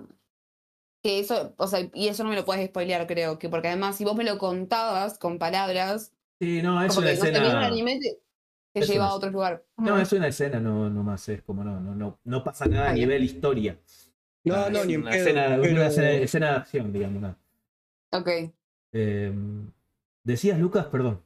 que 1.02 1.18
eso, 1.20 1.54
o 1.56 1.66
sea, 1.66 1.88
y 1.94 2.08
eso 2.08 2.24
no 2.24 2.30
me 2.30 2.36
lo 2.36 2.44
puedes 2.44 2.66
spoilear, 2.68 3.06
creo, 3.06 3.38
que 3.38 3.48
porque 3.48 3.68
además 3.68 3.96
si 3.96 4.04
vos 4.04 4.14
me 4.14 4.24
lo 4.24 4.36
contabas 4.38 5.18
con 5.18 5.38
palabras, 5.38 6.12
Sí, 6.40 6.60
no, 6.62 6.82
es 6.82 6.88
como 6.94 7.00
una 7.06 7.10
que 7.10 7.16
no 7.18 7.24
escena. 7.24 7.66
anime, 7.66 7.98
te, 8.00 8.20
te 8.74 8.80
es 8.80 8.88
lleva 8.88 9.04
una- 9.06 9.12
a 9.12 9.16
otro 9.16 9.30
lugar. 9.30 9.64
No, 9.78 9.98
es 9.98 10.12
una 10.12 10.28
escena, 10.28 10.60
no, 10.60 10.90
no 10.90 11.02
más, 11.02 11.26
es 11.28 11.42
como 11.42 11.64
no, 11.64 11.80
no, 11.80 11.94
no, 11.94 12.18
no 12.24 12.44
pasa 12.44 12.66
nada 12.66 12.90
a 12.90 12.92
nivel 12.92 13.24
historia. 13.24 13.78
no, 14.44 14.54
Ah, 14.54 14.68
no, 14.70 14.80
es 14.80 14.86
ni 14.86 14.94
en 14.94 15.02
una 15.02 15.10
pedo, 15.10 15.20
escena, 15.26 15.58
pero- 15.60 15.72
una 15.74 15.86
escena, 15.86 16.10
escena 16.12 16.50
de 16.50 16.56
acción, 16.56 16.92
digamos. 16.92 17.22
¿no? 17.22 17.36
Ok. 18.12 18.28
Eh, 18.92 19.32
Decías, 20.22 20.58
Lucas, 20.58 20.84
perdón. 20.86 21.22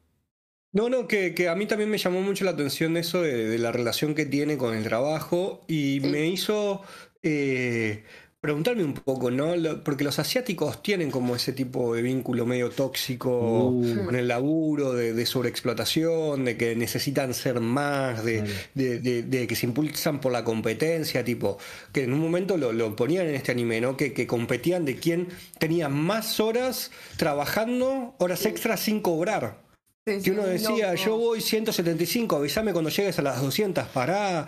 No, 0.75 0.89
no, 0.89 1.07
que, 1.07 1.33
que 1.33 1.47
a 1.47 1.55
mí 1.55 1.65
también 1.67 1.89
me 1.89 1.97
llamó 1.97 2.21
mucho 2.21 2.43
la 2.43 2.51
atención 2.51 2.97
eso 2.97 3.21
de, 3.21 3.47
de 3.47 3.57
la 3.59 3.71
relación 3.71 4.13
que 4.13 4.25
tiene 4.25 4.57
con 4.57 4.75
el 4.75 4.83
trabajo 4.83 5.63
y 5.69 6.01
Sí. 6.01 6.07
me 6.07 6.27
hizo 6.27 6.81
eh, 7.23 8.03
preguntarme 8.41 8.83
un 8.83 8.93
poco, 8.93 9.31
¿no? 9.31 9.55
Lo- 9.55 9.83
porque 9.85 10.03
los 10.03 10.19
asiáticos 10.19 10.83
tienen 10.83 11.11
como 11.11 11.33
ese 11.35 11.53
tipo 11.53 11.95
de 11.95 12.01
vínculo 12.01 12.45
medio 12.45 12.69
tóxico 12.71 13.69
Uh, 13.69 14.05
con 14.05 14.15
el 14.17 14.27
laburo, 14.27 14.93
de, 14.93 15.13
de 15.13 15.25
sobreexplotación, 15.25 16.43
de 16.45 16.57
que 16.57 16.75
necesitan 16.75 17.33
ser 17.33 17.61
más, 17.61 18.23
de, 18.25 18.41
Vale. 18.41 18.53
de, 18.75 18.99
de- 18.99 19.23
de 19.23 19.47
que 19.47 19.55
se 19.55 19.65
impulsan 19.67 20.19
por 20.19 20.33
la 20.33 20.43
competencia, 20.43 21.23
tipo, 21.23 21.57
que 21.93 22.03
en 22.03 22.11
un 22.13 22.19
momento 22.19 22.57
lo, 22.57 22.73
lo 22.73 22.95
ponían 22.97 23.27
en 23.27 23.35
este 23.35 23.51
anime, 23.53 23.79
¿no? 23.81 23.95
Que, 23.97 24.11
que 24.13 24.27
competían 24.27 24.83
de 24.85 24.97
quién 24.97 25.29
tenía 25.57 25.87
más 25.89 26.39
horas 26.41 26.91
trabajando, 27.17 28.13
horas 28.19 28.45
extras 28.45 28.81
sin 28.81 28.99
cobrar. 28.99 29.64
Sí, 30.07 30.21
Que 30.21 30.31
uno 30.31 30.43
decía, 30.45 30.91
loco. 30.93 31.03
yo 31.03 31.17
voy 31.17 31.41
175, 31.41 32.35
avísame 32.35 32.73
cuando 32.73 32.91
llegues 32.91 33.17
a 33.17 33.23
las 33.23 33.41
200, 33.41 33.87
pará. 33.87 34.45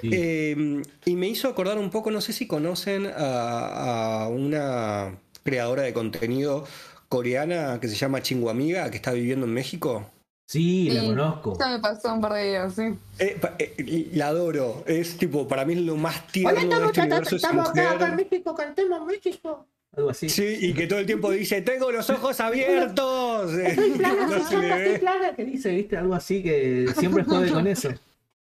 sí. 0.00 0.08
Eh, 0.12 0.82
y 1.04 1.16
me 1.16 1.26
hizo 1.28 1.48
acordar 1.48 1.78
un 1.78 1.90
poco, 1.90 2.12
no 2.12 2.20
sé 2.20 2.32
si 2.32 2.46
conocen 2.46 3.06
a, 3.06 4.22
a 4.24 4.28
una 4.28 5.18
creadora 5.42 5.82
de 5.82 5.92
contenido 5.92 6.64
coreana 7.08 7.80
que 7.80 7.88
se 7.88 7.96
llama 7.96 8.22
Chinguamiga, 8.22 8.88
que 8.90 8.96
está 8.98 9.10
viviendo 9.10 9.46
en 9.46 9.52
México. 9.54 10.06
Sí, 10.46 10.90
la 10.90 11.00
Sí. 11.00 11.06
conozco. 11.08 11.56
Ya 11.58 11.68
me 11.70 11.80
pasó 11.80 12.14
un 12.14 12.20
par 12.20 12.34
de 12.34 12.48
días, 12.48 12.74
sí. 12.74 12.82
Eh, 13.18 13.36
eh, 13.58 14.08
la 14.12 14.28
adoro, 14.28 14.84
es 14.86 15.16
tipo, 15.16 15.48
para 15.48 15.64
mí 15.64 15.74
es 15.74 15.80
lo 15.80 15.96
más 15.96 16.24
tierno 16.28 16.52
de 16.80 16.86
este 16.86 17.00
universo 17.00 17.34
esa 17.36 17.52
mujer. 17.52 18.12
México, 18.14 18.54
cantemos 18.54 19.04
México. 19.06 19.66
Algo 19.96 20.10
así. 20.10 20.28
Sí, 20.28 20.56
y 20.60 20.72
que 20.72 20.86
todo 20.86 21.00
el 21.00 21.06
tiempo 21.06 21.30
dice, 21.32 21.62
tengo 21.62 21.90
los 21.90 22.08
ojos 22.10 22.38
abiertos. 22.40 23.52
No 24.30 24.48
se 24.48 24.56
le 24.58 24.68
ve. 24.74 25.02
que 25.36 25.44
dice, 25.44 25.70
viste, 25.70 25.96
algo 25.96 26.14
así 26.14 26.42
que 26.42 26.86
siempre 26.98 27.24
jode 27.24 27.50
con 27.50 27.66
eso. 27.66 27.90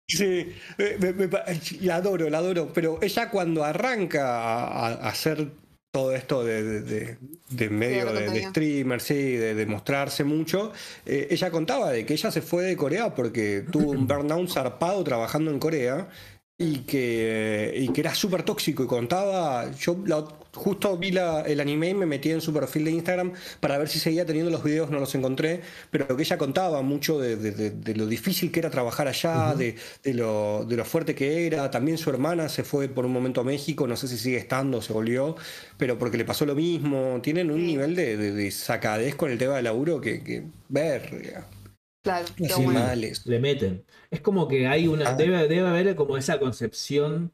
Sí, 0.08 0.47
me- 0.78 1.30
la 1.82 1.95
adoro, 1.97 2.30
la 2.30 2.39
adoro, 2.39 2.72
pero 2.74 2.97
ella 3.02 3.30
cuando 3.30 3.64
arranca 3.64 4.26
a, 4.47 4.88
a 4.88 5.10
hacer 5.10 5.50
todo 5.91 6.16
esto 6.16 6.43
de, 6.43 6.64
de- 6.64 6.82
de- 6.82 7.18
de 7.50 7.70
medio 7.70 8.06
de, 8.08 8.14
de 8.14 8.26
contenido. 8.26 8.50
streamer, 8.50 9.02
sí, 9.02 9.14
de, 9.34 9.54
de 9.56 9.66
mostrarse 9.66 10.24
mucho, 10.24 10.72
eh, 11.06 11.28
ella 11.32 11.50
contaba 11.52 11.91
de 11.91 12.06
que 12.06 12.14
ella 12.14 12.32
se 12.32 12.41
fue 12.41 12.64
de 12.66 12.76
Corea 12.78 13.14
porque 13.16 13.64
tuvo 13.72 13.91
un 13.91 14.08
burnout 14.08 14.50
zarpado 14.50 15.04
trabajando 15.04 15.52
en 15.52 15.60
Corea 15.60 16.08
y 16.58 16.80
que, 16.80 17.74
y 17.76 17.89
que 17.89 18.02
era 18.02 18.14
súper 18.16 18.41
tóxico 18.43 18.84
y 18.84 18.88
contaba, 18.88 19.72
yo 19.80 19.95
la- 20.06 20.28
justo 20.54 20.97
vi 20.97 21.12
la- 21.12 21.41
el 21.41 21.60
anime 21.60 21.89
y 21.89 21.93
me 21.93 22.06
metí 22.06 22.32
en 22.32 22.41
su 22.41 22.54
perfil 22.54 22.86
de 22.86 22.91
Instagram 22.91 23.34
para 23.60 23.78
ver 23.78 23.88
si 23.88 24.00
seguía 24.00 24.26
teniendo 24.26 24.52
los 24.52 24.64
videos, 24.64 24.89
no 24.89 25.00
los 25.00 25.14
encontré, 25.16 25.62
pero 25.91 26.08
que 26.16 26.24
ella 26.24 26.38
contaba 26.38 26.82
mucho 26.82 27.20
de, 27.20 27.36
de- 27.36 27.52
de- 27.52 27.72
de 27.72 27.95
lo 27.95 28.08
difícil 28.08 28.52
que 28.52 28.60
era 28.60 28.70
trabajar 28.70 29.08
allá, 29.08 29.54
de, 29.56 29.76
de 30.04 30.14
lo, 30.14 30.66
de 30.66 30.76
lo 30.76 30.86
fuerte 30.86 31.16
que 31.16 31.45
era, 31.47 31.70
también 31.72 31.97
su 31.97 32.10
hermana 32.10 32.50
se 32.50 32.64
fue 32.64 32.88
por 32.89 33.06
un 33.06 33.12
momento 33.14 33.41
a 33.41 33.43
México, 33.43 33.88
no 33.88 33.95
sé 33.95 34.08
si 34.08 34.18
sigue 34.18 34.38
estando, 34.38 34.82
se 34.82 34.93
volvió, 34.93 35.36
pero 35.78 35.97
porque 35.97 36.18
le 36.18 36.26
pasó 36.26 36.45
lo 36.45 36.56
mismo, 36.56 37.20
tienen 37.22 37.52
un 37.52 37.60
Sí. 37.60 37.66
nivel 37.68 37.95
de, 37.95 38.18
de- 38.18 38.32
de 38.32 38.52
sacadez 38.52 39.16
con 39.16 39.32
el 39.32 39.38
tema 39.38 39.56
del 39.56 39.66
laburo 39.66 40.02
que, 40.02 40.24
que 40.24 40.43
verga, 40.70 41.45
Claro, 42.02 42.26
qué 42.38 42.45
así 42.45 42.64
bueno. 42.64 42.80
males. 42.80 43.26
Le 43.26 43.39
meten. 43.39 43.84
Es 44.10 44.22
como 44.22 44.47
que 44.47 44.68
hay 44.68 44.88
una. 44.88 45.10
Ah. 45.10 45.14
Debe, 45.16 45.47
debe 45.50 45.68
haber 45.68 45.95
como 45.95 46.16
esa 46.18 46.39
concepción 46.39 47.32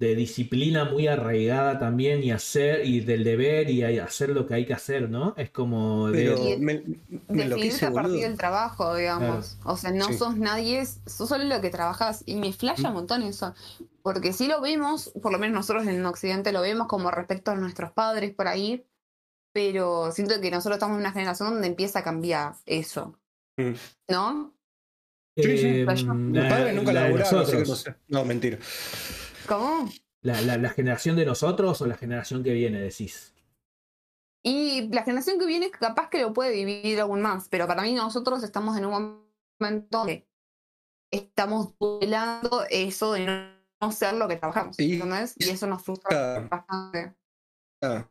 de 0.00 0.16
disciplina 0.16 0.84
muy 0.84 1.06
arraigada 1.06 1.78
también 1.78 2.22
y 2.24 2.32
hacer 2.32 2.84
y 2.84 3.00
del 3.00 3.22
deber 3.22 3.70
y 3.70 3.82
hacer 3.98 4.30
lo 4.30 4.44
que 4.46 4.54
hay 4.54 4.66
que 4.66 4.74
hacer, 4.74 5.08
¿no? 5.08 5.34
Es 5.36 5.50
como 5.50 6.10
de- 6.10 6.24
Pero 6.24 6.38
me, 6.58 6.82
me 7.28 7.42
enloquece, 7.44 7.86
a 7.86 7.92
partir 7.92 8.10
boludo. 8.12 8.28
del 8.28 8.36
trabajo, 8.36 8.94
digamos. 8.96 9.56
O 9.64 9.76
sea, 9.76 9.92
no 9.92 10.06
Sí. 10.06 10.14
sos 10.14 10.36
nadie, 10.36 10.84
sos 10.84 11.28
solo 11.28 11.44
lo 11.44 11.60
que 11.60 11.70
trabajas. 11.70 12.22
Y 12.26 12.34
me 12.36 12.52
flasha 12.52 12.88
un 12.88 12.94
montón 12.94 13.22
eso. 13.22 13.54
Porque 14.02 14.32
si 14.32 14.48
lo 14.48 14.60
vemos, 14.60 15.12
por 15.22 15.30
lo 15.32 15.38
menos 15.38 15.54
nosotros 15.54 15.86
en 15.86 16.04
Occidente 16.04 16.50
lo 16.52 16.60
vemos 16.60 16.88
como 16.88 17.10
respecto 17.12 17.52
a 17.52 17.54
nuestros 17.54 17.92
padres 17.92 18.34
por 18.34 18.48
ahí. 18.48 18.84
Pero 19.54 20.10
siento 20.10 20.40
que 20.40 20.50
nosotros 20.50 20.76
estamos 20.76 20.96
en 20.96 21.02
una 21.02 21.12
generación 21.12 21.50
donde 21.52 21.68
empieza 21.68 22.00
a 22.00 22.02
cambiar 22.02 22.54
eso. 22.66 23.16
Mm. 23.56 23.74
¿No? 24.10 24.52
Sí, 25.36 25.42
sí. 25.58 25.66
eh, 25.66 25.86
Mis 25.88 26.02
la- 26.04 26.48
padres 26.48 26.74
nunca 26.74 26.92
la 26.92 27.02
de 27.02 27.08
laburaron, 27.10 27.40
así 27.42 27.52
que 27.52 27.64
no 27.64 27.74
sé. 27.76 27.94
No, 28.08 28.24
mentira. 28.24 28.58
¿Cómo? 29.48 29.88
La, 30.22 30.40
la- 30.40 30.56
la 30.58 30.70
generación 30.70 31.16
de 31.16 31.26
nosotros 31.26 31.80
o 31.80 31.86
la 31.86 31.96
generación 31.96 32.42
que 32.42 32.52
viene, 32.52 32.80
decís. 32.80 33.34
Y 34.42 34.88
la 34.92 35.02
generación 35.02 35.38
que 35.38 35.46
viene 35.46 35.70
capaz 35.70 36.10
que 36.10 36.20
lo 36.22 36.32
puede 36.32 36.52
vivir 36.64 37.00
aún 37.00 37.22
más, 37.22 37.48
pero 37.48 37.66
para 37.66 37.82
mí 37.82 37.94
nosotros 37.94 38.42
estamos 38.42 38.76
en 38.76 38.84
un 38.86 39.24
momento 39.60 40.04
que 40.06 40.26
estamos 41.10 41.74
duelando 41.78 42.64
eso 42.70 43.12
de 43.12 43.26
no- 43.26 43.54
no 43.80 43.92
ser 43.92 44.14
lo 44.14 44.28
que 44.28 44.36
trabajamos, 44.36 44.78
Y- 44.78 44.94
¿entendés? 44.94 45.34
Y 45.38 45.48
eso 45.50 45.66
nos 45.66 45.82
frustra 45.82 46.36
Ah, 46.36 46.48
bastante. 46.50 47.14
ah. 47.82 48.08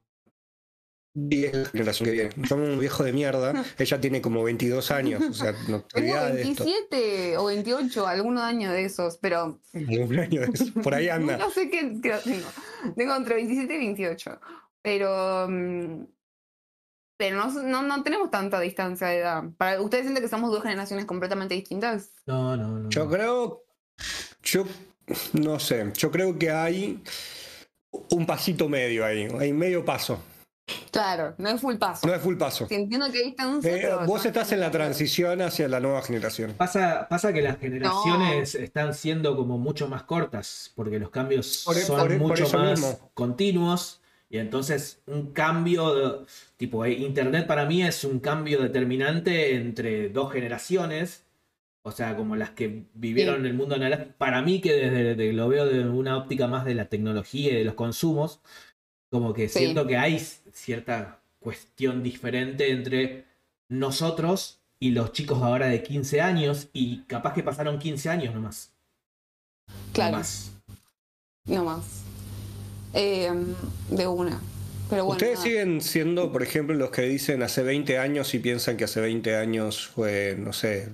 Y 1.15 1.45
es 1.45 1.53
la 1.53 1.65
generación 1.69 2.05
que 2.07 2.11
viene. 2.11 2.31
Somos 2.47 2.69
un 2.69 2.79
viejo 2.79 3.03
de 3.03 3.13
mierda. 3.13 3.53
Ella 3.77 4.01
tiene 4.01 4.21
como 4.21 4.43
22 4.43 4.91
años. 4.91 5.23
O 5.29 5.33
sea, 5.33 5.53
no 5.67 5.81
te 5.85 6.01
Tengo 6.01 6.13
olvidas 6.13 6.33
de 6.33 6.41
esto. 6.43 6.63
27 6.65 7.37
o 7.37 7.45
28, 7.45 8.07
algunos 8.07 8.43
años 8.43 8.73
de 8.73 8.85
esos, 8.85 9.17
pero 9.17 9.61
año 9.73 10.41
de 10.41 10.49
eso. 10.53 10.73
Por 10.81 10.95
ahí 10.95 11.09
anda. 11.09 11.37
no 11.37 11.49
sé 11.51 11.69
qué, 11.69 11.99
tengo. 12.01 12.53
Tengo 12.95 13.15
entre 13.15 13.35
27 13.35 13.73
y 13.75 13.77
28, 13.77 14.39
pero... 14.81 15.47
mm, 15.49 16.05
Pero 17.17 17.37
no, 17.37 17.63
no, 17.63 17.83
no 17.83 18.03
tenemos 18.03 18.29
tanta 18.31 18.59
distancia 18.59 19.07
de 19.07 19.19
edad. 19.19 19.43
Para, 19.57 19.81
¿Ustedes 19.81 20.03
sienten 20.03 20.23
que 20.23 20.29
somos 20.29 20.51
dos 20.51 20.63
generaciones 20.63 21.05
completamente 21.05 21.53
distintas? 21.55 22.11
No, 22.25 22.57
no, 22.57 22.79
no. 22.79 22.89
Yo 22.89 23.07
creo. 23.09 23.63
Yo 24.43 24.65
no 25.33 25.59
sé. 25.59 25.91
Yo 25.95 26.11
creo 26.11 26.37
que 26.37 26.51
hay 26.51 27.01
un 28.09 28.25
pasito 28.25 28.67
medio 28.69 29.05
ahí. 29.05 29.27
Hay 29.39 29.53
medio 29.53 29.85
paso. 29.85 30.21
Claro, 30.91 31.33
no 31.39 31.49
es 31.49 31.59
full 31.59 31.75
paso. 31.75 32.07
No 32.07 32.13
es 32.13 32.21
full 32.21 32.37
paso. 32.37 32.67
Entiendo 32.69 33.11
que 33.11 33.17
hay 33.17 33.23
distancia. 33.25 33.75
Eh, 33.75 33.89
vos 34.05 34.23
no 34.23 34.27
estás 34.29 34.51
en 34.51 34.59
la 34.59 34.71
transición 34.71 35.41
hacia 35.41 35.67
la 35.67 35.79
nueva 35.79 36.01
generación. 36.03 36.53
Pasa, 36.53 37.07
pasa 37.09 37.33
que 37.33 37.41
las 37.41 37.57
generaciones 37.59 38.55
están 38.55 38.93
siendo 38.93 39.35
como 39.35 39.57
mucho 39.57 39.87
más 39.89 40.03
cortas, 40.03 40.71
porque 40.75 40.99
los 40.99 41.09
cambios 41.09 41.63
Por 41.65 41.77
e- 41.77 41.81
son 41.81 41.99
por 41.99 42.11
e- 42.11 42.17
por 42.17 42.27
mucho 42.29 42.57
más 42.57 42.79
mismo. 42.79 43.11
continuos, 43.13 44.01
y 44.29 44.37
entonces 44.37 45.01
un 45.07 45.33
cambio, 45.33 45.95
de- 45.95 46.25
tipo, 46.57 46.85
eh, 46.85 46.91
Internet 46.93 47.45
para 47.47 47.65
mí 47.65 47.83
es 47.83 48.03
un 48.03 48.19
cambio 48.19 48.61
determinante 48.61 49.55
entre 49.55 50.09
dos 50.09 50.31
generaciones, 50.31 51.25
o 51.81 51.91
sea, 51.91 52.15
como 52.15 52.35
las 52.37 52.51
que 52.51 52.83
vivieron 52.93 53.35
Sí. 53.35 53.39
en 53.41 53.45
el 53.47 53.53
mundo 53.55 53.75
analógico, 53.75 54.11
para 54.17 54.41
mí 54.41 54.61
que 54.61 54.73
desde 54.73 55.15
de- 55.15 55.33
lo 55.33 55.49
veo 55.49 55.65
de 55.65 55.85
una 55.89 56.17
óptica 56.17 56.47
más 56.47 56.63
de 56.65 56.75
la 56.75 56.85
tecnología 56.85 57.51
y 57.51 57.55
de 57.57 57.65
los 57.65 57.73
consumos, 57.73 58.39
como 59.13 59.31
que 59.31 59.47
Sí. 59.47 59.59
siento 59.59 59.85
que 59.85 59.95
hay 59.95 60.19
cierta 60.51 61.19
cuestión 61.39 62.01
diferente 62.01 62.71
entre 62.71 63.25
nosotros 63.69 64.59
y 64.79 64.89
los 64.89 65.11
chicos 65.13 65.41
ahora 65.43 65.67
de 65.67 65.83
15 65.83 66.19
años 66.19 66.69
y 66.73 67.03
capaz 67.03 67.33
que 67.35 67.43
pasaron 67.43 67.77
15 67.77 68.09
años 68.09 68.33
nomás. 68.33 68.71
No 69.67 69.73
Claro, 69.93 70.17
más. 70.17 70.51
no 71.45 71.63
más. 71.63 71.85
Eh, 72.95 73.31
de 73.91 74.07
una. 74.07 74.41
Pero 74.89 75.05
bueno. 75.05 75.11
Ustedes 75.17 75.35
nada. 75.39 75.43
siguen 75.43 75.81
siendo, 75.81 76.31
por 76.31 76.41
ejemplo, 76.41 76.75
los 76.75 76.89
que 76.89 77.03
dicen 77.03 77.43
hace 77.43 77.61
20 77.61 77.99
años 77.99 78.33
y 78.33 78.39
piensan 78.39 78.77
que 78.77 78.85
hace 78.85 78.99
20 78.99 79.35
años 79.35 79.87
fue, 79.87 80.35
no 80.39 80.53
sé, 80.53 80.89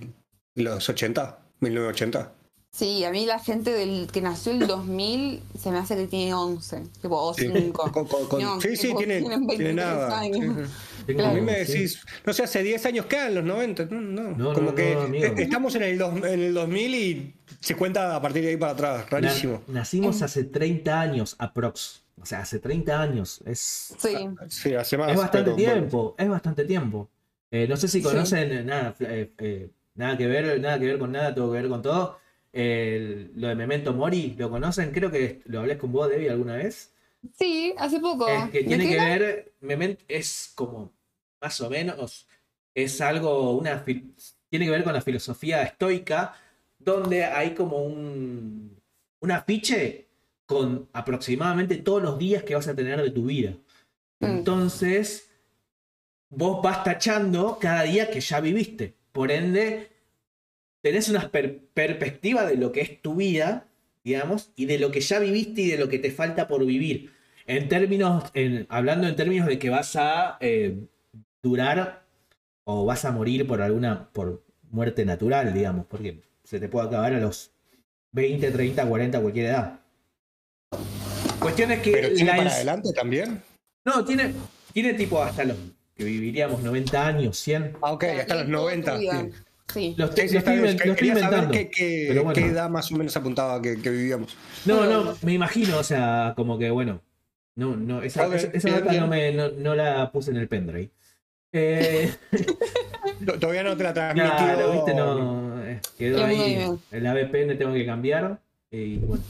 los 0.56 0.90
80, 0.90 1.40
1980. 1.62 2.34
Sí, 2.72 3.04
a 3.04 3.10
mí 3.12 3.26
la 3.26 3.40
gente 3.40 3.72
del 3.72 4.08
que 4.12 4.22
nació 4.22 4.52
el 4.52 4.68
2000 4.68 5.42
se 5.60 5.72
me 5.72 5.80
hace 5.80 5.96
que 5.96 6.06
tiene 6.08 6.34
11, 6.36 6.84
tipo, 7.02 7.18
o 7.20 7.34
Sí. 7.34 7.50
5. 7.54 7.92
Con- 7.92 8.06
con- 8.08 8.26
con- 8.28 8.42
No, 8.42 8.62
sí, 8.62 8.76
sí, 8.78 8.94
tiene, 8.96 9.20
tiene 9.20 9.38
23 9.38 9.76
nada. 9.76 10.20
años. 10.20 10.56
Sí, 10.56 10.64
sí. 10.98 11.04
Tengo 11.08 11.26
A 11.26 11.34
mí 11.34 11.42
me 11.42 11.66
sí. 11.66 11.74
decís, 11.74 12.00
no 12.26 12.32
sé, 12.34 12.44
hace 12.44 12.62
10 12.62 12.86
años 12.86 13.08
quedan 13.08 13.34
los 13.34 13.44
90. 13.44 13.86
No, 13.86 14.00
no. 14.00 14.32
No, 14.38 14.54
como 14.54 14.70
no, 14.70 14.76
que 14.76 14.94
no, 14.94 15.02
amigo. 15.02 15.26
eh, 15.26 15.34
estamos 15.38 15.74
en 15.76 15.84
el, 15.84 15.98
dos- 15.98 16.16
en 16.18 16.40
el 16.40 16.54
2000 16.54 16.94
y 16.96 17.36
se 17.60 17.76
cuenta 17.76 18.16
a 18.16 18.22
partir 18.22 18.44
de 18.44 18.50
ahí 18.52 18.58
para 18.58 18.74
atrás. 18.74 19.10
Rarísimo. 19.10 19.64
Na- 19.68 19.80
nacimos 19.80 20.22
hace 20.22 20.44
30 20.44 21.02
años, 21.02 21.36
aprox. 21.40 22.04
O 22.22 22.26
sea, 22.26 22.42
hace 22.42 22.60
30 22.60 23.02
años. 23.02 23.42
Es, 23.48 23.96
Sí, 23.98 24.10
Sí, 24.50 24.74
hace 24.76 24.98
más. 24.98 25.12
es 25.12 25.18
bastante 25.18 25.52
pero 25.52 25.56
bueno. 25.56 25.74
tiempo. 25.74 26.16
Es 26.20 26.30
bastante 26.30 26.66
tiempo. 26.66 27.10
Eh, 27.50 27.66
no 27.68 27.76
sé 27.78 27.88
si 27.88 28.02
conocen 28.04 28.52
eh, 28.52 28.64
nada, 28.64 28.96
eh, 29.00 29.32
eh, 29.40 29.70
nada 29.96 30.16
que 30.18 30.28
ver, 30.28 30.62
nada 30.62 30.78
que 30.78 30.86
ver 30.86 31.00
con 31.00 31.12
nada, 31.12 31.34
todo 31.34 31.52
que 31.52 31.60
ver 31.62 31.70
con 31.70 31.82
todo. 31.82 32.20
El- 32.54 33.32
lo 33.36 33.48
de 33.50 33.56
Memento 33.56 33.94
Mori, 33.94 34.36
¿lo 34.38 34.50
conocen? 34.50 34.92
Creo 34.92 35.12
que 35.12 35.42
lo 35.46 35.60
hablé 35.60 35.78
con 35.78 35.92
vos, 35.92 36.10
Debbie, 36.10 36.30
alguna 36.30 36.56
vez. 36.58 36.94
sí, 37.34 37.74
hace 37.78 38.00
poco. 38.00 38.26
Es 38.26 38.52
que 38.52 38.64
¿De 38.64 38.68
tiene 38.68 38.88
que 38.88 38.94
era? 38.96 39.04
ver, 39.06 39.54
Memento 39.62 40.04
es 40.08 40.52
como, 40.56 40.94
más 41.42 41.60
o 41.62 41.70
menos, 41.70 42.28
es 42.76 43.02
algo, 43.02 43.58
una, 43.58 43.84
tiene 43.84 44.66
que 44.66 44.72
ver 44.72 44.84
con 44.84 44.94
la 44.94 45.02
filosofía 45.02 45.64
estoica, 45.64 46.34
donde 46.78 47.26
hay 47.26 47.54
como 47.56 47.78
un, 47.84 48.80
un 49.22 49.32
afiche 49.32 50.08
con 50.46 50.90
aproximadamente 50.94 51.78
todos 51.78 52.02
los 52.04 52.18
días 52.20 52.44
que 52.44 52.56
vas 52.56 52.68
a 52.68 52.76
tener 52.76 53.02
de 53.02 53.12
tu 53.12 53.26
vida. 53.26 53.58
Mm. 54.22 54.26
Entonces, 54.28 55.30
vos 56.30 56.62
vas 56.64 56.84
tachando 56.84 57.58
cada 57.60 57.84
día 57.84 58.10
que 58.10 58.22
ya 58.22 58.40
viviste. 58.40 58.96
Por 59.12 59.32
ende, 59.32 59.90
tenés 60.82 61.10
una 61.10 61.30
per- 61.32 61.60
perspectiva 61.74 62.46
de 62.46 62.56
lo 62.56 62.72
que 62.72 62.82
es 62.82 63.02
tu 63.02 63.16
vida, 63.16 63.68
digamos, 64.04 64.52
y 64.56 64.66
de 64.66 64.80
lo 64.80 64.92
que 64.92 65.02
ya 65.02 65.20
viviste 65.20 65.62
y 65.62 65.68
de 65.72 65.78
lo 65.78 65.90
que 65.90 66.00
te 66.00 66.12
falta 66.12 66.48
por 66.48 66.66
vivir. 66.66 67.12
En 67.48 67.68
términos, 67.68 68.26
en- 68.34 68.66
hablando 68.70 69.08
en 69.08 69.16
términos 69.16 69.48
de 69.48 69.60
que 69.60 69.70
vas 69.70 69.96
a 69.96 70.38
eh, 70.40 70.78
durar 71.42 72.04
o 72.64 72.86
vas 72.86 73.06
a 73.06 73.12
morir 73.12 73.48
por 73.48 73.62
alguna, 73.62 74.10
por 74.12 74.44
muerte 74.72 75.04
natural, 75.06 75.54
digamos, 75.54 75.86
porque 75.88 76.22
se 76.44 76.60
te 76.60 76.70
puede 76.70 76.88
acabar 76.88 77.14
a 77.14 77.20
los 77.20 77.52
20, 78.12 78.52
30, 78.52 78.86
40, 78.88 79.20
cualquier 79.22 79.46
edad. 79.48 79.80
Cuestión 81.40 81.72
es 81.72 81.80
que 81.82 81.92
Pero 81.92 82.10
tiene 82.14 82.32
la 82.32 82.38
para 82.38 82.52
adelante 82.52 82.90
también. 82.94 83.42
no, 83.86 84.04
tiene, 84.06 84.34
tiene 84.74 84.94
tipo 84.94 85.22
hasta 85.24 85.44
los 85.46 85.58
que 85.96 86.04
viviríamos 86.04 86.62
90 86.62 87.08
años, 87.08 87.38
100. 87.40 87.78
Ah, 87.82 87.94
ok, 87.94 88.04
hasta 88.04 88.36
los 88.36 88.48
Y 88.48 88.52
toda 88.52 88.72
tu 88.76 88.92
90. 88.92 88.98
vida. 88.98 89.22
sí. 89.22 89.30
Sí. 89.74 89.94
Lo 89.98 90.06
estoy, 90.06 90.24
Sí, 90.24 90.28
sí, 90.30 90.34
lo 90.34 90.40
está 90.40 90.54
estoy 90.54 90.88
lo 90.90 90.96
saber 90.96 91.06
inventando. 91.06 91.52
qué, 91.52 91.70
qué- 91.70 92.06
pero 92.10 92.24
bueno. 92.24 92.36
qué 92.36 92.46
edad 92.48 92.70
más 92.70 92.92
o 92.92 92.98
menos 92.98 93.16
apuntaba 93.16 93.62
que, 93.62 93.80
que 93.82 93.90
vivíamos. 93.90 94.36
No, 94.66 94.86
no, 94.86 95.16
me 95.22 95.34
imagino, 95.34 95.78
o 95.78 95.84
sea, 95.84 96.34
como 96.36 96.58
que 96.58 96.70
bueno. 96.72 97.02
No, 97.56 97.76
no, 97.76 98.02
esa, 98.02 98.28
Ok, 98.28 98.36
esa- 98.36 98.48
esa 98.54 98.68
bien, 98.70 98.80
data 98.80 98.92
bien. 98.92 99.02
no, 99.04 99.08
me, 99.08 99.32
no, 99.34 99.50
no 99.50 99.76
la 99.76 100.12
puse 100.12 100.32
en 100.32 100.38
el 100.38 100.48
pendrive. 100.48 100.90
Eh, 101.52 102.14
To- 103.26 103.40
Todavía 103.40 103.64
no 103.64 103.76
te 103.76 103.84
la 103.84 103.94
transmitió. 103.96 104.30
claro, 104.38 104.72
viste, 104.72 104.94
no. 104.94 105.64
eh, 105.66 105.80
quedó 105.98 106.24
ahí. 106.24 106.60
El 106.92 107.08
ABPN 107.08 107.58
tengo 107.58 107.74
que 107.74 107.86
cambiar. 107.86 108.40
Y 108.72 108.98
bueno. 108.98 109.24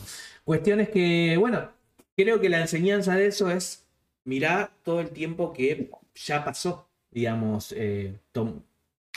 Cuestión 0.44 0.80
es 0.82 0.90
que, 0.90 1.38
bueno, 1.38 1.70
creo 2.18 2.42
que 2.42 2.50
la 2.50 2.60
enseñanza 2.62 3.16
de 3.16 3.28
eso 3.28 3.50
es 3.50 3.86
mirar 4.26 4.72
todo 4.84 5.00
el 5.00 5.12
tiempo 5.12 5.54
que 5.54 5.90
ya 6.16 6.44
pasó, 6.44 6.90
digamos, 7.12 7.74
eh, 7.78 8.16
tom- 8.34 8.62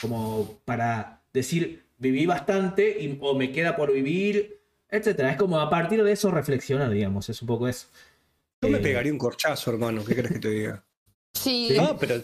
como 0.02 0.58
para 0.66 1.22
decir, 1.32 1.84
viví 1.96 2.26
bastante 2.26 3.00
y, 3.00 3.16
o 3.20 3.34
me 3.34 3.50
queda 3.52 3.74
por 3.76 3.90
vivir, 3.92 4.60
etcétera. 4.90 5.30
Es 5.30 5.36
como 5.38 5.58
a 5.58 5.70
partir 5.70 6.02
de 6.04 6.12
eso 6.12 6.30
reflexionar, 6.30 6.90
digamos, 6.90 7.28
es 7.30 7.40
un 7.40 7.48
poco 7.48 7.68
eso. 7.68 7.86
Yo 8.60 8.68
me 8.68 8.78
Eh, 8.78 8.82
pegaría 8.82 9.10
un 9.12 9.18
corchazo, 9.18 9.70
hermano. 9.70 10.04
¿Qué 10.04 10.14
crees 10.14 10.32
que 10.32 10.38
te 10.38 10.50
diga? 10.50 10.84
Sí, 11.32 11.74
Ah, 11.78 11.96
pero. 11.98 12.20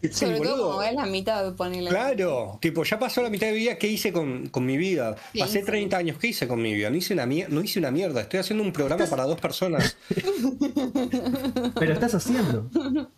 Sí, 0.00 0.10
sobre 0.12 0.38
todo 0.40 0.66
como 0.68 0.78
ves 0.78 0.94
la 0.94 1.06
mitad, 1.06 1.56
ponele. 1.56 1.90
Claro, 1.90 2.58
tipo, 2.62 2.84
ya 2.84 3.00
pasó 3.00 3.20
la 3.20 3.30
mitad 3.30 3.48
de 3.48 3.52
mi 3.54 3.58
vida, 3.58 3.76
¿qué 3.78 3.88
hice 3.88 4.12
con, 4.12 4.46
con 4.48 4.64
mi 4.64 4.76
vida? 4.76 5.16
¿Qué 5.32 5.40
Pasé 5.40 5.58
hice? 5.58 5.66
30 5.66 5.96
años, 5.96 6.18
¿qué 6.18 6.28
hice 6.28 6.46
con 6.46 6.62
mi 6.62 6.72
vida? 6.72 6.88
No 6.88 6.96
hice 6.96 7.14
una, 7.14 7.26
mier- 7.26 7.48
no 7.48 7.60
hice 7.62 7.80
una 7.80 7.90
mierda, 7.90 8.20
estoy 8.20 8.38
haciendo 8.38 8.62
un 8.62 8.72
programa 8.72 9.06
para 9.06 9.24
dos 9.24 9.40
personas. 9.40 9.96
Pero 11.78 11.92
estás 11.94 12.14
haciendo. 12.14 12.70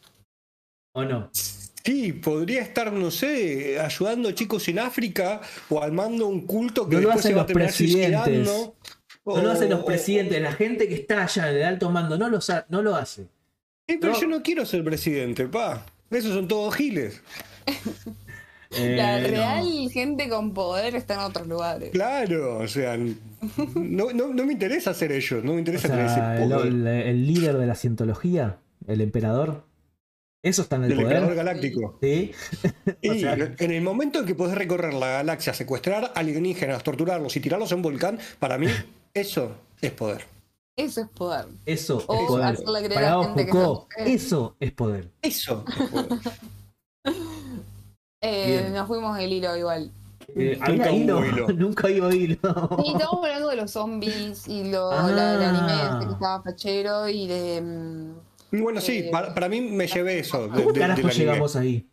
¿O 0.92 1.04
no? 1.04 1.30
Sí, 1.84 2.12
podría 2.12 2.60
estar, 2.62 2.92
no 2.92 3.10
sé, 3.10 3.78
ayudando 3.80 4.30
chicos 4.32 4.68
en 4.68 4.78
África 4.80 5.40
o 5.70 5.82
armando 5.82 6.26
un 6.26 6.46
culto 6.46 6.88
que 6.88 6.96
No 6.96 7.02
lo 7.02 7.08
después 7.08 7.20
hacen 7.26 7.30
se 7.30 7.34
va 7.36 7.42
a 7.42 7.44
los 7.44 7.52
presidentes. 7.52 8.48
No 9.24 9.42
lo 9.42 9.50
hacen 9.50 9.70
los 9.70 9.80
O- 9.80 9.84
presidentes, 9.84 10.42
la 10.42 10.52
gente 10.52 10.88
que 10.88 10.94
está 10.94 11.22
allá 11.24 11.50
en 11.50 11.56
el 11.56 11.62
alto 11.64 11.90
mando 11.90 12.18
no 12.18 12.28
lo, 12.28 12.40
sa- 12.40 12.66
no 12.68 12.82
lo 12.82 12.96
hace. 12.96 13.26
Pero 13.86 14.12
No. 14.12 14.20
yo 14.20 14.26
no 14.26 14.42
quiero 14.42 14.64
ser 14.66 14.84
presidente, 14.84 15.46
pa. 15.46 15.84
Esos 16.10 16.34
son 16.34 16.48
todos 16.48 16.74
giles. 16.74 17.22
La 18.70 19.18
Eh, 19.18 19.22
no. 19.22 19.28
real 19.28 19.90
gente 19.90 20.28
con 20.28 20.54
poder 20.54 20.94
está 20.94 21.14
en 21.14 21.20
otros 21.20 21.48
lugares. 21.48 21.90
Claro, 21.90 22.58
o 22.58 22.68
sea, 22.68 22.96
no, 22.96 24.12
no, 24.12 24.28
no 24.28 24.44
me 24.46 24.52
interesa 24.52 24.94
ser 24.94 25.10
ellos, 25.10 25.42
no 25.42 25.50
me 25.52 25.56
O 25.56 25.58
interesa 25.58 25.88
sea, 25.88 25.96
tener 25.96 26.10
ese 26.10 26.42
el, 26.44 26.48
poder. 26.50 26.66
el- 26.68 26.86
el 26.86 27.26
líder 27.26 27.56
de 27.58 27.66
la 27.66 27.74
cientología, 27.74 28.58
el 28.86 29.00
emperador, 29.00 29.64
eso 30.42 30.62
está 30.62 30.76
en 30.76 30.84
el 30.84 30.88
del 30.90 31.00
emperador 31.00 31.28
poder. 31.30 31.44
galáctico. 31.44 31.98
Sí. 32.00 32.32
Y 33.02 33.08
O 33.10 33.14
sea- 33.14 33.34
en 33.58 33.70
el 33.70 33.82
momento 33.82 34.20
en 34.20 34.26
que 34.26 34.34
podés 34.34 34.56
recorrer 34.56 34.94
la 34.94 35.08
galaxia, 35.08 35.52
secuestrar 35.54 36.12
alienígenas, 36.14 36.82
torturarlos 36.82 37.36
y 37.36 37.40
tirarlos 37.40 37.72
a 37.72 37.76
un 37.76 37.82
volcán, 37.82 38.18
para 38.38 38.58
mí 38.58 38.66
eso 39.14 39.52
es 39.80 39.92
poder. 39.92 40.24
Eso 40.76 41.02
es 41.02 41.08
poder. 41.08 41.46
Eso 41.66 42.02
O 42.06 42.14
es 42.14 42.26
poder. 42.28 42.46
hacerle 42.46 42.78
creer 42.80 42.94
Para 42.94 43.12
a 43.12 43.16
vos, 43.16 43.26
gente 43.26 43.46
que 43.46 43.52
Foucault, 43.52 43.80
mujeres. 43.98 44.22
eso 44.24 44.56
es 44.60 44.72
poder. 44.72 45.08
Eso 45.22 45.64
es 45.78 45.88
poder. 45.90 46.08
Eh, 48.22 48.70
nos 48.74 48.86
fuimos 48.86 49.16
del 49.16 49.32
hilo 49.32 49.56
igual. 49.56 49.90
Eh, 50.36 50.58
Nunca 50.58 50.66
¿había 50.66 50.92
hilo? 50.92 51.20
Nunca 51.54 51.88
hubo 51.88 52.12
hilo. 52.12 52.36
Sí, 52.84 52.92
estamos 52.92 53.24
hablando 53.24 53.48
de 53.48 53.56
los 53.56 53.70
zombies 53.70 54.46
y 54.46 54.70
lo, 54.70 54.90
Ah. 54.92 55.10
la- 55.10 55.34
el 55.36 55.42
anime 55.42 55.72
este 55.94 56.06
que 56.06 56.12
estaba 56.12 56.42
fachero 56.42 57.08
y 57.08 57.26
de. 57.26 57.60
mm, 57.62 58.12
Bueno, 58.52 58.80
sí, 58.80 58.98
Eh, 58.98 59.08
para, 59.10 59.32
para 59.34 59.48
mí 59.48 59.60
me 59.60 59.86
llevé 59.86 60.18
eso. 60.20 60.48
de- 60.48 60.62
¿Cómo 60.62 60.72
de- 60.72 60.80
carajo 60.80 61.08
llegamos 61.08 61.56
ahí? 61.56 61.86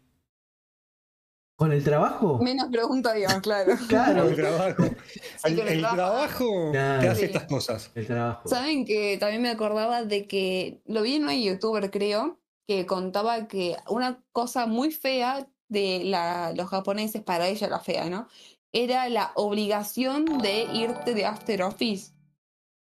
¿Con 1.56 1.72
el 1.72 1.84
trabajo? 1.84 2.38
menos 2.40 2.68
pregunta, 2.72 3.14
Dios, 3.14 3.34
claro. 3.42 3.74
Claro. 3.90 4.28
El 4.30 4.36
trabajo. 4.36 4.84
El, 5.44 5.56
con 5.58 5.68
el 5.68 5.74
el 5.74 5.82
trabajo. 5.82 6.70
te 6.72 6.78
hace 6.78 7.20
Sí. 7.22 7.26
estas 7.26 7.44
cosas. 7.46 7.92
El 7.96 8.06
trabajo. 8.06 8.48
Saben 8.48 8.86
que 8.86 9.18
también 9.18 9.42
me 9.42 9.50
acordaba 9.50 10.04
de 10.04 10.28
que 10.28 10.82
lo 10.86 11.02
vi 11.02 11.16
en 11.16 11.24
una 11.24 11.36
youtuber, 11.36 11.90
creo, 11.90 12.40
que 12.68 12.86
contaba 12.86 13.48
que 13.48 13.76
una 13.90 14.24
cosa 14.32 14.68
muy 14.68 14.92
fea 14.92 15.48
de 15.70 16.02
la, 16.04 16.54
los 16.56 16.68
japoneses, 16.70 17.24
para 17.24 17.48
ella 17.48 17.68
la 17.70 17.80
fea, 17.80 18.10
¿no? 18.10 18.28
Era 18.72 19.10
la 19.10 19.32
obligación 19.36 20.26
de 20.40 20.64
irte 20.74 21.14
de 21.14 21.26
after 21.26 21.64
office 21.64 22.14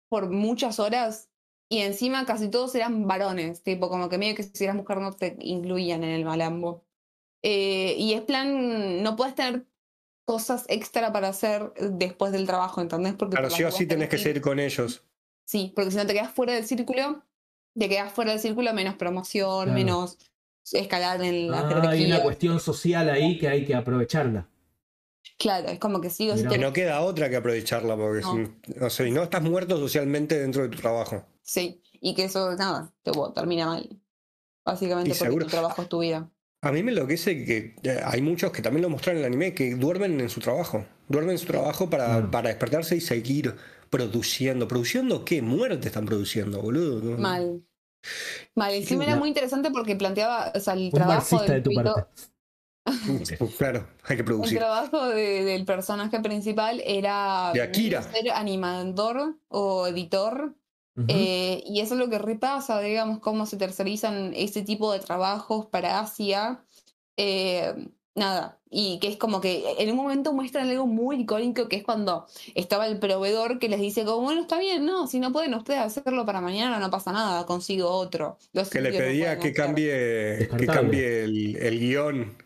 por 0.09 0.29
muchas 0.31 0.79
horas 0.79 1.29
y 1.69 1.79
encima 1.79 2.25
casi 2.25 2.49
todos 2.49 2.75
eran 2.75 3.07
varones, 3.07 3.63
tipo 3.63 3.89
como 3.89 4.09
que 4.09 4.17
medio 4.17 4.35
que 4.35 4.43
si 4.43 4.63
eras 4.63 4.75
mujer 4.75 4.99
no 4.99 5.13
te 5.13 5.35
incluían 5.39 6.03
en 6.03 6.11
el 6.11 6.25
malambo. 6.25 6.85
Eh, 7.43 7.95
y 7.97 8.13
es 8.13 8.21
plan, 8.21 9.03
no 9.03 9.15
puedes 9.15 9.35
tener 9.35 9.65
cosas 10.25 10.65
extra 10.67 11.13
para 11.13 11.27
hacer 11.29 11.73
después 11.75 12.31
del 12.31 12.47
trabajo, 12.47 12.81
¿entendés? 12.81 13.13
Porque 13.13 13.37
Claro, 13.37 13.49
sí 13.49 13.63
o 13.63 13.71
sí 13.71 13.85
tenés 13.85 14.09
que 14.09 14.17
seguir 14.17 14.41
con 14.41 14.59
ellos. 14.59 15.03
Sí, 15.47 15.71
porque 15.75 15.91
si 15.91 15.97
no 15.97 16.07
te 16.07 16.13
quedas 16.13 16.31
fuera 16.31 16.53
del 16.53 16.65
círculo, 16.65 17.23
te 17.77 17.87
quedas 17.87 18.11
fuera 18.11 18.31
del 18.31 18.39
círculo, 18.39 18.73
menos 18.73 18.95
promoción, 18.95 19.65
Claro. 19.65 19.73
menos 19.73 20.17
escalar 20.71 21.21
en 21.21 21.51
la 21.51 21.59
Ah, 21.59 21.89
hay 21.91 22.05
una 22.05 22.23
cuestión 22.23 22.59
social 22.59 23.09
ahí 23.09 23.37
que 23.37 23.47
hay 23.47 23.65
que 23.65 23.75
aprovecharla. 23.75 24.47
Claro, 25.37 25.67
es 25.67 25.79
como 25.79 25.99
que 25.99 26.09
sigo 26.09 26.33
Mirá. 26.35 26.49
Que 26.49 26.57
no 26.57 26.71
queda 26.73 27.01
otra 27.01 27.29
que 27.29 27.35
aprovecharla, 27.35 27.95
porque 27.97 28.21
No. 28.21 28.33
si, 28.35 28.71
o 28.79 28.89
sea, 28.89 29.05
si 29.05 29.11
no 29.11 29.23
estás 29.23 29.41
muerto 29.41 29.77
socialmente 29.77 30.39
dentro 30.39 30.63
de 30.63 30.69
tu 30.69 30.77
trabajo. 30.77 31.25
Sí, 31.41 31.81
y 31.99 32.15
que 32.15 32.23
eso, 32.25 32.55
nada, 32.55 32.93
te 33.03 33.11
termina 33.33 33.65
mal. 33.65 33.89
Básicamente 34.63 35.09
Y 35.09 35.11
porque 35.13 35.25
seguro. 35.25 35.45
tu 35.45 35.51
trabajo 35.51 35.81
es 35.81 35.89
tu 35.89 35.99
vida. 35.99 36.29
A 36.61 36.71
mí 36.71 36.81
me 36.81 36.91
enloquece 36.91 37.45
que 37.45 37.75
eh, 37.83 37.99
hay 38.03 38.21
muchos 38.21 38.51
que 38.51 38.61
también 38.61 38.81
lo 38.81 38.89
mostraron 38.89 39.19
en 39.19 39.25
el 39.25 39.27
anime, 39.33 39.53
que 39.53 39.75
duermen 39.75 40.19
en 40.19 40.29
su 40.29 40.39
trabajo. 40.39 40.85
Duermen 41.09 41.33
en 41.33 41.37
su 41.37 41.45
trabajo 41.45 41.89
para, 41.89 42.31
para 42.31 42.49
despertarse 42.49 42.95
y 42.95 43.01
seguir 43.01 43.53
produciendo. 43.91 44.67
¿Produciendo 44.67 45.23
qué? 45.25 45.41
Muerte 45.43 45.87
están 45.87 46.05
produciendo, 46.05 46.61
boludo. 46.61 47.01
¿no? 47.01 47.17
Mal. 47.17 47.61
Mal, 48.55 48.73
encima 48.73 49.03
era 49.03 49.13
la- 49.13 49.19
muy 49.19 49.27
interesante 49.29 49.69
porque 49.69 49.95
planteaba, 49.95 50.51
o 50.55 50.59
sea, 50.59 50.73
el 50.73 50.85
Un 50.85 50.91
trabajo 50.91 51.13
marxista 51.35 51.45
de 51.45 51.53
del 51.53 51.63
tu 51.63 51.69
pito- 51.71 51.93
parte. 51.93 52.09
Claro, 53.57 53.87
hay 54.03 54.15
que 54.15 54.21
El 54.21 54.25
producir. 54.25 54.57
trabajo 54.59 55.07
de- 55.09 55.43
del 55.43 55.65
personaje 55.65 56.19
principal 56.19 56.81
era 56.85 57.51
De 57.53 57.61
Akira. 57.61 58.01
ser 58.03 58.31
animador 58.31 59.35
o 59.47 59.87
editor. 59.87 60.55
Eh, 61.09 61.61
y 61.67 61.81
eso 61.81 61.95
es 61.95 61.99
lo 61.99 62.09
que 62.09 62.19
repasa, 62.19 62.79
digamos, 62.79 63.19
cómo 63.19 63.45
se 63.45 63.57
tercerizan 63.57 64.31
ese 64.33 64.61
tipo 64.61 64.93
de 64.93 64.99
trabajos 64.99 65.65
para 65.65 65.99
Asia. 65.99 66.63
Eh, 67.17 67.73
nada, 68.15 68.61
y 68.69 68.97
que 68.99 69.09
es 69.09 69.17
como 69.17 69.41
que 69.41 69.75
en 69.77 69.89
un 69.91 69.97
momento 69.97 70.31
muestran 70.31 70.69
algo 70.69 70.87
muy 70.87 71.17
icónico 71.21 71.67
que 71.67 71.75
es 71.77 71.83
cuando 71.83 72.27
estaba 72.53 72.87
el 72.87 72.97
proveedor 72.97 73.59
que 73.59 73.67
les 73.67 73.81
dice 73.81 74.05
como, 74.05 74.21
bueno, 74.21 74.41
está 74.41 74.57
bien, 74.57 74.85
no, 74.85 75.07
si 75.07 75.19
no 75.19 75.33
pueden 75.33 75.53
ustedes 75.55 75.79
hacerlo 75.81 76.25
para 76.25 76.39
mañana 76.39 76.79
no 76.79 76.89
pasa 76.89 77.11
nada, 77.11 77.45
consigo 77.45 77.89
otro. 77.89 78.37
Los 78.53 78.69
Que 78.69 78.79
le 78.79 78.91
pedía 78.93 79.33
que 79.37 79.49
hacer". 79.49 79.53
cambie, 79.53 80.47
que 80.57 80.65
cambie 80.65 81.23
el, 81.25 81.55
el 81.57 81.79
guion. 81.79 82.37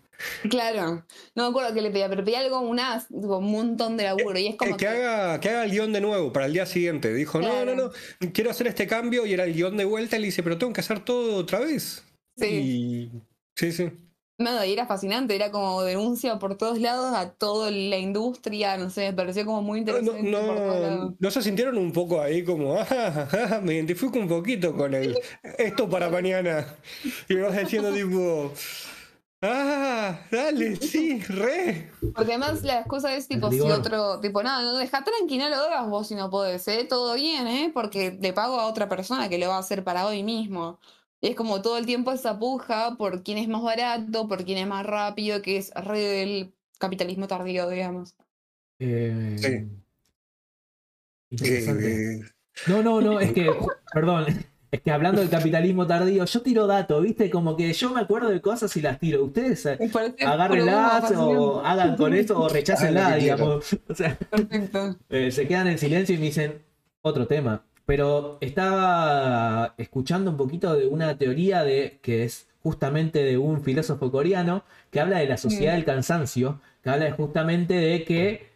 Claro, 0.50 1.06
no 1.36 1.44
me 1.44 1.50
acuerdo 1.50 1.74
qué 1.74 1.82
le 1.82 1.92
pedía, 1.92 2.10
pero 2.10 2.24
pedía 2.24 2.40
algo, 2.40 2.60
una, 2.62 3.06
un 3.10 3.52
montón 3.52 3.98
de 3.98 4.04
laburo 4.06 4.38
y 4.40 4.48
es 4.48 4.54
Eh, 4.54 4.58
como 4.58 4.78
que, 4.78 4.88
haga, 4.88 5.40
que 5.40 5.50
haga 5.50 5.64
el 5.64 5.72
guion 5.72 5.94
de 5.94 6.02
nuevo 6.02 6.32
para 6.34 6.46
el 6.46 6.54
día 6.54 6.66
siguiente. 6.66 7.14
Dijo, 7.14 7.42
no, 7.42 7.50
Claro. 7.50 7.76
no, 7.76 7.92
no, 8.20 8.32
quiero 8.34 8.50
hacer 8.52 8.68
este 8.68 8.88
cambio 8.88 9.26
y 9.26 9.34
era 9.34 9.44
el 9.46 9.54
guion 9.54 9.78
de 9.78 9.86
vuelta. 9.86 10.18
Y 10.18 10.20
le 10.20 10.26
dice, 10.28 10.44
pero 10.44 10.58
tengo 10.58 10.74
que 10.74 10.82
hacer 10.82 11.04
todo 11.04 11.36
otra 11.38 11.60
vez. 11.60 12.04
Sí. 12.38 12.46
Y... 12.48 13.12
Sí, 13.56 13.72
sí. 13.72 13.92
Nada, 14.38 14.66
y 14.66 14.72
era 14.72 14.88
fascinante, 14.88 15.36
era 15.36 15.52
como 15.52 15.82
denuncia 15.84 16.40
por 16.40 16.58
todos 16.58 16.80
lados 16.80 17.14
a 17.14 17.34
toda 17.34 17.72
la 17.72 17.98
industria, 17.98 18.78
no 18.78 18.90
sé, 18.90 19.10
me 19.10 19.14
pareció 19.14 19.46
como 19.46 19.62
muy 19.62 19.82
No, 19.84 19.98
interesante 19.98 20.32
no, 20.32 20.40
por 20.46 20.56
no, 20.56 21.16
¿no 21.20 21.32
se 21.32 21.42
sintieron 21.42 21.78
un 21.78 21.92
poco 21.92 22.22
ahí 22.22 22.44
como, 22.46 22.76
ah, 22.80 22.88
ah, 22.90 23.60
me 23.62 23.74
identifico 23.76 24.18
un 24.18 24.30
poquito 24.30 24.74
con 24.78 24.94
el 24.94 25.20
esto 25.58 25.90
para 25.90 26.10
mañana? 26.10 26.66
Y 27.28 27.34
me 27.36 27.42
vas 27.42 27.58
diciendo 27.58 27.92
tipo, 27.94 28.54
ah, 29.42 30.20
dale, 30.32 30.76
sí, 30.78 31.22
re. 31.24 31.92
Porque 32.14 32.32
además 32.34 32.64
la 32.64 32.80
excusa 32.80 33.16
es 33.16 33.28
tipo, 33.28 33.52
si 33.52 33.62
otro, 33.62 34.20
tipo, 34.20 34.44
nada, 34.44 34.62
no, 34.64 34.78
deja 34.78 35.04
tranquilo, 35.04 35.50
no 35.50 35.56
lo 35.58 35.64
hagas 35.64 35.90
vos 35.90 36.08
si 36.08 36.16
no 36.16 36.30
podés, 36.30 36.68
¿eh? 36.68 36.86
Todo 36.88 37.16
bien, 37.16 37.48
¿eh? 37.48 37.72
Porque 37.74 38.18
le 38.22 38.34
pago 38.34 38.60
a 38.60 38.68
otra 38.68 38.90
persona 38.90 39.30
que 39.30 39.38
lo 39.38 39.48
va 39.50 39.58
a 39.58 39.60
hacer 39.60 39.84
para 39.84 40.06
hoy 40.06 40.24
mismo. 40.24 40.80
Y 41.22 41.30
es 41.30 41.36
como 41.36 41.62
todo 41.62 41.78
el 41.78 41.86
tiempo 41.86 42.12
esa 42.12 42.40
puja 42.40 42.96
por 42.98 43.24
quién 43.24 43.38
es 43.38 43.48
más 43.48 43.62
barato, 43.62 44.28
por 44.28 44.46
quién 44.46 44.58
es 44.58 44.68
más 44.68 44.86
rápido, 44.86 45.42
que 45.42 45.58
es 45.58 45.72
re 45.76 46.00
del 46.00 46.54
capitalismo 46.78 47.28
tardío, 47.28 47.70
digamos. 47.70 48.16
Eh, 48.80 49.36
Sí. 49.38 49.80
Interesante. 51.32 52.16
Eh, 52.16 52.22
No, 52.68 52.84
no, 52.84 53.02
no, 53.02 53.20
es 53.20 53.32
que, 53.34 53.50
perdón, 53.94 54.26
es 54.72 54.82
que 54.82 54.92
hablando 54.92 55.22
del 55.22 55.30
capitalismo 55.30 55.88
tardío, 55.88 56.26
yo 56.26 56.42
tiro 56.42 56.68
datos, 56.68 57.04
¿viste? 57.04 57.30
Como 57.30 57.56
que 57.56 57.74
yo 57.74 57.90
me 57.92 58.02
acuerdo 58.02 58.30
de 58.30 58.40
cosas 58.40 58.76
y 58.78 58.82
las 58.82 59.00
tiro. 59.00 59.24
Ustedes 59.24 59.66
eh, 59.66 59.80
agárrenlas 60.26 61.12
o 61.12 61.62
hagan 61.66 61.96
con 61.96 62.14
eso 62.14 62.40
o 62.40 62.48
quieran. 62.48 63.20
digamos. 63.20 63.78
O 63.90 63.96
sea, 63.96 64.16
Perfecto. 64.16 64.96
eh, 65.10 65.32
se 65.32 65.48
quedan 65.48 65.68
en 65.68 65.78
silencio 65.80 66.16
y 66.16 66.20
me 66.20 66.26
dicen 66.26 66.62
otro 67.02 67.26
tema. 67.26 67.64
Pero 67.86 68.38
estaba 68.42 69.74
escuchando 69.78 70.30
un 70.30 70.38
poquito 70.38 70.76
de 70.76 70.86
una 70.86 71.18
teoría 71.18 71.64
de 71.64 72.00
que 72.04 72.24
es 72.24 72.48
justamente 72.62 73.24
de 73.24 73.38
un 73.38 73.64
filósofo 73.64 74.12
coreano 74.12 74.64
que 74.92 75.00
habla 75.00 75.18
de 75.20 75.28
la 75.28 75.38
sociedad 75.38 75.74
del 75.74 75.86
cansancio, 75.86 76.62
que 76.84 76.90
habla 76.92 77.12
justamente 77.14 77.74
de 77.74 78.04
que 78.04 78.50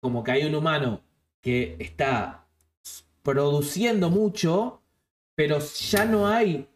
como 0.00 0.24
que 0.24 0.30
hay 0.30 0.44
un 0.44 0.54
humano 0.54 1.02
que 1.42 1.76
está 1.78 2.46
produciendo 3.22 4.08
mucho, 4.10 4.80
pero 5.38 5.60
ya 5.60 6.04
no 6.04 6.26
hay 6.26 6.66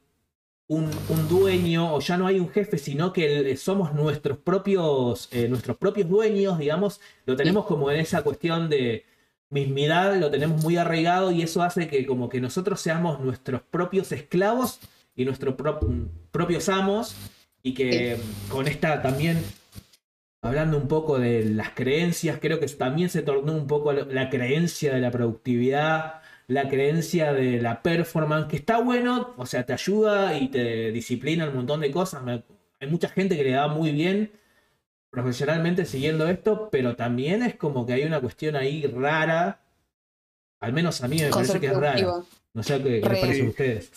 un, 0.68 0.88
un 1.08 1.28
dueño 1.28 1.94
o 1.96 2.00
ya 2.00 2.16
no 2.16 2.28
hay 2.28 2.38
un 2.38 2.48
jefe, 2.48 2.78
sino 2.78 3.12
que 3.12 3.24
el- 3.50 3.58
somos 3.58 3.92
nuestros 3.92 4.38
propios, 4.38 5.28
eh, 5.32 5.48
nuestros 5.48 5.76
propios 5.78 6.08
dueños, 6.08 6.60
digamos, 6.60 7.00
lo 7.26 7.34
tenemos 7.34 7.66
como 7.66 7.90
en 7.90 7.98
esa 7.98 8.22
cuestión 8.22 8.70
de 8.70 9.04
mismidad, 9.50 10.16
lo 10.16 10.30
tenemos 10.30 10.62
muy 10.62 10.76
arraigado 10.76 11.32
y 11.32 11.42
eso 11.42 11.60
hace 11.64 11.88
que 11.88 12.06
como 12.06 12.28
que 12.28 12.40
nosotros 12.40 12.80
seamos 12.80 13.18
nuestros 13.18 13.62
propios 13.62 14.12
esclavos 14.12 14.78
y 15.16 15.24
nuestros 15.24 15.56
pro- 15.56 15.80
propios 16.30 16.68
amos 16.68 17.16
y 17.64 17.74
que 17.74 18.16
con 18.48 18.68
esta 18.68 19.02
también 19.02 19.42
hablando 20.40 20.76
un 20.76 20.86
poco 20.86 21.18
de 21.18 21.44
las 21.46 21.70
creencias, 21.70 22.38
creo 22.40 22.60
que 22.60 22.66
también 22.68 23.08
se 23.10 23.22
tornó 23.22 23.52
un 23.54 23.66
poco 23.66 23.92
la 23.92 24.04
la 24.04 24.30
creencia 24.30 24.94
de 24.94 25.00
la 25.00 25.10
productividad, 25.10 26.21
la 26.49 26.68
creencia 26.68 27.32
de 27.32 27.61
la 27.61 27.82
performance, 27.82 28.47
que 28.49 28.57
está 28.57 28.80
bueno, 28.80 29.34
o 29.36 29.47
sea, 29.47 29.64
te 29.64 29.72
ayuda 29.72 30.36
y 30.38 30.49
te 30.49 30.90
disciplina 30.93 31.49
un 31.49 31.55
montón 31.57 31.80
de 31.80 31.90
cosas. 31.90 32.22
Me- 32.22 32.43
hay 32.80 32.88
mucha 32.88 33.09
gente 33.09 33.36
que 33.36 33.45
le 33.45 33.53
da 33.53 33.68
muy 33.68 33.93
bien 33.93 34.32
profesionalmente 35.11 35.84
siguiendo 35.84 36.26
esto, 36.28 36.68
pero 36.70 36.97
también 36.97 37.43
es 37.43 37.55
como 37.57 37.86
que 37.86 37.93
hay 37.93 38.05
una 38.05 38.20
cuestión 38.20 38.57
ahí 38.57 38.86
rara, 38.86 39.61
al 40.61 40.72
menos 40.72 41.03
a 41.03 41.09
mí 41.09 41.18
me 41.18 41.28
parece 41.30 41.61
que 41.61 41.66
es 41.66 41.76
rara. 41.76 42.22
No 42.55 42.62
sé 42.62 42.82
qué, 42.82 42.90
les 43.01 43.05
Re. 43.09 43.20
parece 43.20 43.43
a 43.43 43.49
ustedes. 43.49 43.93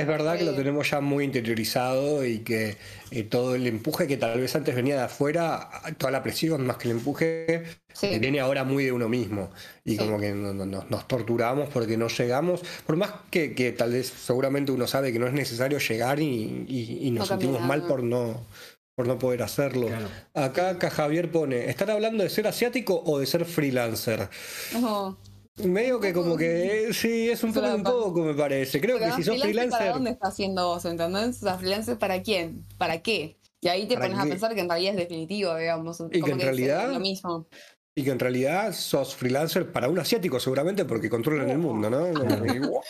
Es 0.00 0.06
verdad 0.06 0.38
que 0.38 0.44
lo 0.44 0.54
tenemos 0.54 0.90
ya 0.90 1.00
muy 1.00 1.24
interiorizado 1.24 2.24
y 2.24 2.38
que 2.40 2.76
eh, 3.10 3.22
todo 3.24 3.54
el 3.54 3.66
empuje 3.66 4.06
que 4.06 4.16
tal 4.16 4.40
vez 4.40 4.54
antes 4.54 4.74
venía 4.74 4.96
de 4.96 5.02
afuera, 5.02 5.68
toda 5.98 6.10
la 6.12 6.22
presión 6.22 6.66
más 6.66 6.76
que 6.76 6.88
el 6.88 6.96
empuje, 6.98 7.64
Sí. 7.92 8.06
eh, 8.06 8.18
viene 8.18 8.38
ahora 8.40 8.64
muy 8.64 8.84
de 8.84 8.92
uno 8.92 9.08
mismo. 9.08 9.50
Y 9.84 9.92
Sí. 9.92 9.96
como 9.98 10.20
que 10.20 10.32
no- 10.32 10.54
no- 10.54 10.66
no- 10.66 10.84
nos 10.88 11.08
torturamos 11.08 11.68
porque 11.70 11.96
no 11.96 12.08
llegamos, 12.08 12.60
por 12.86 12.96
más 12.96 13.12
que, 13.30 13.54
que 13.54 13.72
tal 13.72 13.92
vez 13.92 14.06
seguramente 14.08 14.70
uno 14.72 14.86
sabe 14.86 15.12
que 15.12 15.18
no 15.18 15.26
es 15.26 15.32
necesario 15.32 15.78
llegar 15.78 16.20
y, 16.20 16.64
y- 16.68 16.98
y 17.08 17.10
nos 17.10 17.28
sentimos 17.28 17.60
mal 17.60 17.82
por 17.86 18.02
no, 18.02 18.46
por 18.94 19.06
no 19.06 19.18
poder 19.18 19.42
hacerlo. 19.42 19.86
Claro. 19.86 20.08
Acá, 20.34 20.70
acá 20.70 20.90
Javier 20.90 21.30
pone, 21.30 21.70
¿están 21.70 21.90
hablando 21.90 22.22
de 22.24 22.30
ser 22.30 22.46
asiático 22.46 23.02
o 23.04 23.18
de 23.18 23.26
ser 23.26 23.44
freelancer? 23.44 24.28
Medio 25.64 25.98
que 26.00 26.12
como 26.12 26.36
que 26.36 26.90
sí, 26.92 27.30
es 27.30 27.42
un 27.42 27.52
poco 27.52 27.74
un 27.74 27.82
poco 27.82 28.20
me 28.22 28.34
parece. 28.34 28.80
Creo 28.80 28.98
que 28.98 29.10
si 29.12 29.22
sos 29.22 29.36
¿para 29.36 29.42
freelancer, 29.50 29.92
dónde 29.92 30.10
está 30.10 30.28
haciendo 30.28 30.66
vos? 30.68 30.84
¿Entendés? 30.84 31.38
O 31.42 31.46
sea, 31.46 31.58
freelancer 31.58 31.98
para 31.98 32.22
quién? 32.22 32.64
¿Para 32.78 33.02
qué? 33.02 33.38
Y 33.60 33.68
ahí 33.68 33.88
te 33.88 33.94
¿Para 33.94 34.06
pones 34.08 34.22
qué? 34.22 34.26
a 34.26 34.30
pensar 34.30 34.54
que 34.54 34.60
en 34.60 34.68
realidad 34.68 34.92
es 34.94 34.98
definitivo, 35.00 35.56
digamos. 35.56 35.98
que 36.10 36.20
como 36.20 36.32
en 36.34 36.40
realidad- 36.40 36.92
lo 36.92 37.00
mismo. 37.00 37.46
y 37.96 38.04
que 38.04 38.10
en 38.10 38.18
realidad 38.20 38.72
sos 38.72 39.16
freelancer 39.16 39.72
para 39.72 39.88
un 39.88 39.98
asiático 39.98 40.38
seguramente 40.38 40.84
porque 40.84 41.10
controlan 41.10 41.50
el 41.50 41.58
mundo, 41.58 41.90
¿no? 41.90 42.06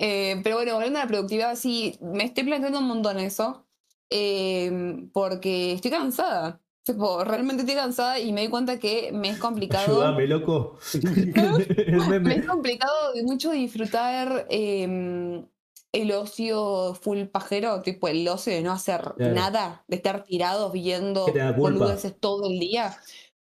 Eh, 0.00 0.40
pero 0.44 0.56
bueno, 0.56 0.74
volviendo 0.74 1.00
a 1.00 1.02
la 1.02 1.08
productividad, 1.08 1.56
sí, 1.56 1.98
me 2.00 2.24
estoy 2.24 2.44
planteando 2.44 2.78
un 2.78 2.86
montón 2.86 3.18
eso. 3.18 3.66
eh, 4.10 5.08
porque 5.12 5.72
estoy 5.72 5.90
cansada. 5.90 6.60
Tipo, 6.88 7.22
realmente 7.22 7.64
estoy 7.64 7.76
cansada 7.76 8.18
y 8.18 8.32
me 8.32 8.40
di 8.40 8.48
cuenta 8.48 8.78
que 8.78 9.12
me 9.12 9.28
es 9.28 9.36
complicado. 9.38 10.00
Ayúdame, 10.00 10.26
loco. 10.26 10.78
Me 12.22 12.34
es 12.36 12.46
complicado 12.46 13.12
de 13.12 13.22
mucho 13.24 13.50
disfrutar 13.50 14.46
eh, 14.48 15.44
el 15.92 16.12
ocio 16.12 16.94
full 16.94 17.24
pajero, 17.24 17.82
tipo 17.82 18.08
el 18.08 18.26
ocio 18.26 18.54
de 18.54 18.62
no 18.62 18.72
hacer 18.72 19.02
Claro. 19.18 19.34
nada, 19.34 19.84
de 19.86 19.96
estar 19.96 20.24
tirados 20.24 20.72
viendo 20.72 21.26
boludeces 21.58 22.18
todo 22.18 22.48
el 22.48 22.58
día. 22.58 22.96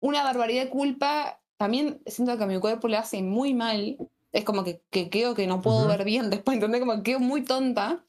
Una 0.00 0.24
barbaridad 0.24 0.64
de 0.64 0.70
culpa. 0.70 1.40
También 1.56 2.02
siento 2.06 2.36
que 2.36 2.42
a 2.42 2.48
mi 2.48 2.58
cuerpo 2.58 2.88
le 2.88 2.96
hace 2.96 3.22
muy 3.22 3.54
mal. 3.54 3.98
Es 4.32 4.44
como 4.44 4.64
que, 4.64 4.82
que 4.90 5.10
creo 5.10 5.36
que 5.36 5.46
no 5.46 5.62
puedo 5.62 5.86
ver 5.86 6.04
bien 6.04 6.28
después, 6.28 6.56
¿entendés? 6.56 6.80
Como 6.80 6.96
que 6.96 7.02
quedo 7.04 7.20
muy 7.20 7.42
tonta. 7.44 8.04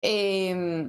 Eh, 0.00 0.88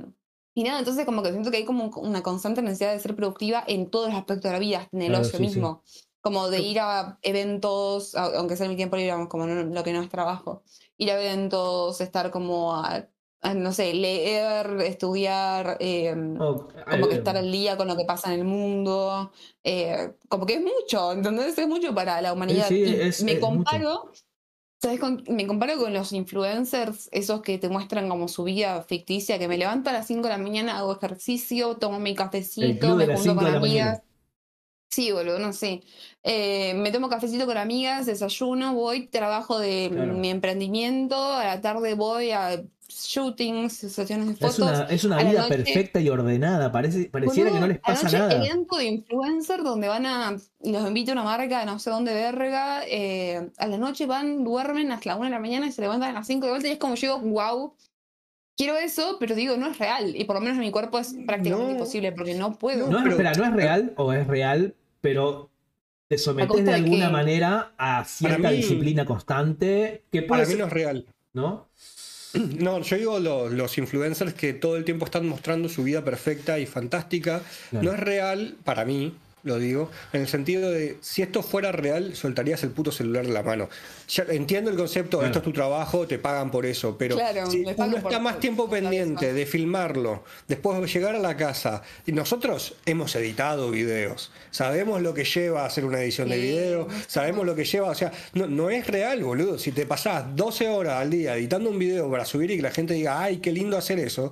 y 0.62 0.64
nada, 0.64 0.80
entonces 0.80 1.06
como 1.06 1.24
que 1.24 1.32
siento 1.32 1.50
que 1.52 1.58
hay 1.58 1.66
como 1.66 1.86
un- 1.86 2.08
una 2.08 2.22
constante 2.22 2.62
necesidad 2.62 2.94
de 2.94 3.00
ser 3.00 3.16
productiva 3.16 3.64
en 3.68 3.90
todos 3.90 4.08
los 4.10 4.16
aspectos 4.16 4.44
de 4.44 4.52
la 4.54 4.60
vida, 4.60 4.88
en 4.92 5.02
el 5.02 5.08
Claro, 5.10 5.24
ocio 5.26 5.40
sí, 5.40 5.46
sí. 5.46 5.56
mismo. 5.56 5.82
Como 6.22 6.50
de 6.50 6.60
ir 6.62 6.80
a 6.80 7.18
eventos, 7.24 8.14
aunque 8.16 8.56
sea 8.56 8.66
en 8.68 8.72
mi 8.72 8.76
tiempo 8.76 8.96
libre, 8.96 9.28
como 9.28 9.48
no- 9.48 9.64
lo 9.64 9.84
que 9.84 9.92
no 9.92 10.02
es 10.04 10.10
trabajo. 10.10 10.64
Ir 10.98 11.10
a 11.12 11.20
eventos, 11.20 12.00
estar 12.00 12.30
como 12.30 12.76
a, 12.76 13.08
a, 13.42 13.54
no 13.56 13.74
sé, 13.74 13.92
leer, 13.96 14.68
estudiar, 14.82 15.78
eh, 15.80 16.14
Oh, 16.40 16.68
como 16.92 17.08
que 17.08 17.16
eh, 17.16 17.18
estar 17.18 17.36
al 17.38 17.52
día 17.52 17.76
con 17.76 17.88
lo 17.88 17.96
que 17.98 18.06
pasa 18.06 18.32
en 18.34 18.40
el 18.42 18.46
mundo. 18.46 19.32
eh, 19.64 20.14
como 20.30 20.46
que 20.46 20.56
es 20.56 20.62
mucho, 20.62 21.12
¿entendés? 21.12 21.58
Es 21.58 21.68
mucho 21.68 21.94
para 21.96 22.22
la 22.22 22.34
humanidad. 22.34 22.68
sí, 22.68 22.84
Y 22.86 22.94
es- 23.00 23.24
me 23.24 23.40
mucho. 23.40 24.12
¿Sabes? 24.82 25.00
Con- 25.00 25.24
me 25.30 25.48
comparo 25.48 25.78
con 25.78 25.94
los 25.94 26.12
influencers, 26.12 27.10
esos 27.12 27.42
que 27.42 27.58
te 27.58 27.70
muestran 27.70 28.10
como 28.10 28.28
su 28.28 28.44
vida 28.44 28.82
ficticia, 28.84 29.38
que 29.40 29.48
me 29.48 29.58
levanto 29.58 29.90
a 29.90 29.94
las 29.94 30.08
5 30.08 30.24
de 30.24 30.30
la 30.30 30.38
mañana, 30.38 30.78
hago 30.78 30.96
ejercicio, 30.96 31.78
tomo 31.78 32.00
mi 32.00 32.16
cafecito, 32.16 32.96
me 32.96 33.08
junto 33.08 33.22
5 33.22 33.44
con 33.44 33.46
amigas. 33.48 34.02
Sí, 34.94 35.12
boludo, 35.14 35.40
no 35.40 35.54
sé. 35.54 35.82
Eh, 36.22 36.74
me 36.74 36.92
tomo 36.92 37.08
cafecito 37.08 37.46
con 37.46 37.58
amigas, 37.58 38.06
desayuno, 38.06 38.74
voy, 38.74 39.08
trabajo 39.08 39.58
de 39.58 39.90
Claro. 39.90 40.14
mi 40.14 40.30
emprendimiento, 40.30 41.16
a 41.16 41.46
la 41.46 41.62
tarde 41.62 41.94
voy 41.94 42.32
a 42.32 42.62
shootings, 42.90 43.72
sesiones 43.72 44.28
de 44.28 44.34
fotos. 44.36 44.56
Es 44.60 44.60
una, 44.60 44.84
es 44.88 45.04
una 45.06 45.18
a 45.20 45.24
vida 45.24 45.42
noche- 45.44 45.56
perfecta 45.56 46.02
y 46.02 46.10
ordenada. 46.10 46.74
Parece, 46.74 47.06
pareciera 47.06 47.50
Boludo, 47.50 47.56
que 47.56 47.62
no 47.62 47.68
les 47.74 47.80
pasa 47.80 48.02
anoche 48.02 48.18
nada. 48.20 48.46
evento 48.46 48.76
de 48.76 48.84
influencer 48.86 49.64
donde 49.64 49.88
van 49.88 50.06
a, 50.06 50.32
los 50.60 50.88
invita 50.88 51.14
una 51.14 51.24
marca, 51.24 51.64
no 51.64 51.80
sé 51.80 51.90
dónde 51.90 52.14
verga, 52.14 52.82
eh, 52.86 53.50
a 53.60 53.68
la 53.68 53.78
noche 53.78 54.06
van, 54.08 54.44
duermen 54.44 54.92
hasta 54.92 55.08
la 55.12 55.16
1 55.16 55.24
de 55.24 55.32
la 55.32 55.40
mañana 55.40 55.68
y 55.68 55.72
se 55.72 55.82
levantan 55.82 56.10
a 56.10 56.20
las 56.20 56.28
5 56.28 56.46
de 56.48 56.52
vuelta 56.52 56.68
y 56.68 56.72
es 56.72 56.80
como 56.80 56.96
yo, 56.96 57.18
wow, 57.22 57.74
quiero 58.58 58.76
eso, 58.76 59.16
pero 59.22 59.36
digo, 59.36 59.56
no 59.56 59.68
es 59.68 59.80
real. 59.80 60.14
Y 60.14 60.26
por 60.26 60.36
lo 60.36 60.42
menos 60.42 60.56
en 60.58 60.62
mi 60.66 60.72
cuerpo 60.72 61.00
es 61.00 61.16
prácticamente 61.26 61.68
No. 61.72 61.80
imposible 61.80 62.12
porque 62.12 62.34
no 62.36 62.56
puedo. 62.60 62.88
No, 62.88 62.98
pero- 62.98 63.12
espera, 63.12 63.32
no 63.36 63.46
es 63.46 63.54
real 63.54 63.94
o 63.96 64.12
es 64.12 64.28
real, 64.28 64.76
pero 65.02 65.50
te 66.08 66.18
sometes 66.18 66.64
de 66.64 66.74
alguna 66.74 67.10
manera 67.10 67.74
a 67.78 68.04
cierta 68.06 68.50
mí- 68.52 68.58
disciplina 68.58 69.06
constante 69.06 70.04
que 70.12 70.22
para 70.24 70.46
mí 70.46 70.56
no 70.56 70.66
es 70.66 70.72
real. 70.74 71.06
¿no? 71.34 71.68
No, 72.34 72.80
yo 72.82 72.96
digo 72.96 73.20
los, 73.20 73.52
los 73.52 73.78
influencers 73.78 74.34
que 74.34 74.54
todo 74.54 74.78
el 74.78 74.86
tiempo 74.86 75.04
están 75.04 75.28
mostrando 75.28 75.68
su 75.68 75.84
vida 75.84 76.02
perfecta 76.02 76.60
y 76.60 76.66
fantástica. 76.66 77.42
Claro. 77.72 77.86
No 77.86 77.92
es 77.94 78.00
real, 78.00 78.56
para 78.64 78.86
mí, 78.86 79.14
lo 79.44 79.58
digo, 79.58 79.90
en 80.14 80.22
el 80.22 80.28
sentido 80.28 80.70
de, 80.72 80.98
si 81.02 81.22
esto 81.22 81.42
fuera 81.42 81.72
real, 81.72 82.16
soltarías 82.16 82.64
el 82.64 82.70
puto 82.72 82.92
celular 82.92 83.26
de 83.26 83.34
la 83.34 83.44
mano. 83.44 83.70
Ya 84.08 84.26
entiendo 84.30 84.70
el 84.70 84.78
concepto, 84.78 85.18
Claro. 85.18 85.28
esto 85.28 85.40
es 85.40 85.46
tu 85.46 85.54
trabajo, 85.54 86.06
te 86.06 86.20
pagan 86.20 86.52
por 86.52 86.66
eso, 86.66 86.98
pero 86.98 87.16
Claro, 87.16 87.50
si 87.50 87.62
uno 87.62 87.98
está 87.98 88.20
más 88.20 88.40
tiempo 88.40 88.70
pendiente 88.70 89.34
de 89.34 89.46
filmarlo, 89.46 90.24
después 90.48 90.80
de 90.80 90.88
llegar 90.88 91.16
a 91.16 91.20
la 91.20 91.38
casa, 91.38 91.82
y 92.06 92.12
nosotros 92.12 92.76
hemos 92.86 93.16
editado 93.16 93.72
videos, 93.72 94.32
sabemos 94.52 95.02
lo 95.02 95.14
que 95.14 95.24
lleva 95.24 95.64
a 95.64 95.66
hacer 95.66 95.86
una 95.86 96.02
edición 96.02 96.30
de 96.30 96.38
video, 96.38 96.88
sabemos 97.08 97.46
lo 97.46 97.56
que 97.56 97.66
lleva, 97.66 97.90
o 97.90 97.96
sea, 97.96 98.12
no, 98.34 98.48
no 98.48 98.70
es 98.70 98.86
real, 98.88 99.24
boludo. 99.24 99.58
Si 99.58 99.72
te 99.72 99.86
pasás 99.86 100.36
12 100.36 100.68
horas 100.68 101.02
al 101.02 101.10
día 101.10 101.36
editando 101.36 101.70
un 101.70 101.80
video 101.80 102.10
para 102.12 102.26
subir 102.26 102.52
y 102.52 102.58
que 102.58 102.62
la 102.62 102.72
gente 102.72 102.94
diga, 102.94 103.22
ay, 103.22 103.38
qué 103.38 103.52
lindo 103.52 103.78
hacer 103.78 104.00
eso, 104.00 104.32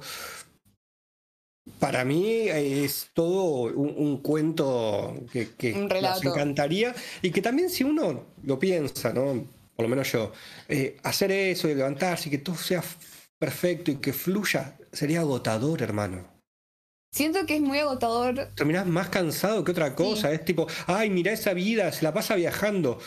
para 1.79 2.03
mí 2.05 2.47
es 2.47 3.09
todo 3.13 3.73
un, 3.73 3.93
un 3.97 4.17
cuento 4.17 5.15
que, 5.31 5.49
que 5.57 5.73
Un 5.73 5.87
nos 5.87 6.23
encantaría 6.23 6.93
y 7.21 7.31
que 7.31 7.41
también 7.41 7.69
si 7.69 7.83
uno 7.83 8.25
lo 8.43 8.59
piensa, 8.59 9.13
¿no? 9.13 9.45
Por 9.75 9.83
lo 9.83 9.89
menos 9.89 10.11
yo, 10.11 10.31
eh, 10.67 10.97
hacer 11.03 11.31
eso 11.31 11.69
y 11.69 11.75
levantarse 11.75 12.27
y 12.27 12.31
que 12.31 12.39
todo 12.39 12.55
sea 12.55 12.83
perfecto 13.37 13.91
y 13.91 13.95
que 13.95 14.11
fluya, 14.11 14.75
sería 14.91 15.21
agotador, 15.21 15.81
hermano. 15.81 16.27
Siento 17.11 17.45
que 17.45 17.55
es 17.55 17.61
muy 17.61 17.79
agotador. 17.79 18.49
Terminás 18.55 18.85
más 18.85 19.09
cansado 19.09 19.63
que 19.63 19.71
otra 19.71 19.95
cosa. 19.95 20.31
Es 20.31 20.45
tipo, 20.45 20.67
ay, 20.85 21.09
mira 21.09 21.31
esa 21.31 21.53
vida, 21.53 21.91
se 21.91 22.03
la 22.03 22.13
pasa 22.13 22.35
viajando. 22.35 22.99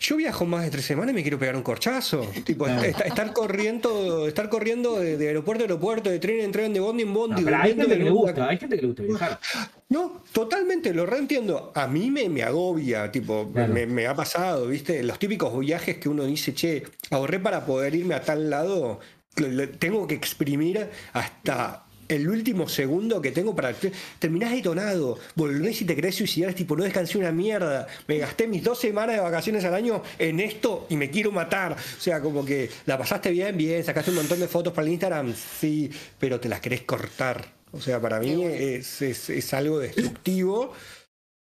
Yo 0.00 0.16
viajo 0.16 0.44
más 0.46 0.64
de 0.64 0.70
tres 0.70 0.84
semanas 0.84 1.12
y 1.12 1.14
me 1.14 1.22
quiero 1.22 1.38
pegar 1.38 1.54
un 1.54 1.62
corchazo. 1.62 2.20
Tipo, 2.44 2.66
estar 2.66 3.32
corriendo, 3.32 4.26
estar 4.26 4.48
corriendo 4.48 4.98
de, 4.98 5.16
de 5.16 5.28
aeropuerto 5.28 5.62
a 5.62 5.66
aeropuerto, 5.66 6.10
de 6.10 6.18
tren 6.18 6.40
en 6.40 6.50
tren, 6.52 6.72
de 6.72 6.80
bondi 6.80 7.02
en 7.04 7.12
No, 7.12 7.20
bondi. 7.20 7.42
pero 7.44 7.56
hay 7.56 7.68
gente 7.74 7.82
en 7.84 7.98
que 7.98 8.04
le 8.04 8.10
gusta, 8.10 8.48
hay 8.48 8.58
gente 8.58 8.76
que 8.76 8.82
le 8.82 8.88
gusta 8.88 9.02
viajar. 9.04 9.40
No, 9.88 10.22
totalmente, 10.32 10.92
lo 10.92 11.06
reentiendo. 11.06 11.70
A 11.74 11.86
mí 11.86 12.10
me, 12.10 12.28
me 12.28 12.42
agobia, 12.42 13.10
tipo, 13.12 13.50
Claro. 13.52 13.72
me, 13.72 13.86
me 13.86 14.06
ha 14.08 14.14
pasado, 14.14 14.66
¿viste? 14.66 15.02
Los 15.04 15.18
típicos 15.20 15.56
viajes 15.58 15.98
que 15.98 16.08
uno 16.08 16.24
dice, 16.24 16.52
che, 16.54 16.82
ahorré 17.10 17.38
para 17.38 17.64
poder 17.64 17.94
irme 17.94 18.14
a 18.14 18.22
tal 18.22 18.50
lado, 18.50 18.98
tengo 19.78 20.06
que 20.08 20.14
exprimir 20.16 20.88
hasta 21.12 21.85
el 22.08 22.28
último 22.28 22.68
segundo 22.68 23.20
que 23.20 23.30
tengo 23.32 23.54
para... 23.54 23.74
Terminás 24.18 24.52
detonado, 24.52 25.18
volvés 25.34 25.80
y 25.82 25.84
te 25.84 25.94
querés 25.94 26.14
suicidar, 26.14 26.50
es 26.50 26.56
tipo, 26.56 26.76
no 26.76 26.84
descansé 26.84 27.18
una 27.18 27.32
mierda, 27.32 27.86
me 28.06 28.18
gasté 28.18 28.46
mis 28.46 28.62
dos 28.62 28.78
semanas 28.80 29.16
de 29.16 29.22
vacaciones 29.22 29.64
al 29.64 29.74
año 29.74 30.02
en 30.18 30.40
esto 30.40 30.86
y 30.88 30.96
me 30.96 31.10
quiero 31.10 31.32
matar. 31.32 31.72
O 31.72 32.00
sea, 32.00 32.20
como 32.20 32.44
que 32.44 32.70
la 32.86 32.96
pasaste 32.98 33.30
bien, 33.30 33.56
bien, 33.56 33.82
sacaste 33.84 34.10
un 34.10 34.16
montón 34.16 34.40
de 34.40 34.48
fotos 34.48 34.72
para 34.72 34.86
el 34.86 34.92
Instagram, 34.92 35.34
sí, 35.60 35.90
pero 36.18 36.38
te 36.40 36.48
las 36.48 36.60
querés 36.60 36.82
cortar. 36.82 37.54
O 37.72 37.80
sea, 37.80 38.00
para 38.00 38.20
mí 38.20 38.42
es, 38.44 39.02
es- 39.02 39.28
es 39.28 39.52
algo 39.54 39.78
destructivo. 39.80 40.72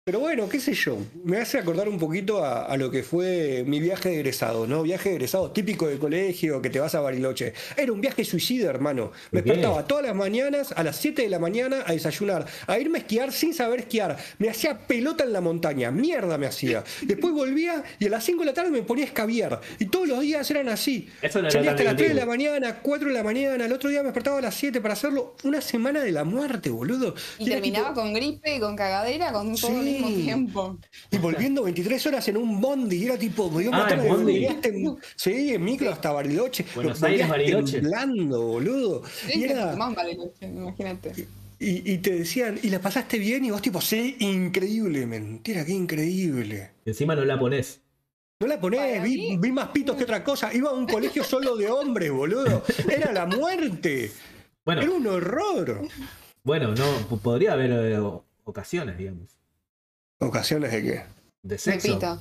Pero 0.04 0.20
bueno, 0.20 0.50
qué 0.50 0.60
sé 0.60 0.74
yo, 0.74 0.98
me 1.24 1.38
hace 1.38 1.60
acordar 1.60 1.88
un 1.88 2.00
poquito 2.00 2.44
a, 2.44 2.66
a 2.66 2.76
lo 2.76 2.90
que 2.90 3.04
fue 3.04 3.64
mi 3.68 3.80
viaje 3.80 4.10
de 4.10 4.16
egresado, 4.16 4.66
¿no? 4.66 4.82
Viaje 4.82 5.10
de 5.10 5.16
egresado 5.18 5.52
típico 5.52 5.86
de 5.86 6.00
colegio, 6.00 6.60
que 6.60 6.72
te 6.72 6.80
vas 6.80 6.96
a 6.96 7.02
Bariloche. 7.02 7.54
Era 7.78 7.92
un 7.92 8.02
viaje 8.02 8.26
suicida, 8.26 8.68
hermano. 8.72 9.12
Me 9.30 9.44
despertaba 9.44 9.86
todas 9.86 10.04
las 10.08 10.16
mañanas 10.16 10.72
a 10.76 10.84
las 10.84 10.96
7 10.96 11.22
de 11.22 11.30
la 11.30 11.38
mañana 11.38 11.84
a 11.86 11.92
desayunar, 11.92 12.48
a 12.66 12.80
irme 12.80 12.98
a 12.98 13.02
esquiar 13.02 13.32
sin 13.32 13.54
saber 13.54 13.82
esquiar. 13.82 14.18
Me 14.40 14.50
hacía 14.50 14.76
pelota 14.88 15.24
en 15.24 15.34
la 15.34 15.42
montaña, 15.42 15.92
mierda 15.92 16.36
me 16.40 16.48
hacía. 16.48 16.84
Después 17.04 17.32
volvía 17.32 17.84
y 18.00 18.08
a 18.08 18.10
las 18.10 18.24
5 18.26 18.40
de 18.40 18.46
la 18.48 18.54
tarde 18.56 18.72
me 18.72 18.82
ponía 18.82 19.04
a 19.04 19.08
escabiar. 19.08 19.62
Y 19.78 19.86
todos 19.86 20.08
los 20.08 20.22
días 20.22 20.50
eran 20.50 20.68
así. 20.70 21.10
Eso 21.22 21.44
no 21.44 21.48
era 21.48 21.52
Salía 21.52 21.72
hasta 21.72 21.84
las 21.84 21.96
3 21.96 22.10
de 22.10 22.16
la 22.16 22.26
mañana, 22.26 22.80
4 22.82 23.08
de 23.08 23.14
la 23.14 23.22
mañana, 23.24 23.66
el 23.68 23.72
otro 23.72 23.88
día 23.92 24.00
me 24.00 24.06
despertaba 24.06 24.40
a 24.40 24.42
las 24.42 24.56
7 24.56 24.82
para 24.82 24.96
hacerlo. 24.96 25.36
Una 25.44 25.62
semana 25.62 26.02
de 26.02 26.12
la 26.12 26.24
muerte, 26.24 26.72
boludo. 26.72 27.14
Y 27.38 27.48
terminaba 27.48 27.90
tipo- 27.90 28.02
con 28.02 28.14
gripe, 28.16 28.60
con 28.60 28.76
cagadera, 28.76 29.32
con 29.32 29.56
todo 29.56 29.78
al 29.78 29.91
mismo 29.92 30.08
Sí. 30.10 30.24
tiempo. 30.24 30.78
Y 31.12 31.18
volviendo 31.18 31.64
23 31.64 32.06
horas 32.08 32.28
en 32.28 32.38
un 32.38 32.60
bondi, 32.62 32.98
y 32.98 33.06
era 33.06 33.18
tipo, 33.18 33.50
me 33.52 33.62
dio 33.64 33.72
Ah, 33.74 33.80
matar 33.80 33.98
¿en 34.00 34.04
de 34.04 34.10
bondi? 34.10 34.46
en- 34.46 34.98
Sí, 35.16 35.54
en 35.54 35.64
micro 35.64 35.92
hasta 35.92 36.12
Bariloche. 36.12 36.66
Buenos 36.76 37.02
Aires, 37.04 37.28
Bariloche. 37.28 37.82
temblando, 37.82 38.42
boludo. 38.42 39.04
Y, 39.34 39.44
era- 39.44 39.76
Bariloche, 39.76 40.46
imagínate. 40.48 41.28
y, 41.60 41.92
y 41.94 41.98
te 42.00 42.12
decían, 42.16 42.60
¿y 42.64 42.70
la 42.70 42.80
pasaste 42.80 43.20
bien? 43.20 43.46
Y 43.46 43.52
vos 43.52 43.62
tipo, 43.62 43.80
sí, 43.82 44.16
increíble. 44.20 45.06
Mentira, 45.06 45.64
qué 45.66 45.74
increíble. 45.74 46.72
Encima 46.86 47.16
no 47.16 47.24
la 47.26 47.38
pones. 47.40 47.82
No 48.40 48.48
la 48.48 48.60
ponés, 48.60 49.04
vi, 49.04 49.38
más 49.52 49.68
pitos 49.70 49.96
que 49.96 50.04
otra 50.04 50.24
cosa. 50.24 50.52
Iba 50.52 50.72
a 50.72 50.74
un 50.74 50.88
colegio 50.88 51.24
solo 51.24 51.56
de 51.56 51.70
hombres, 51.70 52.12
boludo. 52.12 52.64
Era 52.92 53.12
la 53.12 53.28
muerte. 53.28 54.10
Bueno, 54.66 54.82
Era 54.82 54.92
un 54.92 55.06
horror. 55.08 55.82
bueno, 56.44 56.74
no, 56.74 57.20
podría 57.20 57.54
haber 57.54 57.72
eh, 57.72 58.00
ocasiones, 58.44 58.98
digamos, 58.98 59.38
¿Ocasiones 60.22 60.72
de 60.72 60.84
qué? 60.84 61.04
de 61.44 61.58
sexo. 61.58 62.20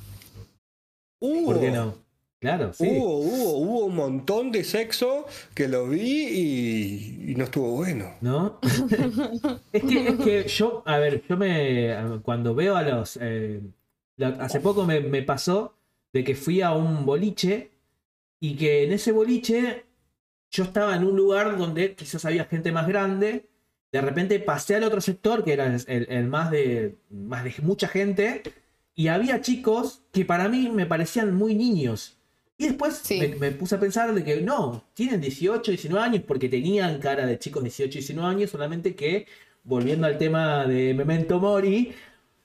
Uh, 1.19 1.45
¿Por 1.45 1.59
qué 1.59 1.71
no? 1.71 1.95
Claro, 2.39 2.73
sí. 2.73 2.87
Hubo, 2.89 3.19
hubo, 3.19 3.57
hubo 3.57 3.85
un 3.85 3.95
montón 3.95 4.51
de 4.51 4.63
sexo 4.63 5.27
que 5.53 5.67
lo 5.67 5.87
vi 5.87 6.27
y, 6.27 7.31
y 7.31 7.35
no 7.35 7.43
estuvo 7.43 7.69
bueno. 7.71 8.15
¿No? 8.21 8.59
es, 9.71 9.83
que, 9.83 10.07
es 10.07 10.15
que 10.15 10.47
yo, 10.47 10.81
a 10.87 10.97
ver, 10.97 11.23
yo 11.29 11.37
me. 11.37 11.95
Cuando 12.23 12.55
veo 12.55 12.75
a 12.75 12.81
los. 12.81 13.19
eh, 13.21 13.61
hace 14.39 14.59
poco 14.59 14.85
me, 14.85 15.01
me 15.01 15.21
pasó 15.21 15.75
de 16.11 16.23
que 16.23 16.33
fui 16.33 16.61
a 16.61 16.73
un 16.73 17.05
boliche 17.05 17.69
y 18.39 18.55
que 18.55 18.85
en 18.85 18.93
ese 18.93 19.11
boliche 19.11 19.85
yo 20.49 20.63
estaba 20.63 20.95
en 20.95 21.03
un 21.03 21.15
lugar 21.15 21.57
donde 21.57 21.93
quizás 21.93 22.25
había 22.25 22.45
gente 22.45 22.71
más 22.71 22.87
grande. 22.87 23.50
De 23.91 24.01
repente 24.01 24.39
pasé 24.39 24.75
al 24.75 24.83
otro 24.83 25.01
sector, 25.01 25.43
que 25.43 25.53
era 25.53 25.65
el, 25.67 26.07
el 26.09 26.27
más, 26.27 26.49
de, 26.51 26.95
más 27.09 27.43
de 27.43 27.53
mucha 27.61 27.87
gente, 27.87 28.41
y 28.95 29.07
había 29.07 29.41
chicos 29.41 30.01
que 30.11 30.23
para 30.25 30.47
mí 30.47 30.69
me 30.69 30.85
parecían 30.85 31.33
muy 31.35 31.55
niños. 31.55 32.17
Y 32.57 32.65
después 32.67 32.99
Sí. 33.03 33.19
me, 33.19 33.27
me 33.35 33.51
puse 33.51 33.75
a 33.75 33.79
pensar 33.79 34.13
de 34.13 34.23
que 34.23 34.39
no, 34.41 34.83
tienen 34.93 35.19
18, 35.19 35.71
19 35.71 36.05
años, 36.05 36.23
porque 36.27 36.47
tenían 36.47 36.99
cara 36.99 37.25
de 37.25 37.37
chicos 37.39 37.63
18, 37.63 37.99
19 37.99 38.29
años, 38.29 38.49
solamente 38.51 38.95
que, 38.95 39.25
volviendo 39.63 40.07
al 40.07 40.17
tema 40.17 40.65
de 40.67 40.93
Memento 40.93 41.39
Mori, 41.39 41.91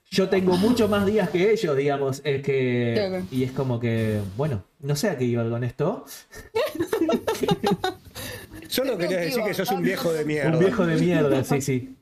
yo 0.09 0.29
tengo 0.29 0.55
muchos 0.57 0.89
más 0.89 1.05
días 1.05 1.29
que 1.29 1.51
ellos, 1.51 1.75
digamos, 1.77 2.21
es 2.23 2.41
que... 2.41 2.93
Claro. 2.95 3.25
Y 3.31 3.43
es 3.43 3.51
como 3.51 3.79
que, 3.79 4.21
bueno, 4.37 4.63
no 4.79 4.95
sé 4.95 5.09
a 5.09 5.17
qué 5.17 5.25
iba 5.25 5.47
con 5.49 5.63
esto. 5.63 6.05
Solo 8.67 8.97
quería 8.97 9.19
decir 9.19 9.43
que 9.43 9.53
sos 9.53 9.71
un 9.71 9.81
viejo 9.81 10.11
de 10.13 10.25
mierda. 10.25 10.51
Un 10.51 10.59
viejo 10.59 10.85
de 10.85 10.95
mierda, 10.97 11.43
sí, 11.43 11.61
sí. 11.61 11.95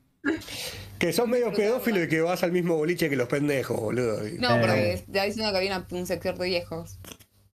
Que 0.98 1.12
sos 1.12 1.28
medio 1.28 1.52
pedófilo 1.52 2.02
y 2.02 2.08
que 2.08 2.20
vas 2.22 2.42
al 2.42 2.52
mismo 2.52 2.76
boliche 2.76 3.08
que 3.10 3.16
los 3.16 3.28
pendejos, 3.28 3.78
boludo. 3.78 4.18
No, 4.38 4.56
Eh. 4.56 4.60
porque 4.60 4.92
estaba 4.94 5.24
diciendo 5.26 5.52
que 5.52 5.58
había 5.58 5.76
una- 5.76 5.86
un 5.90 6.06
sector 6.06 6.36
de 6.38 6.46
viejos 6.46 6.98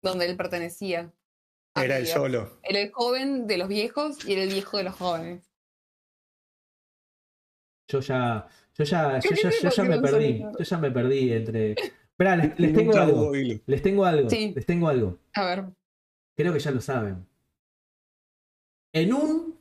donde 0.01 0.25
él 0.25 0.35
pertenecía. 0.35 1.11
Era 1.75 1.97
el 1.97 2.07
solo. 2.07 2.59
Era 2.63 2.79
el 2.79 2.91
joven 2.91 3.45
de 3.45 3.57
los 3.57 3.67
viejos 3.67 4.27
y 4.27 4.33
era 4.33 4.41
el 4.43 4.49
viejo 4.49 4.77
de 4.77 4.83
los 4.83 4.95
jóvenes. 4.95 5.43
Yo 7.89 7.99
ya, 8.01 8.47
yo 8.77 8.83
ya, 8.83 9.19
yo 9.19 9.29
ya, 9.31 9.49
yo 9.61 9.69
ya 9.69 9.83
me 9.83 9.95
no 9.95 10.01
perdí. 10.01 10.39
Yo 10.39 10.63
ya 10.65 10.77
me 10.77 10.91
perdí 10.91 11.31
entre. 11.31 11.71
Esperá, 11.73 12.35
les, 12.35 12.59
les 12.59 12.73
tengo 12.73 12.97
algo. 12.97 13.31
Les 13.33 13.81
tengo 13.81 14.05
algo. 14.05 14.29
Sí. 14.29 14.51
Les 14.55 14.65
tengo 14.65 14.89
algo. 14.89 15.19
A 15.35 15.45
ver. 15.45 15.65
Creo 16.35 16.51
que 16.53 16.59
ya 16.59 16.71
lo 16.71 16.81
saben. 16.81 17.25
En 18.93 19.13
un. 19.13 19.59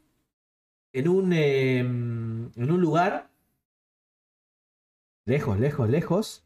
En 0.92 1.08
un. 1.08 1.32
em, 1.32 2.52
en 2.54 2.70
un 2.70 2.80
lugar. 2.80 3.30
Lejos, 5.26 5.58
lejos, 5.58 5.88
lejos. 5.88 6.44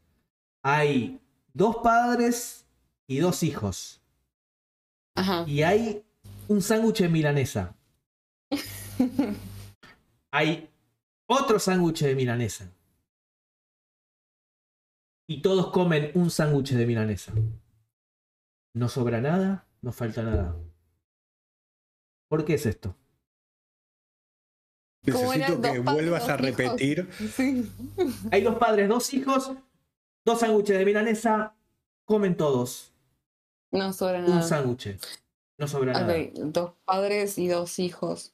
Hay 0.63 1.21
dos 1.53 1.77
padres 1.77 2.65
y 3.07 3.19
dos 3.19 3.43
hijos. 3.43 4.01
Ajá. 5.15 5.45
Y 5.47 5.63
hay 5.63 6.05
un 6.47 6.61
sándwich 6.61 6.99
de 7.01 7.09
milanesa. 7.09 7.75
Hay 10.33 10.69
otro 11.27 11.59
sándwich 11.59 12.01
de 12.01 12.15
milanesa. 12.15 12.71
Y 15.27 15.41
todos 15.41 15.71
comen 15.71 16.11
un 16.13 16.29
sándwich 16.29 16.71
de 16.71 16.85
milanesa. 16.85 17.33
No 18.73 18.87
sobra 18.89 19.19
nada, 19.19 19.67
no 19.81 19.91
falta 19.91 20.23
nada. 20.23 20.55
¿Por 22.31 22.45
qué 22.45 22.53
es 22.53 22.65
esto? 22.65 22.95
¿Cómo 25.05 25.33
Necesito 25.33 25.61
que 25.61 25.79
vuelvas 25.79 26.29
a 26.29 26.37
repetir. 26.37 27.09
Sí. 27.35 27.69
Hay 28.31 28.41
dos 28.41 28.55
padres, 28.55 28.87
dos 28.87 29.13
hijos, 29.13 29.51
dos 30.23 30.39
sándwiches 30.39 30.77
de 30.77 30.85
milanesa, 30.85 31.57
comen 32.05 32.37
todos 32.37 32.93
No 33.71 33.91
sobra 33.91 34.19
un 34.19 34.29
nada. 34.29 34.43
sándwich. 34.43 34.97
No 35.57 35.67
sobra 35.67 35.91
nada. 35.91 36.05
Ok, 36.13 36.31
dos 36.35 36.73
padres 36.85 37.37
y 37.37 37.49
dos 37.49 37.79
hijos. 37.79 38.33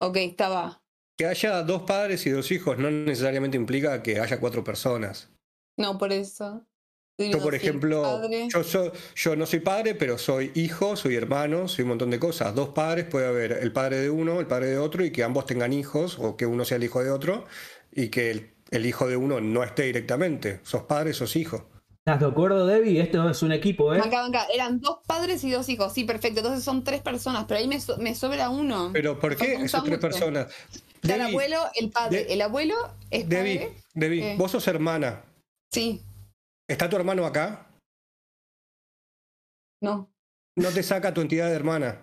Ok, 0.00 0.16
estaba. 0.16 0.82
Que 1.16 1.26
haya 1.26 1.62
dos 1.62 1.82
padres 1.82 2.26
y 2.26 2.30
dos 2.30 2.50
hijos 2.50 2.76
no 2.78 2.90
necesariamente 2.90 3.56
implica 3.56 4.02
que 4.02 4.18
haya 4.18 4.40
cuatro 4.40 4.64
personas. 4.64 5.30
No, 5.76 5.96
por 5.96 6.12
eso. 6.12 6.66
Yo, 7.16 7.38
por 7.40 7.54
ejemplo, 7.54 8.20
yo, 8.48 8.64
soy, 8.64 8.90
yo 9.14 9.36
no 9.36 9.46
soy 9.46 9.60
padre, 9.60 9.94
pero 9.94 10.18
soy 10.18 10.50
hijo, 10.54 10.96
soy 10.96 11.14
hermano, 11.14 11.68
soy 11.68 11.84
un 11.84 11.90
montón 11.90 12.10
de 12.10 12.18
cosas. 12.18 12.54
Dos 12.54 12.70
padres, 12.70 13.04
puede 13.04 13.26
haber 13.28 13.52
el 13.52 13.70
padre 13.72 13.98
de 14.00 14.10
uno, 14.10 14.40
el 14.40 14.46
padre 14.48 14.66
de 14.66 14.78
otro, 14.78 15.04
y 15.04 15.12
que 15.12 15.22
ambos 15.22 15.46
tengan 15.46 15.72
hijos, 15.72 16.18
o 16.18 16.36
que 16.36 16.44
uno 16.46 16.64
sea 16.64 16.76
el 16.76 16.84
hijo 16.84 17.04
de 17.04 17.10
otro, 17.12 17.44
y 17.92 18.08
que 18.08 18.32
el, 18.32 18.50
el 18.72 18.84
hijo 18.86 19.06
de 19.06 19.16
uno 19.16 19.40
no 19.40 19.62
esté 19.62 19.84
directamente. 19.84 20.58
Sos 20.64 20.82
padre, 20.82 21.12
sos 21.14 21.36
hijo. 21.36 21.68
¿Estás 22.06 22.18
de 22.20 22.26
acuerdo, 22.26 22.66
Debbie? 22.66 23.00
Esto 23.00 23.30
es 23.30 23.42
un 23.42 23.52
equipo, 23.52 23.94
¿eh? 23.94 24.00
Acá, 24.00 24.26
acá, 24.26 24.46
eran 24.52 24.80
dos 24.80 24.98
padres 25.06 25.42
y 25.44 25.50
dos 25.52 25.68
hijos. 25.68 25.92
Sí, 25.92 26.02
perfecto. 26.04 26.40
Entonces 26.40 26.64
son 26.64 26.82
tres 26.82 27.00
personas, 27.00 27.44
pero 27.46 27.60
ahí 27.60 27.68
me, 27.68 27.80
so- 27.80 27.96
me 27.98 28.14
sobra 28.16 28.50
uno. 28.50 28.90
Pero 28.92 29.18
¿por 29.20 29.36
qué 29.36 29.54
esas 29.54 29.84
tres 29.84 29.98
personas? 29.98 30.48
El 31.02 31.20
abuelo, 31.20 31.58
el 31.76 31.90
padre. 31.90 32.24
De- 32.24 32.32
el 32.34 32.42
abuelo 32.42 32.74
es 33.10 33.22
padre. 33.22 33.36
Debbie, 33.36 33.72
Debbie, 33.94 34.20
¿Qué? 34.20 34.34
vos 34.36 34.50
sos 34.50 34.66
hermana. 34.68 35.22
Sí, 35.72 36.02
¿Está 36.68 36.88
tu 36.88 36.96
hermano 36.96 37.26
acá? 37.26 37.66
no. 39.82 40.10
No 40.56 40.70
te 40.70 40.84
saca 40.84 41.12
tu 41.12 41.20
entidad 41.20 41.48
de 41.48 41.56
hermana. 41.56 42.00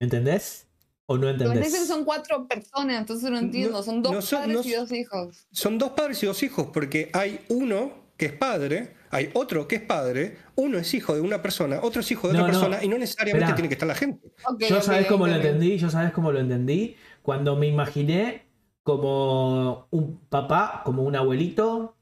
¿Entendés? 0.00 0.66
¿O 1.06 1.16
no 1.16 1.26
Pero 1.26 1.34
en 1.34 1.58
entendés? 1.58 1.74
ese 1.74 1.86
son 1.86 2.04
cuatro 2.06 2.48
personas, 2.48 3.00
entonces 3.00 3.30
no 3.30 3.38
entiendo. 3.38 3.82
Son 3.82 4.02
dos 4.02 4.12
no 4.14 4.22
son- 4.22 4.40
padres 4.40 4.56
no 4.56 4.62
y 4.64 4.72
dos 4.74 4.92
hijos. 4.92 5.46
Son 5.52 5.76
dos 5.78 5.90
padres 5.90 6.22
y 6.22 6.26
dos 6.26 6.42
hijos, 6.42 6.68
porque 6.72 7.10
hay 7.12 7.44
uno 7.50 7.92
que 8.16 8.26
es 8.26 8.32
padre, 8.32 8.94
hay 9.10 9.30
otro 9.34 9.68
que 9.68 9.76
es 9.76 9.82
padre, 9.82 10.38
uno 10.56 10.78
es 10.78 10.94
hijo 10.94 11.14
de 11.14 11.20
una 11.20 11.42
persona, 11.42 11.80
otro 11.82 12.00
es 12.00 12.10
hijo 12.10 12.28
de 12.28 12.34
No, 12.34 12.40
otra 12.44 12.52
no. 12.54 12.60
persona, 12.60 12.82
y 12.84 12.88
no 12.88 12.96
necesariamente 12.96 13.44
Esperá. 13.44 13.56
tiene 13.56 13.68
que 13.68 13.74
estar 13.74 13.88
la 13.88 13.94
gente. 13.94 14.32
Yo 14.68 14.76
ok, 14.78 14.82
sabes 14.82 15.06
cómo 15.06 15.26
lo 15.26 15.34
entendí, 15.34 15.76
yo 15.76 15.90
sabes 15.90 16.12
cómo 16.12 16.32
lo 16.32 16.40
entendí. 16.40 16.96
Cuando 17.22 17.56
me 17.56 17.66
imaginé 17.66 18.46
como 18.82 19.86
un 19.90 20.18
papá, 20.28 20.82
como 20.84 21.02
un 21.02 21.16
abuelito. 21.16 21.94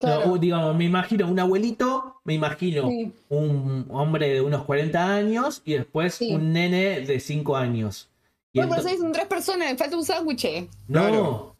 Claro. 0.00 0.26
No, 0.26 0.36
digamos, 0.38 0.76
me 0.76 0.84
imagino 0.84 1.26
un 1.26 1.40
abuelito, 1.40 2.20
me 2.24 2.34
imagino 2.34 2.88
Sí. 2.88 3.12
un 3.30 3.86
hombre 3.90 4.28
de 4.28 4.40
unos 4.40 4.64
40 4.64 5.12
años 5.14 5.60
y 5.64 5.72
después 5.74 6.14
Sí. 6.14 6.32
un 6.34 6.52
nene 6.52 7.00
de 7.00 7.18
5 7.20 7.56
años. 7.56 8.08
Y 8.52 8.62
por 8.62 8.78
eso 8.78 8.88
son 8.96 9.12
tres 9.12 9.26
personas, 9.26 9.70
me 9.72 9.76
falta 9.76 9.96
un 9.96 10.04
sándwich. 10.04 10.68
No, 10.86 11.00
Claro. 11.00 11.56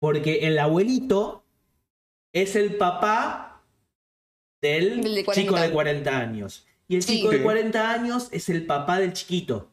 porque 0.00 0.46
el 0.46 0.58
abuelito 0.58 1.42
es 2.32 2.56
el 2.56 2.76
papá 2.76 3.62
del, 4.60 5.02
Del 5.02 5.14
de 5.14 5.20
chico 5.22 5.32
40. 5.52 5.62
de 5.62 5.70
40 5.72 6.18
años. 6.18 6.66
Y 6.88 6.96
el 6.96 7.02
Sí. 7.02 7.16
chico 7.16 7.30
de 7.30 7.38
Sí. 7.38 7.42
40 7.42 7.90
años 7.90 8.28
es 8.32 8.48
el 8.50 8.66
papá 8.66 8.98
del 8.98 9.12
chiquito. 9.14 9.70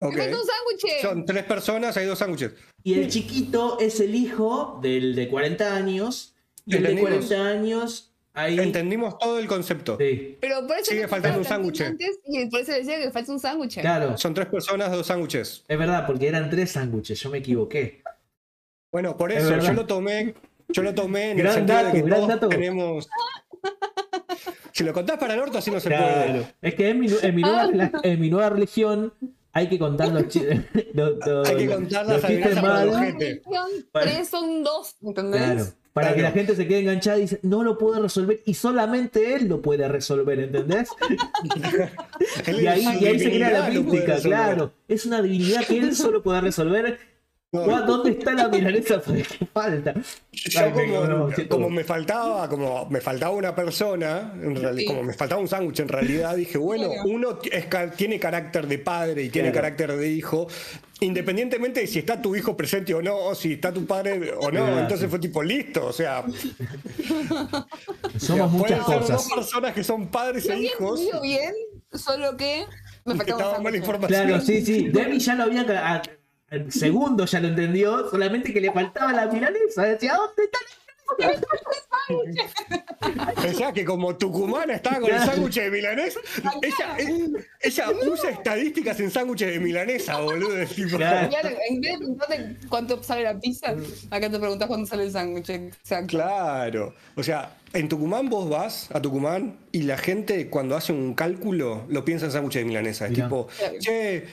Ok. 0.00 0.14
Me 0.14 0.20
falta 0.22 0.36
un 0.36 0.46
sándwich. 0.46 1.00
Son 1.02 1.24
tres 1.24 1.44
personas, 1.44 1.96
hay 1.96 2.06
dos 2.06 2.18
sándwiches. 2.18 2.52
Y 2.84 2.94
el 2.94 3.08
chiquito 3.08 3.78
es 3.80 3.98
el 4.00 4.14
hijo 4.14 4.78
del 4.82 5.14
de 5.14 5.28
40 5.28 5.74
años. 5.74 6.34
Y 6.66 6.76
el 6.76 6.82
de 6.84 6.90
Entendimos. 6.90 7.24
40 7.26 7.48
años 7.48 8.14
ahí. 8.34 8.58
Entendimos 8.60 9.18
todo 9.18 9.38
el 9.38 9.46
concepto. 9.48 9.96
Sí, 9.98 10.36
Pero 10.40 10.66
por 10.66 10.76
eso 10.78 10.90
Sigue 10.92 11.08
faltando 11.08 11.38
un 11.40 11.44
sándwich. 11.44 11.82
Y 12.26 12.46
por 12.46 12.60
eso 12.60 12.72
decía 12.72 12.98
que 13.00 13.10
falta 13.10 13.32
un 13.32 13.40
sándwich. 13.40 13.80
claro. 13.80 14.16
Son 14.16 14.34
tres 14.34 14.46
personas, 14.46 14.90
dos 14.92 15.06
sándwiches. 15.06 15.64
Es 15.66 15.78
verdad, 15.78 16.06
porque 16.06 16.28
eran 16.28 16.48
tres 16.50 16.70
sándwiches, 16.72 17.18
yo 17.20 17.30
me 17.30 17.38
equivoqué. 17.38 18.02
Bueno, 18.92 19.16
por 19.16 19.32
Es 19.32 19.38
eso 19.42 19.50
verdad. 19.50 19.66
yo 19.66 19.72
lo 19.72 19.86
tomé, 19.86 20.34
yo 20.68 20.82
lo 20.82 20.94
tomé 20.94 21.32
en 21.32 21.38
Gran 21.38 21.48
el 21.48 21.54
sentido 21.58 21.76
dato, 21.78 21.88
de 21.88 21.92
que 21.94 22.02
gran 22.06 22.16
todos 22.18 22.28
dato. 22.28 22.48
tenemos. 22.48 23.08
Si 24.72 24.84
lo 24.84 24.92
contás 24.92 25.18
para 25.18 25.34
el 25.34 25.40
orto, 25.40 25.58
así 25.58 25.70
no 25.70 25.80
se 25.80 25.88
puede. 25.88 26.00
Claro. 26.00 26.46
Es 26.62 26.74
que 26.76 26.88
en 26.90 27.00
mi, 27.00 27.08
en 27.22 27.34
mi 27.34 27.42
nueva, 27.42 27.64
rela- 27.66 28.00
en 28.04 28.20
mi 28.20 28.30
nueva 28.30 28.50
religión 28.50 29.12
hay 29.58 29.68
que 29.68 29.78
contar 29.78 30.08
los 30.08 30.28
chistes. 30.28 30.60
Hay 30.74 31.56
que 31.56 31.66
contar 31.66 32.06
las 32.06 32.22
los 32.22 32.30
chistes 32.30 32.56
adivinanzas 32.56 32.62
para 32.62 32.74
mal. 32.74 32.86
los 32.86 32.94
Dos 32.94 33.04
gente. 33.04 33.42
son 33.44 33.70
Para- 33.92 34.06
Tres 34.06 34.28
son 34.28 34.62
dos, 34.64 34.96
¿entendés? 35.02 35.42
Claro. 35.42 35.64
Para 35.92 36.14
que 36.14 36.22
la 36.22 36.30
gente 36.30 36.54
se 36.54 36.68
quede 36.68 36.78
enganchada 36.80 37.18
y 37.18 37.22
dice, 37.22 37.40
no 37.42 37.64
lo 37.64 37.76
puedo 37.76 38.00
resolver. 38.00 38.40
Y 38.46 38.54
solamente 38.54 39.34
él 39.34 39.48
lo 39.48 39.60
puede 39.62 39.88
resolver, 39.88 40.38
¿entendés? 40.38 40.88
Y 42.46 42.66
ahí, 42.66 42.86
y 43.14 43.18
se 43.18 43.30
crea 43.30 43.50
la 43.50 43.66
puede 43.82 44.06
resolver. 44.06 44.20
claro. 44.22 44.72
Es 44.86 45.06
una 45.06 45.20
divinidad 45.22 45.64
que 45.66 45.78
él 45.78 45.94
solo 45.96 46.22
puede 46.22 46.40
resolver. 46.40 46.98
No. 47.50 47.82
¿Dónde 47.86 48.10
está 48.10 48.32
la 48.32 48.46
milanesa? 48.48 49.00
¿Qué 49.02 49.46
falta? 49.46 49.94
Yo 50.32 50.60
Ay, 50.60 50.70
como, 50.72 51.04
no, 51.06 51.30
siento- 51.34 51.56
como 51.56 51.70
me 51.70 51.82
faltaba, 51.82 52.46
como 52.46 52.84
me 52.90 53.00
faltaba 53.00 53.32
una 53.34 53.54
persona, 53.54 54.34
en 54.34 54.54
reali- 54.54 54.80
Sí. 54.80 54.84
como 54.86 55.02
me 55.02 55.14
faltaba 55.14 55.40
un 55.40 55.48
sándwich 55.48 55.80
en 55.80 55.88
realidad, 55.88 56.36
dije, 56.36 56.58
bueno, 56.58 56.90
uno 57.06 57.38
es 57.50 57.66
tiene 57.96 58.20
carácter 58.20 58.66
de 58.66 58.78
padre 58.78 59.22
y 59.22 59.30
tiene 59.30 59.50
Claro. 59.50 59.62
carácter 59.64 59.96
de 59.96 60.10
hijo, 60.10 60.46
independientemente 61.00 61.80
de 61.80 61.86
si 61.86 62.00
está 62.00 62.20
tu 62.20 62.36
hijo 62.36 62.54
presente 62.54 62.92
o 62.92 63.00
no, 63.00 63.16
o 63.16 63.34
si 63.34 63.54
está 63.54 63.72
tu 63.72 63.86
padre 63.86 64.30
o 64.32 64.50
no, 64.50 64.66
Claro. 64.66 64.78
entonces 64.80 65.08
fue 65.08 65.18
tipo 65.18 65.42
listo, 65.42 65.86
o 65.86 65.92
sea, 65.94 66.24
Somos 68.18 68.52
muchas 68.52 68.84
pueden 68.84 68.84
ser 68.84 69.00
cosas. 69.00 69.08
dos 69.08 69.32
personas 69.34 69.72
que 69.74 69.84
son 69.84 70.08
padres 70.08 70.46
e 70.50 70.58
hijos, 70.58 71.00
entendido 71.00 71.22
bien, 71.22 71.54
solo 71.94 72.36
que 72.36 72.66
me 73.06 73.14
que 73.14 73.32
faltaba 73.32 73.58
mal 73.60 73.74
información. 73.74 74.26
Claro, 74.26 74.42
sí, 74.42 74.62
sí. 74.64 74.88
Demi 74.88 75.18
ya 75.18 75.34
lo 75.34 75.44
había. 75.44 76.02
Al 76.50 76.72
segundo 76.72 77.24
ya 77.26 77.40
lo 77.40 77.48
entendió, 77.48 78.08
solamente 78.10 78.52
que 78.52 78.60
le 78.60 78.72
faltaba 78.72 79.12
la 79.12 79.26
milanesa. 79.26 79.82
Decía, 79.84 80.14
¿dónde 80.16 80.44
está 80.44 80.58
la? 80.60 80.78
Pensaba 83.42 83.72
que 83.72 83.84
como 83.84 84.16
tucumana 84.16 84.74
estaba 84.74 85.00
con 85.00 85.10
el 85.10 85.18
sándwich 85.20 85.54
de 85.56 85.70
milanesa. 85.70 86.20
Ella, 86.62 86.96
eh, 86.98 87.28
ella 87.62 87.86
usa 88.10 88.30
estadísticas 88.30 89.00
en 89.00 89.10
sándwiches 89.10 89.48
de 89.52 89.58
milanesa, 89.60 90.20
boludo. 90.20 90.64
tipo- 90.66 90.96
Claro. 90.96 91.28
En 91.68 91.80
vez 91.80 91.92
de 91.92 91.98
preguntarte 91.98 92.56
cuánto 92.68 93.02
sale 93.02 93.22
la 93.24 93.38
pizza, 93.38 93.74
acá 94.10 94.30
te 94.30 94.38
preguntas 94.38 94.68
cuánto 94.68 94.86
sale 94.86 95.04
el 95.04 95.12
sándwich. 95.12 95.50
Exacto. 95.50 96.06
Claro. 96.08 96.94
O 97.16 97.22
sea, 97.22 97.56
en 97.72 97.88
Tucumán 97.88 98.28
vos 98.28 98.48
vas 98.48 98.88
a 98.92 99.00
Tucumán 99.00 99.56
y 99.72 99.82
la 99.82 99.96
gente 99.98 100.48
cuando 100.48 100.76
hace 100.76 100.92
un 100.92 101.14
cálculo 101.14 101.84
lo 101.88 102.04
piensa 102.04 102.26
en 102.26 102.32
sándwiches 102.32 102.62
de 102.62 102.66
milanesa. 102.66 103.06
Es 103.06 103.12
Mirá. 103.12 103.24
tipo, 103.26 103.46
Claro. 103.58 103.74
che, 103.80 104.24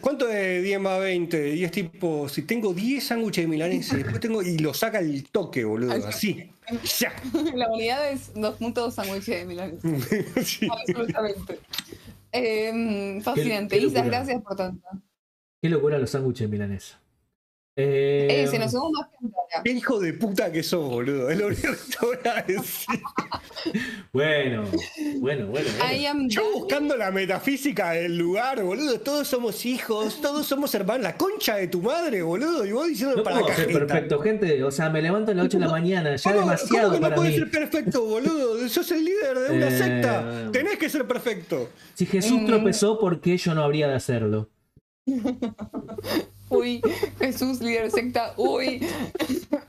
¿cuánto 0.00 0.28
es 0.30 0.62
10 0.62 0.80
más 0.80 1.00
20? 1.00 1.54
Y 1.54 1.64
es 1.64 1.70
tipo, 1.70 2.28
si 2.28 2.42
tengo 2.42 2.72
10 2.72 3.04
sándwiches 3.04 3.44
de 3.44 3.48
milanesa 3.48 3.94
y 3.94 4.02
después 4.02 4.20
tengo. 4.20 4.42
Y 4.42 4.58
lo 4.58 4.72
saca 4.74 4.98
el 5.00 5.24
toque, 5.30 5.64
boludo. 5.64 5.92
Así. 5.92 6.50
Ya. 6.98 7.12
La 7.54 7.68
unidad 7.70 8.10
es 8.10 8.32
dos 8.34 8.56
puntos 8.56 8.94
sándwiches 8.94 9.40
de 9.40 9.44
Milán. 9.44 9.78
Sí. 10.44 10.68
Absolutamente. 10.70 11.60
Eh, 12.32 13.20
fascinante. 13.22 13.76
Qué- 13.76 13.80
qué 13.82 13.86
Isa, 13.88 13.98
locura. 13.98 14.18
gracias 14.18 14.42
por 14.42 14.56
tanto. 14.56 14.88
Qué 15.62 15.68
locura 15.68 15.98
los 15.98 16.10
sándwiches 16.10 16.40
de 16.40 16.48
milanesa. 16.48 17.00
Eh, 17.78 18.26
Eh, 18.30 18.46
se 18.46 18.58
nos 18.58 18.70
sumó 18.72 18.90
más 18.90 19.10
gente 19.20 19.36
ahora. 19.36 19.62
Qué 19.62 19.70
hijo 19.72 20.00
de 20.00 20.14
puta 20.14 20.50
que 20.50 20.62
sos, 20.62 20.88
boludo. 20.88 21.28
Es 21.28 21.38
lo 21.38 21.48
único 21.48 21.60
que 21.72 21.76
te 21.98 22.06
voy 22.06 22.16
a 22.24 22.42
decir. 22.42 23.00
Bueno, 24.12 24.62
bueno, 25.18 25.46
bueno. 25.48 25.68
bueno. 25.78 26.28
Yo 26.28 26.42
buscando 26.54 26.96
la 26.96 27.10
metafísica 27.10 27.90
del 27.90 28.16
lugar, 28.16 28.62
boludo. 28.62 28.98
Todos 29.00 29.26
somos 29.28 29.66
hijos, 29.66 30.20
todos 30.22 30.46
somos 30.46 30.74
hermanos. 30.74 31.02
La 31.02 31.16
concha 31.18 31.56
de 31.56 31.66
tu 31.68 31.82
madre, 31.82 32.22
boludo. 32.22 32.64
Y 32.64 32.72
vos 32.72 32.86
diciendo 32.88 33.16
No 33.16 33.22
para 33.24 33.36
la 33.36 33.42
puedo 33.42 33.54
ser 33.56 33.66
cajeta. 33.66 33.86
perfecto, 33.86 34.18
gente. 34.20 34.64
O 34.64 34.70
sea, 34.70 34.88
me 34.88 35.02
levanto 35.02 35.32
a 35.32 35.34
las 35.34 35.44
8 35.46 35.58
de 35.58 35.64
la 35.66 35.70
mañana, 35.70 36.16
ya 36.16 36.30
¿Cómo- 36.30 36.44
demasiado 36.46 36.88
¿Cómo 36.88 36.92
que 36.94 36.96
no 37.00 37.02
para 37.02 37.16
puedes 37.16 37.32
mí. 37.32 37.38
ser 37.40 37.50
perfecto, 37.50 38.04
boludo? 38.04 38.68
Sos 38.68 38.90
el 38.92 39.04
líder 39.04 39.38
de 39.38 39.56
una 39.56 39.68
Eh, 39.68 39.78
secta. 39.78 40.50
Tenés 40.52 40.78
que 40.78 40.88
ser 40.88 41.06
perfecto. 41.06 41.68
Si 41.94 42.06
Jesús 42.06 42.40
Mm. 42.40 42.46
tropezó, 42.46 42.98
¿por 42.98 43.20
qué 43.20 43.36
yo 43.36 43.54
no 43.54 43.62
habría 43.64 43.88
de 43.88 43.94
hacerlo? 43.96 44.48
Uy, 46.48 46.80
Jesús, 47.18 47.60
líder 47.60 47.84
de 47.84 47.90
secta. 47.90 48.32
Uy, 48.36 48.86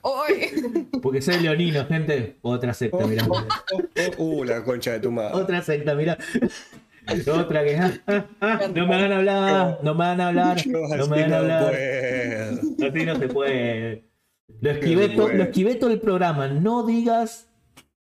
uy. 0.04 0.88
Porque 1.02 1.22
soy 1.22 1.40
leonino, 1.40 1.86
gente. 1.88 2.38
Otra 2.42 2.74
secta, 2.74 3.06
mirá. 3.08 3.26
Oh, 3.30 3.42
oh, 4.18 4.24
uh, 4.24 4.44
la 4.44 4.64
concha 4.64 4.92
de 4.94 5.00
tu 5.00 5.12
madre. 5.12 5.34
Otra 5.36 5.62
secta, 5.62 5.96
mirá. 5.96 6.18
Otra 7.34 7.64
que. 7.64 7.78
ah, 7.78 7.92
ah, 8.08 8.26
ah, 8.42 8.60
no 8.74 8.86
me 8.88 8.96
hagan 8.96 9.12
hablar, 9.14 9.80
no 9.82 9.96
me 9.96 10.04
hagan 10.06 10.22
hablar, 10.22 10.58
Yo 10.64 10.72
no 10.98 11.08
me 11.08 11.18
hagan 11.24 11.30
no 11.30 11.36
hablar. 11.38 11.74
Así 11.74 13.06
no 13.06 13.16
se 13.18 13.28
puede. 13.30 14.04
Lo 14.62 14.72
esquivé, 14.72 15.02
No 15.04 15.08
se 15.08 15.16
to- 15.16 15.22
puede. 15.24 15.38
lo 15.38 15.44
esquivé 15.46 15.76
todo 15.76 15.90
el 15.92 16.00
programa. 16.00 16.48
No 16.48 16.86
digas. 16.86 17.48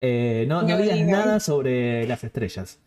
eh, 0.01 0.45
no, 0.47 0.61
no 0.61 0.67
No 0.69 0.77
digas 0.77 0.95
digas. 0.95 1.09
nada 1.25 1.39
sobre 1.39 2.05
las 2.07 2.23
estrellas. 2.23 2.79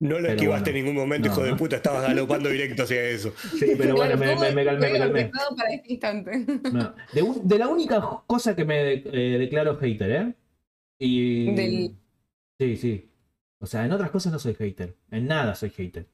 No 0.00 0.16
lo 0.16 0.22
Pero 0.22 0.28
esquivaste 0.34 0.70
bueno. 0.70 0.78
en 0.78 0.84
ningún 0.86 1.02
momento, 1.02 1.28
No, 1.28 1.34
hijo 1.34 1.42
de 1.44 1.54
puta. 1.56 1.76
Estabas 1.76 2.02
galopando 2.02 2.48
directo 2.48 2.84
hacia 2.84 3.02
eso. 3.04 3.34
Sí, 3.58 3.72
pero 3.76 3.94
bueno, 3.96 4.16
me, 4.16 4.34
me- 4.34 4.52
me 4.52 4.64
calmé, 4.64 4.86
me 4.88 4.88
todo 4.88 4.98
calmé. 4.98 5.20
orquestado 5.20 5.56
para 5.56 5.70
este 5.74 5.92
instante. 5.92 6.46
No, 6.72 6.94
De, 7.12 7.22
un- 7.22 7.46
de 7.46 7.58
la 7.58 7.68
única 7.68 8.00
cosa 8.26 8.56
que 8.56 8.64
me 8.64 8.92
eh, 8.94 9.38
declaro 9.38 9.76
hater, 9.78 10.10
¿eh? 10.10 10.34
Y. 10.98 11.54
Del- 11.54 11.96
Sí, 12.58 12.76
sí. 12.76 13.10
O 13.58 13.66
sea, 13.66 13.84
en 13.84 13.92
otras 13.92 14.10
cosas 14.10 14.32
no 14.32 14.38
soy 14.38 14.54
hater. 14.54 14.96
En 15.10 15.26
nada 15.26 15.54
soy 15.54 15.70
hater. 15.70 16.06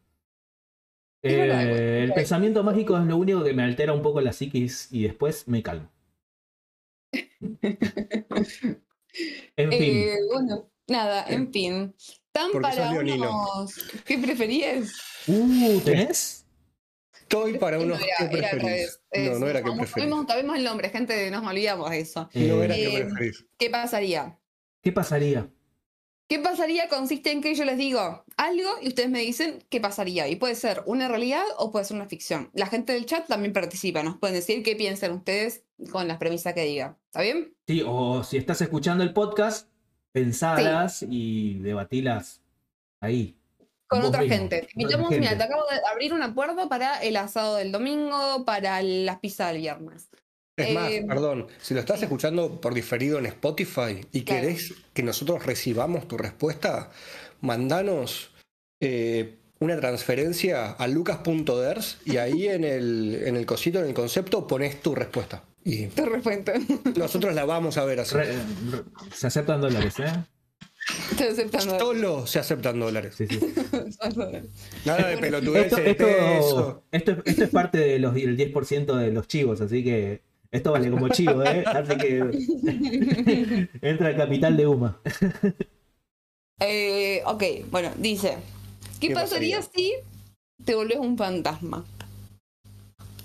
Eh, 1.23 2.03
el 2.05 2.13
pensamiento 2.13 2.63
mágico 2.65 2.97
es 2.99 3.05
lo 3.05 3.17
único 3.17 3.43
que 3.43 3.53
me 3.53 3.63
altera 3.65 3.93
un 3.93 4.03
poco 4.03 4.21
la 4.21 4.33
psiquis 4.33 4.89
y 4.93 5.03
después 5.05 5.47
me 5.49 5.63
calmo. 5.63 5.91
En 9.57 9.71
fin. 9.73 9.81
Eh, 9.97 10.17
bueno, 10.33 10.71
nada, 10.89 11.25
en 11.29 11.51
fin. 11.53 11.95
Tan 12.37 12.53
Porque 12.53 12.69
para 12.69 12.91
sos 12.91 13.03
unos. 13.03 13.75
¿Qué 14.05 14.19
preferías? 14.19 14.93
Uh, 15.27 15.81
¿tenés? 15.81 16.45
Estoy 17.23 17.59
para 17.59 17.79
unos. 17.81 17.99
No, 17.99 18.05
era, 18.05 18.29
¿Qué 18.31 18.39
era 18.39 18.51
al 18.51 18.59
preferís? 18.59 19.01
revés. 19.11 19.33
No, 19.33 19.39
no 19.39 19.49
era 19.49 19.63
que 19.63 19.71
preferís. 19.73 19.91
Sabemos, 19.91 20.27
sabemos 20.29 20.57
el 20.57 20.65
nombre, 20.65 20.91
gente, 20.91 21.31
nos 21.31 21.45
olvidamos 21.47 21.91
de 21.91 22.01
eso. 22.01 22.29
No 22.35 22.63
era 22.63 22.77
Eh, 22.77 22.79
que 22.79 22.97
Eh, 22.99 23.05
preferís. 23.05 23.45
¿Qué 23.59 23.71
pasaría? 23.71 24.39
¿Qué 24.83 24.93
pasaría? 24.93 25.51
¿Qué 26.29 26.39
pasaría? 26.41 26.89
Consiste 26.89 27.31
en 27.31 27.41
que 27.41 27.55
yo 27.55 27.65
les 27.65 27.79
digo 27.79 28.25
algo 28.37 28.69
y 28.83 28.89
ustedes 28.89 29.09
me 29.09 29.21
dicen 29.21 29.65
qué 29.71 29.81
pasaría. 29.81 30.29
Y 30.29 30.37
puede 30.37 30.57
ser 30.57 30.83
una 30.87 31.09
realidad 31.09 31.45
o 31.57 31.71
puede 31.73 31.85
ser 31.85 31.97
una 31.97 32.07
ficción. 32.09 32.51
La 32.53 32.67
gente 32.67 32.93
del 32.93 33.07
chat 33.07 33.27
también 33.29 33.53
participa, 33.53 34.03
nos 34.03 34.19
pueden 34.19 34.35
decir 34.37 34.63
qué 34.63 34.75
piensan 34.77 35.13
ustedes 35.13 35.63
con 35.91 36.07
las 36.09 36.19
premisas 36.19 36.53
que 36.53 36.65
diga. 36.65 36.99
¿Está 37.07 37.23
bien? 37.23 37.55
Sí, 37.67 37.83
o 37.87 38.23
si 38.25 38.37
estás 38.39 38.61
escuchando 38.61 39.05
el 39.05 39.13
podcast, 39.13 39.69
pensalas 40.17 41.05
y 41.07 41.59
debatilas 41.59 42.41
ahí. 43.03 43.37
Con 43.87 44.03
otra 44.03 44.23
mismo, 44.23 44.35
gente. 44.35 44.67
Invitamos, 44.75 45.11
mira, 45.11 45.37
te 45.37 45.45
acabo 45.45 45.63
de 45.71 45.79
abrir 45.93 46.15
un 46.15 46.23
acuerdo 46.23 46.71
para 46.71 47.03
el 47.03 47.17
asado 47.17 47.57
del 47.57 47.71
domingo, 47.71 48.47
para 48.47 48.81
las 48.81 49.19
pizzas 49.19 49.53
del 49.53 49.61
viernes. 49.61 50.09
Es 50.57 50.73
más, 50.73 50.91
Eh, 50.91 51.05
perdón, 51.07 51.49
si 51.61 51.75
lo 51.75 51.81
estás 51.81 52.03
escuchando 52.03 52.63
por 52.63 52.73
diferido 52.73 53.19
en 53.19 53.27
Spotify 53.27 54.01
y 54.11 54.23
Claro. 54.23 54.41
querés 54.41 54.73
que 54.95 55.03
nosotros 55.03 55.45
recibamos 55.45 56.09
tu 56.09 56.17
respuesta, 56.17 56.91
mandanos 57.43 58.31
eh, 58.81 59.37
una 59.61 59.79
transferencia 59.79 60.73
a 60.73 60.89
lucas.ders 60.89 61.99
y 62.07 62.17
ahí 62.17 62.49
en 62.49 62.65
el, 62.65 63.23
en 63.27 63.37
el 63.37 63.45
cosito, 63.45 63.81
en 63.81 63.87
el 63.87 63.95
concepto, 63.95 64.47
pones 64.47 64.81
tu 64.81 64.95
respuesta. 64.95 65.45
Y 65.69 65.87
Te 65.89 66.05
respeto. 66.07 66.53
nosotros 66.97 67.35
la 67.35 67.45
vamos 67.45 67.77
a 67.77 67.85
ver 67.85 67.99
así. 67.99 68.15
Re- 68.15 68.33
re- 68.37 68.85
se 69.13 69.27
aceptan 69.27 69.61
dólares, 69.61 69.99
¿eh? 69.99 70.13
Estoy 71.11 71.27
aceptando. 71.27 71.79
Solo 71.81 72.27
se 72.29 72.39
aceptan 72.39 72.79
dólares. 72.79 73.17
Sí, 73.19 73.27
sí. 73.27 73.41
Nada 74.85 75.09
de 75.09 75.15
Esto, 75.15 75.21
pelotudeces, 75.21 75.79
esto, 75.81 76.07
esto, 76.93 77.11
es- 77.11 77.19
esto 77.25 77.45
es 77.45 77.51
parte 77.51 77.79
del 77.79 78.05
10% 78.05 78.95
de 78.95 79.11
los 79.11 79.27
chivos, 79.27 79.61
así 79.61 79.83
que 79.83 80.23
esto 80.53 80.71
vale 80.71 80.89
como 80.89 81.09
chivo, 81.09 81.43
¿eh? 81.43 81.65
Así 81.67 81.97
que 81.97 83.69
entra 83.83 84.11
el 84.11 84.17
capital 84.17 84.57
de 84.57 84.67
Uma. 84.69 85.01
Eh, 86.61 87.23
ok, 87.27 87.43
bueno, 87.73 87.91
dice. 87.99 88.37
¿Qué, 89.01 89.09
¿Qué 89.09 89.15
pasaría, 89.15 89.57
pasaría? 89.59 89.97
si 89.99 90.65
te 90.65 90.77
volvés 90.77 90.99
un 90.99 91.19
fantasma? 91.19 91.85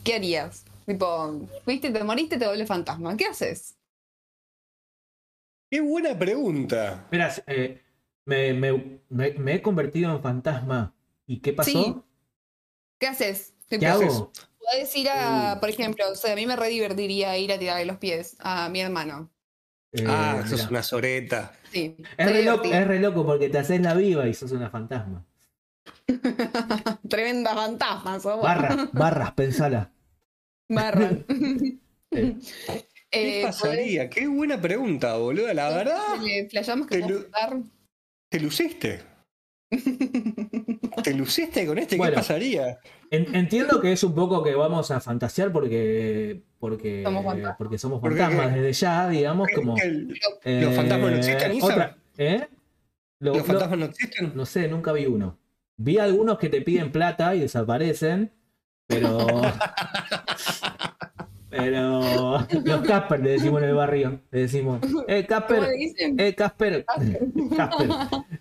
¿Qué 0.03 0.15
harías? 0.15 0.65
Tipo, 0.85 1.47
fuiste, 1.63 1.91
te 1.91 2.03
moriste, 2.03 2.37
te 2.37 2.47
volvés 2.47 2.67
fantasma. 2.67 3.15
¿Qué 3.17 3.25
haces? 3.25 3.77
Qué 5.69 5.79
buena 5.81 6.17
pregunta. 6.17 6.93
Espera, 7.03 7.31
eh, 7.47 7.81
me, 8.25 8.53
me- 8.53 8.99
me- 9.09 9.31
me 9.33 9.53
he 9.55 9.61
convertido 9.61 10.11
en 10.13 10.21
fantasma. 10.21 10.93
¿Y 11.27 11.39
qué 11.39 11.53
pasó? 11.53 11.69
Sí. 11.71 11.95
¿Qué 12.99 13.07
haces? 13.07 13.53
¿Qué 13.69 13.85
hago? 13.87 14.31
Podés 14.59 14.95
ir 14.95 15.09
a, 15.09 15.57
por 15.59 15.69
ejemplo, 15.69 16.05
o 16.11 16.15
sea, 16.15 16.33
a 16.33 16.35
mí 16.35 16.45
me 16.45 16.55
re 16.55 16.67
divertiría 16.69 17.37
ir 17.37 17.51
a 17.51 17.57
tirarle 17.57 17.85
los 17.85 17.97
pies 17.97 18.35
a 18.39 18.69
mi 18.69 18.81
hermano. 18.81 19.31
Eh, 19.93 20.05
ah, 20.07 20.41
sos 20.47 20.59
mirá. 20.59 20.69
una 20.69 20.83
soreta. 20.83 21.53
Sí. 21.71 21.95
es, 22.17 22.31
re 22.31 22.43
loco, 22.43 22.63
divertido. 22.63 22.73
es 22.81 22.87
re 22.87 22.99
loco 22.99 23.25
porque 23.25 23.49
te 23.49 23.57
haces 23.57 23.81
la 23.81 23.93
viva 23.93 24.27
y 24.27 24.33
sos 24.33 24.51
una 24.51 24.69
fantasma. 24.69 25.25
Tremenda 27.09 27.53
fantasma, 27.55 28.19
sos 28.19 28.35
vos. 28.35 28.43
Barras, 28.43 28.91
barras, 28.93 29.31
pensala. 29.33 29.91
Eh, 32.13 32.35
¿Qué 33.09 33.39
Eh, 33.41 33.43
pasaría? 33.43 34.09
Qué 34.09 34.27
buena 34.27 34.59
pregunta, 34.61 35.15
boludo. 35.17 35.53
La 35.53 35.69
podés- 35.69 35.75
verdad, 35.75 36.21
le 36.21 36.47
que 36.87 36.97
te 36.97 37.03
jugar. 37.03 37.57
luciste. 38.39 38.99
Te 41.03 41.13
luciste 41.13 41.65
con 41.65 41.77
este. 41.77 41.95
Bueno. 41.97 42.11
¿Qué 42.11 42.17
pasaría? 42.17 42.79
En- 43.09 43.33
entiendo 43.35 43.79
que 43.81 43.91
es 43.93 44.03
un 44.03 44.13
poco 44.13 44.43
que 44.43 44.53
vamos 44.55 44.91
a 44.91 44.99
fantasear 44.99 45.51
porque 45.51 46.41
porque 46.59 47.01
Somos 47.03 47.23
fantasmas. 47.25 47.55
porque 47.57 47.77
somos 47.77 47.99
¿Por 48.01 48.13
qué 48.13 48.19
fantasmas 48.19 48.53
desde 48.55 48.73
ya, 48.73 49.09
digamos, 49.09 49.47
como 49.55 49.75
¿Que 49.75 49.81
el- 49.87 50.19
eh, 50.43 50.61
¿Los 50.63 50.75
fantasmas 50.75 51.11
no 51.11 51.17
existen, 51.17 51.53
Isa? 51.55 51.65
otra- 51.65 51.97
¿eh? 52.17 52.47
Lo- 53.19 53.29
¿Los 53.31 53.37
lo- 53.39 53.43
fantasmas 53.45 53.79
no 53.79 53.85
existen? 53.85 54.31
no 54.35 54.45
sé, 54.45 54.67
nunca 54.67 54.91
vi 54.91 55.05
uno. 55.05 55.37
Vi 55.77 55.97
algunos 55.97 56.37
que 56.37 56.49
te 56.49 56.61
piden 56.61 56.91
plata 56.91 57.33
y 57.35 57.39
desaparecen, 57.39 58.31
pero 58.91 59.41
pero 61.49 62.39
los 62.63 62.81
Casper 62.87 63.19
le 63.19 63.31
decimos 63.31 63.61
en 63.61 63.69
el 63.69 63.75
barrio, 63.75 64.19
le 64.31 64.39
decimos, 64.41 64.79
eh 65.07 65.25
¿Cómo 65.27 65.39
Casper, 65.41 65.63
eh 66.17 66.33
Casper, 66.35 66.85
Casper. 67.57 67.89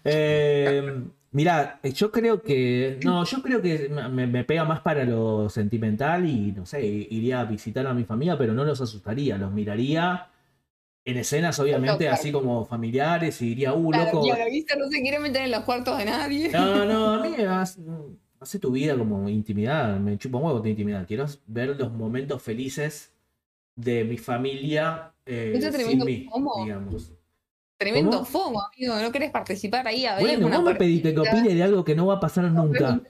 Eh, 0.04 1.02
mirá, 1.32 1.80
yo 1.82 2.10
creo 2.12 2.40
que. 2.42 3.00
No, 3.04 3.24
yo 3.24 3.42
creo 3.42 3.60
que 3.60 3.88
me, 3.88 4.26
me 4.28 4.44
pega 4.44 4.64
más 4.64 4.80
para 4.80 5.04
lo 5.04 5.48
sentimental 5.48 6.24
y 6.28 6.52
no 6.52 6.64
sé, 6.66 6.82
iría 6.86 7.40
a 7.40 7.44
visitar 7.44 7.86
a 7.86 7.94
mi 7.94 8.04
familia, 8.04 8.38
pero 8.38 8.54
no 8.54 8.64
los 8.64 8.80
asustaría, 8.80 9.36
los 9.38 9.50
miraría 9.52 10.28
en 11.04 11.16
escenas, 11.16 11.58
obviamente, 11.58 12.08
así 12.08 12.30
como 12.30 12.64
familiares 12.64 13.42
y 13.42 13.48
diría, 13.48 13.72
uh, 13.72 13.90
Claro, 13.90 14.12
loco. 14.12 14.26
claro, 14.26 14.44
¿viste? 14.50 14.78
No 14.78 14.86
se 14.88 15.00
quiere 15.00 15.18
meter 15.18 15.42
en 15.46 15.50
los 15.50 15.60
cuartos 15.64 15.98
de 15.98 16.04
nadie. 16.04 16.48
No, 16.50 16.84
no, 16.84 17.14
a 17.14 17.22
mí 17.26 17.34
haz- 17.38 17.78
hace 18.40 18.58
tu 18.58 18.72
vida 18.72 18.96
como 18.96 19.28
intimidad, 19.28 19.98
me 20.00 20.16
chupa 20.18 20.38
un 20.38 20.44
huevo 20.44 20.62
tu 20.62 20.68
intimidad. 20.68 21.06
Quiero 21.06 21.26
ver 21.46 21.76
los 21.78 21.92
momentos 21.92 22.42
felices 22.42 23.12
de 23.76 24.04
mi 24.04 24.16
familia 24.18 25.12
eh, 25.26 25.52
Eso 25.54 25.66
sin 25.68 25.72
tremendo 25.72 26.04
mí, 26.06 26.26
FOMO. 26.30 26.54
digamos. 26.64 27.12
Tremendo 27.78 28.10
¿Cómo? 28.10 28.24
FOMO, 28.24 28.62
amigo. 28.74 29.00
¿No 29.00 29.12
querés 29.12 29.30
participar 29.30 29.86
ahí 29.86 30.04
a 30.04 30.14
ver 30.16 30.22
Bueno, 30.24 30.46
una 30.48 30.56
vos 30.58 30.72
me 30.72 30.74
pediste 30.74 31.14
que 31.14 31.20
opine 31.20 31.54
de 31.54 31.62
algo 31.62 31.84
que 31.84 31.94
no 31.94 32.06
va 32.06 32.14
a 32.16 32.20
pasar 32.20 32.44
nunca. 32.50 33.00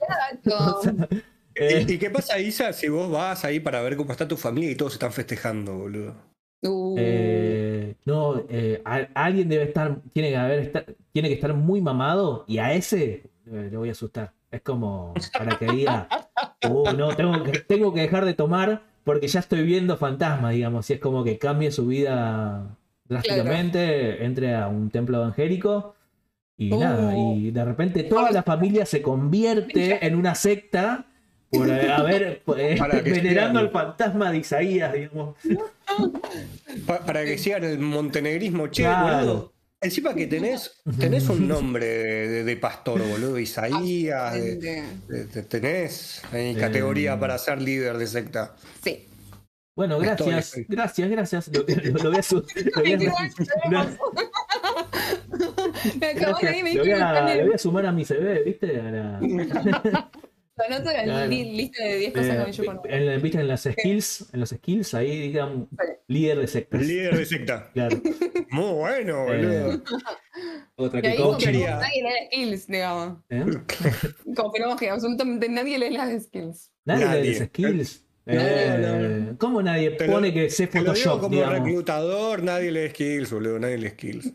Claro. 0.43 0.79
O 0.79 0.81
sea, 0.81 1.07
eh, 1.55 1.85
¿Y, 1.87 1.93
y 1.93 1.97
qué 1.97 2.09
pasa, 2.09 2.39
Isa, 2.39 2.71
si 2.71 2.87
vos 2.87 3.11
vas 3.11 3.43
ahí 3.43 3.59
para 3.59 3.81
ver 3.81 3.97
cómo 3.97 4.11
está 4.13 4.25
tu 4.27 4.37
familia 4.37 4.71
y 4.71 4.75
todos 4.75 4.93
están 4.93 5.11
festejando, 5.11 5.77
boludo? 5.77 6.15
Uh, 6.63 6.95
eh, 6.97 7.95
no, 8.05 8.45
eh, 8.49 8.81
a- 8.85 9.07
alguien 9.15 9.49
debe 9.49 9.63
estar, 9.65 9.99
tiene 10.13 10.29
que 10.29 10.37
haber, 10.37 10.59
estar- 10.59 10.85
tiene 11.11 11.27
que 11.27 11.33
estar 11.35 11.53
muy 11.53 11.81
mamado 11.81 12.45
y 12.47 12.57
a 12.59 12.73
ese 12.73 13.23
eh, 13.47 13.67
le 13.69 13.75
voy 13.77 13.89
a 13.89 13.91
asustar. 13.91 14.31
Es 14.51 14.61
como 14.61 15.13
para 15.37 15.57
que 15.57 15.65
diga, 15.65 16.07
oh, 16.69 16.91
no, 16.91 17.15
tengo 17.15 17.41
que, 17.43 17.59
tengo 17.59 17.93
que 17.93 18.01
dejar 18.01 18.25
de 18.25 18.33
tomar 18.33 18.81
porque 19.03 19.27
ya 19.27 19.39
estoy 19.39 19.63
viendo 19.63 19.95
fantasmas, 19.97 20.53
digamos, 20.53 20.89
y 20.89 20.93
es 20.93 20.99
como 20.99 21.23
que 21.23 21.37
cambie 21.37 21.71
su 21.71 21.87
vida 21.87 22.77
drásticamente, 23.05 24.23
entre 24.25 24.55
a 24.55 24.67
un 24.67 24.89
templo 24.89 25.17
evangélico 25.17 25.95
y 26.57 26.71
Oh. 26.73 26.79
nada, 26.79 27.17
y 27.17 27.49
de 27.51 27.65
repente 27.65 28.03
toda 28.03 28.29
la 28.31 28.43
familia 28.43 28.85
se 28.85 29.01
convierte 29.01 30.05
en 30.05 30.15
una 30.15 30.35
secta 30.35 31.05
por 31.49 31.67
eh, 31.69 31.91
haber 31.91 32.43
eh, 32.57 32.79
que 33.03 33.11
venerando 33.11 33.59
al 33.59 33.69
fantasma 33.71 34.31
de 34.31 34.37
Isaías, 34.37 34.93
digamos. 34.93 35.35
Pa- 36.85 36.99
para 37.05 37.25
que 37.25 37.37
sigan 37.37 37.63
el 37.63 37.79
montenegrismo, 37.79 38.67
che, 38.67 38.83
Claro. 38.83 39.51
Encima 39.83 40.13
que 40.13 40.27
tenés, 40.27 40.79
tenés 40.99 41.27
un 41.29 41.47
nombre 41.47 41.85
de, 41.87 42.43
de- 42.43 42.57
pastor, 42.57 43.01
boludo, 43.01 43.39
Isaías, 43.39 44.33
de- 44.33 44.51
Absolutamente. 44.51 45.13
de- 45.13 45.25
de- 45.25 45.43
tenés 45.43 46.21
ahí 46.31 46.51
Eh, 46.51 46.57
categoría 46.59 47.19
para 47.19 47.37
ser 47.39 47.59
líder 47.61 47.97
de 47.97 48.05
secta. 48.07 48.55
Sí. 48.83 49.07
Bueno, 49.75 49.97
gracias, 49.99 50.47
estoy. 50.47 50.65
gracias, 50.69 51.09
gracias. 51.09 51.47
Lo, 51.47 51.63
lo- 51.63 52.03
lo 52.03 52.09
voy 52.11 52.19
a 52.19 52.21
lo 52.75 52.81
voy 52.81 52.93
a- 52.93 52.97
Me 55.99 56.07
acabas 56.07 56.41
de 56.41 56.47
ahí, 56.49 56.61
me 56.63 56.73
gracias. 56.73 56.75
Lo 56.75 56.83
voy 56.83 56.89
dijiste 56.89 57.03
a- 57.03 57.25
que 57.25 57.35
lo 57.39 57.45
voy 57.45 57.53
a 57.53 57.57
sumar 57.57 57.85
a 57.87 57.91
mi 57.91 58.05
CV, 58.05 58.43
¿viste? 58.43 58.79
A 58.79 58.83
la- 58.91 59.19
En 60.67 60.83
la 60.83 61.03
Claro. 61.03 61.27
li- 61.29 61.51
lista 61.55 61.83
de 61.83 61.95
10 61.97 62.13
cosas 62.13 62.29
que 62.29 62.43
me 62.43 62.49
eh, 62.49 62.53
chupan. 62.53 62.79
en, 62.85 63.05
la- 63.05 63.17
¿Viste? 63.17 63.39
En 63.39 63.47
las 63.47 63.61
skills, 63.63 64.25
en 64.33 64.39
los 64.39 64.49
skills, 64.49 64.93
ahí 64.93 65.19
digan 65.19 65.67
líder 66.07 66.39
de 66.39 66.47
sectas. 66.47 66.81
Líder 66.81 67.17
de 67.17 67.25
secta. 67.25 67.69
Claro. 67.73 68.01
Muy 68.51 68.73
bueno, 68.73 69.31
Eh, 69.33 69.37
boludo. 69.37 69.83
Otra 70.75 70.99
Y 70.99 71.01
que 71.03 71.15
confirmamos 71.15 71.81
nadie 71.81 72.03
lee 72.03 72.27
skills, 72.31 72.67
digamos. 72.67 73.17
¿eh? 73.29 73.45
Confirmamos 74.35 74.79
que 74.79 74.89
absolutamente 74.89 75.49
nadie 75.49 75.79
lee 75.79 75.91
las 75.91 76.23
skills. 76.23 76.71
Nadie, 76.85 77.05
Nadie. 77.05 77.21
lee 77.23 77.39
las 77.39 77.47
skills. 77.47 78.03
No, 78.23 78.33
Eh, 78.37 79.33
¿Cómo 79.39 79.61
nadie 79.63 79.91
Te 79.91 80.05
lo- 80.05 80.13
pone 80.13 80.31
que 80.31 80.47
digo 80.47 80.67
Photoshop, 80.71 81.21
como 81.21 81.35
digamos? 81.35 81.59
reclutador, 81.59 82.43
nadie 82.43 82.71
lee 82.71 82.89
skills, 82.89 83.31
boludo, 83.31 83.59
nadie 83.59 83.77
lee 83.79 83.89
skills. 83.89 84.31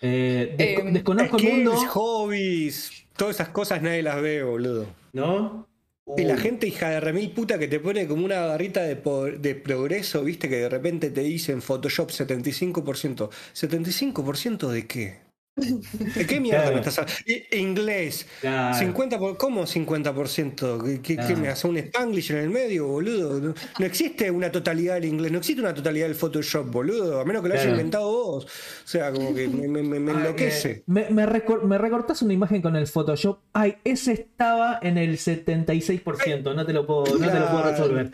Eh, 0.00 0.54
desco- 0.56 0.80
Em, 0.80 0.92
desconozco 0.94 1.36
el 1.36 1.42
skills, 1.42 1.56
mundo, 1.64 1.72
hobbies, 1.88 3.04
todas 3.16 3.34
esas 3.36 3.48
cosas 3.50 3.82
nadie 3.82 4.02
las 4.02 4.22
ve, 4.22 4.42
boludo. 4.42 4.86
¿No? 5.12 5.68
Y 6.16 6.24
la 6.24 6.34
Uy, 6.34 6.38
gente 6.38 6.66
hija 6.66 6.88
de 6.90 7.00
remil 7.00 7.30
puta 7.32 7.58
que 7.58 7.68
te 7.68 7.80
pone 7.80 8.06
como 8.08 8.24
una 8.24 8.40
barrita 8.46 8.82
de, 8.82 8.96
de 9.38 9.54
progreso, 9.54 10.24
viste, 10.24 10.48
que 10.48 10.56
de 10.56 10.68
repente 10.68 11.10
te 11.10 11.20
dicen 11.22 11.62
Photoshop 11.62 12.10
75%. 12.10 13.30
¿75% 13.54 14.68
de 14.68 14.86
qué? 14.86 15.27
¿De 15.58 16.26
qué 16.26 16.40
mierda 16.40 16.60
Claro. 16.62 16.74
me 16.74 16.80
estás 16.80 16.98
hablando? 16.98 17.22
I- 17.26 17.56
Inglés. 17.58 18.26
claro. 18.40 18.78
50 18.78 19.18
por- 19.18 19.36
¿Cómo 19.36 19.66
50%? 19.66 20.82
¿Qué, 20.84 20.94
qué, 20.96 21.02
qué 21.02 21.16
Claro. 21.16 21.36
me 21.38 21.48
hace 21.48 21.66
un 21.66 21.76
Spanglish 21.78 22.30
en 22.30 22.36
el 22.38 22.50
medio, 22.50 22.86
boludo? 22.86 23.40
No, 23.40 23.54
no 23.78 23.86
existe 23.86 24.30
una 24.30 24.50
totalidad 24.52 24.94
del 24.94 25.06
inglés, 25.06 25.32
no 25.32 25.38
existe 25.38 25.60
una 25.62 25.74
totalidad 25.74 26.06
del 26.06 26.14
Photoshop, 26.14 26.70
boludo, 26.70 27.20
a 27.20 27.24
menos 27.24 27.42
que 27.42 27.48
lo 27.48 27.54
hayas 27.54 27.66
inventado 27.66 28.08
vos. 28.10 28.44
O 28.44 28.48
sea, 28.88 29.12
como 29.12 29.34
que 29.34 29.48
me, 29.48 29.68
me- 29.68 29.82
me- 29.82 30.00
me 30.00 30.12
Ah, 30.12 30.14
enloquece. 30.16 30.70
eh, 30.70 30.82
me, 30.86 31.08
me 31.10 31.26
recor- 31.26 31.62
me 31.62 31.78
recortás 31.78 32.22
una 32.22 32.32
imagen 32.32 32.62
con 32.62 32.76
el 32.76 32.86
Photoshop. 32.86 33.40
Ay, 33.52 33.76
ese 33.84 34.12
estaba 34.12 34.78
en 34.82 34.98
el 34.98 35.18
76%. 35.18 36.54
No 36.54 36.64
te 36.64 36.72
lo 36.72 36.86
puedo, 36.86 37.04
no 37.18 37.30
te 37.30 37.38
lo 37.38 37.50
puedo 37.50 37.62
resolver. 37.70 38.10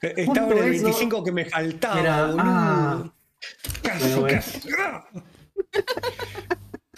Eh, 0.00 0.14
Estaba 0.18 0.46
en 0.52 0.58
el 0.58 0.74
eso 0.74 0.84
25 0.84 1.24
que 1.24 1.32
me 1.32 1.44
faltaba, 1.44 2.00
era- 2.00 2.26
boludo. 2.26 2.42
ah. 2.44 3.14
Casi, 3.82 4.00
Bueno, 4.14 4.20
bueno. 4.20 4.36
casi. 4.38 4.60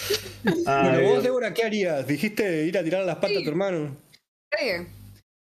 Ay, 0.67 0.91
Bueno, 1.03 1.15
vos. 1.15 1.23
Débora, 1.23 1.53
¿qué 1.55 1.65
harías? 1.65 2.07
¿Dijiste 2.07 2.65
ir 2.65 2.77
a 2.79 2.83
tirar 2.85 3.05
las 3.05 3.17
patas 3.17 3.31
a 3.33 3.39
Sí. 3.39 3.45
tu 3.45 3.51
hermano? 3.51 3.97
Eh, 4.59 4.87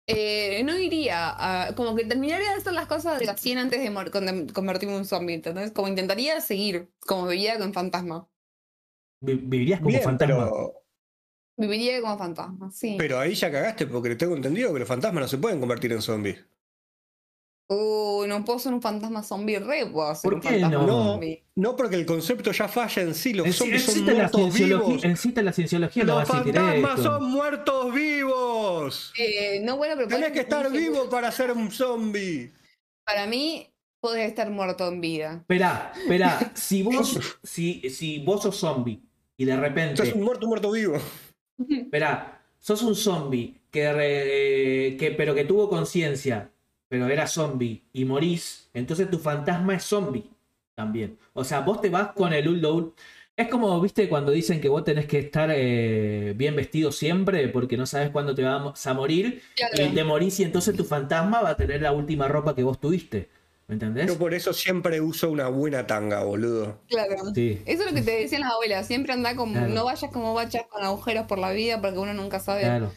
eh, 0.06 0.62
no 0.64 0.78
iría 0.78 1.34
a. 1.68 1.74
Como 1.74 1.94
que 1.96 2.04
terminaría 2.04 2.50
de 2.50 2.56
hacer 2.56 2.72
las 2.72 2.86
cosas 2.86 3.18
de 3.18 3.26
las 3.26 3.40
100 3.40 3.58
antes 3.58 3.80
de 3.80 3.92
convertirme 4.52 4.94
en 4.94 5.00
un 5.00 5.06
zombie. 5.06 5.34
¿entendés? 5.34 5.72
Como 5.72 5.88
intentaría 5.88 6.40
seguir 6.40 6.88
como 7.00 7.26
vivía 7.26 7.58
con 7.58 7.72
fantasma. 7.72 8.28
Vi- 9.22 9.34
Vivirías 9.34 9.80
como 9.80 9.90
Bien, 9.90 10.02
fantasma. 10.02 10.44
pero, 10.44 10.74
Viviría 11.56 12.00
como 12.00 12.16
fantasma, 12.16 12.70
sí. 12.72 12.94
pero 12.98 13.18
ahí 13.18 13.34
ya 13.34 13.50
cagaste 13.52 13.86
porque 13.86 14.14
tengo 14.16 14.34
entendido 14.34 14.72
que 14.72 14.78
los 14.80 14.88
fantasmas 14.88 15.22
no 15.22 15.28
se 15.28 15.36
pueden 15.38 15.60
convertir 15.60 15.92
en 15.92 16.00
zombies. 16.00 16.42
Uh, 17.72 18.24
no 18.26 18.44
puedo 18.44 18.58
ser 18.58 18.72
un 18.74 18.82
fantasma 18.82 19.22
zombie, 19.22 19.60
re 19.60 19.86
puedo 19.86 20.12
ser 20.16 20.22
¿Por 20.22 20.34
un 20.34 20.40
qué 20.40 20.48
fantasma 20.60 20.86
no? 20.86 21.04
zombie. 21.12 21.44
No 21.54 21.76
porque 21.76 21.94
el 21.94 22.04
concepto 22.04 22.50
ya 22.50 22.66
falla 22.66 23.02
en 23.02 23.14
sí, 23.14 23.32
los 23.32 23.46
En- 23.46 23.52
zombies 23.52 23.84
son 23.84 24.04
muertos 24.04 24.52
vivos. 24.54 25.04
encita 25.04 25.40
la 25.42 25.52
cienciología 25.52 26.02
no 26.02 26.14
va 26.16 26.20
Los 26.22 26.28
fantasmas 26.28 27.00
son 27.00 27.30
muertos 27.30 27.94
vivos. 27.94 29.12
Eh, 29.16 29.60
no, 29.62 29.76
bueno, 29.76 29.94
pero 29.96 30.08
Tenés 30.08 30.32
que 30.32 30.40
estar 30.40 30.68
vivo 30.72 31.08
para 31.08 31.30
ser 31.30 31.52
un 31.52 31.70
zombie. 31.70 32.52
Para 33.06 33.26
mí, 33.28 33.68
podés 34.00 34.26
estar 34.28 34.50
muerto 34.50 34.88
en 34.88 35.00
vida. 35.00 35.36
Esperá, 35.42 35.92
esperá. 35.96 36.52
Si 36.56 36.82
vos, 36.82 37.20
si, 37.44 37.88
si 37.88 38.18
vos 38.24 38.42
sos 38.42 38.56
zombie 38.56 39.00
y 39.36 39.44
de 39.44 39.52
Sos 39.52 39.60
repente. 39.60 40.12
un 40.14 40.22
muerto, 40.24 40.48
muerto 40.48 40.72
vivo. 40.72 40.96
Esperá, 41.68 42.42
sos 42.58 42.82
un 42.82 42.96
zombie 42.96 43.60
que, 43.70 43.92
re- 43.92 44.96
que 44.98 45.14
pero 45.16 45.34
que 45.36 45.44
tuvo 45.44 45.68
conciencia, 45.68 46.50
pero 46.90 47.06
era 47.08 47.26
zombie 47.28 47.82
y 47.92 48.04
morís, 48.04 48.68
entonces 48.74 49.08
tu 49.08 49.18
fantasma 49.18 49.76
es 49.76 49.84
zombie 49.84 50.28
también. 50.74 51.16
O 51.32 51.44
sea, 51.44 51.60
vos 51.60 51.80
te 51.80 51.88
vas 51.88 52.08
con 52.12 52.32
el 52.34 52.48
uldo. 52.48 52.94
Es 53.36 53.48
como, 53.48 53.80
viste, 53.80 54.08
cuando 54.08 54.32
dicen 54.32 54.60
que 54.60 54.68
vos 54.68 54.82
tenés 54.84 55.06
que 55.06 55.20
estar 55.20 55.48
eh, 55.54 56.34
bien 56.36 56.56
vestido 56.56 56.90
siempre 56.90 57.48
porque 57.48 57.76
no 57.76 57.86
sabes 57.86 58.10
cuándo 58.10 58.34
te 58.34 58.42
vas 58.42 58.86
a 58.86 58.92
morir 58.92 59.40
Claro. 59.54 59.74
y 59.86 59.94
te 59.94 60.04
morís 60.04 60.40
y 60.40 60.42
entonces 60.42 60.76
tu 60.76 60.84
fantasma 60.84 61.40
va 61.40 61.50
a 61.50 61.56
tener 61.56 61.80
la 61.80 61.92
última 61.92 62.26
ropa 62.28 62.54
que 62.56 62.64
vos 62.64 62.78
tuviste. 62.80 63.28
¿Me 63.68 63.74
entendés? 63.74 64.08
Yo 64.08 64.18
por 64.18 64.34
eso 64.34 64.52
siempre 64.52 65.00
uso 65.00 65.30
una 65.30 65.46
buena 65.46 65.86
tanga, 65.86 66.24
boludo. 66.24 66.80
Claro. 66.88 67.14
Sí. 67.32 67.62
Eso 67.66 67.84
es 67.84 67.88
lo 67.90 67.94
que 67.94 68.02
te 68.02 68.10
decían 68.22 68.40
las 68.40 68.50
abuelas. 68.50 68.84
Siempre 68.88 69.12
anda 69.12 69.36
como. 69.36 69.52
Claro. 69.52 69.68
No 69.68 69.84
vayas 69.84 70.10
como 70.10 70.34
bachas 70.34 70.64
con 70.68 70.82
agujeros 70.82 71.26
por 71.26 71.38
la 71.38 71.52
vida 71.52 71.80
porque 71.80 71.98
uno 71.98 72.12
nunca 72.12 72.40
sabe. 72.40 72.62
Claro. 72.62 72.90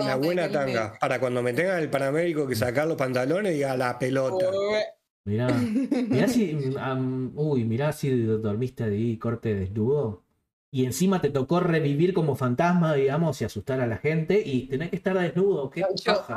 Una 0.00 0.16
buena 0.16 0.50
tanga. 0.50 0.94
Para 1.00 1.20
cuando 1.20 1.42
me 1.42 1.52
tenga 1.52 1.78
el 1.78 1.90
paramédico 1.90 2.46
que 2.46 2.54
sacar 2.54 2.86
los 2.86 2.96
pantalones 2.96 3.56
y 3.56 3.62
a 3.62 3.76
la 3.76 3.98
pelota. 3.98 4.46
Mirá, 5.24 5.48
mirá 6.08 6.28
si, 6.28 6.56
uy, 7.34 7.64
mirá 7.64 7.92
si 7.92 8.10
dormiste 8.22 8.84
ahí, 8.84 9.18
corte 9.18 9.54
desnudo. 9.54 10.24
Y 10.72 10.84
encima 10.84 11.20
te 11.20 11.30
tocó 11.30 11.60
revivir 11.60 12.14
como 12.14 12.36
fantasma, 12.36 12.94
digamos, 12.94 13.40
y 13.40 13.44
asustar 13.44 13.80
a 13.80 13.86
la 13.86 13.98
gente 13.98 14.40
y 14.44 14.68
tenés 14.68 14.90
que 14.90 14.96
estar 14.96 15.18
desnudo. 15.18 15.68
¿Qué 15.70 15.84
paja? 16.04 16.36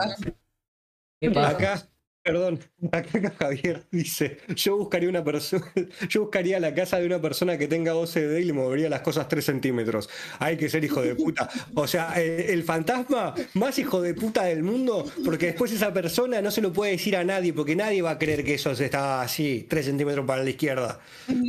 ¿Qué? 1.20 1.28
Acá, 1.40 1.88
perdón, 2.24 2.60
acá 2.92 3.34
Javier 3.38 3.86
dice, 3.92 4.38
yo 4.56 4.78
buscaría 4.78 5.10
una 5.10 5.24
persona, 5.24 5.66
yo 6.10 6.22
buscaría 6.22 6.60
la 6.60 6.74
casa 6.74 7.00
de 7.00 7.06
una 7.06 7.22
persona 7.22 7.58
que 7.58 7.68
tenga 7.68 7.96
OCD 7.96 8.38
y 8.40 8.46
le 8.46 8.54
movería 8.54 8.90
las 8.90 9.02
cosas 9.02 9.28
3 9.28 9.44
centímetros. 9.44 10.10
Hay 10.40 10.56
que 10.58 10.70
ser 10.70 10.84
hijo 10.84 11.02
de 11.02 11.16
puta. 11.16 11.50
O 11.76 11.86
sea, 11.86 12.14
eh, 12.16 12.54
el 12.54 12.64
fantasma 12.64 13.36
más 13.56 13.78
hijo 13.78 14.02
de 14.02 14.14
puta 14.14 14.44
del 14.46 14.64
mundo, 14.64 15.06
porque 15.26 15.48
después 15.48 15.72
esa 15.74 15.92
persona 15.94 16.42
no 16.42 16.50
se 16.50 16.62
lo 16.62 16.72
puede 16.72 16.94
decir 16.94 17.18
a 17.18 17.24
nadie, 17.24 17.54
porque 17.54 17.76
nadie 17.76 18.02
va 18.02 18.12
a 18.12 18.18
creer 18.18 18.44
que 18.44 18.54
eso 18.54 18.72
está 18.72 19.22
así, 19.22 19.66
3 19.70 19.86
centímetros 19.86 20.26
para 20.26 20.44
la 20.44 20.50
izquierda. 20.50 21.00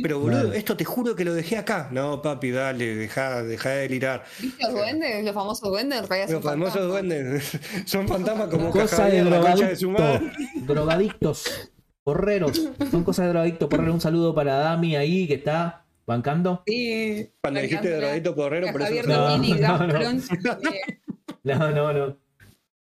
Pero 0.01 0.19
boludo, 0.19 0.51
esto 0.53 0.75
te 0.75 0.83
juro 0.83 1.15
que 1.15 1.23
lo 1.23 1.33
dejé 1.33 1.57
acá. 1.57 1.89
No, 1.91 2.21
papi, 2.21 2.51
dale, 2.51 2.95
deja, 2.95 3.43
deja 3.43 3.69
de 3.69 3.81
delirar. 3.83 4.25
¿Viste 4.39 4.63
los 4.63 4.73
duendes? 4.73 5.23
Los 5.23 5.33
famosos 5.33 5.69
duendes 5.69 5.99
en 5.99 6.07
realidad 6.07 6.29
Los 6.29 6.43
son 6.43 6.51
famosos 6.51 6.73
fantasmas. 6.73 7.07
duendes 7.09 7.59
son 7.85 8.07
fantasmas 8.07 8.49
como 8.49 8.71
Cosa 8.71 9.05
de 9.05 9.23
la 9.23 9.55
de 9.55 9.75
su 9.75 9.89
madre. 9.89 10.31
Drogadictos, 10.67 11.71
porreros. 12.03 12.69
Son 12.91 13.03
cosas 13.03 13.25
de 13.25 13.29
drogadictos, 13.31 13.69
porreros. 13.69 13.93
Un 13.95 14.01
saludo 14.01 14.33
para 14.35 14.55
Dami 14.57 14.95
ahí 14.95 15.27
que 15.27 15.35
está 15.35 15.85
bancando. 16.05 16.63
Sí. 16.67 17.29
Cuando 17.41 17.59
dijiste 17.61 17.87
encanta. 17.87 17.97
drogadito 17.99 18.35
porrero, 18.35 18.67
por 18.71 18.81
eso 18.81 19.07
no- 19.07 19.37
No, 19.37 19.87
no, 19.87 20.01
eh, 20.11 20.99
No, 21.43 21.71
no, 21.71 21.93
no. 21.93 22.17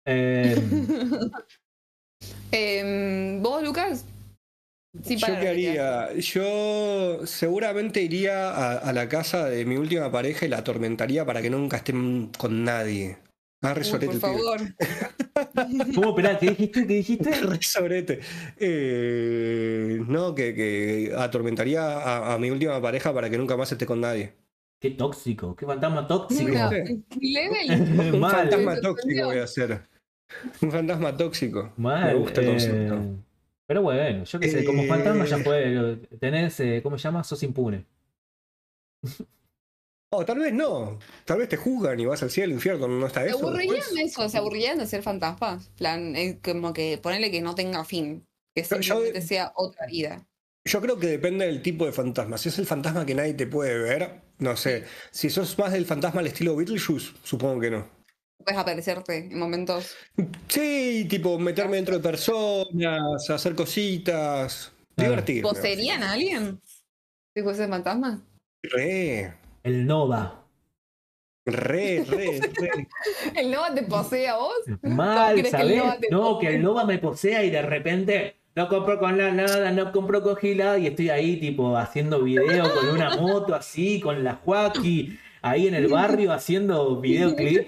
Eh, 0.06 0.56
em, 2.52 3.42
¿Vos, 3.42 3.64
Lucas? 3.64 4.06
Sí, 5.04 5.18
Yo 5.18 5.28
qué 5.40 5.48
haría, 5.50 6.14
yo 6.16 7.20
seguramente 7.26 8.02
iría 8.02 8.50
a, 8.50 8.78
a 8.78 8.92
la 8.92 9.08
casa 9.08 9.46
de 9.46 9.64
mi 9.64 9.78
última 9.78 10.12
pareja 10.12 10.46
y 10.48 10.50
la 10.50 10.58
atormentaría 10.58 11.24
para 11.26 11.44
que 11.44 11.50
nunca 11.52 11.78
estén 11.78 12.32
con 12.38 12.64
nadie. 12.64 13.20
Ah, 13.62 13.70
Uy, 13.72 13.74
resorete, 13.80 14.18
por 14.20 14.30
tío. 14.32 14.40
favor. 14.40 14.60
¿Cómo? 15.96 16.10
Esperá, 16.10 16.40
¿qué 16.40 16.50
dijiste? 16.52 16.88
¿Qué 16.88 16.94
dijiste? 16.94 17.32
Resorete. 17.42 18.20
Eh, 18.58 20.02
no, 20.08 20.34
que, 20.34 20.54
que 20.56 21.14
atormentaría 21.18 21.82
a, 21.84 22.34
a 22.34 22.38
mi 22.38 22.50
última 22.52 22.82
pareja 22.82 23.14
para 23.14 23.30
que 23.30 23.38
nunca 23.38 23.58
más 23.58 23.72
esté 23.72 23.86
con 23.86 24.00
nadie. 24.00 24.34
Qué 24.80 24.92
tóxico, 24.92 25.56
qué 25.58 25.66
fantasma 25.66 26.08
tóxico. 26.08 26.48
Mira, 26.50 26.70
Sí. 26.70 27.04
level. 27.20 28.14
Un 28.14 28.20
Mal. 28.22 28.32
fantasma 28.32 28.80
tóxico 28.80 29.26
voy 29.26 29.38
a 29.40 29.44
hacer. 29.44 29.82
Un 30.62 30.72
fantasma 30.72 31.18
tóxico. 31.18 31.74
Mal, 31.76 32.14
Me 32.14 32.20
gusta 32.20 32.40
el 32.42 32.48
eh, 32.48 32.52
concepto. 32.52 33.02
Pero 33.68 33.82
bueno, 33.82 34.24
yo 34.24 34.40
qué 34.40 34.48
sé, 34.50 34.64
como 34.64 34.84
Eh, 34.84 34.88
fantasma 34.88 35.26
ya 35.26 35.38
lo- 35.38 35.98
Tenés, 36.18 36.60
eh, 36.62 36.80
¿cómo 36.82 36.98
se 36.98 37.04
llama? 37.04 37.24
Sos 37.26 37.44
impune. 37.44 37.86
O 40.12 40.26
tal 40.26 40.40
vez 40.40 40.54
no. 40.54 40.98
Tal 41.26 41.38
vez 41.38 41.50
te 41.50 41.58
juzgan 41.58 42.00
y 42.00 42.06
vas 42.06 42.24
al 42.24 42.32
cielo, 42.32 42.54
infierno, 42.54 42.88
¿no 42.88 43.06
está 43.06 43.22
¿Se 43.24 43.30
eso? 43.30 43.40
aburrirían 43.48 43.76
después? 43.76 43.96
de 43.96 44.02
eso? 44.04 44.30
¿Se 44.30 44.38
aburrirían 44.38 44.78
de 44.80 44.88
ser 44.88 45.04
fantasmas? 45.04 45.70
plan, 45.78 46.16
eh, 46.16 46.40
como 46.44 46.74
que 46.74 46.98
ponerle 46.98 47.30
que 47.32 47.42
no 47.42 47.54
tenga 47.56 47.86
fin. 47.86 48.26
Que 48.56 48.64
yo- 48.64 48.68
simplemente 48.82 49.22
sea 49.22 49.52
otra 49.56 49.86
vida. 49.86 50.26
Yo 50.66 50.82
creo 50.82 50.98
que 51.00 51.08
depende 51.08 51.46
del 51.46 51.62
tipo 51.62 51.86
de 51.86 51.92
fantasma. 51.94 52.38
Si 52.38 52.50
es 52.50 52.60
el 52.60 52.66
fantasma 52.66 53.06
que 53.06 53.16
nadie 53.16 53.34
te 53.34 53.48
puede 53.48 53.78
ver, 53.78 54.22
no 54.40 54.58
sé. 54.58 54.84
Si 55.12 55.30
sos 55.30 55.58
más 55.58 55.72
del 55.72 55.86
fantasma 55.86 56.20
al 56.22 56.28
estilo 56.28 56.56
Beetlejuice, 56.56 57.14
supongo 57.24 57.62
que 57.62 57.72
no. 57.72 57.88
Puedes 58.44 58.60
aparecerte 58.60 59.18
en 59.18 59.38
momentos. 59.40 59.96
Sí, 60.48 61.06
tipo 61.10 61.38
meterme 61.40 61.76
dentro 61.78 61.96
de 61.96 62.02
personas, 62.04 63.30
hacer 63.30 63.56
cositas, 63.56 64.72
Claro. 64.96 65.12
divertirme. 65.12 65.42
¿Poseerían 65.50 66.04
a 66.04 66.14
alguien? 66.14 66.60
Si 67.36 67.42
fuese 67.44 67.68
fantasma. 67.68 68.22
Re, 68.64 69.34
El 69.70 69.86
Nova. 69.86 70.46
re, 71.46 72.04
re, 72.10 72.42
re. 72.60 72.88
¿El 73.36 73.52
Nova 73.52 73.74
te 73.74 73.84
posee 73.84 74.28
a 74.28 74.38
vos? 74.38 74.54
Mal, 74.82 75.36
crees 75.40 75.54
que 75.56 76.10
No, 76.12 76.34
posee? 76.34 76.40
que 76.50 76.56
el 76.56 76.64
Nova 76.64 76.86
me 76.86 76.98
posea 76.98 77.44
y 77.44 77.52
de 77.52 77.62
repente 77.62 78.36
no 78.56 78.68
compro 78.68 79.00
con 79.00 79.16
la 79.18 79.32
nada, 79.32 79.72
no 79.72 79.92
compro 79.92 80.24
con 80.24 80.36
gilada 80.38 80.80
y 80.80 80.88
estoy 80.88 81.10
ahí 81.12 81.38
tipo 81.40 81.78
haciendo 81.78 82.24
video 82.24 82.64
con 82.74 82.90
una 82.90 83.16
moto 83.16 83.54
así, 83.54 84.00
con 84.02 84.24
la 84.24 84.36
Joaquí, 84.44 85.18
ahí 85.44 85.68
en 85.68 85.76
el 85.76 85.88
barrio 85.88 86.34
haciendo 86.34 87.00
videoclip. 87.00 87.68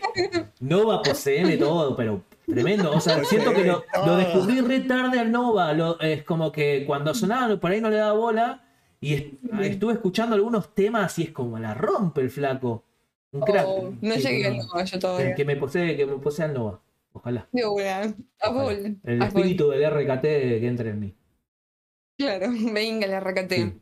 Nova 0.60 1.04
poseeme 1.04 1.58
todo, 1.58 1.96
pero 1.96 2.24
tremendo. 2.48 2.92
O 2.94 3.00
sea, 3.00 3.24
siento 3.24 3.54
que 3.54 3.64
lo, 3.64 3.84
lo 4.06 4.18
descubrí 4.18 4.60
re 4.62 4.80
tarde 4.82 5.20
al 5.20 5.32
Nova. 5.32 5.72
Lo- 5.74 6.00
es 6.00 6.24
como 6.24 6.52
que 6.52 6.84
cuando 6.88 7.14
sonaba 7.14 7.56
por 7.58 7.72
ahí 7.72 7.80
no 7.80 7.90
le 7.92 7.98
daba 7.98 8.14
bola 8.14 8.64
y 9.02 9.14
est- 9.16 9.34
estuve 9.62 9.94
escuchando 9.94 10.36
algunos 10.36 10.74
temas 10.74 11.18
y 11.20 11.24
es 11.24 11.32
como 11.32 11.60
la 11.60 11.74
rompe 11.74 12.22
el 12.22 12.30
flaco. 12.30 12.86
Un 13.34 13.42
crack. 13.42 13.66
Oh, 13.68 13.94
no 14.02 14.14
Sí, 14.16 14.22
llegué 14.22 14.48
al 14.48 14.58
no. 14.58 14.64
Nova 14.66 14.84
yo 14.86 15.00
todavía. 15.00 15.36
que 15.36 15.44
me 15.46 15.56
posee, 15.58 15.98
que 15.98 16.06
me 16.06 16.18
posea 16.18 16.46
el 16.46 16.54
Nova. 16.54 16.82
Ojalá. 17.14 17.48
De 17.52 17.66
una. 17.66 18.02
A 18.40 18.50
Ojalá. 18.50 18.72
El 19.04 19.22
a 19.22 19.30
full. 19.32 19.42
espíritu 19.42 19.70
del 19.70 19.84
RKT 19.92 20.22
que 20.22 20.68
entre 20.68 20.90
en 20.92 21.00
mí. 21.00 21.16
Claro, 22.18 22.48
venga 22.74 23.08
la 23.08 23.20
RKT. 23.20 23.52
Sí. 23.54 23.74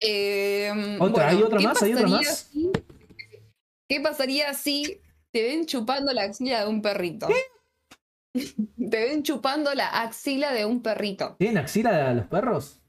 Eh, 0.00 0.96
¿Otra? 1.00 1.28
¿Hay 1.28 1.42
otra 1.42 1.58
¿qué 1.58 1.64
más? 1.66 1.82
¿Hay 1.82 1.92
otra 1.94 2.08
más? 2.08 2.48
si- 2.52 2.70
¿Qué 3.88 4.00
pasaría 4.00 4.52
si 4.54 5.00
te 5.32 5.42
ven 5.42 5.66
chupando 5.66 6.12
la 6.12 6.22
axila 6.24 6.62
de 6.64 6.68
un 6.68 6.82
perrito? 6.82 7.28
Te 8.34 9.04
ven 9.04 9.22
chupando 9.22 9.72
la 9.74 10.02
axila 10.02 10.52
de 10.52 10.64
un 10.66 10.82
perrito. 10.82 11.36
¿Tienen 11.38 11.58
axila 11.58 12.12
los 12.12 12.26
perros? 12.26 12.80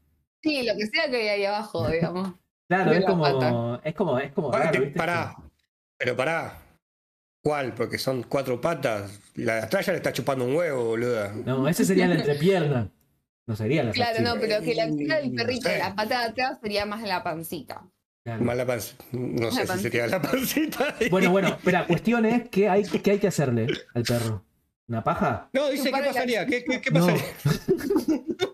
Sí, 0.44 0.64
lo 0.64 0.76
que 0.78 0.86
sea 0.88 1.10
que 1.10 1.18
hay 1.18 1.28
ahí 1.30 1.46
abajo, 1.46 1.88
digamos. 1.92 2.34
Claro, 2.70 2.92
es 2.92 3.02
la 3.02 3.08
como, 3.08 3.28
es 3.84 3.96
como. 3.96 4.20
Es 4.20 4.32
como. 4.34 4.52
Pará, 4.52 4.66
raro, 4.66 4.74
que- 4.80 4.86
¿viste? 4.86 4.98
pará. 4.98 5.36
Pero 5.98 6.16
pará. 6.16 6.62
¿Cuál? 7.44 7.74
Porque 7.74 7.98
son 7.98 8.24
cuatro 8.24 8.60
patas. 8.60 9.20
La 9.36 9.56
de 9.56 9.62
atrás 9.62 9.86
ya 9.86 9.94
le 9.94 9.98
está 9.98 10.12
chupando 10.12 10.44
un 10.46 10.56
huevo, 10.56 10.84
boluda. 10.86 11.32
No, 11.46 11.68
ese 11.68 11.86
sería 11.86 12.08
la 12.08 12.16
entrepierna. 12.16 12.90
No 13.48 13.56
sería 13.56 13.84
la 13.84 13.92
Claro, 13.92 14.22
no, 14.22 14.36
pero 14.42 14.62
que 14.62 14.76
la 14.76 14.84
axila 14.84 15.16
del 15.18 15.34
No 15.34 15.38
perrito 15.44 15.70
sé. 15.70 15.78
la 15.78 15.96
pata 15.96 16.20
de 16.20 16.26
atrás 16.26 16.60
sería 16.62 16.86
más 16.86 17.02
de 17.02 17.08
la 17.08 17.24
pancita. 17.24 17.88
Claro. 18.26 18.44
Mala 18.44 18.66
panza. 18.66 18.96
No 19.14 19.50
sé 19.52 19.66
La 19.66 19.78
si 19.78 19.84
sería 19.84 20.08
la 20.08 20.22
pancita. 20.22 20.96
Bueno, 21.10 21.32
bueno, 21.32 21.48
espera, 21.58 21.88
cuestión 21.88 22.26
es 22.26 22.50
¿qué 22.50 22.68
hay, 22.68 22.84
qué 22.84 23.12
hay 23.12 23.20
que 23.20 23.28
hacerle 23.28 23.68
al 23.96 24.04
perro? 24.04 24.44
¿Una 24.90 25.02
paja? 25.02 25.50
No, 25.54 25.70
dice, 25.70 25.86
¿qué 25.92 25.92
la 26.02 26.06
pasaría? 26.08 26.46
¿Qué, 26.46 26.66
qué, 26.66 26.82
qué 26.82 26.92
No. 26.92 27.08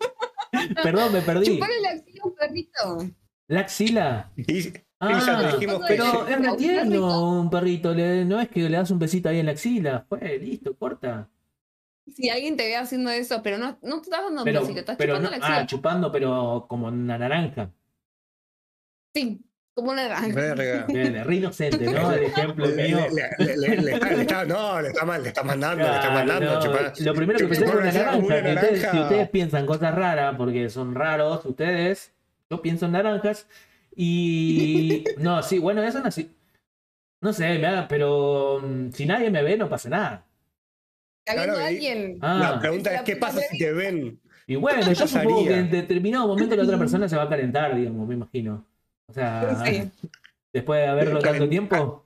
Perdón, 0.83 1.13
me 1.13 1.21
perdí. 1.21 1.45
Chuparle 1.45 1.81
la 1.81 1.89
axila 1.91 2.21
a 2.23 2.27
un 2.27 2.35
perrito. 2.35 3.15
¿La 3.47 3.59
axila? 3.61 4.31
Y, 4.37 4.57
y 4.59 4.63
ya 4.63 4.71
te 4.71 4.83
Ah, 4.99 5.51
dijimos 5.53 5.81
que. 5.81 5.87
pero 5.87 6.27
es 6.27 6.39
re 6.39 6.49
¿Un 6.51 6.57
tierno 6.57 6.89
perrito? 6.89 7.29
un 7.31 7.49
perrito. 7.49 7.93
le- 7.93 8.25
no 8.25 8.39
es 8.39 8.49
que 8.49 8.61
le 8.69 8.77
das 8.77 8.91
un 8.91 8.99
besito 8.99 9.29
ahí 9.29 9.39
en 9.39 9.45
la 9.47 9.51
axila. 9.53 10.05
Fue, 10.07 10.37
listo, 10.39 10.77
corta. 10.77 11.29
Si 12.07 12.29
alguien 12.29 12.55
te 12.57 12.63
ve 12.67 12.75
haciendo 12.77 13.09
eso, 13.11 13.41
pero 13.43 13.57
no, 13.57 13.77
no 13.81 13.97
te 14.01 14.03
estás 14.09 14.23
dando 14.23 14.43
un 14.43 14.45
besito, 14.45 14.79
estás 14.79 14.97
pero 14.97 15.13
chupando 15.15 15.29
no, 15.29 15.31
la 15.31 15.37
axila. 15.37 15.59
ah, 15.61 15.65
chupando, 15.67 16.11
pero 16.11 16.65
como 16.69 16.87
una 16.87 17.17
naranja. 17.17 17.71
Sí, 19.15 19.39
como 19.73 19.91
una 19.91 20.03
naranja. 20.07 20.27
Verga. 20.35 21.23
Re 21.23 21.35
inocente, 21.35 21.85
¿no? 21.91 22.11
El 22.11 22.23
ejemplo 22.23 22.65
Le- 22.67 22.83
mío. 22.87 22.99
le- 23.39 23.45
le- 23.45 23.57
le- 23.57 23.81
le 23.81 23.91
está- 23.93 24.11
le 24.11 24.21
está- 24.21 24.45
no, 24.45 24.81
le 24.81 24.87
está 24.89 25.05
mal, 25.05 25.21
le 25.23 25.29
está 25.29 25.43
mandando, 25.43 25.83
le 25.87 25.95
está 25.95 26.09
mandando. 26.11 26.53
no, 26.53 26.59
chupar. 26.61 26.93
Lo 26.99 27.13
primero 27.15 27.39
que 27.39 27.45
pensé 27.47 27.65
fue 27.65 27.73
una 27.81 27.81
una 27.89 27.91
naranja. 27.93 28.11
que 28.11 28.21
ustedes- 28.21 28.55
naranja. 28.55 28.91
si 28.91 28.99
ustedes 28.99 29.29
piensan 29.29 29.65
cosas 29.65 29.95
raras, 29.95 30.35
porque 30.37 30.69
son 30.69 30.93
raros 30.95 31.45
ustedes, 31.45 32.13
yo 32.49 32.61
pienso 32.61 32.85
en 32.85 32.91
naranjas. 32.93 33.47
Y. 33.95 35.03
No, 35.17 35.41
sí, 35.43 35.59
bueno, 35.59 35.83
eso 35.83 35.99
no. 35.99 36.09
No 37.21 37.31
sé, 37.33 37.47
me 37.57 37.61
da- 37.61 37.87
pero 37.87 38.59
mm, 38.61 38.91
si 38.91 39.05
nadie 39.05 39.29
me 39.31 39.41
ve, 39.43 39.57
no 39.57 39.69
pasa 39.69 39.89
nada. 39.89 40.25
Claro, 41.25 41.55
alguien. 41.57 42.17
Ah, 42.21 42.51
La 42.53 42.59
pregunta 42.59 42.93
es: 42.95 43.01
¿qué 43.03 43.15
pasa 43.15 43.39
si 43.49 43.57
te 43.57 43.71
ven? 43.71 44.19
y 44.45 44.55
bueno, 44.55 44.81
¿qué 44.85 44.93
yo 44.93 45.07
supongo 45.07 45.45
que 45.45 45.55
en 45.57 45.71
determinado 45.71 46.27
momento 46.27 46.53
la 46.55 46.63
otra 46.63 46.77
persona 46.77 47.07
se 47.07 47.15
va 47.15 47.23
a 47.23 47.29
calentar, 47.29 47.75
digamos, 47.75 48.05
me 48.07 48.15
imagino. 48.15 48.65
O 49.13 49.15
sea, 49.15 49.63
Sí. 49.65 49.91
después 50.53 50.81
de 50.81 50.87
haberlo 50.87 51.19
Pero 51.19 51.31
tanto 51.31 51.49
tiempo, 51.49 51.99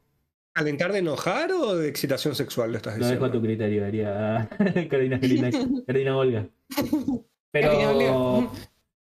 ¿Calentar 0.54 0.92
de 0.92 1.00
enojar 1.00 1.52
o 1.52 1.76
de 1.76 1.88
excitación 1.88 2.34
sexual 2.34 2.72
lo 2.72 2.78
estás 2.78 2.98
lo 2.98 3.08
dejo 3.08 3.26
a 3.26 3.32
tu 3.32 3.40
diciendo? 3.40 3.66
criterio, 3.66 3.86
haría 3.86 4.50
Carolina, 4.90 5.16
Angelina- 5.22 5.52
Carolina 5.86 6.18
Olga. 6.18 6.48
Carolina 6.76 7.24
Pero, 7.52 8.34
Olga. 8.38 8.50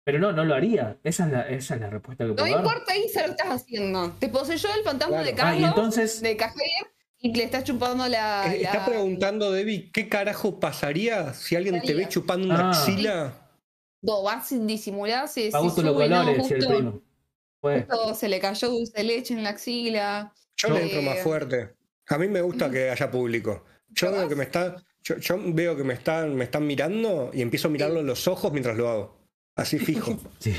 pero 0.05 0.19
no, 0.21 0.33
no 0.33 0.45
lo 0.45 0.55
haría. 0.55 0.99
Esa 1.03 1.27
es 1.27 1.33
la, 1.33 1.41
esa 1.49 1.75
es 1.75 1.81
la 1.81 1.91
respuesta 1.91 2.25
que 2.25 2.31
No 2.31 2.37
puedo 2.37 2.49
dar. 2.55 2.65
importa 2.65 2.93
ahí 2.93 3.09
se 3.09 3.21
lo 3.27 3.33
estás 3.33 3.49
haciendo. 3.49 4.11
Te 4.21 4.29
poseyó 4.29 4.69
el 4.77 4.85
fantasma 4.85 5.17
Claro. 5.23 5.25
de 5.27 5.33
Ah, 5.33 5.37
Carlos, 5.37 5.61
y 5.61 5.65
entonces, 5.65 6.21
de 6.23 6.37
Café, 6.37 6.63
y 7.19 7.35
le 7.35 7.43
estás 7.45 7.65
chupando 7.65 8.07
la. 8.09 8.53
Eh, 8.55 8.63
Está 8.63 8.79
la- 8.79 8.87
preguntando, 8.87 9.51
Debbie, 9.51 9.91
¿qué 9.93 10.09
carajo 10.09 10.61
pasaría 10.61 11.35
si 11.35 11.57
alguien 11.57 11.81
te 11.83 11.95
ve 11.95 12.09
chupando 12.09 12.47
una 12.47 12.69
Ah. 12.69 12.71
axila? 12.71 13.33
Do, 14.01 14.23
vas 14.23 14.47
sin 14.49 14.65
disimular, 14.67 15.27
si, 15.29 15.49
a 15.49 15.51
si 15.51 15.59
gusto 15.59 15.83
los 15.83 15.93
sube, 15.95 16.09
no, 16.09 16.19
colores, 16.21 16.39
decía 16.39 16.57
el 16.57 16.63
justo- 16.65 16.77
primo. 16.79 17.03
Se 18.15 18.29
le 18.29 18.41
cayó 18.41 18.69
dulce 18.69 18.93
de 18.97 19.05
leche 19.05 19.35
en 19.35 19.43
la 19.43 19.51
axila. 19.51 20.33
Yo 20.57 20.69
le 20.71 20.83
entro 20.83 21.03
más 21.03 21.21
fuerte. 21.21 21.75
A 22.09 22.19
mí 22.19 22.29
me 22.29 22.41
gusta 22.41 22.71
que 22.71 22.91
haya 22.91 23.11
público. 23.11 23.65
Yo 23.89 24.11
¿Lo 24.11 24.17
veo 24.19 24.29
que 24.29 24.37
me 24.37 24.45
está, 24.45 24.77
yo, 25.03 25.17
yo 25.19 25.37
veo 25.39 25.77
que 25.77 25.85
me 25.85 25.95
están, 25.95 26.35
me 26.35 26.45
están 26.45 26.67
mirando 26.67 27.31
y 27.33 27.43
empiezo 27.43 27.69
a 27.69 27.71
mirarlo 27.71 28.01
en 28.01 28.07
los 28.07 28.27
ojos 28.27 28.53
mientras 28.53 28.77
lo 28.77 28.89
hago. 28.89 29.23
Así 29.57 29.79
fijo. 29.79 30.19
Sí. 30.39 30.55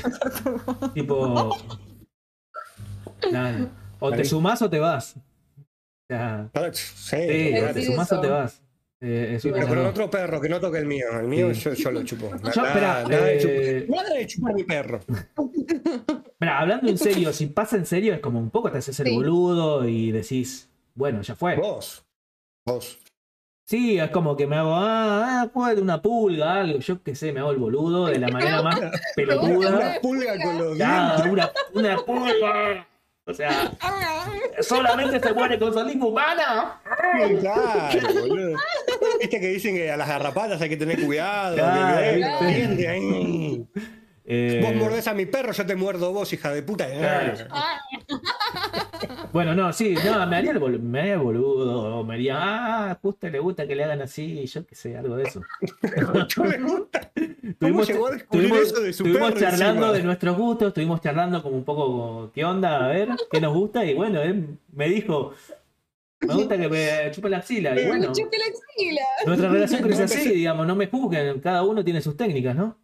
tipo. 0.94 1.56
Nada. 3.32 3.70
O 4.00 4.10
te 4.10 4.24
sumás 4.24 4.62
o 4.62 4.70
te 4.70 4.78
vas. 4.78 5.16
O 5.16 6.08
sea, 6.08 6.50
Sí, 6.72 7.16
te 7.16 7.84
sumás 7.84 8.08
eso. 8.08 8.18
o 8.18 8.20
te 8.20 8.28
vas. 8.28 8.63
Eh, 9.06 9.34
es 9.34 9.44
una 9.44 9.54
Pero 9.54 9.66
de 9.66 9.74
con 9.76 9.86
otro 9.86 10.10
perro 10.10 10.40
que 10.40 10.48
no 10.48 10.58
toque 10.60 10.78
el 10.78 10.86
mío. 10.86 11.06
El 11.20 11.26
mío 11.28 11.52
Sí. 11.54 11.60
yo, 11.60 11.72
yo 11.74 11.90
lo 11.90 12.02
chupo. 12.04 12.30
Nada, 12.30 12.48
espera, 12.48 13.04
nada 13.06 13.24
de 13.24 13.36
eh, 13.36 13.84
chupar, 13.86 14.02
nada 14.02 14.14
de 14.16 14.26
chupar 14.26 14.54
mi 14.54 14.64
perro. 14.64 15.00
Mira, 16.40 16.58
hablando 16.60 16.88
en 16.88 16.96
serio, 16.98 17.32
si 17.32 17.46
pasa 17.46 17.76
en 17.76 17.84
serio, 17.86 18.14
es 18.14 18.20
como 18.20 18.38
un 18.38 18.50
poco 18.50 18.70
te 18.70 18.78
haces 18.78 18.98
el 19.00 19.06
Sí. 19.08 19.14
boludo 19.14 19.86
y 19.88 20.10
decís, 20.10 20.70
bueno, 20.94 21.20
ya 21.22 21.34
fue. 21.34 21.56
Vos. 21.56 22.04
Vos. 22.66 22.98
Sí, 23.66 23.98
es 23.98 24.10
como 24.10 24.36
que 24.36 24.46
me 24.46 24.56
hago, 24.56 24.74
ah, 24.74 25.42
ah, 25.42 25.50
puede 25.52 25.80
una 25.80 26.00
pulga, 26.02 26.60
algo, 26.60 26.78
yo 26.80 27.02
qué 27.02 27.14
sé, 27.14 27.32
me 27.32 27.40
hago 27.40 27.50
el 27.50 27.56
boludo 27.56 28.06
de 28.06 28.18
la 28.18 28.28
manera 28.28 28.62
más 28.62 28.78
pelotuda. 29.16 29.68
Una 29.70 29.94
pulga 30.02 30.42
con 30.42 30.58
los 30.58 30.78
Ya, 30.78 31.16
dientes. 31.16 31.32
una, 31.32 31.50
una 31.74 31.96
pulga. 32.04 32.88
O 33.26 33.32
sea, 33.32 33.72
solamente 34.60 35.18
se 35.18 35.32
muere 35.32 35.58
con 35.58 35.72
saliva 35.72 36.06
humana. 36.06 36.80
Claro, 37.40 38.12
boludo. 38.28 38.58
Viste 39.18 39.40
que 39.40 39.46
dicen 39.48 39.74
que 39.74 39.90
a 39.90 39.96
las 39.96 40.08
garrapatas 40.08 40.60
hay 40.60 40.68
que 40.68 40.76
tener 40.76 41.02
cuidado. 41.04 41.56
Claro. 41.56 42.06
Eh, 44.26 44.60
Vos 44.62 44.74
mordés 44.74 45.06
a 45.06 45.12
mi 45.14 45.26
perro, 45.26 45.52
yo 45.52 45.66
te 45.66 45.74
muerdo 45.76 46.12
vos, 46.12 46.32
hija 46.32 46.50
de 46.50 46.62
puta. 46.62 46.86
Claro. 46.90 47.34
Bueno, 49.32 49.54
no, 49.54 49.72
sí, 49.72 49.94
no, 50.04 50.26
me 50.26 50.36
haría 50.36 50.52
el, 50.52 50.58
bol- 50.60 50.78
me 50.80 51.00
haría 51.00 51.14
el 51.14 51.18
boludo, 51.20 51.98
o 51.98 52.04
me 52.04 52.14
haría, 52.14 52.36
ah, 52.90 52.98
justo 53.02 53.28
le 53.28 53.38
gusta 53.40 53.66
que 53.66 53.74
le 53.74 53.84
hagan 53.84 54.00
así, 54.00 54.46
yo 54.46 54.64
qué 54.66 54.74
sé, 54.74 54.96
algo 54.96 55.16
de 55.16 55.24
eso. 55.24 55.42
¿Cómo 56.36 56.48
le 56.48 56.58
gusta? 56.58 57.10
¿Cómo 57.14 57.28
Estuvimos, 57.50 57.86
llegó 57.88 58.06
a 58.06 58.10
descubrir 58.12 58.52
eso 58.54 58.80
de 58.80 58.92
su 58.92 59.04
estuvimos 59.04 59.32
perro 59.32 59.40
charlando 59.40 59.82
encima? 59.82 59.92
de 59.92 60.02
nuestros 60.04 60.36
gustos, 60.38 60.68
estuvimos 60.68 61.00
charlando 61.00 61.42
como 61.42 61.56
un 61.56 61.64
poco 61.64 62.30
qué 62.32 62.44
onda, 62.44 62.84
a 62.84 62.88
ver, 62.88 63.08
qué 63.30 63.40
nos 63.40 63.52
gusta, 63.52 63.84
y 63.84 63.94
bueno, 63.94 64.22
él 64.22 64.56
me 64.72 64.88
dijo, 64.88 65.32
Me 66.20 66.34
gusta 66.34 66.56
que 66.56 66.68
me 66.68 67.10
chupe 67.10 67.28
la 67.28 67.38
axila. 67.38 67.78
Y 67.78 67.86
bueno, 67.86 68.08
Me 68.08 68.12
chupe 68.14 68.38
la 68.38 68.44
axila. 68.46 69.02
nuestra 69.26 69.48
relación 69.50 69.82
crece 69.82 70.02
así, 70.04 70.28
digamos. 70.30 70.66
No 70.66 70.74
me 70.76 70.86
juzguen. 70.86 71.40
Cada 71.40 71.62
uno 71.64 71.84
tiene 71.84 72.00
sus 72.00 72.16
técnicas, 72.16 72.56
¿no? 72.56 72.78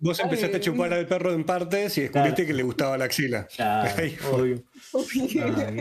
Vos 0.00 0.18
empezaste 0.20 0.56
a 0.56 0.60
chupar 0.60 0.92
al 0.92 1.06
perro 1.06 1.32
en 1.32 1.44
partes 1.44 1.96
y 1.98 2.02
descubriste 2.02 2.46
que 2.46 2.52
le 2.54 2.62
gustaba 2.62 2.96
la 2.98 3.04
axila. 3.06 3.46
Claro, 3.54 3.90
Ay, 3.98 4.16
obvio. 4.32 4.62
Ah. 5.42 5.72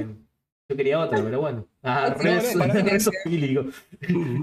Yo 0.68 0.76
quería 0.76 1.00
otra, 1.00 1.24
pero 1.24 1.42
bueno. 1.42 1.68
Ah, 1.84 2.10
No, 2.10 2.24
re, 2.24 2.42
no, 2.56 2.66
re 2.90 3.00
sofílico. 3.00 3.66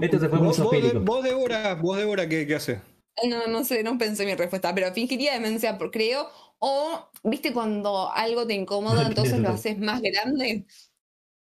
Esto 0.01 0.19
se 0.19 0.29
fue 0.29 0.37
muy 0.39 0.47
Vos, 0.47 0.57
vos, 0.59 0.71
sofílico. 0.71 0.99
vos, 1.01 1.23
Débora, 1.23 1.75
vos, 1.75 1.97
Débora, 1.97 2.27
¿qué, 2.29 2.47
qué 2.47 2.55
haces? 2.55 2.79
No, 3.27 3.47
no 3.47 3.63
sé, 3.63 3.83
no 3.83 3.97
pensé 3.97 4.25
mi 4.25 4.33
respuesta, 4.35 4.73
pero 4.73 4.91
fingiría 4.93 5.33
demencia, 5.33 5.77
por, 5.77 5.91
creo. 5.91 6.29
O, 6.59 7.09
viste, 7.23 7.51
cuando 7.53 8.09
algo 8.13 8.47
te 8.47 8.53
incomoda, 8.53 9.05
entonces 9.07 9.39
lo 9.39 9.49
haces 9.49 9.77
más 9.79 10.01
grande. 10.01 10.65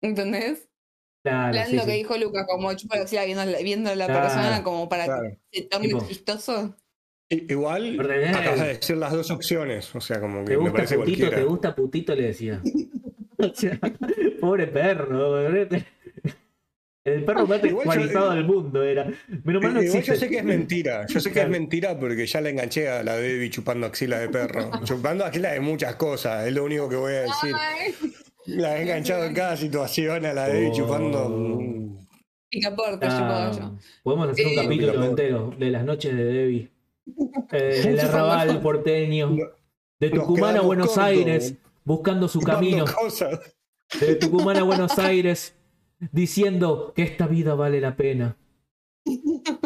¿Entendés? 0.01 0.67
Claro, 1.23 1.53
Plan, 1.53 1.67
sí, 1.69 1.75
lo 1.77 1.85
que 1.85 1.91
sí. 1.91 1.97
dijo 1.97 2.17
Luca, 2.17 2.45
como 2.45 2.71
chupa 2.75 2.97
la 2.97 3.03
axila 3.03 3.25
viendo, 3.25 3.41
a 3.41 3.45
la- 3.45 3.57
viendo 3.59 3.89
a 3.89 3.95
la 3.95 4.05
Claro. 4.05 4.21
persona 4.23 4.63
como 4.63 4.87
para 4.89 5.05
Claro. 5.05 5.37
que 5.51 5.59
se 5.61 5.65
torne 5.67 5.89
chistoso. 6.07 6.75
Igual, 7.29 7.99
Ordené. 7.99 8.29
acabas 8.29 8.59
de 8.59 8.67
decir 8.67 8.97
las 8.97 9.11
dos 9.11 9.31
opciones. 9.31 9.93
O 9.95 10.01
sea, 10.01 10.19
como 10.21 10.43
¿Te 10.43 10.51
que 10.51 10.57
me 10.57 10.63
gusta 10.63 10.73
parece 10.75 10.95
putito? 10.95 11.17
cualquiera. 11.17 11.37
¿Te 11.37 11.43
gusta 11.49 11.75
putito? 11.75 12.15
Le 12.15 12.23
decía. 12.23 12.61
O 13.37 13.53
sea, 13.53 13.77
pobre 14.39 14.65
perro. 14.67 15.45
El 17.03 17.23
perro 17.25 17.45
más 17.45 17.61
sexualizado 17.61 18.31
del 18.31 18.45
mundo 18.45 18.81
era. 18.81 19.05
Menos 19.43 19.61
mal 19.61 19.73
no 19.73 19.79
existe. 19.81 20.13
yo 20.13 20.15
sé 20.15 20.29
que 20.29 20.37
es 20.37 20.43
mentira. 20.43 21.05
Yo 21.07 21.19
sé 21.19 21.29
que 21.29 21.33
Claro. 21.33 21.49
es 21.49 21.59
mentira 21.59 21.99
porque 21.99 22.25
ya 22.25 22.39
la 22.41 22.49
enganché 22.49 22.87
a 22.89 23.03
la 23.03 23.17
Debbie 23.17 23.49
chupando 23.49 23.85
axila 23.87 24.19
de 24.19 24.29
perro. 24.29 24.71
chupando 24.85 25.25
axila 25.25 25.51
de 25.51 25.59
muchas 25.59 25.95
cosas, 25.97 26.47
es 26.47 26.53
lo 26.53 26.63
único 26.63 26.87
que 26.89 26.95
voy 26.95 27.13
a 27.13 27.21
decir. 27.23 27.53
La 28.47 28.77
he 28.77 28.83
enganchado 28.83 29.25
en 29.25 29.33
cada 29.35 29.57
situación 29.57 30.25
a 30.25 30.33
la 30.33 30.47
Debbie 30.47 30.69
Oh. 30.71 30.73
chupando. 30.75 31.99
picaporte, 32.49 33.05
Ah, 33.09 33.51
yo. 33.53 33.77
podemos 34.01 34.29
hacer 34.29 34.45
un 34.47 34.51
Eh, 34.53 34.55
capítulo 34.55 34.91
Picaporte. 34.93 35.09
entero 35.23 35.53
de 35.59 35.69
las 35.71 35.83
noches 35.83 36.15
de 36.15 36.23
Debbie. 36.23 36.71
Eh, 37.51 37.81
el 37.85 37.99
arrabal 37.99 38.61
porteño. 38.61 39.29
No- 39.29 39.45
De 39.99 40.09
Tucumán 40.09 40.57
a 40.57 40.61
Buenos. 40.61 40.97
Aires, 40.97 41.55
buscando 41.83 42.27
su 42.27 42.39
camino. 42.41 42.85
cosas. 42.85 43.39
De 43.99 44.15
Tucumán 44.15 44.57
a 44.57 44.63
Buenos 44.63 44.97
Aires, 44.99 45.55
diciendo 46.11 46.93
que 46.95 47.03
esta 47.03 47.27
vida 47.27 47.53
vale 47.55 47.79
la 47.81 47.95
pena. 47.95 48.37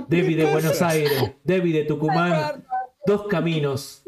Debbie 0.08 0.36
de 0.36 0.46
Buenos 0.46 0.82
Aires, 0.82 1.12
Debbie 1.44 1.72
de 1.74 1.84
Tucumán, 1.86 2.66
dos 3.06 3.28
caminos, 3.28 4.04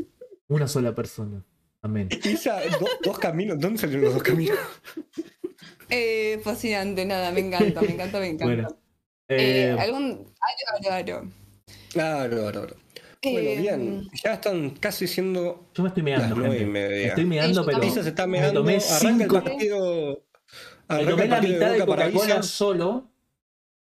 una 0.48 0.68
sola 0.68 0.94
persona. 0.94 1.44
Amén. 1.82 2.10
Isa, 2.26 2.60
do- 2.80 2.88
dos 3.04 3.18
caminos. 3.18 3.58
¿Dónde 3.60 3.80
salieron 3.80 4.06
los 4.06 4.14
dos 4.16 4.24
caminos? 4.24 4.58
Eh, 5.90 6.40
fascinante, 6.44 7.06
nada, 7.06 7.32
me 7.32 7.40
encanta, 7.42 7.82
me 7.82 7.92
encanta, 7.94 8.20
me 8.20 8.28
encanta. 8.28 8.46
Bueno, 8.46 8.68
Eh, 9.28 9.74
eh, 9.76 9.80
algún. 9.80 10.28
Aro, 11.96 12.48
aro. 12.48 12.68
Bueno, 13.24 13.62
bien. 13.62 14.10
Ya 14.24 14.34
están 14.34 14.72
casi 14.72 15.08
siendo 15.08 15.68
yo 15.76 15.84
me 15.84 15.90
estoy 15.90 16.04
las 16.04 16.20
meando, 16.30 16.56
y 16.56 16.66
media. 16.66 17.08
Estoy 17.08 17.26
meando, 17.26 17.66
pero 17.66 17.82
se 17.84 18.00
está 18.10 18.26
me 18.26 18.40
meando. 18.40 18.62
tomé 18.62 18.78
Arranca 18.78 19.00
cinco- 19.24 19.38
el 19.38 19.44
partido. 19.44 20.24
me 20.90 20.96
Arranca 20.96 21.12
tomé 21.12 21.24
el 21.24 21.30
la 21.30 21.36
partido 21.36 21.54
mitad 21.54 21.72
de 21.72 21.80
Coca-Cola 21.86 22.26
Isa. 22.26 22.44
solo 22.44 23.10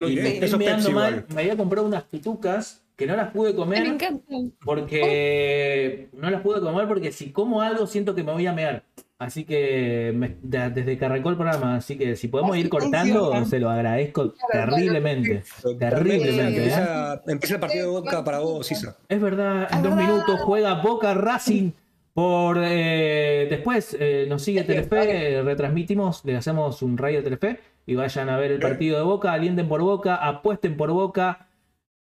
Muy 0.02 0.12
y 0.12 0.16
bien, 0.16 0.24
me 0.26 0.46
eso 0.46 0.46
estoy 0.46 0.66
es 0.66 0.72
meando 0.72 0.92
mal. 0.92 1.14
igual. 1.14 1.26
Me 1.36 1.42
había 1.42 1.58
comprado 1.58 1.88
unas 1.88 2.04
pitucas 2.04 2.84
que 2.98 3.08
no 3.08 3.16
las 3.16 3.32
pude 3.32 3.48
ay, 3.48 3.54
me 3.54 3.60
comer 3.60 3.86
encanta. 3.86 4.36
porque 4.64 6.10
no 6.14 6.30
las 6.30 6.42
pude 6.42 6.60
comer 6.62 6.88
porque 6.88 7.12
si 7.12 7.32
como 7.32 7.62
algo 7.62 7.88
siento 7.88 8.14
que 8.16 8.24
me 8.24 8.32
voy 8.34 8.46
a 8.46 8.54
mear. 8.54 8.84
Así 9.24 9.44
que 9.46 10.12
me- 10.16 10.38
de- 10.42 10.70
desde 10.70 10.98
que 10.98 11.06
arrancó 11.06 11.30
el 11.30 11.36
programa, 11.38 11.76
así 11.78 11.98
que 11.98 12.16
si 12.16 12.28
podemos 12.28 12.52
Así 12.52 12.62
ir 12.62 12.70
cortando, 12.70 13.26
funciona. 13.26 13.46
se 13.46 13.60
lo 13.60 13.70
agradezco 13.70 14.34
Claro, 14.52 14.76
terriblemente. 14.76 15.44
Terriblemente, 15.80 16.42
¿eh? 16.42 16.48
Empieza, 16.48 17.22
empieza 17.28 17.54
el 17.56 17.60
partido 17.60 17.86
de 17.86 17.92
Boca 18.00 18.24
para 18.24 18.40
vos, 18.40 18.72
Isa. 18.72 18.98
Es 19.10 19.22
verdad, 19.22 19.68
en 19.72 19.78
Es 19.78 19.84
dos 19.84 19.96
verdad. 19.96 20.10
minutos 20.12 20.40
juega 20.42 20.74
Boca 20.82 21.14
Racing 21.14 21.72
por 22.14 22.58
eh, 22.62 23.48
después 23.50 23.98
eh, 24.00 24.26
nos 24.30 24.44
sigue 24.44 24.64
Telefe, 24.64 25.34
eh, 25.38 25.42
retransmitimos, 25.42 26.24
le 26.26 26.36
hacemos 26.38 26.82
un 26.84 26.98
rayo 26.98 27.18
de 27.18 27.24
Telefe 27.24 27.60
y 27.88 27.96
vayan 27.96 28.30
a 28.30 28.38
ver 28.38 28.52
el 28.52 28.60
partido 28.60 28.98
de 28.98 29.04
Boca, 29.04 29.34
alienten 29.34 29.68
por 29.68 29.82
Boca, 29.82 30.16
apuesten 30.16 30.78
por 30.78 30.92
Boca, 30.92 31.48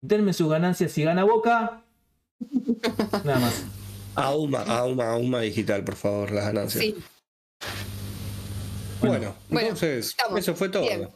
denme 0.02 0.34
sus 0.34 0.49
ganancias 0.49 0.91
si 0.91 1.03
gana 1.03 1.23
Boca. 1.23 1.81
Nada 3.23 3.40
más. 3.40 3.65
Auma, 4.15 4.61
Auma, 4.64 5.11
Auma 5.11 5.41
digital, 5.41 5.84
por 5.84 5.95
favor, 5.95 6.31
las 6.31 6.45
ganancias. 6.45 6.84
Sí. 6.84 6.95
Bueno, 9.02 9.35
Bueno, 9.49 9.68
entonces, 9.69 10.07
estamos. 10.07 10.40
eso 10.40 10.56
fue 10.56 10.69
todo. 10.69 10.84
Bien. 10.84 11.10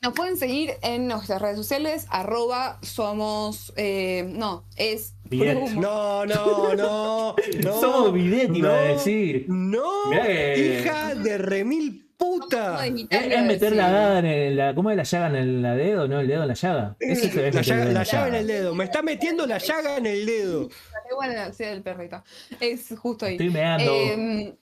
Nos 0.00 0.14
pueden 0.14 0.36
seguir 0.36 0.72
en 0.82 1.06
nuestras 1.06 1.40
redes 1.40 1.56
sociales, 1.56 2.06
arroba 2.10 2.78
somos, 2.82 3.72
eh, 3.76 4.24
no, 4.28 4.64
es. 4.76 5.14
No, 5.30 6.26
no, 6.26 6.74
no. 6.74 7.36
no 7.64 7.80
Somos 7.80 8.12
Bidet, 8.12 8.54
iba 8.54 8.68
a 8.76 8.84
no, 8.88 8.92
decir. 8.94 9.44
No, 9.48 10.06
Mirá 10.10 10.26
que- 10.26 10.80
hija 10.82 11.14
de 11.14 11.38
remil 11.38 12.08
puta. 12.18 12.80
A 12.80 12.86
Es, 12.86 13.36
a 13.36 13.42
meter 13.42 13.74
la 13.74 13.90
daga 13.90 14.18
en 14.20 14.26
el, 14.26 14.56
la, 14.56 14.74
¿cómo 14.74 14.90
es 14.90 14.96
la 14.96 15.02
llaga 15.04 15.28
en 15.28 15.36
el 15.36 15.62
la 15.62 15.74
dedo? 15.74 16.06
¿No? 16.08 16.20
El 16.20 16.26
dedo 16.28 16.42
en 16.42 16.48
la 16.48 16.54
llaga. 16.54 16.96
Eso 17.00 17.28
ve 17.34 17.50
La 17.52 17.62
llaga, 17.62 17.82
en 17.82 17.88
la 17.88 18.00
la 18.00 18.04
llaga 18.04 18.28
en 18.28 18.34
el 18.34 18.46
dedo. 18.46 18.74
Me 18.74 18.84
está 18.84 19.02
metiendo 19.02 19.46
la 19.46 19.58
llaga 19.58 19.96
en 19.96 20.06
el 20.06 20.26
dedo. 20.26 20.68
Qué 21.08 21.14
buena 21.14 21.52
sí, 21.52 21.64
del 21.64 21.82
perrito. 21.82 22.22
Es 22.60 22.94
justo 22.98 23.26
ahí. 23.26 23.34
Estoy 23.34 23.50
meando. 23.50 23.92
Eh, 23.92 24.56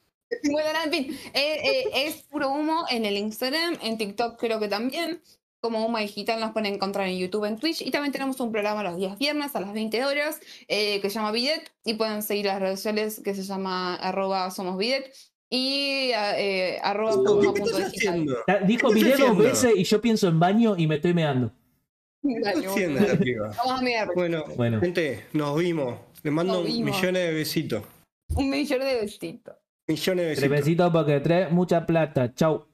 bueno, 0.50 0.78
en 0.84 0.90
fin, 0.92 1.18
eh, 1.34 1.58
eh, 1.64 1.84
es 2.06 2.22
puro 2.22 2.50
humo 2.50 2.84
en 2.88 3.04
el 3.04 3.16
Instagram, 3.16 3.78
en 3.82 3.98
TikTok 3.98 4.38
creo 4.38 4.60
que 4.60 4.68
también. 4.68 5.20
Como 5.62 5.84
Humo 5.84 5.98
Digital 5.98 6.40
nos 6.40 6.52
pueden 6.52 6.72
encontrar 6.72 7.06
en 7.06 7.18
YouTube, 7.18 7.44
en 7.44 7.58
Twitch. 7.58 7.82
Y 7.82 7.90
también 7.90 8.12
tenemos 8.12 8.40
un 8.40 8.50
programa 8.50 8.82
los 8.82 8.96
días 8.96 9.18
viernes 9.18 9.54
a 9.54 9.60
las 9.60 9.74
20 9.74 10.02
horas 10.06 10.40
eh, 10.68 11.02
que 11.02 11.10
se 11.10 11.16
llama 11.16 11.32
Bidet. 11.32 11.70
Y 11.84 11.94
pueden 11.94 12.22
seguir 12.22 12.46
las 12.46 12.60
redes 12.60 12.78
sociales 12.78 13.20
que 13.22 13.34
se 13.34 13.42
llama 13.42 13.94
arroba 13.96 14.50
somos 14.50 14.78
Bidet 14.78 15.14
y 15.50 16.12
eh, 16.14 16.78
arroba 16.82 17.12
¿Qué 17.12 17.18
humo 17.18 17.42
estás 17.42 17.60
punto 17.60 17.76
digital. 17.76 17.86
haciendo? 17.86 18.36
Dijo 18.66 18.88
¿Qué 18.88 18.94
video 18.94 19.34
dos 19.34 19.36
veces 19.38 19.72
y 19.76 19.84
yo 19.84 20.00
pienso 20.00 20.28
en 20.28 20.40
baño 20.40 20.76
y 20.78 20.86
me 20.86 20.94
estoy 20.94 21.12
meando. 21.12 21.52
¿Qué 22.22 22.32
estás 22.36 22.54
haciendo? 22.66 23.00
Vamos 23.58 23.80
a 23.80 23.82
mirar. 23.82 24.08
Bueno, 24.14 24.44
Bueno. 24.56 24.80
gente, 24.80 25.26
nos 25.34 25.58
vimos. 25.58 25.98
Les 26.22 26.32
mando 26.32 26.62
millones 26.62 27.12
de 27.28 27.32
besitos. 27.32 27.82
Un 28.36 28.50
millón 28.50 28.80
de 28.80 29.00
besitos. 29.00 29.54
Millones 29.88 30.26
de 30.28 30.34
Tres 30.36 30.50
besitos. 30.50 30.66
besitos 30.66 30.90
porque 30.92 31.20
tres, 31.20 31.50
mucha 31.50 31.84
plata. 31.86 32.32
Chau. 32.34 32.66